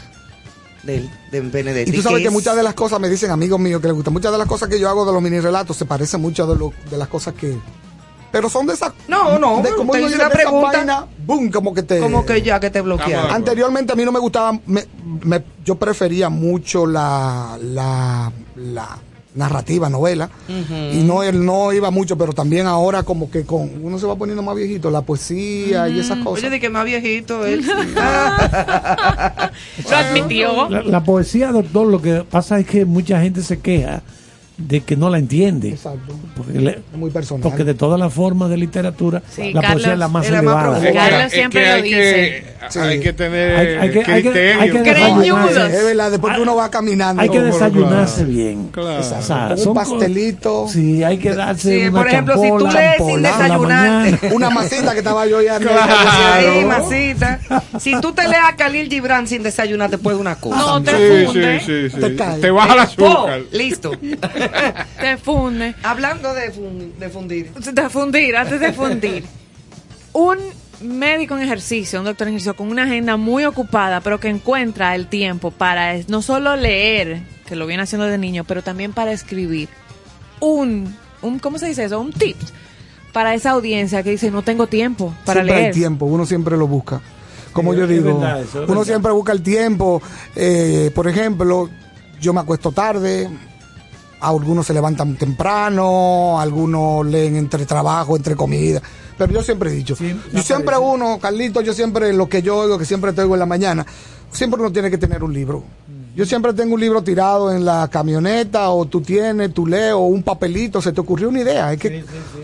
De 0.83 0.95
él, 0.97 1.09
de 1.31 1.41
Benedetti. 1.41 1.91
Y 1.91 1.93
tú 1.95 2.01
sabes 2.01 2.19
que 2.21 2.27
es- 2.27 2.33
muchas 2.33 2.55
de 2.55 2.63
las 2.63 2.73
cosas, 2.73 2.99
me 2.99 3.07
dicen 3.09 3.29
amigos 3.31 3.59
míos 3.59 3.79
que 3.81 3.87
les 3.87 3.95
gustan, 3.95 4.13
muchas 4.13 4.31
de 4.31 4.37
las 4.37 4.47
cosas 4.47 4.67
que 4.69 4.79
yo 4.79 4.89
hago 4.89 5.05
de 5.05 5.13
los 5.13 5.21
mini 5.21 5.39
relatos 5.39 5.77
se 5.77 5.85
parecen 5.85 6.21
muchas 6.21 6.47
de, 6.47 6.55
lo- 6.55 6.73
de 6.89 6.97
las 6.97 7.07
cosas 7.07 7.33
que... 7.35 7.55
Pero 8.31 8.49
son 8.49 8.65
de 8.65 8.73
esas... 8.73 8.93
No, 9.09 9.37
no, 9.37 9.61
de, 9.61 9.71
como 9.75 9.91
te 9.91 10.01
hice 10.01 10.15
una 10.15 10.29
pregunta. 10.29 11.07
boom, 11.25 11.51
como 11.51 11.73
que 11.73 11.83
te... 11.83 11.99
Como 11.99 12.25
que 12.25 12.41
ya 12.41 12.59
que 12.61 12.69
te 12.69 12.79
bloquearon. 12.81 13.29
Anteriormente 13.29 13.91
a 13.91 13.95
mí 13.95 14.05
no 14.05 14.11
me 14.13 14.19
gustaba, 14.19 14.57
me- 14.65 14.87
me- 15.23 15.43
yo 15.65 15.75
prefería 15.75 16.29
mucho 16.29 16.87
la, 16.87 17.59
la, 17.61 18.31
la 18.55 18.97
narrativa, 19.35 19.89
novela, 19.89 20.29
y 20.47 21.03
no, 21.03 21.23
él 21.23 21.45
no 21.45 21.73
iba 21.73 21.91
mucho, 21.91 22.17
pero 22.17 22.33
también 22.33 22.67
ahora 22.67 23.03
como 23.03 23.31
que 23.31 23.43
con 23.43 23.71
uno 23.81 23.97
se 23.97 24.05
va 24.05 24.15
poniendo 24.15 24.43
más 24.43 24.55
viejito, 24.55 24.91
la 24.91 25.01
poesía 25.01 25.89
y 25.89 25.99
esas 25.99 26.19
cosas. 26.19 26.43
Oye, 26.43 26.49
de 26.49 26.59
que 26.59 26.69
más 26.69 26.85
viejito 26.85 27.45
él. 27.45 27.61
Lo 29.89 29.95
admitió. 29.95 30.69
La, 30.69 30.83
la 30.83 31.03
poesía, 31.03 31.51
doctor, 31.51 31.87
lo 31.87 32.01
que 32.01 32.23
pasa 32.29 32.59
es 32.59 32.67
que 32.67 32.85
mucha 32.85 33.21
gente 33.21 33.41
se 33.41 33.59
queja 33.59 34.01
de 34.67 34.81
que 34.81 34.95
no 34.95 35.09
la 35.09 35.17
entiende. 35.19 35.69
Exacto. 35.69 36.13
Porque, 36.35 36.59
le- 36.59 36.71
Es 36.71 36.97
muy 36.97 37.09
personal. 37.11 37.41
porque 37.43 37.63
de 37.63 37.73
todas 37.73 37.99
las 37.99 38.13
formas 38.13 38.49
de 38.49 38.57
literatura, 38.57 39.21
Sí, 39.29 39.53
la 39.53 39.61
Carlos 39.61 39.73
poesía 39.83 39.93
es 39.93 39.99
la 39.99 40.07
más 40.07 40.25
la 40.29 40.31
más 40.31 40.39
elevada. 40.41 40.69
profunda. 40.79 40.93
Carlos 40.93 41.21
Es 41.25 41.31
siempre 41.33 41.61
que 41.61 41.67
lo 41.67 41.73
hay 41.75 41.81
dice. 41.83 42.43
Que, 42.73 42.79
hay 42.79 42.99
que 42.99 43.13
tener 43.13 43.55
Hay- 43.57 43.67
hay 43.67 43.89
que- 43.91 43.99
hay 43.99 44.03
que- 44.03 44.03
criterio. 44.31 44.61
hay 44.61 44.71
que 44.71 44.81
verdad, 44.81 46.11
después 46.11 46.35
que 46.35 46.41
uno 46.41 46.55
va 46.55 46.69
caminando. 46.71 47.21
Hay 47.21 47.29
que 47.29 47.41
desayunarse 47.41 48.15
claro. 48.23 48.29
bien. 48.31 48.67
Claro. 48.71 48.99
O 48.99 49.03
sea, 49.21 49.41
Con 49.47 49.51
un 49.51 49.57
son 49.57 49.73
pastelito. 49.73 50.67
Sí, 50.69 51.03
hay 51.03 51.17
que 51.17 51.33
darse 51.33 51.79
Sí, 51.81 51.87
una 51.87 51.99
por 51.99 52.07
ejemplo, 52.07 52.33
si 52.41 52.49
tú 52.49 52.57
lees 52.59 52.69
sin 52.97 52.97
champola 52.97 53.21
la 53.21 53.37
desayunarte. 53.37 54.35
Una 54.35 54.49
masita 54.49 54.91
que 54.93 54.97
estaba 54.99 55.25
yo 55.27 55.41
ya. 55.41 55.59
Claro. 55.59 56.53
Sí, 56.59 56.65
masita. 56.65 57.39
Si 57.79 57.99
tú 58.01 58.13
te 58.13 58.27
leas 58.27 58.43
a 58.49 58.55
Khalil 58.55 58.89
Gibran 58.89 59.27
sin 59.27 59.43
desayunar, 59.43 59.89
te 59.89 59.97
puede 59.97 60.17
una 60.17 60.35
cosa. 60.35 60.57
No, 60.57 60.81
te 60.83 60.91
funde. 61.25 61.59
sí, 61.59 61.65
sí, 61.65 61.89
sí. 61.89 61.99
Te. 61.99 62.11
Te 62.41 62.51
baja 62.51 62.73
¡Po! 62.75 62.81
azúcar. 62.81 63.41
Listo. 63.51 63.91
Te 64.99 65.17
funde. 65.17 65.75
Hablando 65.83 66.33
de, 66.33 66.51
fun- 66.51 66.93
de 66.99 67.09
fundir. 67.09 67.51
De 67.53 67.89
fundir, 67.89 68.35
antes 68.35 68.59
de 68.59 68.73
fundir. 68.73 69.25
Un 70.13 70.37
médico 70.81 71.37
en 71.37 71.43
ejercicio, 71.43 71.99
un 71.99 72.05
doctor 72.05 72.27
en 72.27 72.33
ejercicio 72.33 72.55
con 72.55 72.67
una 72.69 72.83
agenda 72.83 73.17
muy 73.17 73.45
ocupada, 73.45 74.01
pero 74.01 74.19
que 74.19 74.29
encuentra 74.29 74.95
el 74.95 75.07
tiempo 75.07 75.51
para 75.51 75.93
no 76.07 76.21
solo 76.21 76.55
leer, 76.55 77.21
que 77.45 77.55
lo 77.55 77.65
viene 77.67 77.83
haciendo 77.83 78.07
de 78.07 78.17
niño, 78.17 78.43
pero 78.43 78.61
también 78.63 78.91
para 78.93 79.11
escribir. 79.11 79.69
Un, 80.39 80.95
un 81.21 81.39
¿cómo 81.39 81.57
se 81.59 81.67
dice 81.67 81.85
eso? 81.85 81.99
Un 81.99 82.11
tip 82.11 82.35
para 83.13 83.33
esa 83.35 83.51
audiencia 83.51 84.03
que 84.03 84.11
dice, 84.11 84.31
no 84.31 84.41
tengo 84.41 84.67
tiempo 84.67 85.13
para 85.25 85.41
siempre 85.41 85.55
leer. 85.55 85.67
hay 85.67 85.73
tiempo, 85.73 86.05
uno 86.05 86.25
siempre 86.25 86.57
lo 86.57 86.67
busca. 86.67 86.99
Como 87.53 87.73
Sí, 87.73 87.79
yo 87.79 87.87
digo, 87.87 88.17
verdad 88.19 88.45
uno 88.55 88.65
verdad. 88.67 88.83
siempre 88.85 89.11
busca 89.11 89.33
el 89.33 89.41
tiempo. 89.43 90.01
Eh, 90.35 90.89
por 90.95 91.07
ejemplo, 91.07 91.69
yo 92.21 92.33
me 92.33 92.39
acuesto 92.39 92.71
tarde, 92.71 93.29
a 94.21 94.27
algunos 94.29 94.65
se 94.67 94.73
levantan 94.73 95.15
temprano, 95.17 96.39
algunos 96.39 97.05
leen 97.05 97.35
entre 97.35 97.65
trabajo, 97.65 98.15
entre 98.15 98.35
comida. 98.35 98.81
Pero 99.17 99.33
yo 99.33 99.43
siempre 99.43 99.69
he 99.71 99.73
dicho, 99.73 99.95
Sí, 99.95 100.15
yo 100.33 100.41
siempre 100.41 100.75
parece. 100.75 100.83
uno, 100.93 101.19
Carlito, 101.19 101.61
yo 101.61 101.73
siempre 101.73 102.11
lo 102.13 102.27
que 102.29 102.41
yo 102.41 102.57
oigo, 102.57 102.77
que 102.77 102.85
siempre 102.85 103.13
te 103.13 103.21
oigo 103.21 103.35
en 103.35 103.39
la 103.39 103.45
mañana, 103.45 103.85
siempre 104.31 104.59
uno 104.59 104.71
tiene 104.71 104.89
que 104.89 104.97
tener 104.97 105.23
un 105.23 105.33
libro. 105.33 105.63
Yo 106.15 106.25
siempre 106.25 106.53
tengo 106.53 106.73
un 106.73 106.81
libro 106.81 107.01
tirado 107.03 107.53
en 107.53 107.63
la 107.63 107.87
camioneta, 107.89 108.69
o 108.71 108.85
tú 108.85 108.99
tienes, 109.01 109.53
tú 109.53 109.65
lees, 109.65 109.93
o 109.93 109.99
un 110.01 110.23
papelito, 110.23 110.81
se 110.81 110.91
te 110.91 110.99
ocurrió 110.99 111.29
una 111.29 111.39
idea. 111.39 111.71
Es 111.71 111.79
que 111.79 112.03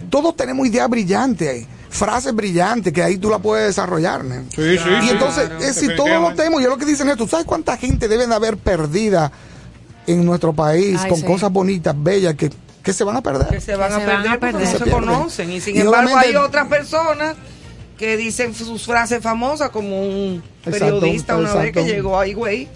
todos 0.09 0.35
tenemos 0.37 0.65
ideas 0.67 0.89
brillantes, 0.89 1.65
frases 1.89 2.33
brillantes, 2.33 2.93
que 2.93 3.03
ahí 3.03 3.17
tú 3.17 3.29
la 3.29 3.39
puedes 3.39 3.67
desarrollar. 3.67 4.23
¿no? 4.23 4.35
Sí, 4.55 4.77
sí, 4.77 4.89
Y 5.01 5.05
sí. 5.05 5.09
entonces, 5.11 5.49
Claro. 5.49 5.63
eh, 5.65 5.73
si 5.73 5.93
todos 5.97 6.21
lo 6.21 6.33
tenemos, 6.33 6.61
y 6.61 6.63
es 6.63 6.69
lo 6.69 6.77
que 6.77 6.85
dicen 6.85 7.09
esto, 7.09 7.27
¿sabes 7.27 7.45
cuánta 7.45 7.75
gente 7.75 8.07
deben 8.07 8.29
de 8.29 8.35
haber 8.35 8.55
perdida 8.55 9.31
en 10.07 10.25
nuestro 10.25 10.53
país 10.53 10.99
Ay, 11.03 11.09
con 11.09 11.19
sí. 11.19 11.25
cosas 11.25 11.51
bonitas, 11.51 11.93
bellas, 11.97 12.33
que, 12.35 12.49
que 12.81 12.93
se 12.93 13.03
van 13.03 13.17
a 13.17 13.21
perder? 13.21 13.47
Que 13.49 13.61
se 13.61 13.75
van, 13.75 13.89
Que 13.89 13.95
a, 13.95 13.99
se 13.99 14.05
van 14.05 14.21
perder 14.23 14.39
porque 14.39 14.53
perder. 14.57 14.79
no 14.79 14.85
Se 14.85 14.91
conocen. 14.91 15.51
Y 15.51 15.61
sin 15.61 15.75
Y 15.75 15.79
embargo, 15.81 16.17
hay 16.17 16.35
otras 16.35 16.67
personas 16.67 17.35
que 17.97 18.15
dicen 18.17 18.53
sus 18.53 18.85
frases 18.85 19.21
famosas, 19.21 19.69
como 19.71 20.01
un 20.01 20.43
Exacto, 20.65 20.99
periodista 20.99 21.37
una 21.37 21.53
vez 21.55 21.71
que 21.73 21.83
llegó 21.83 22.19
a 22.19 22.27
Higüey 22.27 22.67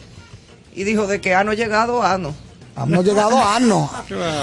y 0.74 0.84
dijo 0.84 1.08
de 1.08 1.22
que 1.22 1.34
no 1.44 1.54
llegado 1.54 2.04
ano. 2.04 2.34
Hemos 2.76 3.06
llegado 3.06 3.38
a 3.38 3.60
no. 3.60 3.92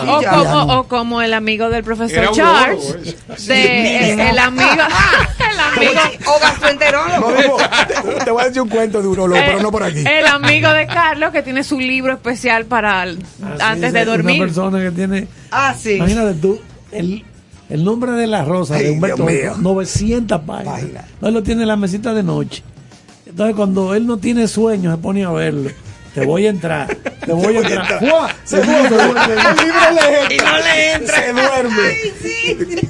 O 0.06 0.20
Ya, 0.20 0.30
como, 0.30 0.42
ya 0.44 0.52
no. 0.52 0.78
o 0.80 0.84
como 0.86 1.22
el 1.22 1.32
amigo 1.32 1.70
del 1.70 1.82
profesor 1.82 2.30
Charles, 2.32 3.16
de, 3.46 4.12
el, 4.12 4.20
el 4.20 4.38
amigo, 4.38 4.68
el 5.50 5.58
amigo, 5.60 6.00
O 6.26 6.38
gastroenterólogo. 6.38 7.30
No, 7.30 7.36
no, 7.48 7.56
te, 7.56 7.94
te 7.94 7.97
voy 8.38 8.44
a 8.44 8.48
decir 8.48 8.62
un 8.62 8.68
cuento 8.68 9.02
de 9.02 9.08
urologo, 9.08 9.40
pero 9.44 9.60
no 9.60 9.70
por 9.70 9.82
aquí. 9.82 10.00
el 10.06 10.26
amigo 10.26 10.70
de 10.72 10.86
Carlos 10.86 11.32
que 11.32 11.42
tiene 11.42 11.64
su 11.64 11.78
libro 11.78 12.12
especial 12.12 12.64
para 12.66 13.02
el- 13.04 13.18
antes 13.60 13.88
es, 13.88 13.92
de 13.92 14.02
Una 14.02 14.10
dormir. 14.12 14.38
persona 14.40 14.78
que 14.80 14.90
tiene. 14.90 15.28
Ah, 15.50 15.74
sí. 15.78 15.92
Imagínate 15.94 16.34
tú, 16.34 16.60
el, 16.92 17.24
el 17.70 17.84
nombre 17.84 18.12
de 18.12 18.26
la 18.26 18.44
rosa 18.44 18.76
Ay, 18.76 18.84
de 18.84 18.90
Humberto 18.92 19.16
Dios 19.26 19.28
mío. 19.30 19.50
Eco, 19.52 19.56
900 19.60 20.40
páginas. 20.42 20.74
Páginas. 20.74 21.04
No, 21.20 21.28
él 21.28 21.34
lo 21.34 21.42
tiene 21.42 21.62
en 21.62 21.68
la 21.68 21.76
mesita 21.76 22.14
de 22.14 22.22
noche. 22.22 22.62
Entonces, 23.26 23.54
cuando 23.56 23.94
él 23.94 24.06
no 24.06 24.16
tiene 24.18 24.48
sueño, 24.48 24.90
se 24.90 24.96
pone 24.98 25.24
a 25.24 25.30
verlo. 25.30 25.70
Te 26.14 26.24
voy 26.24 26.46
a 26.46 26.50
entrar. 26.50 26.88
Te 27.24 27.32
voy 27.32 27.56
a 27.56 27.60
entrar. 27.60 27.98
¡Fua! 28.00 28.30
Se 28.42 28.56
duerme. 28.56 28.88
El 28.90 29.56
libro 29.56 30.28
le 30.28 30.34
Y 30.34 30.38
no 30.38 30.58
le 30.58 30.92
entra. 30.94 31.14
Se 31.22 31.32
duerme. 31.32 31.82
Ay, 31.82 32.12
sí. 32.22 32.88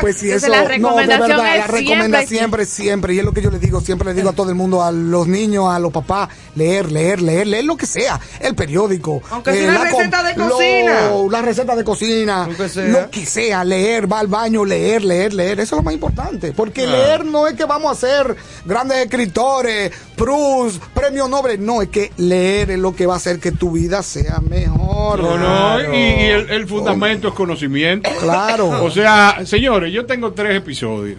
Pues 0.00 0.16
sí, 0.16 0.26
Entonces, 0.26 0.48
eso 0.48 0.52
la 0.52 0.62
no, 0.62 0.68
de 0.68 0.74
recomendación 0.74 1.28
verdad, 1.28 1.54
es 1.54 1.60
la 1.60 1.66
recomendación 1.66 2.26
siempre- 2.26 2.26
siempre, 2.26 2.64
siempre, 2.66 3.14
y 3.14 3.18
es 3.18 3.24
lo 3.24 3.32
que 3.32 3.42
yo 3.42 3.50
le 3.50 3.58
digo, 3.58 3.80
siempre 3.80 4.08
le 4.08 4.14
digo 4.14 4.28
a 4.30 4.32
todo 4.32 4.48
el 4.50 4.54
mundo, 4.54 4.82
a 4.82 4.90
los 4.92 5.26
niños, 5.26 5.66
a 5.72 5.78
los 5.78 5.92
papás, 5.92 6.28
leer, 6.54 6.90
leer, 6.90 7.22
leer, 7.22 7.46
leer 7.46 7.64
lo 7.64 7.76
que 7.76 7.86
sea, 7.86 8.20
el 8.40 8.54
periódico. 8.54 9.22
Aunque 9.30 9.52
sea 9.52 9.68
una 9.70 9.84
la 9.84 9.90
com- 9.90 9.98
receta 10.00 10.22
de 10.22 10.36
lo- 10.36 10.48
cocina. 10.50 11.10
la 11.30 11.42
receta 11.42 11.76
de 11.76 11.84
cocina, 11.84 12.46
Lo 12.48 12.56
que 12.56 12.68
sea. 12.68 12.84
lo 12.88 13.10
que 13.10 13.26
sea, 13.26 13.64
leer, 13.64 14.10
va 14.12 14.20
al 14.20 14.26
baño, 14.28 14.64
leer, 14.64 15.04
leer, 15.04 15.32
leer, 15.32 15.60
eso 15.60 15.74
es 15.76 15.78
lo 15.78 15.82
más 15.82 15.94
importante, 15.94 16.52
porque 16.52 16.84
Claro. 16.84 16.98
leer 16.98 17.24
no 17.24 17.46
es 17.46 17.54
que 17.54 17.64
vamos 17.64 17.92
a 17.96 18.00
ser 18.00 18.36
grandes 18.64 18.98
escritores, 18.98 19.92
Proust, 20.16 20.80
premio 20.94 21.26
Nobel, 21.28 21.64
no, 21.64 21.82
es 21.82 21.88
que 21.88 22.12
leer 22.16 22.70
es 22.70 22.78
lo 22.78 22.94
que 22.94 23.04
va 23.06 23.14
a 23.14 23.16
hacer 23.16 23.40
que 23.40 23.50
tu 23.52 23.72
vida 23.72 24.02
sea 24.02 24.38
mejor. 24.48 25.20
No, 25.20 25.36
no, 25.36 25.94
y, 25.94 25.96
y 25.96 26.24
el, 26.26 26.50
el 26.50 26.68
fundamento 26.68 27.28
es 27.28 27.34
conocimiento. 27.34 28.08
Claro. 28.20 28.68
O 28.84 28.90
sea, 28.90 29.38
señores, 29.44 29.83
yo 29.86 30.06
tengo 30.06 30.32
tres 30.32 30.56
episodios. 30.56 31.18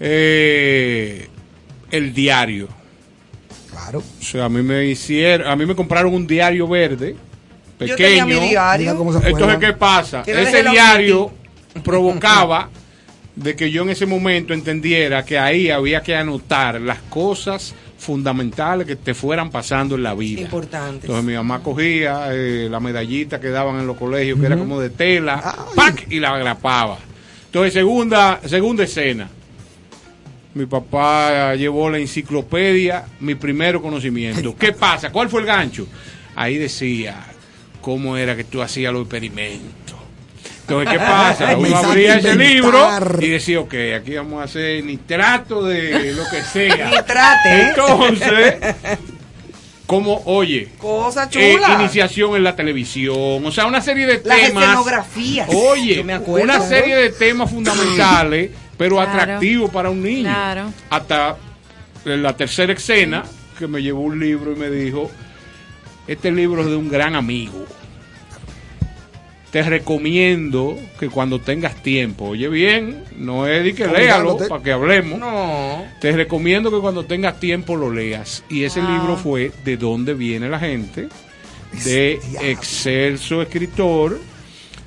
Eh, 0.00 1.28
el 1.90 2.12
diario. 2.12 2.68
Claro. 3.70 3.98
O 3.98 4.22
sea, 4.24 4.46
a 4.46 4.48
mí 4.48 4.62
me 4.62 4.86
hicieron, 4.86 5.46
a 5.46 5.56
mí 5.56 5.66
me 5.66 5.74
compraron 5.74 6.12
un 6.14 6.26
diario 6.26 6.66
verde, 6.66 7.16
Yo 7.78 7.96
tenía 7.96 8.24
pequeño. 8.24 8.26
mi 8.26 8.48
diario. 8.48 8.90
Entonces, 8.90 9.58
¿qué 9.58 9.72
pasa? 9.72 10.22
Que 10.22 10.42
Ese 10.42 10.62
diario 10.62 11.30
provocaba 11.84 12.70
de 13.34 13.54
que 13.54 13.70
yo 13.70 13.82
en 13.82 13.90
ese 13.90 14.06
momento 14.06 14.54
entendiera 14.54 15.24
que 15.24 15.38
ahí 15.38 15.68
había 15.70 16.02
que 16.02 16.16
anotar 16.16 16.80
las 16.80 16.98
cosas 17.02 17.74
fundamentales 17.98 18.86
que 18.86 18.96
te 18.96 19.14
fueran 19.14 19.50
pasando 19.50 19.94
en 19.94 20.02
la 20.02 20.14
vida. 20.14 20.42
Importantes. 20.42 21.04
Entonces 21.04 21.24
mi 21.24 21.34
mamá 21.34 21.62
cogía 21.62 22.28
eh, 22.30 22.68
la 22.70 22.80
medallita 22.80 23.40
que 23.40 23.48
daban 23.48 23.80
en 23.80 23.86
los 23.86 23.96
colegios, 23.96 24.38
que 24.38 24.46
era 24.46 24.56
como 24.56 24.80
de 24.80 24.90
tela, 24.90 25.56
¡pac! 25.74 26.06
y 26.10 26.20
la 26.20 26.34
agrapaba. 26.34 26.98
Entonces, 27.46 27.72
segunda, 27.72 28.40
segunda 28.44 28.84
escena. 28.84 29.28
Mi 30.54 30.66
papá 30.66 31.54
llevó 31.54 31.90
la 31.90 31.98
enciclopedia, 31.98 33.04
mi 33.20 33.34
primer 33.34 33.80
conocimiento. 33.80 34.56
¿Qué 34.56 34.72
pasa? 34.72 35.10
¿Cuál 35.10 35.28
fue 35.28 35.40
el 35.40 35.46
gancho? 35.46 35.86
ahí 36.36 36.58
decía 36.58 37.24
cómo 37.80 38.16
era 38.16 38.36
que 38.36 38.44
tú 38.44 38.62
hacías 38.62 38.92
los 38.92 39.02
experimentos. 39.02 39.85
Entonces, 40.68 40.92
¿qué 40.92 40.98
pasa? 40.98 41.56
Uno 41.56 41.76
abría 41.76 42.16
ese 42.16 42.34
libro 42.34 42.88
y 43.20 43.28
decía, 43.28 43.60
ok, 43.60 43.74
aquí 44.00 44.14
vamos 44.16 44.40
a 44.40 44.44
hacer 44.44 44.82
nitrato 44.84 45.64
de 45.64 46.12
lo 46.12 46.24
que 46.28 46.42
sea. 46.42 46.90
Nitrate. 46.90 47.60
Entonces, 47.68 48.54
como, 49.86 50.22
oye, 50.24 50.70
Cosa 50.78 51.28
eh, 51.34 51.56
iniciación 51.78 52.34
en 52.34 52.42
la 52.42 52.56
televisión, 52.56 53.46
o 53.46 53.52
sea, 53.52 53.66
una 53.66 53.80
serie 53.80 54.06
de 54.06 54.20
Las 54.24 54.40
temas. 54.40 54.64
escenografías. 54.64 55.48
Oye, 55.52 55.96
Yo 55.96 56.04
me 56.04 56.14
acuerdo. 56.14 56.42
una 56.44 56.60
serie 56.60 56.96
de 56.96 57.10
temas 57.10 57.48
fundamentales, 57.48 58.50
pero 58.76 58.96
Claro. 58.96 59.10
atractivos 59.12 59.70
para 59.70 59.90
un 59.90 60.02
niño. 60.02 60.24
Claro. 60.28 60.72
Hasta 60.90 61.36
la 62.04 62.36
tercera 62.36 62.72
escena, 62.72 63.22
que 63.56 63.68
me 63.68 63.80
llevó 63.82 64.00
un 64.00 64.18
libro 64.18 64.50
y 64.52 64.56
me 64.56 64.68
dijo, 64.68 65.08
este 66.08 66.32
libro 66.32 66.62
es 66.62 66.66
de 66.68 66.74
un 66.76 66.88
gran 66.88 67.14
amigo. 67.14 67.64
Te 69.56 69.62
recomiendo 69.62 70.78
que 71.00 71.08
cuando 71.08 71.40
tengas 71.40 71.82
tiempo, 71.82 72.26
oye 72.26 72.46
bien, 72.50 73.04
no 73.16 73.46
es 73.46 73.64
de 73.64 73.74
que 73.74 73.86
léalo 73.86 74.36
para 74.36 74.62
que 74.62 74.70
hablemos. 74.70 75.18
No. 75.18 75.82
Te 75.98 76.12
recomiendo 76.12 76.70
que 76.70 76.76
cuando 76.78 77.06
tengas 77.06 77.40
tiempo 77.40 77.74
lo 77.74 77.90
leas. 77.90 78.44
Y 78.50 78.64
ese 78.64 78.82
Wow. 78.82 78.90
libro 78.90 79.16
fue 79.16 79.52
De 79.64 79.78
dónde 79.78 80.12
viene 80.12 80.50
la 80.50 80.58
gente, 80.58 81.08
de 81.86 82.20
excelso 82.42 83.40
escritor, 83.40 84.20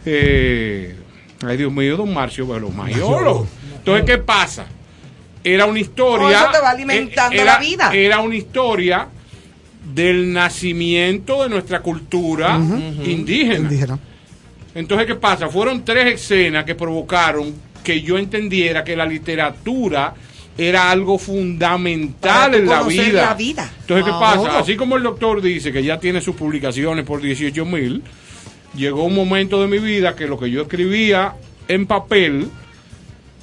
eh, 0.06 0.96
ay 1.44 1.58
Dios 1.58 1.74
mío, 1.74 1.98
don 1.98 2.14
Marcio 2.14 2.46
Velo 2.46 2.70
Mayolo. 2.70 3.48
Entonces, 3.76 4.06
¿qué 4.06 4.20
pasa? 4.20 4.68
Era 5.44 5.66
una 5.66 5.80
historia. 5.80 6.41
Eso 6.44 6.52
te 6.52 6.60
va 6.60 6.70
alimentando 6.70 7.34
eh, 7.34 7.44
la 7.44 7.54
era- 7.54 7.60
vida. 7.60 7.90
Era 7.91 8.20
una 8.20 8.36
historia 8.36 9.08
del 9.96 10.32
nacimiento 10.32 11.41
de 11.41 11.50
nuestra 11.50 11.80
cultura 11.82 12.56
indígena. 12.56 13.56
Indígena. 13.56 14.00
Entonces, 14.76 15.08
¿qué 15.08 15.16
pasa? 15.16 15.50
Fueron 15.50 15.84
tres 15.84 16.14
escenas 16.16 16.64
que 16.66 16.76
provocaron 16.76 17.54
que 17.84 18.02
yo 18.02 18.18
entendiera 18.18 18.84
que 18.84 18.96
la 18.96 19.06
literatura 19.06 20.14
era 20.58 20.91
algo 20.91 21.18
fundamental 21.18 22.54
en 22.56 22.68
la 22.68 22.84
vida. 22.84 23.28
la 23.28 23.34
vida. 23.34 23.72
Entonces, 23.82 24.06
¿qué 24.06 24.12
Ah, 24.14 24.20
pasa? 24.20 24.60
Así 24.60 24.76
como 24.76 24.98
el 24.98 25.04
doctor 25.04 25.41
dice 25.41 25.72
que 25.72 25.84
ya 25.84 26.00
tiene 26.00 26.22
sus 26.22 26.36
publicaciones 26.36 27.06
por 27.06 27.22
18 27.22 27.66
mil, 27.66 28.04
llegó 28.76 29.04
un 29.06 29.16
momento 29.16 29.62
de 29.62 29.68
mi 29.68 29.80
vida 29.80 30.16
que 30.16 30.28
lo 30.28 30.38
que 30.40 30.52
yo 30.52 30.64
escribía 30.64 31.34
en 31.68 31.88
papel 31.88 32.50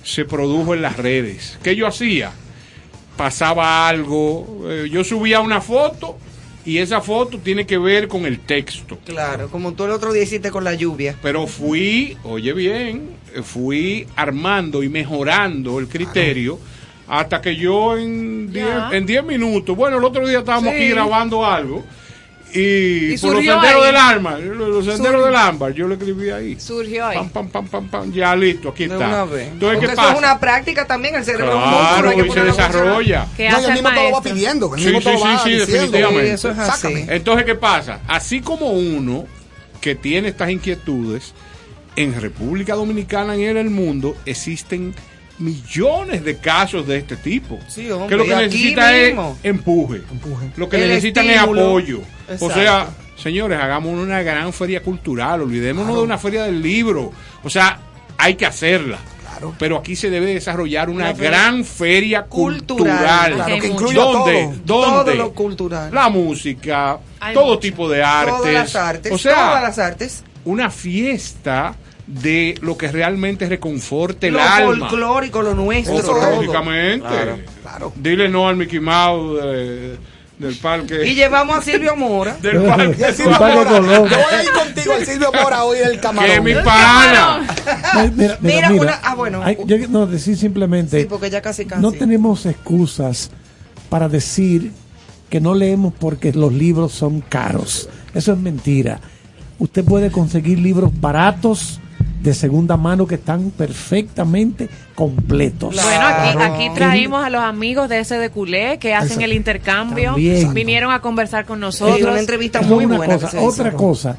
se 0.05 0.25
produjo 0.25 0.75
en 0.75 0.83
las 0.83 0.97
redes. 0.97 1.59
¿Qué 1.63 1.75
yo 1.75 1.87
hacía? 1.87 2.33
Pasaba 3.17 3.89
algo, 3.89 4.67
eh, 4.69 4.89
yo 4.91 5.03
subía 5.03 5.41
una 5.41 5.61
foto 5.63 6.19
y 6.67 6.79
esa 6.79 7.01
foto 7.01 7.39
tiene 7.39 7.65
que 7.65 7.79
ver 7.79 8.09
con 8.09 8.27
el 8.27 8.41
texto. 8.41 8.99
Claro, 9.07 9.49
como 9.49 9.73
tú 9.73 9.85
el 9.85 9.93
otro 9.93 10.13
día 10.13 10.25
hiciste 10.25 10.51
con 10.51 10.65
la 10.65 10.75
lluvia. 10.75 11.17
Pero 11.23 11.47
fui, 11.47 12.17
oye 12.25 12.53
bien, 12.53 13.11
fui 13.43 14.07
armando 14.17 14.83
y 14.83 14.89
mejorando 14.89 15.79
el 15.79 15.87
criterio 15.89 16.59
hasta 17.09 17.41
que 17.41 17.55
yo 17.55 17.97
en 17.97 18.53
10 18.53 18.67
Ya. 18.67 18.91
en 18.93 19.07
10 19.07 19.25
minutos, 19.25 19.77
bueno, 19.77 19.99
el 19.99 20.05
otro 20.05 20.27
día 20.27 20.41
estábamos 20.41 20.71
Sí. 20.71 20.77
aquí 20.77 20.89
grabando 20.89 21.47
algo 21.47 21.85
y, 22.59 23.15
Y 23.15 23.19
por 23.19 23.35
los 23.35 23.45
senderos 23.45 23.65
ahí. 23.83 23.87
del 23.87 23.97
ámbar, 23.97 24.41
los 24.41 24.85
senderos 24.85 24.99
Surgió. 25.13 25.27
del 25.27 25.37
ámbar, 25.37 25.73
yo 25.75 25.87
lo 25.89 25.95
escribí 25.95 26.31
ahí. 26.31 26.59
Surgió 26.61 27.07
ahí. 27.07 27.17
Pam, 27.19 27.29
pam, 27.31 27.49
pam, 27.49 27.67
pam, 27.69 27.89
pam, 27.89 28.13
ya 28.13 28.35
listo, 28.37 28.71
aquí 28.71 28.87
De 28.87 28.95
está. 28.95 29.07
una 29.09 29.25
vez. 29.25 29.49
Entonces, 29.49 29.79
¿qué 29.81 29.87
eso 29.87 29.95
pasa? 29.97 30.13
es 30.13 30.19
una 30.19 30.41
práctica 30.41 30.87
también, 30.87 31.15
el 31.17 31.25
cerebro 31.25 31.49
es 31.51 31.55
un 31.55 31.61
Claro, 31.63 32.11
que 32.11 32.27
y 32.27 32.31
se 32.31 32.41
desarrolla. 32.45 33.27
¿Qué 33.37 33.49
No, 33.51 33.57
hace 33.57 33.67
el 33.67 33.73
mismo 33.75 33.89
te 33.91 33.95
lo 34.05 34.13
va 34.13 34.23
pidiendo. 34.23 34.75
El 34.75 34.81
Sí, 34.81 34.87
mismo 34.87 35.01
sí, 35.01 35.05
te 35.07 35.13
lo 35.13 35.19
sí, 35.19 35.25
va 35.25 35.39
sí, 35.45 35.51
definitivamente. 35.53 36.27
Sí, 36.29 36.33
eso 36.35 36.51
es 36.51 36.59
así. 36.59 37.05
Entonces, 37.09 37.45
¿qué 37.47 37.55
pasa? 37.55 38.01
Así 38.09 38.41
como 38.41 38.71
uno 38.71 39.27
que 39.81 39.95
tiene 39.95 40.29
estas 40.29 40.51
inquietudes, 40.51 41.35
en 41.97 42.21
República 42.21 42.75
Dominicana 42.75 43.37
y 43.37 43.45
en 43.47 43.57
el 43.57 43.71
mundo 43.71 44.17
existen 44.27 44.95
millones 45.39 46.25
de 46.25 46.37
casos 46.39 46.87
de 46.87 46.99
este 46.99 47.17
tipo. 47.17 47.59
Sí, 47.69 47.91
hombre, 47.91 48.09
que 48.09 48.17
lo 48.17 48.25
que 48.25 48.37
necesita 48.37 48.97
es 48.97 49.15
empuje. 49.43 50.03
Empuje. 50.11 50.51
Lo 50.57 50.69
que 50.69 50.83
El 50.83 50.89
necesitan 50.89 51.29
estímulo. 51.29 51.61
es 51.61 51.67
apoyo. 51.67 52.01
O 52.41 52.51
sea, 52.51 52.89
señores, 53.17 53.59
hagamos 53.61 53.93
una 53.95 54.23
gran 54.23 54.53
feria 54.53 54.83
cultural, 54.83 55.43
olvidémonos 55.43 55.95
de 55.97 56.03
una 56.03 56.19
feria 56.19 56.45
del 56.45 56.61
libro. 56.63 57.13
O 57.43 57.51
sea, 57.51 57.79
hay 58.19 58.35
que 58.35 58.47
hacerla. 58.47 58.99
Claro. 59.29 59.55
Pero 59.59 59.77
aquí 59.77 59.95
se 59.97 60.09
debe 60.09 60.33
desarrollar 60.33 60.89
una, 60.89 61.05
Una 61.11 61.15
feria 61.15 61.31
gran 61.31 61.65
feria 61.65 62.23
cultural. 62.23 62.97
cultural. 62.97 63.35
Claro, 63.35 63.61
que 63.61 63.69
¿Dónde? 63.69 63.95
todo. 63.95 64.25
¿Dónde? 64.65 65.13
Todo 65.13 65.15
lo 65.15 65.33
cultural. 65.35 65.91
La 65.93 66.09
música, 66.09 66.99
Hay 67.21 67.35
todo 67.35 67.45
mucho. 67.49 67.59
tipo 67.59 67.89
de 67.91 68.03
artes. 68.03 68.35
Todas 68.35 68.53
las 68.55 68.77
artes. 68.77 69.13
O 69.13 69.19
sea, 69.19 69.35
todas 69.35 69.63
las 69.63 69.79
artes. 69.79 70.25
una 70.47 70.71
fiesta 70.71 71.75
de 72.07 72.55
lo 72.63 72.77
que 72.79 72.89
realmente 72.89 73.49
reconforte 73.49 74.29
el 74.29 74.35
lo 74.35 74.41
alma. 74.41 74.89
folclórico, 74.89 75.43
lo 75.43 75.55
nuestro. 75.55 75.97
Lógicamente. 76.37 77.07
Claro. 77.63 77.93
Dile 77.97 78.29
no 78.29 78.49
al 78.49 78.57
Mickey 78.57 78.79
Mouse 78.81 79.43
de- 79.43 79.97
del 80.39 80.55
parque. 80.57 81.05
Y 81.07 81.15
llevamos 81.15 81.59
a 81.59 81.63
Silvio 81.63 81.97
Mora. 81.97 82.37
del 82.43 82.63
parque. 82.63 83.13
Silvio 83.13 83.33
Mora. 83.39 83.71
Yo 83.71 83.83
voy 83.83 84.01
a 84.01 84.43
ir 84.43 84.51
contigo 84.53 84.93
al 84.93 85.05
Silvio 85.07 85.33
Mora 85.33 85.65
hoy 85.65 85.79
el 85.79 85.93
que 85.93 86.01
camarón. 86.01 86.31
es 86.31 86.43
mi 86.43 86.55
pana. 86.63 87.41
Mira, 87.95 88.11
mira, 88.15 88.39
Mira, 88.41 88.71
mira. 88.71 88.83
una- 88.83 89.01
ah, 89.03 89.15
bueno. 89.17 89.41
Ay, 89.43 89.59
yo 89.67 89.77
no 89.89 90.07
decir 90.07 90.37
simplemente. 90.37 91.01
Sí, 91.01 91.07
porque 91.09 91.29
ya 91.31 91.43
casi 91.43 91.65
casi. 91.67 91.83
No 91.83 91.91
tenemos 91.93 92.47
excusas 92.47 93.31
para 93.89 94.09
decir 94.09 94.71
que 95.29 95.41
no 95.41 95.55
leemos 95.55 95.93
porque 95.99 96.33
los 96.33 96.53
libros 96.53 96.93
son 96.93 97.21
caros. 97.21 97.89
Eso 98.15 98.33
es 98.33 98.39
mentira. 98.39 99.01
Usted 99.59 99.85
puede 99.85 100.11
conseguir 100.13 100.59
libros 100.61 100.91
baratos 101.01 101.81
de 102.23 102.35
segunda 102.35 102.77
mano 102.77 103.07
que 103.07 103.17
están 103.17 103.51
perfectamente 103.51 104.69
completos. 104.95 105.75
Bueno, 105.81 106.07
aquí, 106.07 106.39
aquí 106.65 106.75
traímos 106.75 107.25
a 107.25 107.31
los 107.31 107.43
amigos 107.43 107.89
de 107.89 108.01
ese 108.01 108.19
de 108.19 108.31
culé 108.31 108.79
que 108.79 108.95
hacen 108.95 109.07
Exacto. 109.13 109.25
el 109.27 109.33
intercambio. 109.35 110.11
También. 110.13 110.55
Vinieron 110.55 110.93
a 110.93 111.01
conversar 111.01 111.45
con 111.47 111.59
Sí, 111.59 111.61
nosotros. 111.61 112.01
una 112.11 112.19
entrevista 112.21 112.63
muy 112.63 112.85
una 112.87 112.97
buena. 112.97 113.15
cosa. 113.19 113.29
hizo. 113.29 113.45
Otra 113.47 113.73
cosa, 113.73 114.19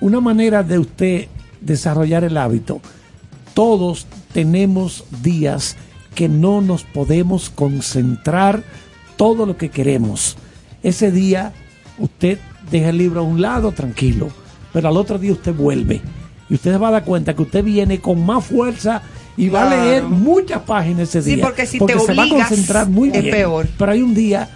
una 0.00 0.20
manera 0.20 0.62
de 0.62 0.78
usted 0.78 1.28
desarrollar 1.60 2.24
el 2.24 2.36
hábito. 2.36 2.80
Todos 3.54 4.06
tenemos 4.32 5.04
días 5.22 5.76
que 6.14 6.28
no 6.28 6.60
nos 6.60 6.82
podemos 6.84 7.50
concentrar 7.50 8.62
todo 9.16 9.44
lo 9.46 9.56
que 9.56 9.68
queremos. 9.68 10.36
Ese 10.82 11.10
día 11.12 11.52
usted 11.98 12.38
deja 12.70 12.88
el 12.88 12.98
libro 12.98 13.20
a 13.20 13.24
un 13.24 13.42
lado 13.42 13.72
tranquilo, 13.72 14.28
pero 14.72 14.88
al 14.88 14.96
otro 14.96 15.18
día 15.18 15.32
usted 15.32 15.54
vuelve 15.54 16.00
y 16.50 16.54
usted 16.54 16.72
se 16.72 16.78
va 16.78 16.88
a 16.88 16.90
dar 16.90 17.04
cuenta 17.04 17.34
que 17.34 17.42
usted 17.42 17.62
viene 17.64 18.00
con 18.00 18.26
más 18.26 18.44
fuerza 18.44 19.00
y 19.36 19.48
va 19.48 19.62
a 19.70 19.70
leer 19.74 20.02
muchas 20.02 20.60
páginas 20.62 21.08
ese 21.08 21.22
Sí, 21.22 21.34
día. 21.36 21.44
porque 21.44 21.64
si 21.66 21.78
te 21.78 21.98
se 21.98 22.12
va 22.14 22.24
a 22.24 22.28
concentrar 22.28 22.88
muy 22.88 23.08
es 23.08 23.22
bien. 23.22 23.34
peor. 23.34 23.68
Pero 23.78 23.92
hay 23.92 24.02
un 24.02 24.12
día, 24.14 24.50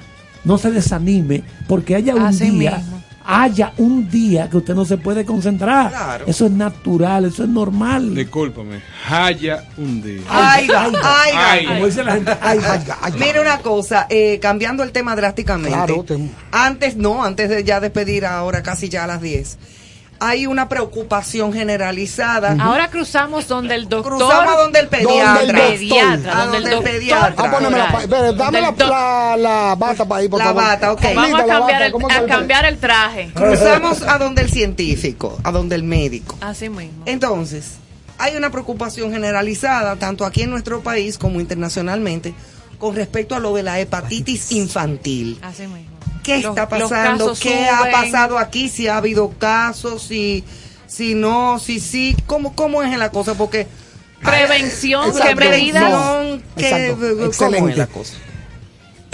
no 0.45 0.59
se 0.59 0.71
desanime, 0.71 1.43
porque 1.69 1.95
haya 1.95 2.15
un 2.15 2.23
Así 2.23 2.51
día, 2.51 2.77
mismo. 2.79 3.01
haya 3.25 3.73
un 3.79 4.11
día 4.11 4.51
que 4.51 4.59
usted 4.59 4.75
no 4.75 4.85
se 4.85 4.99
puede 4.99 5.25
concentrar. 5.25 5.89
Claro. 5.91 6.25
Eso 6.27 6.45
es 6.47 6.53
natural, 6.53 7.25
eso 7.27 7.45
es 7.45 7.49
normal. 7.49 8.15
Discúlpame. 8.15 8.81
Haya 9.09 9.65
un 9.79 10.03
día. 10.03 10.21
Aiga, 10.29 10.85
aiga. 10.85 11.01
Ay. 11.53 11.67
Como 11.67 11.87
dice 11.87 12.05
la 12.05 12.13
gente, 12.15 12.33
ay, 12.43 12.59
ay, 12.63 12.81
Ay, 12.87 12.93
ay, 13.01 13.13
Mira 13.19 13.41
una 13.41 13.59
cosa, 13.59 14.07
eh, 14.11 14.39
cambiando 14.43 14.83
el 14.83 14.93
tema 14.93 15.17
drásticamente. 15.17 15.71
Claro, 15.71 16.03
te- 16.05 16.19
Antes, 16.53 16.97
no, 16.97 17.25
antes 17.25 17.49
de 17.49 17.65
ya 17.65 17.81
despedir 17.81 18.27
ahora 18.27 18.63
casi 18.63 18.89
ya 18.91 19.05
a 19.05 19.07
las 19.07 19.23
10. 19.23 19.57
Hay 20.27 20.47
una 20.47 20.71
preocupación 20.71 21.53
generalizada. 21.53 22.57
Ahora 22.59 22.89
cruzamos 22.89 23.47
donde 23.47 23.75
el 23.75 23.89
doctor. 23.91 24.17
Cruzamos 24.17 24.55
a 24.55 24.57
donde 24.63 24.81
el 24.81 24.89
pediatra. 24.89 25.35
Donde 25.35 25.43
el 25.43 25.53
doctor. 25.53 25.71
Pediatra, 25.75 26.33
A 26.33 26.47
donde 26.47 26.57
el 26.57 26.65
donde 26.65 26.69
el 26.69 26.75
doctor. 26.75 26.93
pediatra. 26.93 27.35
Ah, 27.37 27.51
poneme 27.51 27.79
la, 27.79 28.33
dame 28.33 28.61
la, 29.37 29.75
bata 29.77 30.09
para 30.09 30.21
ahí, 30.23 30.29
por 30.29 30.39
La 30.39 30.47
favor. 30.47 30.63
bata, 30.63 30.93
ok. 30.93 31.03
Vamos 31.15 31.41
a 31.41 31.47
cambiar, 31.47 31.61
bata, 31.61 31.87
el, 31.87 31.93
¿cómo 31.93 32.09
a 32.11 32.27
cambiar 32.27 32.65
el 32.65 32.79
traje. 32.79 33.33
Cruzamos 33.35 34.03
a 34.03 34.17
donde 34.17 34.41
el 34.43 34.51
científico, 34.51 35.39
a 35.45 35.53
donde 35.53 35.75
el 35.75 35.83
médico. 35.83 36.39
Así 36.41 36.71
mismo. 36.71 37.03
Entonces, 37.05 37.75
hay 38.17 38.35
una 38.37 38.51
preocupación 38.51 39.13
generalizada, 39.13 39.97
tanto 39.97 40.25
aquí 40.25 40.43
en 40.43 40.51
nuestro 40.51 40.81
país 40.81 41.19
como 41.19 41.39
internacionalmente, 41.39 42.33
con 42.79 42.97
respecto 42.97 43.35
a 43.35 43.41
lo 43.41 43.55
de 43.55 43.63
la 43.63 43.79
hepatitis 43.79 44.53
infantil. 44.53 45.39
Así 45.43 45.67
mismo. 45.67 45.94
¿Qué 46.25 46.39
Los- 46.41 46.57
está 46.59 46.63
los 46.79 46.91
pasando? 46.91 47.35
¿Qué 47.41 47.69
ha 47.69 47.91
pasado 47.93 48.39
aquí? 48.39 48.69
Si 48.69 48.89
ha 48.89 48.97
habido 48.97 49.31
casos, 49.39 50.03
si, 50.03 50.43
si 50.89 51.15
no, 51.15 51.61
si 51.61 51.79
sí. 51.79 52.17
¿Cómo, 52.27 52.57
cómo 52.57 52.83
es 52.83 52.99
la 52.99 53.11
cosa? 53.11 53.35
Porque 53.35 53.69
Prevención, 54.21 55.07
Exacto. 55.09 55.29
¿qué 55.29 55.35
medidas? 55.35 55.85
prevención, 55.85 56.43
¿qué- 56.57 56.95
Exacto. 56.97 57.31
¿cómo 57.57 57.69
es 57.69 57.77
la 57.77 57.87
cosa? 57.87 58.15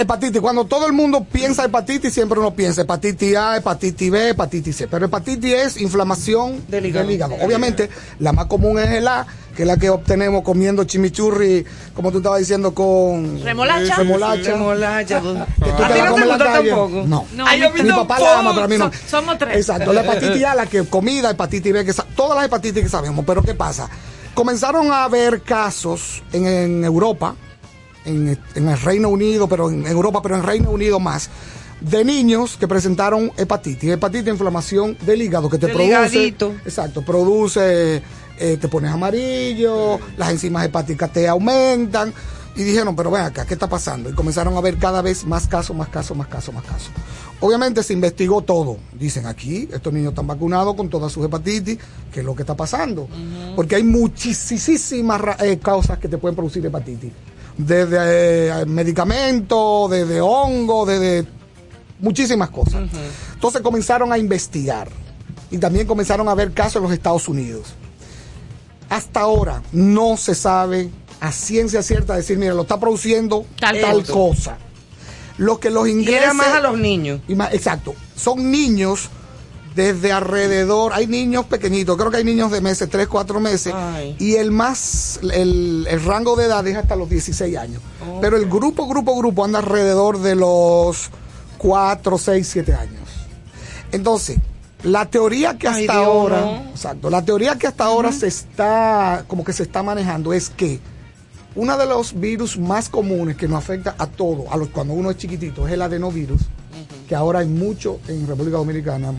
Hepatitis, 0.00 0.40
cuando 0.40 0.64
todo 0.64 0.86
el 0.86 0.94
mundo 0.94 1.26
piensa 1.30 1.62
hepatitis, 1.64 2.14
siempre 2.14 2.38
uno 2.40 2.54
piensa 2.54 2.80
hepatitis 2.80 3.36
A, 3.36 3.58
hepatitis 3.58 4.10
B, 4.10 4.30
hepatitis 4.30 4.74
C. 4.76 4.88
Pero 4.88 5.04
hepatitis 5.04 5.52
es 5.52 5.80
inflamación 5.80 6.64
del 6.68 6.86
hígado. 6.86 7.34
Obviamente, 7.42 7.90
la 8.18 8.32
más 8.32 8.46
común 8.46 8.78
es 8.78 8.88
el 8.92 9.06
A, 9.06 9.26
que 9.54 9.64
es 9.64 9.66
la 9.68 9.76
que 9.76 9.90
obtenemos 9.90 10.42
comiendo 10.42 10.84
chimichurri, 10.84 11.66
como 11.92 12.10
tú 12.10 12.16
estabas 12.18 12.38
diciendo, 12.38 12.72
con 12.72 13.42
Remolacha. 13.44 13.96
remolacha. 13.96 14.52
Remolacha. 14.52 15.20
Que 15.20 15.70
tú 15.76 15.82
¿A 15.84 15.88
te 15.88 15.98
la 15.98 16.04
no 16.04 16.04
te 16.04 16.08
comes 16.10 16.22
en 16.22 16.28
la 16.28 16.38
calle. 16.38 16.68
tampoco? 16.70 17.02
No. 17.06 17.26
No, 17.34 17.46
Ay, 17.46 17.60
mi- 17.74 17.90
papá 17.90 18.18
la 18.20 18.38
ama, 18.38 18.52
pero 18.54 18.64
a 18.64 18.68
mí 18.68 18.78
no. 18.78 18.90
So- 18.90 18.98
somos 19.08 19.36
tres. 19.36 19.56
Exacto, 19.56 19.92
la 19.92 20.00
hepatitis 20.00 20.44
A, 20.44 20.54
la 20.54 20.64
que 20.64 20.82
comida, 20.84 21.28
hepatitis 21.30 21.72
B, 21.74 21.84
que 21.84 21.92
todas 22.16 22.36
las 22.36 22.46
hepatitis 22.46 22.82
que 22.84 22.88
sabemos. 22.88 23.22
Pero 23.26 23.42
¿qué 23.42 23.52
pasa? 23.54 23.90
Comenzaron 24.32 24.90
a 24.92 25.04
haber 25.04 25.42
casos 25.42 26.22
en, 26.32 26.46
en 26.46 26.84
Europa, 26.84 27.34
en, 28.04 28.38
en 28.54 28.68
el 28.68 28.80
Reino 28.80 29.08
Unido, 29.08 29.48
pero 29.48 29.70
en 29.70 29.86
Europa, 29.86 30.22
pero 30.22 30.36
en 30.36 30.42
Reino 30.42 30.70
Unido 30.70 31.00
más, 31.00 31.30
de 31.80 32.04
niños 32.04 32.56
que 32.58 32.68
presentaron 32.68 33.32
hepatitis. 33.36 33.90
Hepatitis, 33.90 34.28
inflamación 34.28 34.96
del 35.04 35.22
hígado, 35.22 35.48
que 35.48 35.58
te 35.58 35.68
produce. 35.68 35.86
higadito. 35.86 36.54
Exacto, 36.64 37.02
produce, 37.02 38.02
eh, 38.38 38.56
te 38.60 38.68
pones 38.68 38.90
amarillo, 38.90 39.98
las 40.16 40.30
enzimas 40.30 40.64
hepáticas 40.64 41.12
te 41.12 41.28
aumentan. 41.28 42.12
Y 42.56 42.64
dijeron, 42.64 42.96
pero 42.96 43.12
ven 43.12 43.22
acá, 43.22 43.46
¿qué 43.46 43.54
está 43.54 43.68
pasando? 43.68 44.10
Y 44.10 44.12
comenzaron 44.12 44.56
a 44.56 44.60
ver 44.60 44.76
cada 44.76 45.02
vez 45.02 45.24
más 45.24 45.46
casos, 45.46 45.74
más 45.74 45.88
casos, 45.88 46.16
más 46.16 46.26
casos, 46.26 46.52
más 46.52 46.64
casos. 46.64 46.90
Obviamente 47.38 47.82
se 47.82 47.92
investigó 47.92 48.42
todo. 48.42 48.76
Dicen 48.92 49.24
aquí, 49.26 49.68
estos 49.72 49.92
niños 49.92 50.10
están 50.10 50.26
vacunados 50.26 50.74
con 50.74 50.90
todas 50.90 51.12
sus 51.12 51.24
hepatitis, 51.24 51.78
¿qué 52.12 52.20
es 52.20 52.26
lo 52.26 52.34
que 52.34 52.42
está 52.42 52.56
pasando? 52.56 53.08
Porque 53.54 53.76
hay 53.76 53.84
muchísimas 53.84 55.20
eh, 55.42 55.58
causas 55.62 55.98
que 55.98 56.08
te 56.08 56.18
pueden 56.18 56.34
producir 56.34 56.66
hepatitis. 56.66 57.12
Desde 57.66 58.62
eh, 58.62 58.66
medicamentos, 58.66 59.90
desde 59.90 60.20
hongo, 60.20 60.86
desde 60.86 61.26
muchísimas 61.98 62.48
cosas. 62.50 62.82
Entonces 63.34 63.60
comenzaron 63.60 64.12
a 64.12 64.18
investigar 64.18 64.88
y 65.50 65.58
también 65.58 65.86
comenzaron 65.86 66.28
a 66.28 66.34
ver 66.34 66.52
casos 66.52 66.76
en 66.76 66.82
los 66.84 66.92
Estados 66.92 67.28
Unidos. 67.28 67.74
Hasta 68.88 69.20
ahora 69.20 69.62
no 69.72 70.16
se 70.16 70.34
sabe 70.34 70.88
a 71.20 71.32
ciencia 71.32 71.82
cierta 71.82 72.16
decir, 72.16 72.38
mira, 72.38 72.54
lo 72.54 72.62
está 72.62 72.80
produciendo 72.80 73.44
Tal 73.58 73.80
tal, 73.80 74.04
cosa. 74.06 74.56
Lo 75.36 75.60
que 75.60 75.70
los 75.70 75.86
Y 75.86 75.92
ingleses... 75.92 76.22
era 76.22 76.34
más 76.34 76.48
a 76.48 76.60
los 76.60 76.78
niños. 76.78 77.20
y 77.28 77.34
más- 77.34 77.52
exacto. 77.52 77.94
Son 78.16 78.50
niños 78.50 79.08
desde 79.74 80.12
alrededor, 80.12 80.92
hay 80.92 81.06
niños 81.06 81.46
pequeñitos, 81.46 81.96
creo 81.96 82.10
que 82.10 82.18
hay 82.18 82.24
niños 82.24 82.50
de 82.50 82.60
meses, 82.60 82.88
3, 82.90 83.06
4 83.06 83.40
meses, 83.40 83.72
Ay. 83.74 84.16
y 84.18 84.34
el 84.34 84.50
más, 84.50 85.20
el, 85.22 85.86
el 85.88 86.04
rango 86.04 86.36
de 86.36 86.46
edad 86.46 86.66
es 86.66 86.76
hasta 86.76 86.96
los 86.96 87.08
16 87.08 87.56
años. 87.56 87.80
Pero 88.20 88.36
el 88.36 88.46
grupo, 88.46 88.86
grupo, 88.86 89.16
grupo 89.16 89.44
anda 89.44 89.60
alrededor 89.60 90.18
de 90.20 90.34
los 90.34 91.10
4, 91.58 92.18
6, 92.18 92.48
7 92.48 92.74
años. 92.74 93.08
Entonces, 93.92 94.38
la 94.82 95.06
teoría 95.06 95.56
que 95.58 95.68
hasta 95.68 95.78
Ay, 95.78 95.86
Dios, 95.86 95.96
ahora, 95.96 96.40
no. 96.40 96.70
exacto, 96.70 97.10
la 97.10 97.24
teoría 97.24 97.56
que 97.56 97.66
hasta 97.66 97.84
ahora 97.84 98.12
se 98.12 98.26
está, 98.28 99.24
como 99.28 99.44
que 99.44 99.52
se 99.52 99.62
está 99.62 99.82
manejando 99.82 100.32
es 100.32 100.48
que 100.50 100.80
uno 101.54 101.76
de 101.76 101.86
los 101.86 102.18
virus 102.18 102.58
más 102.58 102.88
comunes 102.88 103.36
que 103.36 103.46
nos 103.46 103.58
afecta 103.58 103.94
a 103.98 104.06
todos, 104.06 104.46
a 104.50 104.56
los, 104.56 104.68
cuando 104.68 104.94
uno 104.94 105.10
es 105.10 105.16
chiquitito, 105.16 105.66
es 105.66 105.74
el 105.74 105.82
adenovirus, 105.82 106.40
que 107.08 107.14
ahora 107.14 107.40
hay 107.40 107.48
mucho 107.48 108.00
en 108.08 108.26
República 108.26 108.56
Dominicana. 108.56 109.12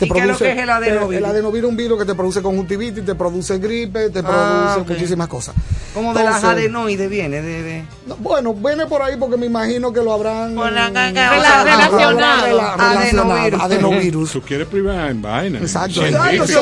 ¿Y 0.00 0.08
qué 0.10 0.18
es 0.20 0.26
lo 0.26 0.36
que 0.36 0.52
es 0.52 0.58
el 0.58 0.68
adenovirus? 0.70 1.14
El 1.16 1.24
adenovirus 1.24 1.68
es 1.68 1.70
un 1.70 1.76
virus 1.76 1.98
que 1.98 2.04
te 2.04 2.14
produce 2.14 2.42
conjuntivitis, 2.42 3.04
te 3.04 3.14
produce 3.14 3.58
gripe, 3.58 4.10
te 4.10 4.20
Ah, 4.24 4.74
produce 4.76 4.94
muchísimas 4.94 5.28
cosas. 5.28 5.54
Como 5.94 6.12
de 6.12 6.22
las 6.24 6.44
adenoides 6.44 7.08
viene, 7.08 7.40
de, 7.40 7.62
de- 7.62 7.84
no, 8.06 8.16
bueno, 8.16 8.52
viene 8.52 8.84
por 8.86 9.00
ahí 9.00 9.16
porque 9.16 9.38
me 9.38 9.46
imagino 9.46 9.92
que 9.94 10.02
lo 10.02 10.12
habrán 10.12 10.54
Por 10.54 10.70
la 10.70 10.86
habrán 10.86 11.14
relacionado. 11.14 12.46
rela- 12.46 12.76
relacionado, 12.76 13.32
Adenovirus. 13.32 13.62
adenovirus. 13.62 14.32
Tú 14.32 14.42
quieres 14.42 14.66
privar 14.68 15.10
en 15.10 15.22
vaina. 15.22 15.58
Exacto. 15.58 15.94
soy 16.02 16.12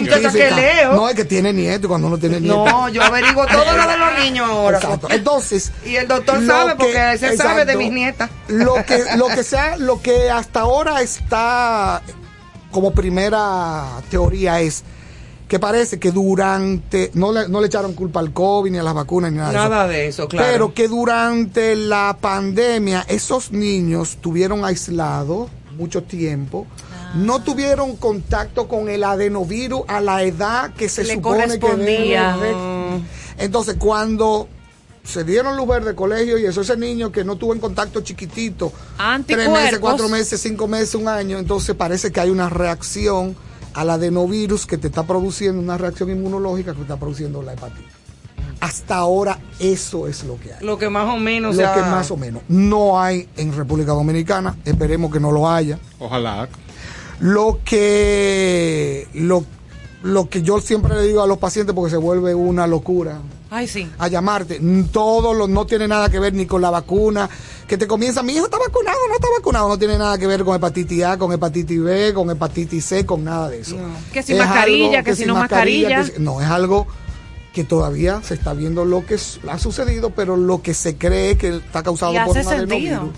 muchacha 0.03 0.31
que 0.31 0.51
leo. 0.53 0.93
No, 0.95 1.09
es 1.09 1.17
que 1.17 1.25
tiene 1.25 1.53
nieto 1.53 1.87
y 1.87 1.89
cuando 1.89 2.07
uno 2.07 2.19
tiene 2.19 2.39
nieto. 2.41 2.65
No, 2.65 2.89
yo 2.89 3.03
averiguo 3.03 3.45
todo 3.47 3.65
lo 3.77 3.89
de 3.89 3.97
los 3.99 4.19
niños 4.21 4.49
ahora. 4.49 4.79
Exacto. 4.79 5.09
Entonces, 5.11 5.73
Y 5.85 5.97
el 5.97 6.07
doctor 6.07 6.47
sabe 6.47 6.71
que- 6.73 6.77
porque 6.77 7.19
se 7.19 7.37
sabe 7.37 7.65
de 7.65 7.77
mis 7.77 7.91
nietas. 7.91 8.31
lo 8.49 8.75
que 8.87 9.03
lo 9.17 9.27
que 9.27 9.43
sea 9.43 9.77
lo 9.77 10.01
que 10.01 10.31
hasta 10.31 10.61
ahora 10.61 11.01
está 11.03 12.01
como 12.75 12.91
primera 12.93 13.87
teoría 14.11 14.61
es 14.61 14.83
que 15.49 15.59
parece 15.59 15.99
que 15.99 16.11
durante 16.11 17.11
no 17.15 17.31
le, 17.33 17.49
no 17.49 17.61
le 17.61 17.69
echaron 17.69 17.93
culpa 17.95 18.19
al 18.21 18.33
COVID 18.33 18.71
ni 18.73 18.79
a 18.79 18.83
las 18.83 18.95
vacunas 18.95 19.31
ni 19.31 19.39
nada, 19.39 19.53
Nada 19.53 19.87
de 19.87 20.09
eso. 20.09 20.23
de 20.23 20.25
eso, 20.25 20.29
claro. 20.29 20.47
Pero 20.53 20.75
que 20.75 20.89
durante 20.89 21.77
la 21.77 22.17
pandemia 22.21 23.05
esos 23.09 23.53
niños 23.53 24.19
tuvieron 24.21 24.65
aislados 24.65 25.51
mucho 25.79 26.03
tiempo. 26.03 26.67
No 27.15 27.43
tuvieron 27.43 27.95
contacto 27.97 28.67
con 28.67 28.89
el 28.89 29.05
adenovirus 29.05 29.83
a 29.87 30.01
la 30.01 30.23
edad 30.25 30.73
que 30.75 30.89
se 30.89 31.05
Le 31.05 31.15
supone 31.15 31.45
que 31.47 31.61
correspondía. 31.61 32.37
debe 32.37 32.49
de- 32.49 33.01
Entonces, 33.39 33.77
cuando 33.79 34.49
se 35.05 35.23
dieron 35.23 35.57
luz 35.57 35.69
verde 35.69 35.95
colegio 35.95 36.39
y 36.39 36.47
eso, 36.47 36.63
ese 36.63 36.77
niño 36.77 37.13
que 37.13 37.25
no 37.25 37.37
tuvo 37.37 37.53
en 37.53 37.61
contacto 37.61 38.01
chiquitito, 38.01 38.73
tres 39.27 39.51
meses, 39.51 39.79
cuatro 39.79 40.09
meses, 40.09 40.41
cinco 40.41 40.67
meses, 40.67 40.95
un 40.95 41.09
año, 41.09 41.39
entonces 41.39 41.77
parece 41.77 42.11
que 42.11 42.21
hay 42.21 42.31
una 42.31 42.49
reacción 42.49 43.37
al 43.75 43.91
adenovirus 43.91 44.67
que 44.67 44.79
te 44.79 44.87
está 44.89 45.03
produciendo, 45.03 45.61
una 45.61 45.77
reacción 45.77 46.11
inmunológica 46.11 46.73
que 46.73 46.79
te 46.79 46.83
está 46.83 46.97
produciendo 46.97 47.43
la 47.43 47.53
hepatitis. 47.53 47.93
Hasta 48.61 48.97
ahora 48.97 49.39
eso 49.59 50.09
es 50.09 50.25
lo 50.25 50.41
que 50.41 50.55
hay. 50.55 50.65
Lo 50.65 50.79
que 50.79 50.89
más 50.89 51.13
o 51.13 51.19
menos. 51.19 51.55
lo 51.55 51.61
sea, 51.61 51.75
que 51.75 51.81
más 51.81 52.11
o 52.11 52.17
menos. 52.17 52.43
No 52.49 52.99
hay 52.99 53.29
en 53.37 53.55
República 53.55 53.93
Dominicana, 53.93 54.57
esperemos 54.65 55.13
que 55.13 55.21
no 55.21 55.33
lo 55.33 55.51
haya. 55.51 55.79
Ojalá. 55.99 56.49
Lo 57.21 57.61
que, 57.63 59.07
lo, 59.13 59.45
lo 60.03 60.31
que 60.31 60.41
yo 60.41 60.61
siempre 60.61 60.95
le 60.95 61.03
digo 61.03 61.23
a 61.23 61.27
los 61.27 61.39
pacientes, 61.39 61.75
porque 61.75 61.91
se 61.91 61.99
vuelve 61.99 62.35
una 62.35 62.67
locura, 62.67 63.19
Ay, 63.55 63.69
sí. 63.69 63.89
a 63.99 64.09
llamarte. 64.09 64.61
Todo 64.93 65.33
lo, 65.33 65.47
no 65.47 65.65
tiene 65.65 65.87
nada 65.87 66.09
que 66.09 66.19
ver 66.19 66.35
ni 66.35 66.47
con 66.47 66.61
la 66.61 66.71
vacuna. 66.71 67.29
Que 67.69 67.79
te 67.79 67.87
comienza, 67.87 68.23
mi 68.23 68.33
hijo 68.35 68.45
está 68.47 68.59
vacunado, 68.59 68.99
no 69.09 69.15
está 69.15 69.29
vacunado. 69.39 69.69
No 69.69 69.79
tiene 69.79 69.97
nada 69.97 70.19
que 70.19 70.27
ver 70.27 70.45
con 70.45 70.57
hepatitis 70.57 71.05
A, 71.05 71.17
con 71.19 71.33
hepatitis 71.33 71.83
B, 71.83 72.13
con 72.15 72.29
hepatitis 72.31 72.85
C, 72.85 73.07
con 73.07 73.23
nada 73.25 73.49
de 73.49 73.61
eso. 73.61 73.77
Que 74.13 74.23
si 74.23 74.33
Es 74.33 74.39
mascarilla, 74.41 74.99
algo 74.99 75.05
que 75.05 75.17
si 75.17 75.25
no 75.25 75.35
mascarilla. 75.35 76.05
que 76.05 76.19
no, 76.19 76.41
es 76.41 76.49
algo 76.49 76.87
que 77.55 77.63
todavía 77.65 78.21
se 78.23 78.35
está 78.35 78.53
viendo 78.55 78.85
lo 78.85 79.07
que 79.07 79.17
ha 79.49 79.59
sucedido, 79.59 80.11
pero 80.11 80.37
lo 80.37 80.61
que 80.61 80.75
se 80.75 80.97
cree 80.97 81.39
que 81.39 81.57
está 81.57 81.83
causado 81.85 82.13
Y 82.13 82.17
por 82.19 82.37
hace 82.37 82.41
un 82.41 82.59
sentido. 82.59 82.97
adenovirus. 82.97 83.15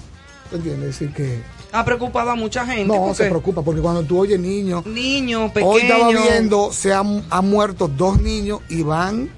¿Te 0.51 0.57
entiendes? 0.57 0.89
Es 0.91 0.99
decir, 1.01 1.15
que 1.15 1.43
Ha 1.73 1.85
preocupado 1.85 2.31
a 2.31 2.35
mucha 2.37 2.65
gente. 2.67 2.85
no 2.85 2.95
porque 3.01 3.15
se 3.15 3.29
preocupa, 3.31 3.63
porque 3.63 3.81
cuando 3.81 4.03
tú 4.05 4.19
oyes 4.21 4.39
niños, 4.39 4.85
Niños 4.87 5.51
pequeños. 5.53 5.75
Hoy 5.75 5.81
estaba 5.83 6.09
viendo, 6.11 6.71
se 6.73 6.93
han, 6.93 7.25
han 7.31 7.49
muerto 7.51 7.89
dos 7.89 8.21
niños 8.21 8.61
y 8.69 8.83
van 8.83 9.31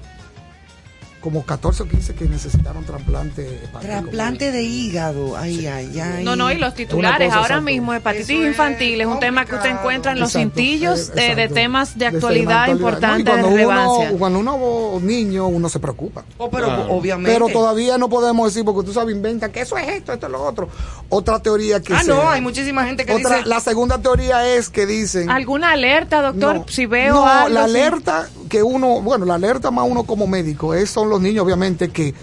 como 1.21 1.45
14 1.45 1.83
o 1.83 1.87
15 1.87 2.15
que 2.15 2.25
necesitaron 2.25 2.85
trasplante 2.85 3.45
hepático. 3.63 3.79
Trasplante 3.81 4.51
de 4.51 4.63
hígado. 4.63 5.35
Ay, 5.37 5.67
ay, 5.67 5.99
ay. 5.99 6.23
No, 6.23 6.35
no, 6.35 6.51
y 6.51 6.55
los 6.57 6.73
titulares. 6.75 7.31
ahora 7.31 7.41
exacto. 7.55 7.61
mismo, 7.63 7.93
hepatitis 7.93 8.29
Eso 8.29 8.41
es 8.43 8.47
infantil 8.47 9.01
es 9.01 9.07
un 9.07 9.19
tema 9.19 9.45
que 9.45 9.55
usted 9.55 9.69
encuentra 9.69 10.11
en 10.13 10.19
los 10.19 10.29
Exacto, 10.35 10.55
cintillos 10.55 11.09
eh, 11.15 11.35
de, 11.35 11.35
de 11.35 11.47
temas 11.49 11.93
de 11.97 11.99
De 11.99 12.05
actualidad 12.17 12.67
No, 12.67 12.75
de 12.77 13.23
cuando 13.23 13.49
relevancia. 13.49 14.09
Uno, 14.09 14.17
cuando 14.19 14.39
uno 14.39 14.97
es 14.97 15.03
niño, 15.03 15.47
uno 15.47 15.67
se 15.69 15.79
preocupa. 15.79 16.23
Oh, 16.37 16.49
pero 16.49 16.67
Claro. 16.67 16.87
obviamente. 16.91 17.31
Pero 17.33 17.47
todavía 17.49 17.97
no 17.97 18.07
podemos 18.09 18.53
decir, 18.53 18.63
porque 18.65 18.85
tú 18.85 18.93
sabes, 18.93 19.13
inventa 19.15 19.49
que 19.51 19.61
eso 19.61 19.77
es 19.77 19.87
esto, 19.89 20.13
esto 20.13 20.25
es 20.27 20.31
lo 20.31 20.41
otro. 20.43 20.69
Otra 21.09 21.39
teoría 21.39 21.81
que 21.81 21.93
Ah, 21.93 22.01
se- 22.01 22.07
no, 22.07 22.29
hay 22.29 22.39
muchísima 22.41 22.85
gente 22.85 23.05
que 23.05 23.13
otra, 23.13 23.37
dice. 23.37 23.49
La 23.49 23.59
segunda 23.59 23.97
teoría 23.97 24.47
es 24.55 24.69
que 24.69 24.85
dicen... 24.85 25.29
¿Alguna 25.29 25.71
alerta, 25.71 26.21
doctor? 26.21 26.55
No, 26.57 26.65
si 26.69 26.85
veo 26.85 27.15
no, 27.15 27.25
algo 27.27 27.49
la 27.49 27.63
alerta 27.65 28.29
que 28.47 28.63
uno, 28.63 29.01
bueno, 29.01 29.25
la 29.25 29.35
alerta 29.35 29.69
más 29.69 29.85
uno 29.87 30.03
como 30.03 30.25
médico 30.27 30.73
es 30.73 30.89
son 30.89 31.08
los 31.09 31.21
niños, 31.21 31.43
obviamente, 31.43 31.89
que 31.89 32.13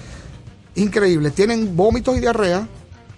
increíble, 0.75 1.31
tienen 1.31 1.77
vómitos 1.77 2.17
y 2.17 2.21
diarrea, 2.21 2.69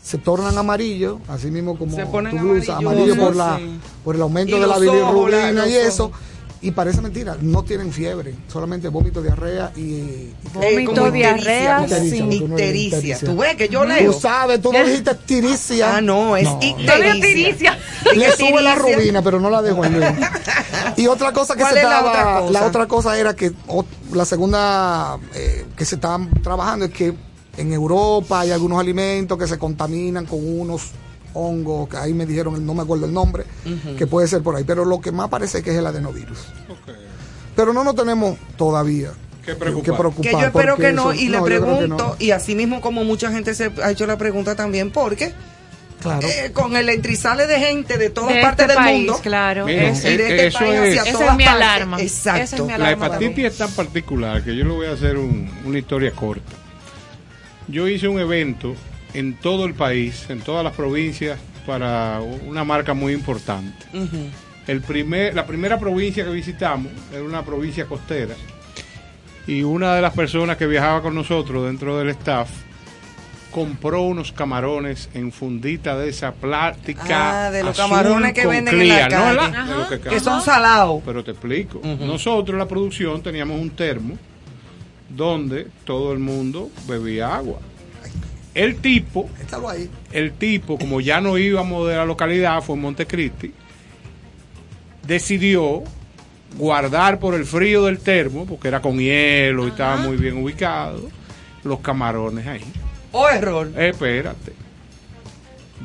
se 0.03 0.19
tornan 0.19 0.57
amarillos, 0.57 1.19
así 1.29 1.51
mismo 1.51 1.77
como 1.77 1.95
Se 1.95 2.07
ponen 2.07 2.37
tu 2.37 2.43
blusa, 2.43 2.77
amarillo 2.77 3.17
por 3.17 3.37
la 3.37 3.59
sí. 3.59 3.79
por 4.05 4.15
el 4.15 4.23
aumento 4.23 4.59
de 4.59 4.67
la 4.67 4.79
bilirrubina 4.79 5.67
y 5.67 5.75
eso. 5.75 6.07
ojos. 6.07 6.21
Y 6.61 6.73
parece 6.73 7.01
mentira, 7.01 7.37
no 7.41 7.63
tienen 7.63 7.93
fiebre, 7.93 8.35
solamente 8.53 8.89
vómito, 8.89 9.23
diarrea 9.23 9.71
y, 9.77 10.01
eh, 10.01 10.33
Vómito, 10.53 10.93
como 10.93 11.11
diarrea, 11.13 11.83
ictericia, 11.85 12.19
como 12.19 12.33
Ictericia. 12.33 13.19
Tú 13.21 13.37
ves 13.37 13.55
que 13.55 13.69
yo 13.69 13.85
leo. 13.85 14.13
Tú 14.13 14.19
sabes, 14.21 14.61
tú 14.61 14.73
no 14.73 14.85
dijiste 14.85 15.15
tiricia. 15.15 15.97
Ah, 15.97 16.01
no, 16.01 16.37
es 16.37 16.49
ictericia. 16.61 17.21
tiricia. 17.21 17.79
Le 18.15 18.33
sube 18.33 18.61
la 18.61 18.73
Ictericia. 18.75 18.97
rubina, 18.97 19.23
pero 19.23 19.39
no 19.39 19.51
la 19.51 19.63
dejo 19.63 19.85
en. 19.85 20.01
Y 20.97 21.07
otra 21.07 21.33
cosa 21.33 21.55
que 21.55 21.61
¿Cuál 21.61 21.75
se 21.75 21.79
es 21.81 21.85
la 21.85 21.99
estaba, 21.99 22.11
otra 22.11 22.41
cosa? 22.41 22.53
la 22.53 22.67
otra 22.67 22.87
cosa 22.89 23.19
era 23.19 23.37
que 23.37 23.53
la 24.13 24.25
segunda 24.25 25.17
eh, 25.35 25.65
que 25.77 25.85
se 25.85 25.95
estaban 25.95 26.29
trabajando 26.43 26.87
es 26.87 26.91
que 26.93 27.15
en 27.57 27.73
Europa 27.73 28.41
hay 28.41 28.51
algunos 28.51 28.81
alimentos 28.81 29.39
que 29.39 29.47
se 29.47 29.59
contaminan 29.59 30.27
con 30.27 30.41
unos 30.43 30.91
hongos, 31.39 31.89
que 31.89 31.97
ahí 31.97 32.13
me 32.15 32.27
dijeron, 32.27 32.55
el- 32.57 32.65
no 32.67 32.75
me 32.75 32.83
acuerdo 32.83 33.07
el 33.07 33.13
nombre, 33.13 33.45
que 33.97 34.07
puede 34.07 34.27
ser 34.29 34.43
por 34.43 34.57
ahí, 34.57 34.65
pero 34.65 34.85
lo 34.85 35.01
que 35.01 35.13
más 35.13 35.29
parece 35.29 35.63
que 35.63 35.71
es 35.71 35.77
el 35.77 35.87
adenovirus. 35.87 36.39
Pero 37.57 37.73
no 37.73 37.83
nos 37.85 37.95
tenemos 37.97 38.37
todavía 38.57 39.11
que 39.45 39.55
preocupar. 39.55 39.97
preocupar. 39.99 40.23
Que 40.31 40.33
yo 40.33 40.47
espero 40.47 40.77
que 40.77 40.93
no, 40.93 41.13
eso- 41.13 41.21
y 41.23 41.29
le 41.29 41.39
no, 41.39 41.45
pregunto, 41.45 41.97
no. 41.97 42.17
y 42.19 42.31
así 42.33 42.55
mismo 42.55 42.81
como 42.81 43.05
mucha 43.05 43.31
gente 43.33 43.55
se 43.55 43.73
ha 43.83 43.91
hecho 43.91 44.07
la 44.07 44.17
pregunta 44.19 44.55
también, 44.55 44.91
porque 44.91 45.33
eh, 46.23 46.51
con 46.53 46.77
el 46.77 46.89
entrizale 46.91 47.49
de 47.49 47.59
gente 47.59 47.99
de 47.99 48.11
todas 48.11 48.33
De 48.33 48.41
partes 48.41 48.67
este 48.67 48.75
del 48.75 48.85
país, 48.85 49.07
mundo. 49.09 49.21
claro. 49.23 49.67
Mira, 49.67 49.89
Es- 49.89 50.05
eh, 50.05 50.17
de 50.17 50.25
este 50.29 50.47
eso 50.47 50.59
país 50.61 50.75
es- 50.75 50.99
hacia 51.01 51.03
Esa 51.03 51.13
todas 51.13 51.29
es 51.33 51.37
mi 51.37 51.45
partes. 51.45 51.63
alarma. 51.63 52.01
Exacto. 52.01 52.43
Esa 52.45 52.57
es 52.57 52.63
mi 52.63 52.79
La 52.79 52.91
hepatitis 52.93 53.45
es 53.47 53.57
tan 53.59 53.71
particular 53.73 54.45
que 54.45 54.55
yo 54.57 54.65
le 54.65 54.71
voy 54.71 54.87
a 54.87 54.93
hacer 54.93 55.17
un- 55.17 55.51
una 55.65 55.79
historia 55.79 56.13
corta. 56.13 56.53
Yo 57.67 57.89
hice 57.89 58.07
un 58.07 58.21
evento 58.21 58.75
en 59.15 59.35
todo 59.35 59.65
el 59.65 59.75
país, 59.75 60.27
en 60.29 60.41
todas 60.41 60.65
las 60.65 60.75
provincias, 60.75 61.39
para 61.67 62.21
una 62.21 62.65
marca 62.65 62.95
muy 62.95 63.13
importante. 63.13 63.87
El 64.67 64.81
primer, 64.83 65.35
la 65.35 65.47
primera 65.47 65.79
provincia 65.79 66.25
que 66.25 66.31
visitamos 66.31 66.93
era 67.13 67.23
una 67.23 67.45
provincia 67.45 67.87
costera 67.87 68.35
y 69.47 69.63
una 69.63 69.95
de 69.95 70.03
las 70.03 70.15
personas 70.15 70.59
que 70.59 70.67
viajaba 70.67 71.03
con 71.03 71.15
nosotros 71.15 71.65
dentro 71.65 71.99
del 71.99 72.11
staff 72.11 72.51
compró 73.51 74.03
unos 74.03 74.31
camarones 74.31 75.09
en 75.15 75.33
fundita 75.33 75.97
de 75.97 76.11
esa 76.11 76.33
plástica. 76.33 77.47
Ah, 77.47 77.51
de 77.51 77.63
los 77.63 77.71
azul 77.71 77.91
camarones 77.91 78.35
que 78.35 78.47
venden 78.47 78.81
en 78.81 78.89
la 78.89 79.09
calle. 79.09 80.01
que 80.01 80.01
Que 80.01 80.21
son 80.21 80.43
salados. 80.43 81.03
Pero 81.05 81.25
te 81.25 81.31
explico. 81.31 81.81
Nosotros 81.83 82.55
en 82.55 82.59
la 82.59 82.69
producción 82.69 83.23
teníamos 83.23 83.59
un 83.61 83.71
termo 83.71 84.17
donde 85.09 85.67
todo 85.85 86.13
el 86.13 86.19
mundo 86.19 86.71
bebía 86.87 87.35
agua. 87.35 87.59
El 88.59 88.77
tipo, 88.77 89.31
ahí. 89.69 89.89
el 90.13 90.33
tipo, 90.33 90.79
como 90.79 91.01
ya 91.01 91.21
no 91.21 91.39
íbamos 91.39 91.87
de 91.87 91.95
la 91.95 92.05
localidad, 92.05 92.61
fue 92.61 92.75
en 92.75 92.83
Montecristi, 92.83 93.53
decidió 95.07 95.85
guardar 96.57 97.21
por 97.21 97.35
el 97.35 97.45
frío 97.45 97.85
del 97.85 98.01
termo, 98.01 98.47
porque 98.47 98.67
era 98.67 98.83
con 98.83 98.99
hielo 98.99 99.67
y 99.67 99.71
estaba 99.71 99.99
muy 99.99 100.17
bien 100.17 100.43
ubicado, 100.43 101.09
los 101.63 101.79
camarones 101.79 102.49
ahí. 102.49 102.65
O 103.13 103.29
error. 103.29 103.71
Espérate. 103.77 104.53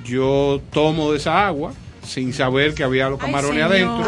Yo 0.04 0.60
tomo 0.72 1.12
de 1.12 1.18
esa 1.18 1.46
agua 1.46 1.74
sin 2.04 2.34
saber 2.34 2.74
que 2.74 2.84
había 2.84 3.08
los 3.08 3.20
camarones 3.20 3.64
adentro. 3.64 4.04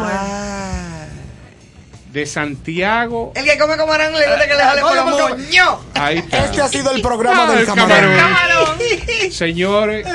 De 2.16 2.26
Santiago. 2.26 3.34
El 3.36 3.44
que 3.44 3.58
come 3.58 3.76
camarón 3.76 4.14
le 4.14 4.26
gusta 4.26 4.48
que 4.48 4.54
le 4.54 4.64
jale 4.64 4.82
por 4.82 4.96
los 4.96 5.06
moños. 5.38 5.80
Ahí 5.96 6.20
está. 6.20 6.46
Este 6.46 6.62
ha 6.62 6.68
sido 6.70 6.92
el 6.92 7.02
programa 7.02 7.44
Ah, 7.44 7.52
del 7.52 7.60
el 7.60 7.66
camarón. 7.66 8.18
Señores, 9.32 10.08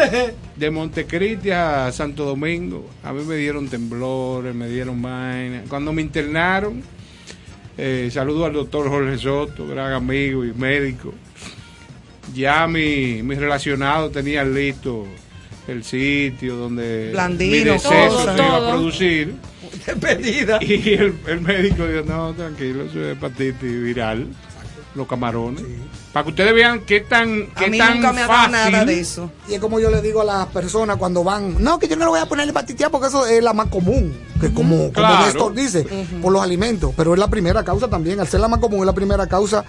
de 0.57 0.71
Montecristi 0.71 1.51
a 1.51 1.93
Santo 1.93 2.25
Domingo, 2.25 2.89
a 3.05 3.13
mí 3.13 3.23
me 3.23 3.35
dieron 3.37 3.69
temblores, 3.69 4.55
me 4.55 4.67
dieron 4.69 5.03
vaina. 5.03 5.65
Cuando 5.69 5.93
me 5.93 6.01
internaron, 6.01 6.83
eh, 7.77 8.09
saludo 8.11 8.47
al 8.47 8.55
doctor 8.55 8.89
Jorge 8.89 9.19
Soto, 9.19 9.67
gran 9.67 9.93
amigo 9.93 10.43
y 10.43 10.55
médico. 10.55 11.13
Ya 12.33 12.67
mi, 12.67 13.23
mis 13.23 13.37
relacionados 13.39 14.11
tenían 14.11 14.55
listo 14.55 15.07
el 15.69 15.85
sitio 15.85 16.57
donde 16.57 17.11
Blandino, 17.12 17.53
mi 17.53 17.65
deceso 17.65 17.91
todo, 17.91 18.24
se 18.24 18.35
iba 18.35 18.57
a 18.57 18.70
producir. 18.70 19.35
Despedida. 19.87 20.59
Y 20.62 20.95
el, 20.95 21.15
el 21.27 21.41
médico 21.41 21.87
dijo, 21.87 22.05
no, 22.07 22.32
tranquilo, 22.35 22.85
eso 22.85 23.05
es 23.05 23.16
hepatitis 23.16 23.82
viral, 23.82 24.27
los 24.95 25.07
camarones. 25.07 25.62
Para 26.12 26.24
que 26.24 26.31
ustedes 26.31 26.53
vean 26.53 26.81
qué 26.81 27.01
tan, 27.03 27.47
qué 27.57 27.70
mí 27.70 27.78
tan 27.78 27.95
nunca 27.95 28.12
me 28.12 28.23
ha 28.23 28.27
dado 28.27 28.51
fácil 28.51 28.73
nada 28.73 28.85
de 28.85 28.99
eso. 29.01 29.31
Y 29.49 29.55
es 29.55 29.61
como 29.61 29.78
yo 29.78 29.91
le 29.91 30.03
digo 30.03 30.23
a 30.23 30.24
las 30.24 30.47
personas 30.49 30.97
cuando 30.97 31.23
van, 31.23 31.62
no, 31.62 31.78
que 31.78 31.87
yo 31.87 31.95
no 31.95 32.05
le 32.07 32.11
voy 32.11 32.20
a 32.20 32.27
poner 32.27 32.49
hepatitis 32.49 32.87
A 32.87 32.91
porque 32.91 33.07
eso 33.07 33.27
es 33.27 33.41
la 33.43 33.53
más 33.53 33.69
común, 33.69 34.12
que 34.41 34.53
como, 34.53 34.77
como 34.77 34.93
Claro. 34.93 35.27
Néstor 35.27 35.55
dice, 35.55 35.87
por 36.20 36.32
los 36.32 36.43
alimentos, 36.43 36.93
pero 36.97 37.15
es 37.15 37.20
la 37.20 37.28
primera 37.28 37.62
causa 37.62 37.89
también, 37.89 38.19
al 38.19 38.27
ser 38.27 38.41
la 38.41 38.49
más 38.49 38.59
común 38.59 38.81
es 38.81 38.87
la 38.87 38.93
primera 38.93 39.28
causa 39.28 39.65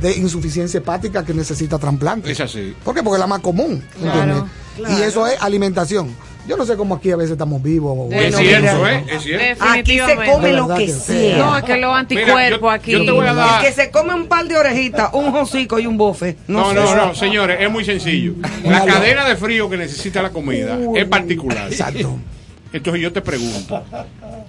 de 0.00 0.16
insuficiencia 0.16 0.78
hepática 0.78 1.24
que 1.24 1.34
necesita 1.34 1.78
trasplante. 1.78 2.30
Es 2.30 2.40
así. 2.40 2.74
¿Por 2.84 2.94
qué? 2.94 3.02
Porque 3.02 3.16
es 3.16 3.20
la 3.20 3.26
más 3.26 3.40
común, 3.40 3.82
¿entiendes? 4.02 4.42
Claro. 4.76 4.98
Y 4.98 5.02
eso 5.02 5.26
es 5.26 5.40
alimentación. 5.42 6.14
Yo 6.48 6.56
no 6.56 6.66
sé 6.66 6.76
cómo 6.76 6.96
aquí 6.96 7.10
a 7.12 7.16
veces 7.16 7.32
estamos 7.32 7.62
vivos. 7.62 8.12
Es 8.12 8.34
cierto, 8.36 8.88
¿eh? 8.88 9.04
Es 9.08 9.22
cierto. 9.22 9.64
Aquí 9.64 9.98
se 10.00 10.16
come 10.28 10.52
lo 10.52 10.66
que 10.74 10.86
que 10.86 10.92
sea. 10.92 11.38
No, 11.38 11.56
es 11.56 11.62
que 11.62 11.76
los 11.76 11.94
anticuerpos 11.94 12.72
aquí. 12.74 12.92
yo 12.92 13.04
te 13.04 13.10
voy 13.12 13.26
a 13.28 13.34
dar- 13.34 13.60
El 13.64 13.68
que 13.68 13.72
se 13.72 13.90
come 13.92 14.12
un 14.14 14.26
par 14.26 14.48
de 14.48 14.56
orejitas, 14.56 15.10
un 15.12 15.26
hocico 15.36 15.78
y 15.78 15.86
un 15.86 15.96
bofe. 15.96 16.36
No, 16.48 16.70
sé. 16.70 16.74
no, 16.74 16.96
no, 16.96 17.14
señores, 17.14 17.58
es 17.60 17.70
muy 17.70 17.84
sencillo. 17.84 18.34
La 18.64 18.84
cadena 18.84 19.24
de 19.28 19.36
frío 19.36 19.70
que 19.70 19.76
necesita 19.76 20.20
la 20.20 20.30
comida 20.30 20.76
es 20.96 21.04
particular. 21.06 21.68
Exacto. 21.70 22.18
Entonces 22.72 23.02
yo 23.02 23.12
te 23.12 23.20
pregunto, 23.20 23.84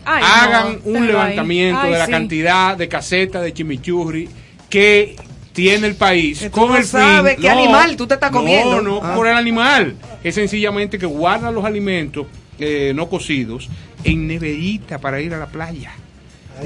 Ay, 0.06 0.22
no, 0.22 0.28
hagan 0.28 0.80
un 0.86 1.06
levantamiento 1.08 1.82
Ay, 1.84 1.92
de 1.92 1.98
la 2.00 2.06
sí. 2.06 2.12
cantidad 2.12 2.78
de 2.78 2.88
casetas 2.88 3.44
de 3.44 3.54
chimichurri 3.54 4.30
que 4.70 5.16
tiene 5.54 5.88
el 5.88 5.96
país 5.96 6.40
Que 6.40 6.50
tú 6.50 6.60
con 6.62 6.70
no 6.70 6.76
el 6.76 6.84
fin. 6.84 6.92
sabes 6.92 7.38
qué 7.40 7.50
animal 7.50 7.96
tú 7.96 8.06
te 8.08 8.16
estás 8.16 8.32
comiendo. 8.32 8.82
No, 8.82 9.00
no 9.00 9.00
Ah. 9.04 9.16
por 9.16 9.28
el 9.28 9.36
animal. 9.36 9.96
Es 10.24 10.36
sencillamente 10.36 10.98
que 11.00 11.06
guarda 11.06 11.52
los 11.52 11.64
alimentos 11.64 12.28
eh, 12.60 12.92
no 12.96 13.08
cocidos 13.10 13.70
en 14.04 14.28
neverita 14.28 14.98
para 15.00 15.22
ir 15.22 15.34
a 15.34 15.38
la 15.40 15.48
playa. 15.48 15.92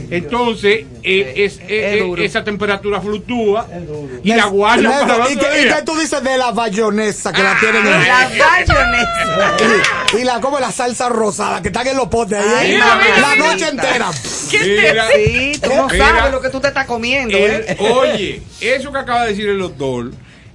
Entonces, 0.09 0.85
eh, 1.03 1.33
es- 1.37 1.59
eh, 1.59 1.99
eh, 2.17 2.25
esa 2.25 2.43
temperatura 2.43 3.01
fluctúa 3.01 3.67
y 4.23 4.33
la 4.33 4.45
guarda 4.45 4.89
Néstor, 4.89 5.07
para 5.07 5.25
el 5.25 5.31
¿Y 5.31 5.35
otro 5.37 5.49
qué, 5.51 5.61
y 5.61 5.65
qué 5.65 5.81
tú 5.85 5.95
dices 5.99 6.23
de 6.23 6.37
la 6.37 6.51
bayonesa 6.51 7.31
que 7.33 7.43
la 7.43 7.57
tienen 7.59 7.85
en 7.85 7.91
La 8.07 8.29
bayonesa. 8.29 9.57
y, 10.13 10.17
y 10.17 10.23
la 10.23 10.39
como 10.41 10.59
la 10.59 10.71
salsa 10.71 11.09
rosada 11.09 11.61
que 11.61 11.67
están 11.69 11.87
en 11.87 11.97
los 11.97 12.07
potes 12.07 12.39
ahí 12.39 12.77
la 12.77 13.35
noche 13.35 13.67
entera. 13.67 14.09
Mira, 14.51 15.07
Sí, 15.13 15.51
tú 15.61 15.69
no 15.75 15.87
Mira. 15.87 16.07
sabes 16.07 16.31
lo 16.31 16.41
que 16.41 16.49
tú 16.49 16.59
te 16.59 16.67
estás 16.69 16.85
comiendo. 16.85 17.37
el- 17.37 17.65
¿eh? 17.67 17.77
oye, 17.79 18.41
eso 18.61 18.91
que 18.91 18.97
acaba 18.99 19.23
de 19.23 19.29
decir 19.29 19.47
el 19.49 19.59
doctor 19.59 20.11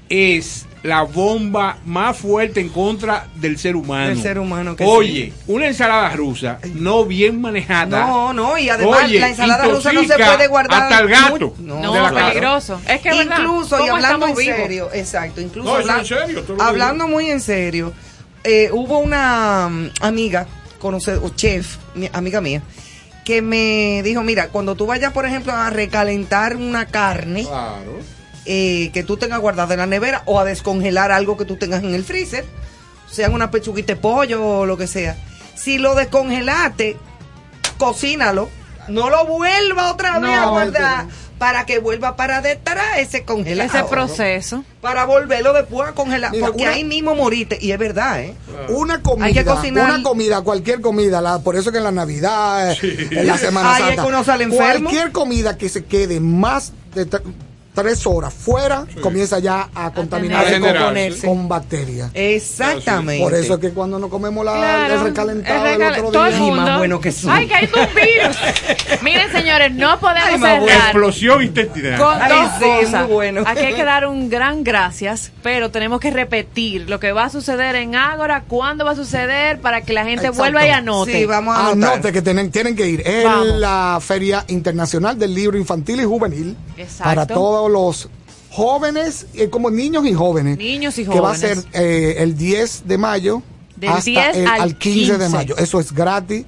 es 0.09 0.67
la 0.83 1.03
bomba 1.03 1.79
más 1.85 2.17
fuerte 2.17 2.61
en 2.61 2.69
contra 2.69 3.29
del 3.37 3.57
ser 3.59 3.77
humano. 3.77 4.09
Del 4.09 4.21
ser 4.21 4.39
humano 4.39 4.75
que 4.75 4.85
Oye, 4.85 5.33
una 5.47 5.69
ensalada 5.69 6.09
rusa 6.11 6.59
no 6.75 7.05
bien 7.05 7.41
manejada. 7.41 8.05
No, 8.07 8.33
no, 8.33 8.59
y 8.59 8.69
además 8.69 9.05
Oye, 9.05 9.21
la 9.21 9.29
ensalada 9.29 9.65
rusa 9.69 9.93
no 9.93 10.03
se 10.03 10.15
puede 10.17 10.49
guardar. 10.49 10.83
Hasta 10.83 10.99
el 10.99 11.09
gato. 11.09 11.31
mucho. 11.31 11.55
No, 11.61 11.93
de 11.93 12.01
la 12.01 12.11
peligroso. 12.29 12.81
Es 12.89 13.01
que 13.01 13.11
verdad. 13.11 13.39
incluso, 13.39 13.77
y 13.77 13.81
¿Cómo 13.81 13.95
hablando 13.95 14.27
en 14.27 14.35
vivos? 14.35 14.57
serio, 14.57 14.89
exacto, 14.93 15.41
incluso 15.41 15.69
No, 15.69 15.79
eso 15.79 15.89
habla- 15.91 16.01
en 16.03 16.07
serio, 16.07 16.45
hablando 16.61 17.07
muy 17.07 17.31
en 17.31 17.41
serio, 17.41 17.93
eh, 18.43 18.69
hubo 18.73 18.99
una 18.99 19.69
mm, 19.71 19.91
amiga, 20.01 20.47
conoce, 20.81 21.15
o 21.15 21.29
chef, 21.29 21.77
mi- 21.95 22.11
amiga 22.13 22.41
mía, 22.41 22.61
que 23.25 23.41
me 23.41 24.03
dijo, 24.03 24.23
mira, 24.25 24.49
cuando 24.49 24.75
tú 24.75 24.87
vayas, 24.87 25.13
por 25.13 25.27
ejemplo, 25.27 25.53
a 25.53 25.71
recalentar 25.71 26.57
una 26.57 26.87
carne, 26.87 27.45
Claro. 27.45 28.01
Eh, 28.47 28.91
que 28.93 29.03
tú 29.03 29.17
tengas 29.17 29.41
guardada 29.41 29.75
en 29.75 29.81
la 29.81 29.87
nevera 29.87 30.23
o 30.27 30.39
a 30.41 30.45
descongelar 30.45 31.13
algo 31.13 31.37
que 31.37 31.45
tú 31.45 31.57
tengas 31.57 31.83
en 31.83 31.95
el 31.95 32.05
freezer, 32.05 32.45
sean 33.11 33.33
una 33.35 33.51
pechuguita 33.51 33.95
de 33.95 34.01
pollo 34.01 34.45
o 34.45 34.67
lo 34.67 34.77
que 34.77 34.87
sea. 34.87 35.17
Si 35.55 35.79
lo 35.79 35.95
descongelaste, 35.95 36.97
cocínalo, 37.79 38.49
no 38.89 39.11
lo 39.11 39.27
vuelva 39.27 39.93
otra 39.93 40.19
vez 40.19 40.31
No, 40.31 40.43
a 40.43 40.47
guardar 40.47 41.07
para 41.39 41.67
que 41.67 41.81
vuelva 41.81 42.15
para 42.15 42.41
detrás 42.41 42.99
ese 42.99 43.25
congelado. 43.25 43.69
Ese 43.69 43.85
proceso. 43.89 44.65
Para 44.81 45.05
volverlo 45.07 45.53
después 45.53 45.89
a 45.89 45.93
congelar, 45.93 46.31
Mira, 46.31 46.47
porque 46.47 46.63
una- 46.63 46.73
ahí 46.73 46.85
mismo 46.85 47.17
moriste, 47.17 47.59
y 47.61 47.73
es 47.73 47.79
verdad, 47.81 48.21
¿eh? 48.23 48.35
Una 48.69 49.03
comida, 49.03 49.27
Hay 49.27 49.35
que 49.35 49.45
cocinar. 49.45 49.91
una 49.93 50.03
comida, 50.05 50.41
cualquier 50.43 50.81
comida, 50.81 51.21
la- 51.21 51.41
por 51.41 51.57
eso 51.57 51.73
que 51.73 51.79
en 51.79 51.85
la 51.85 51.91
Navidad, 51.91 52.71
eh, 52.73 53.09
en 53.11 53.27
la 53.27 53.39
Semana 53.39 53.75
Ay, 53.75 53.83
es 53.83 53.87
Santa, 53.89 54.03
que 54.03 54.09
uno 54.09 54.23
sale 54.25 54.45
enfermo. 54.45 54.89
cualquier 54.89 55.11
comida 55.11 55.59
que 55.59 55.69
se 55.69 55.85
quede 55.85 56.21
más 56.21 56.73
de 56.95 57.07
tres 57.75 58.07
horas 58.07 58.33
fuera, 58.35 58.85
comienza 59.01 59.39
ya 59.39 59.69
a 59.75 59.91
contaminarse 59.93 60.61
con, 60.61 60.75
con 61.37 61.49
bacterias. 61.49 62.11
Exactamente. 62.15 63.23
Por 63.23 63.35
eso 63.35 63.55
es 63.55 63.61
que 63.61 63.71
cuando 63.71 63.99
nos 63.99 64.11
comemos 64.11 64.45
la, 64.45 64.53
Claro, 64.53 64.95
el 64.95 65.01
recalentado 65.05 65.67
el 65.67 65.79
del 65.79 65.81
recal- 65.89 65.99
otro 66.05 66.11
todo 66.13 66.25
día, 66.31 66.53
más 66.55 66.79
bueno 66.79 67.01
que 67.01 67.13
son. 67.13 67.31
Ay, 67.31 67.47
que 67.49 67.55
hay 67.55 67.65
un 67.65 67.95
virus. 67.95 68.37
Miren, 69.03 69.33
señores, 69.33 69.73
no 69.73 69.99
podemos 69.99 70.29
Ay, 70.33 70.39
bueno. 70.39 70.67
cerrar 70.67 70.81
Explosión 70.83 71.43
intestinal. 71.43 71.99
con 71.99 72.21
Ay, 72.23 72.31
dos 72.31 72.51
sí, 72.59 72.85
cosas. 72.85 73.09
bueno. 73.09 73.43
Aquí 73.47 73.61
hay 73.65 73.75
que 73.75 73.85
dar 73.85 74.07
un 74.07 74.29
gran 74.29 74.65
gracias, 74.65 75.33
pero 75.43 75.71
tenemos 75.71 76.01
que 76.01 76.11
repetir 76.11 76.89
lo 76.91 77.01
que 77.01 77.13
va 77.13 77.25
a 77.25 77.31
suceder 77.31 77.75
en 77.77 77.95
Ágora, 77.95 78.45
cuándo 78.47 78.85
va 78.85 78.91
a 78.93 78.97
suceder, 78.97 79.61
para 79.61 79.81
que 79.83 79.93
la 79.93 80.03
gente 80.05 80.27
Exacto. 80.27 80.39
vuelva 80.39 80.67
y 80.67 80.71
anote. 80.71 81.13
Sí, 81.13 81.25
vamos 81.27 81.57
a 81.57 81.69
anotar. 81.71 81.93
Anote 81.95 82.13
que 82.13 82.23
tienen, 82.23 82.51
tienen 82.51 82.77
que 82.77 82.87
ir. 82.89 83.01
Es 83.07 83.25
la 83.57 83.99
Feria 84.01 84.45
Internacional 84.49 85.19
del 85.19 85.35
Libro 85.35 85.57
Infantil 85.57 86.01
y 86.01 86.05
Juvenil 86.05 86.57
Exacto. 86.77 87.05
para 87.05 87.27
todos 87.27 87.62
los 87.71 88.09
jóvenes, 88.51 89.27
eh, 89.35 89.49
como 89.49 89.71
niños 89.71 90.05
y 90.07 90.13
jóvenes. 90.15 90.59
Niños 90.59 90.99
y 90.99 91.05
Que 91.07 91.21
va 91.21 91.33
a 91.33 91.37
ser 91.37 91.57
jóvenes. 91.57 91.75
eh, 91.75 92.17
el 92.19 92.37
10 92.37 92.83
de 92.87 92.99
mayo 92.99 93.43
Del 93.77 93.91
hasta 93.91 94.03
10 94.11 94.37
el, 94.37 94.47
al 94.47 94.61
al 94.61 94.77
15, 94.79 95.13
de 95.13 95.19
15. 95.19 95.29
mayo. 95.37 95.57
Eso 95.57 95.81
es 95.81 95.93
gratis. 95.93 96.45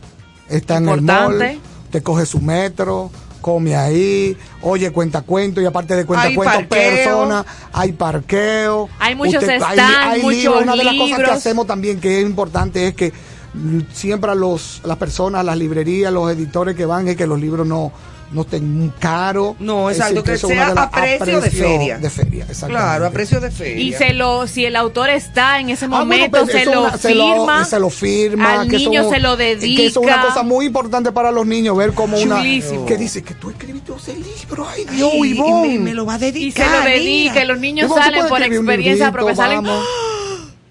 Está 0.49 0.77
en 0.77 0.89
el 0.89 0.99
Importante. 1.01 1.47
mall. 1.55 1.61
Te 1.91 2.03
coge 2.03 2.27
su 2.27 2.41
metro. 2.41 3.11
Come 3.41 3.77
ahí, 3.77 4.35
oye, 4.63 4.91
cuenta 4.91 5.21
cuento 5.21 5.61
y 5.61 5.67
aparte 5.67 5.95
de 5.95 6.07
cuenta 6.07 6.29
Hay 6.29 6.35
cuento, 6.35 6.67
personas, 6.67 7.45
hay 7.75 7.93
parqueo. 7.93 8.89
Hay 8.99 9.15
muchos 9.15 9.43
hay- 9.47 9.59
stands, 9.61 9.79
hay 9.79 10.23
muchos 10.23 10.39
libros. 10.41 10.63
Una 10.63 10.77
de 10.77 10.85
las 10.85 10.95
cosas 10.95 11.19
que 11.19 11.31
hacemos 11.31 11.67
también 11.67 12.01
que 12.01 12.21
es 12.21 12.25
importante 12.27 12.89
es 12.89 12.95
que 12.95 13.13
mm, 13.53 13.81
siempre 13.93 14.31
a 14.31 14.35
los, 14.35 14.81
las 14.85 14.97
personas, 14.97 15.45
las 15.45 15.59
librerías, 15.59 16.11
los 16.11 16.33
editores 16.33 16.75
que 16.75 16.87
van, 16.87 17.07
es 17.07 17.17
que 17.17 17.27
los 17.27 17.39
libros 17.39 17.67
no, 17.67 17.93
no 18.33 18.43
esté 18.43 18.61
muy 18.61 18.91
caro. 18.99 19.55
No, 19.61 19.91
Es 19.91 19.97
exacto, 19.99 20.23
decir, 20.23 20.49
que 20.49 20.55
sea 20.55 20.71
una 20.73 20.83
a 20.83 20.91
precio 20.91 21.41
de 21.41 21.51
feria. 21.51 21.99
De 21.99 22.11
feria. 22.11 22.47
Claro, 22.67 23.07
a 23.07 23.11
precio 23.11 23.41
de 23.41 23.51
feria. 23.51 23.83
Y 23.83 23.93
se 23.93 24.13
lo, 24.13 24.47
si 24.47 24.65
el 24.65 24.77
autor 24.77 25.11
está 25.11 25.61
en 25.61 25.71
ese 25.71 25.85
Ah, 25.85 25.89
bueno, 25.89 26.05
momento, 26.05 26.47
se, 26.47 26.65
lo 26.67 26.83
una- 26.83 26.97
se 26.99 27.15
lo- 27.15 27.27
firma, 27.35 27.65
se 27.65 27.79
lo 27.79 27.91
firma. 27.91 28.61
al 28.61 28.69
que 28.69 28.77
eso- 28.77 28.91
niño 28.91 29.09
se 29.11 29.21
lo 29.21 29.37
dedica. 29.37 29.77
Que 29.83 29.87
eso 29.87 30.01
es 30.01 30.07
una 30.07 30.21
cosa 30.23 30.43
muy 30.43 30.67
importante 30.67 31.13
para 31.13 31.31
los 31.31 31.47
niños, 31.47 31.77
ver 31.77 31.93
como 31.93 32.19
una... 32.19 32.37
Chulísimo. 32.39 32.87
Que 32.87 32.97
dice 32.97 33.23
que 33.23 33.35
tú 33.35 33.51
escribiste 33.51 33.93
ese 33.97 34.15
libro, 34.15 34.67
ay 34.69 34.85
Dios, 34.91 35.11
Ay, 35.13 35.31
y 35.39 35.79
me- 35.79 35.79
me 35.79 35.95
lo 35.95 36.05
va 36.07 36.15
a 36.15 36.17
y 36.17 36.21
se 36.21 36.25
dedicar. 36.33 36.79
lo 36.81 36.85
dedica, 36.91 37.45
y 37.45 37.47
los 37.47 37.59
niños 37.59 37.87
Ivonne, 37.87 38.01
¿tú 38.03 38.05
salen 38.05 38.29
por 38.29 38.43
experiencia 38.43 39.13
propia, 39.13 39.37
salen, 39.37 39.63
vamos? 39.63 39.85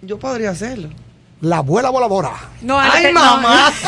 Yo 0.02 0.20
podría 0.20 0.50
hacerlo. 0.50 0.90
La 1.42 1.58
abuela 1.58 1.90
voladora. 1.90 2.32
No, 2.62 2.80
Ay, 2.80 3.08
no. 3.14 3.20
mamá. 3.20 3.72
sí, 3.82 3.86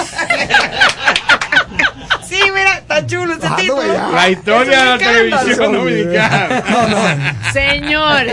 mira, 2.56 2.73
está 2.77 3.06
chulo 3.06 3.34
ese 3.34 3.45
Ah, 3.45 3.49
no, 3.52 3.56
título. 3.57 3.94
ya. 3.94 4.07
La 4.10 4.30
historia 4.30 4.80
de 4.80 4.86
la 4.86 4.98
televisión 4.98 5.73
dominicana. 5.73 6.64
Señor, 7.53 8.26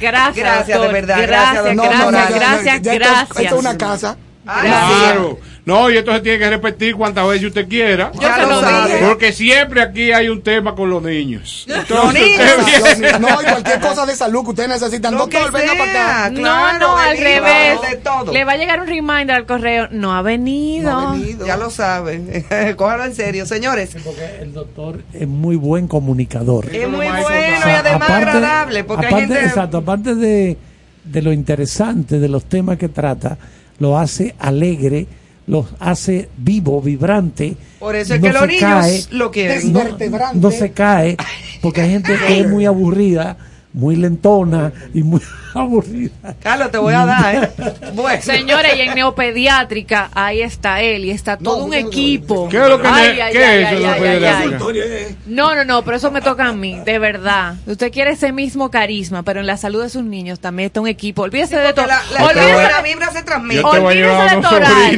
gracias, 0.00 0.36
Gracias, 0.36 0.80
de 0.80 0.88
verdad, 0.88 1.18
Gracias, 1.22 1.52
gracias, 1.54 1.76
No, 1.76 1.82
gracias, 1.84 2.04
no, 2.04 2.10
no, 2.10 2.34
gracias, 2.34 2.76
esto- 2.86 3.40
es 3.40 3.52
una 3.52 3.78
casa. 3.78 4.16
Claro. 4.44 5.38
No, 5.68 5.90
y 5.90 5.98
esto 5.98 6.14
se 6.14 6.20
tiene 6.20 6.38
que 6.38 6.48
repetir 6.48 6.96
cuantas 6.96 7.28
veces 7.28 7.44
usted 7.48 7.68
quiera. 7.68 8.10
Yo 8.14 8.20
se 8.22 8.46
lo 8.46 8.86
dije. 8.86 8.98
Porque 9.06 9.32
siempre 9.34 9.82
aquí 9.82 10.12
hay 10.12 10.30
un 10.30 10.40
tema 10.40 10.74
con 10.74 10.88
los 10.88 11.02
niños. 11.02 11.66
Los 11.68 11.78
Entonces, 11.80 12.22
niños. 12.22 12.54
usted 12.58 12.98
viene- 13.00 13.18
No, 13.18 13.28
y 13.28 13.44
cualquier 13.44 13.80
cosa 13.80 14.06
de 14.06 14.16
salud 14.16 14.44
que 14.44 14.50
ustedes 14.50 14.68
necesitan. 14.70 15.12
Lo 15.12 15.20
Doctor, 15.26 15.52
venga 15.52 15.74
para 15.74 15.90
acá. 16.24 16.30
No, 16.30 16.40
Claro, 16.40 16.78
no, 16.78 16.96
al 16.96 17.18
revés. 17.18 17.74
hígado, 17.74 17.82
de 17.90 17.96
todo. 17.96 18.32
Le 18.32 18.44
va 18.44 18.52
a 18.52 18.56
llegar 18.56 18.80
un 18.80 18.86
reminder 18.86 19.32
al 19.32 19.44
correo. 19.44 19.88
No 19.90 20.14
ha 20.14 20.22
venido. 20.22 20.90
No 20.90 21.08
ha 21.10 21.12
venido. 21.12 21.46
Ya 21.46 21.56
lo 21.58 21.68
saben. 21.68 22.46
Cójalo 22.76 23.04
en 23.04 23.14
serio, 23.14 23.44
señores. 23.44 23.90
Porque 24.02 24.38
el 24.40 24.54
doctor 24.54 25.02
es 25.12 25.28
muy 25.28 25.56
buen 25.56 25.86
comunicador. 25.86 26.64
Es 26.74 26.88
muy 26.88 27.06
bueno 27.06 27.20
y 27.30 27.70
además 27.70 28.08
aparte- 28.08 28.14
agradable. 28.30 28.84
Porque 28.84 29.06
hay 29.06 29.12
aparte, 29.12 29.34
gente. 29.34 29.44
Exacto, 29.46 29.76
aparte 29.76 30.14
de, 30.14 30.56
de 31.04 31.22
lo 31.22 31.30
interesante 31.30 32.18
de 32.18 32.28
los 32.30 32.44
temas 32.46 32.78
que 32.78 32.88
trata, 32.88 33.36
lo 33.78 33.98
hace 33.98 34.34
alegre, 34.38 35.06
los 35.48 35.66
hace 35.80 36.28
vivo, 36.36 36.80
vibrante. 36.80 37.56
Por 37.80 37.96
eso 37.96 38.14
es 38.14 38.20
no 38.20 38.26
que 38.26 38.32
los 38.32 38.46
niños 38.46 38.60
cae, 38.60 39.04
lo 39.10 39.30
quieren. 39.30 39.72
no, 39.72 39.78
Vertebrante. 39.80 40.38
no 40.38 40.50
se 40.50 40.70
cae, 40.72 41.16
porque 41.60 41.80
hay 41.80 41.90
gente 41.90 42.16
que 42.26 42.40
es 42.40 42.48
muy 42.48 42.66
aburrida, 42.66 43.36
muy 43.78 43.94
lentona 43.96 44.72
y 44.92 45.02
muy 45.04 45.20
aburrida. 45.54 46.10
Carlos, 46.42 46.70
te 46.72 46.78
voy 46.78 46.94
a 46.94 47.06
dar, 47.06 47.34
¿eh? 47.34 47.50
Bueno. 47.94 48.20
Señores, 48.22 48.72
y 48.76 48.80
en 48.80 48.94
neopediátrica, 48.94 50.10
ahí 50.14 50.42
está 50.42 50.82
él 50.82 51.04
y 51.04 51.10
está 51.12 51.36
todo 51.36 51.58
No, 51.58 51.64
un 51.64 51.70
no, 51.70 51.80
no, 51.80 51.86
equipo. 51.88 52.48
¿Qué 52.48 52.56
es 52.60 52.68
lo 52.68 52.80
que 52.80 52.88
Ay, 52.88 53.20
ay, 53.20 53.32
qué 53.32 53.44
ay, 53.44 53.62
es 53.62 53.68
eso 53.68 53.76
ay, 53.76 53.80
de 53.80 53.86
ay, 53.86 53.92
neopediátrica? 54.20 54.64
ay, 54.66 55.04
ay. 55.08 55.16
No, 55.26 55.54
no, 55.54 55.64
no, 55.64 55.82
pero 55.84 55.96
eso 55.96 56.10
me 56.10 56.20
toca 56.20 56.46
a 56.46 56.52
mí, 56.52 56.80
de 56.84 56.98
verdad. 56.98 57.54
Usted 57.66 57.92
quiere 57.92 58.10
ese 58.12 58.32
mismo 58.32 58.70
carisma, 58.70 59.22
pero 59.22 59.40
en 59.40 59.46
la 59.46 59.56
salud 59.56 59.82
de 59.82 59.88
sus 59.88 60.02
niños 60.02 60.40
también 60.40 60.66
está 60.66 60.80
un 60.80 60.88
equipo. 60.88 61.22
Olvídese 61.22 61.56
de 61.56 61.72
todo. 61.72 61.86
Porque 61.86 61.94
la, 62.14 62.20
la, 62.20 62.42
Olvídese- 62.42 62.70
la 62.72 62.82
vibra 62.82 63.10
se 63.12 63.22
transmite. 63.22 63.62
Yo 63.62 63.70
te 63.70 63.78
voy 63.78 64.02
a 64.02 64.06
Olvídese 64.06 64.08
llevar 64.08 64.36
de 64.36 64.42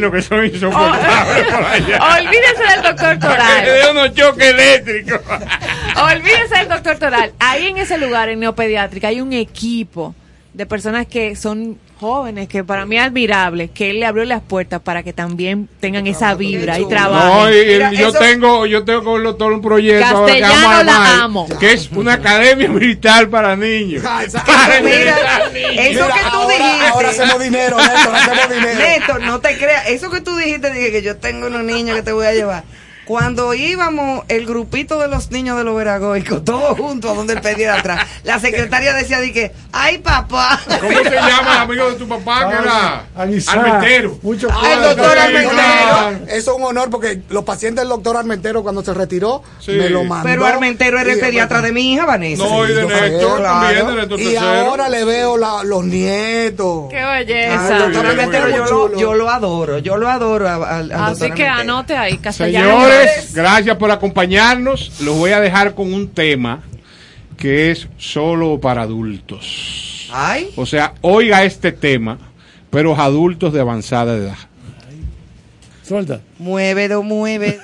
Toral. 0.01 0.13
que 0.13 0.23
son 0.23 0.45
insoportables 0.47 1.45
por 1.53 1.65
allá. 1.65 1.99
Olvídese 2.19 2.75
del 2.75 2.83
doctor 2.83 3.19
Toral. 3.19 3.65
le 3.65 3.71
dé 3.71 3.91
unos 3.91 4.15
choques 4.15 4.49
eléctricos. 4.49 5.21
Olvídese 6.05 6.57
del 6.59 6.69
doctor 6.69 6.99
Toral. 6.99 7.33
Ahí 7.39 7.67
en 7.69 7.79
ese 7.79 7.99
lugar, 7.99 8.29
en 8.29 8.41
Neopediátrica, 8.41 9.09
hay 9.09 9.21
un 9.21 9.33
equipo 9.33 10.15
de 10.55 10.67
personas 10.67 11.07
que 11.07 11.37
son 11.37 11.79
jóvenes, 12.01 12.49
que 12.49 12.65
para 12.65 12.87
mí 12.87 12.97
es 12.97 13.05
admirable, 13.05 13.69
que 13.69 13.91
él 13.91 14.01
le 14.01 14.07
abrió 14.07 14.25
las 14.25 14.41
puertas 14.41 14.81
para 14.81 15.03
que 15.03 15.13
también 15.13 15.69
tengan 15.81 16.07
esa 16.07 16.35
vibra 16.35 16.79
y 16.79 16.83
No, 16.83 16.89
trabajen. 16.89 17.53
y 17.55 17.67
Mira, 17.75 17.93
yo 17.93 18.09
eso- 18.09 18.19
tengo, 18.19 18.67
yo 18.67 18.85
tengo 18.85 19.05
con 19.05 19.17
el 19.19 19.25
doctor 19.25 19.53
un 19.53 19.61
proyecto 19.61 20.07
ahora 20.07 20.33
que 20.35 20.41
Castellano 20.41 20.69
vamos 20.69 20.81
a 20.81 20.85
la 21.19 21.23
amo. 21.25 21.49
que 21.61 21.73
es 21.75 21.91
una 21.93 22.15
academia 22.15 22.69
militar 22.71 23.29
para 23.29 23.55
niños. 23.55 24.03
Ah. 24.07 24.23
Para 24.47 24.81
Mira, 24.81 25.15
niños. 25.53 25.73
eso 25.77 26.03
Mira, 26.05 26.15
que 26.15 26.21
tú 26.31 26.37
ahora, 26.37 26.57
dijiste. 26.57 26.87
ahora 26.89 27.09
hacemos 27.11 27.39
dinero, 27.41 27.77
Néstor, 27.77 28.15
hacemos 28.17 28.49
dinero. 28.51 28.79
Néstor, 28.81 29.21
no 29.23 29.41
te 29.41 29.59
creas. 29.59 29.89
Eso 29.89 30.11
que 30.11 30.21
tú 30.23 30.35
dijiste, 30.37 30.71
dije 30.73 30.91
que 30.91 31.03
yo 31.03 31.17
tengo 31.19 31.47
unos 31.49 31.63
niños 31.65 31.95
que 31.97 32.03
te 32.03 32.13
voy 32.13 32.27
a 32.27 32.33
llevar. 32.33 32.65
Cuando 33.11 33.55
íbamos, 33.55 34.23
el 34.29 34.47
grupito 34.47 35.01
de 35.01 35.09
los 35.09 35.33
niños 35.33 35.59
de 35.59 35.65
los 35.65 35.75
veragoicos, 35.75 36.45
todos 36.45 36.79
juntos 36.79 37.11
a 37.11 37.15
donde 37.15 37.33
el 37.33 37.41
pedía 37.41 37.75
atrás, 37.75 38.07
la 38.23 38.39
secretaria 38.39 38.93
decía, 38.95 39.19
di 39.19 39.33
que, 39.33 39.51
ay 39.73 39.99
papá. 39.99 40.61
¿Cómo 40.81 40.97
se 40.97 41.11
llama 41.11 41.55
el 41.55 41.59
amigo 41.59 41.91
de 41.91 41.97
tu 41.97 42.07
papá 42.07 42.49
que 42.49 42.55
era? 42.55 43.07
Avisar. 43.17 43.59
Armentero. 43.59 44.17
Mucho 44.23 44.47
Ah, 44.53 44.75
el 44.75 44.83
doctor 44.83 45.17
claro. 45.51 46.19
Eso 46.29 46.51
es 46.53 46.57
un 46.57 46.63
honor 46.63 46.89
porque 46.89 47.23
los 47.31 47.43
pacientes 47.43 47.83
del 47.83 47.89
doctor 47.89 48.17
Armentero 48.17 48.63
cuando 48.63 48.85
se 48.85 48.95
retiró 48.95 49.43
Sí. 49.59 49.73
me 49.73 49.91
lo 49.91 50.05
mandó. 50.05 50.29
Pero 50.29 50.47
Armentero 50.47 51.01
era 51.01 51.13
el 51.13 51.19
pediatra 51.19 51.63
de 51.63 51.73
mi 51.73 51.93
hija, 51.93 52.07
Vanessa. 52.07 52.45
No, 52.45 52.65
y 52.65 52.73
de 52.75 52.87
Néstor 52.87 53.41
claro. 53.41 53.61
también, 53.61 53.87
de 53.89 53.95
Néstor 53.97 54.21
Y 54.21 54.37
ahora 54.37 54.89
le 54.89 55.05
veo 55.05 55.37
la- 55.37 55.65
los 55.65 55.85
nietos. 55.85 56.85
¡Qué 56.91 57.01
Ah, 57.01 57.11
belleza! 57.19 57.77
el 57.87 57.93
doctor 57.93 58.15
bien, 58.15 58.31
yo, 58.31 58.59
lo, 58.59 58.67
chulo. 58.69 58.99
yo 59.01 59.15
lo 59.15 59.29
adoro, 59.31 59.79
yo 59.79 59.97
lo 59.97 60.09
adoro 60.09 60.49
al, 60.49 60.63
al 60.63 60.93
Así 60.93 61.11
doctor 61.23 61.35
que 61.35 61.47
Armentero. 61.49 61.73
anote 61.73 61.97
ahí, 61.97 62.19
castellano. 62.19 62.71
Señores, 62.71 63.00
gracias 63.35 63.77
por 63.77 63.91
acompañarnos. 63.91 65.01
Los 65.01 65.17
voy 65.17 65.33
a 65.33 65.41
dejar 65.41 65.75
con 65.75 65.93
un 65.93 66.09
tema 66.09 66.63
que 67.37 67.71
es 67.71 67.89
solo 67.99 68.61
para 68.61 68.83
adultos. 68.83 70.09
Ay, 70.13 70.51
O 70.57 70.67
sea, 70.67 70.95
oiga 71.01 71.45
este 71.45 71.73
tema, 71.73 72.19
pero 72.71 72.95
adultos 72.97 73.53
de 73.53 73.61
avanzada 73.61 74.17
edad. 74.17 74.37
Suelta. 75.83 76.21
muévelo, 76.39 77.03
mueve. 77.03 77.59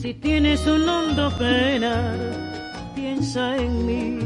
Si 0.00 0.14
tienes 0.14 0.66
un 0.66 0.88
hondo 0.88 1.32
penar, 1.38 2.18
piensa 2.94 3.56
en 3.56 3.86
mí. 3.86 4.25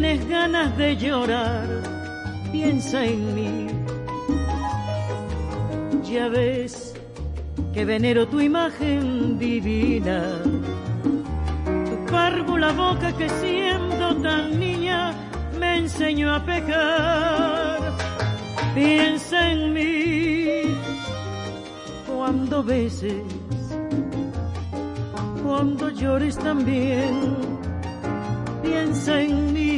Tienes 0.00 0.28
ganas 0.28 0.76
de 0.76 0.96
llorar, 0.96 1.66
piensa 2.52 3.04
en 3.04 3.34
mí. 3.34 3.66
Ya 6.08 6.28
ves 6.28 6.94
que 7.74 7.84
venero 7.84 8.28
tu 8.28 8.38
imagen 8.40 9.40
divina. 9.40 10.22
Tu 10.44 12.12
párvula 12.12 12.70
boca 12.74 13.12
que 13.16 13.28
siendo 13.28 14.14
tan 14.22 14.60
niña 14.60 15.14
me 15.58 15.78
enseñó 15.78 16.32
a 16.32 16.44
pecar. 16.44 17.80
Piensa 18.76 19.50
en 19.50 19.72
mí 19.72 20.76
cuando 22.06 22.62
beses, 22.62 23.24
cuando 25.42 25.90
llores 25.90 26.38
también, 26.38 27.58
piensa 28.62 29.20
en 29.22 29.52
mí, 29.52 29.77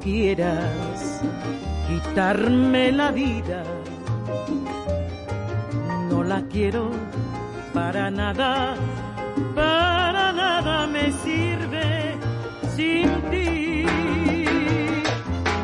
Quieras 0.00 1.20
quitarme 1.88 2.92
la 2.92 3.10
vida, 3.10 3.62
la 6.28 6.42
quiero 6.42 6.90
para 7.72 8.10
nada, 8.10 8.74
para 9.54 10.32
nada 10.32 10.86
me 10.86 11.10
sirve 11.24 12.16
sin 12.76 13.08
ti. 13.30 13.86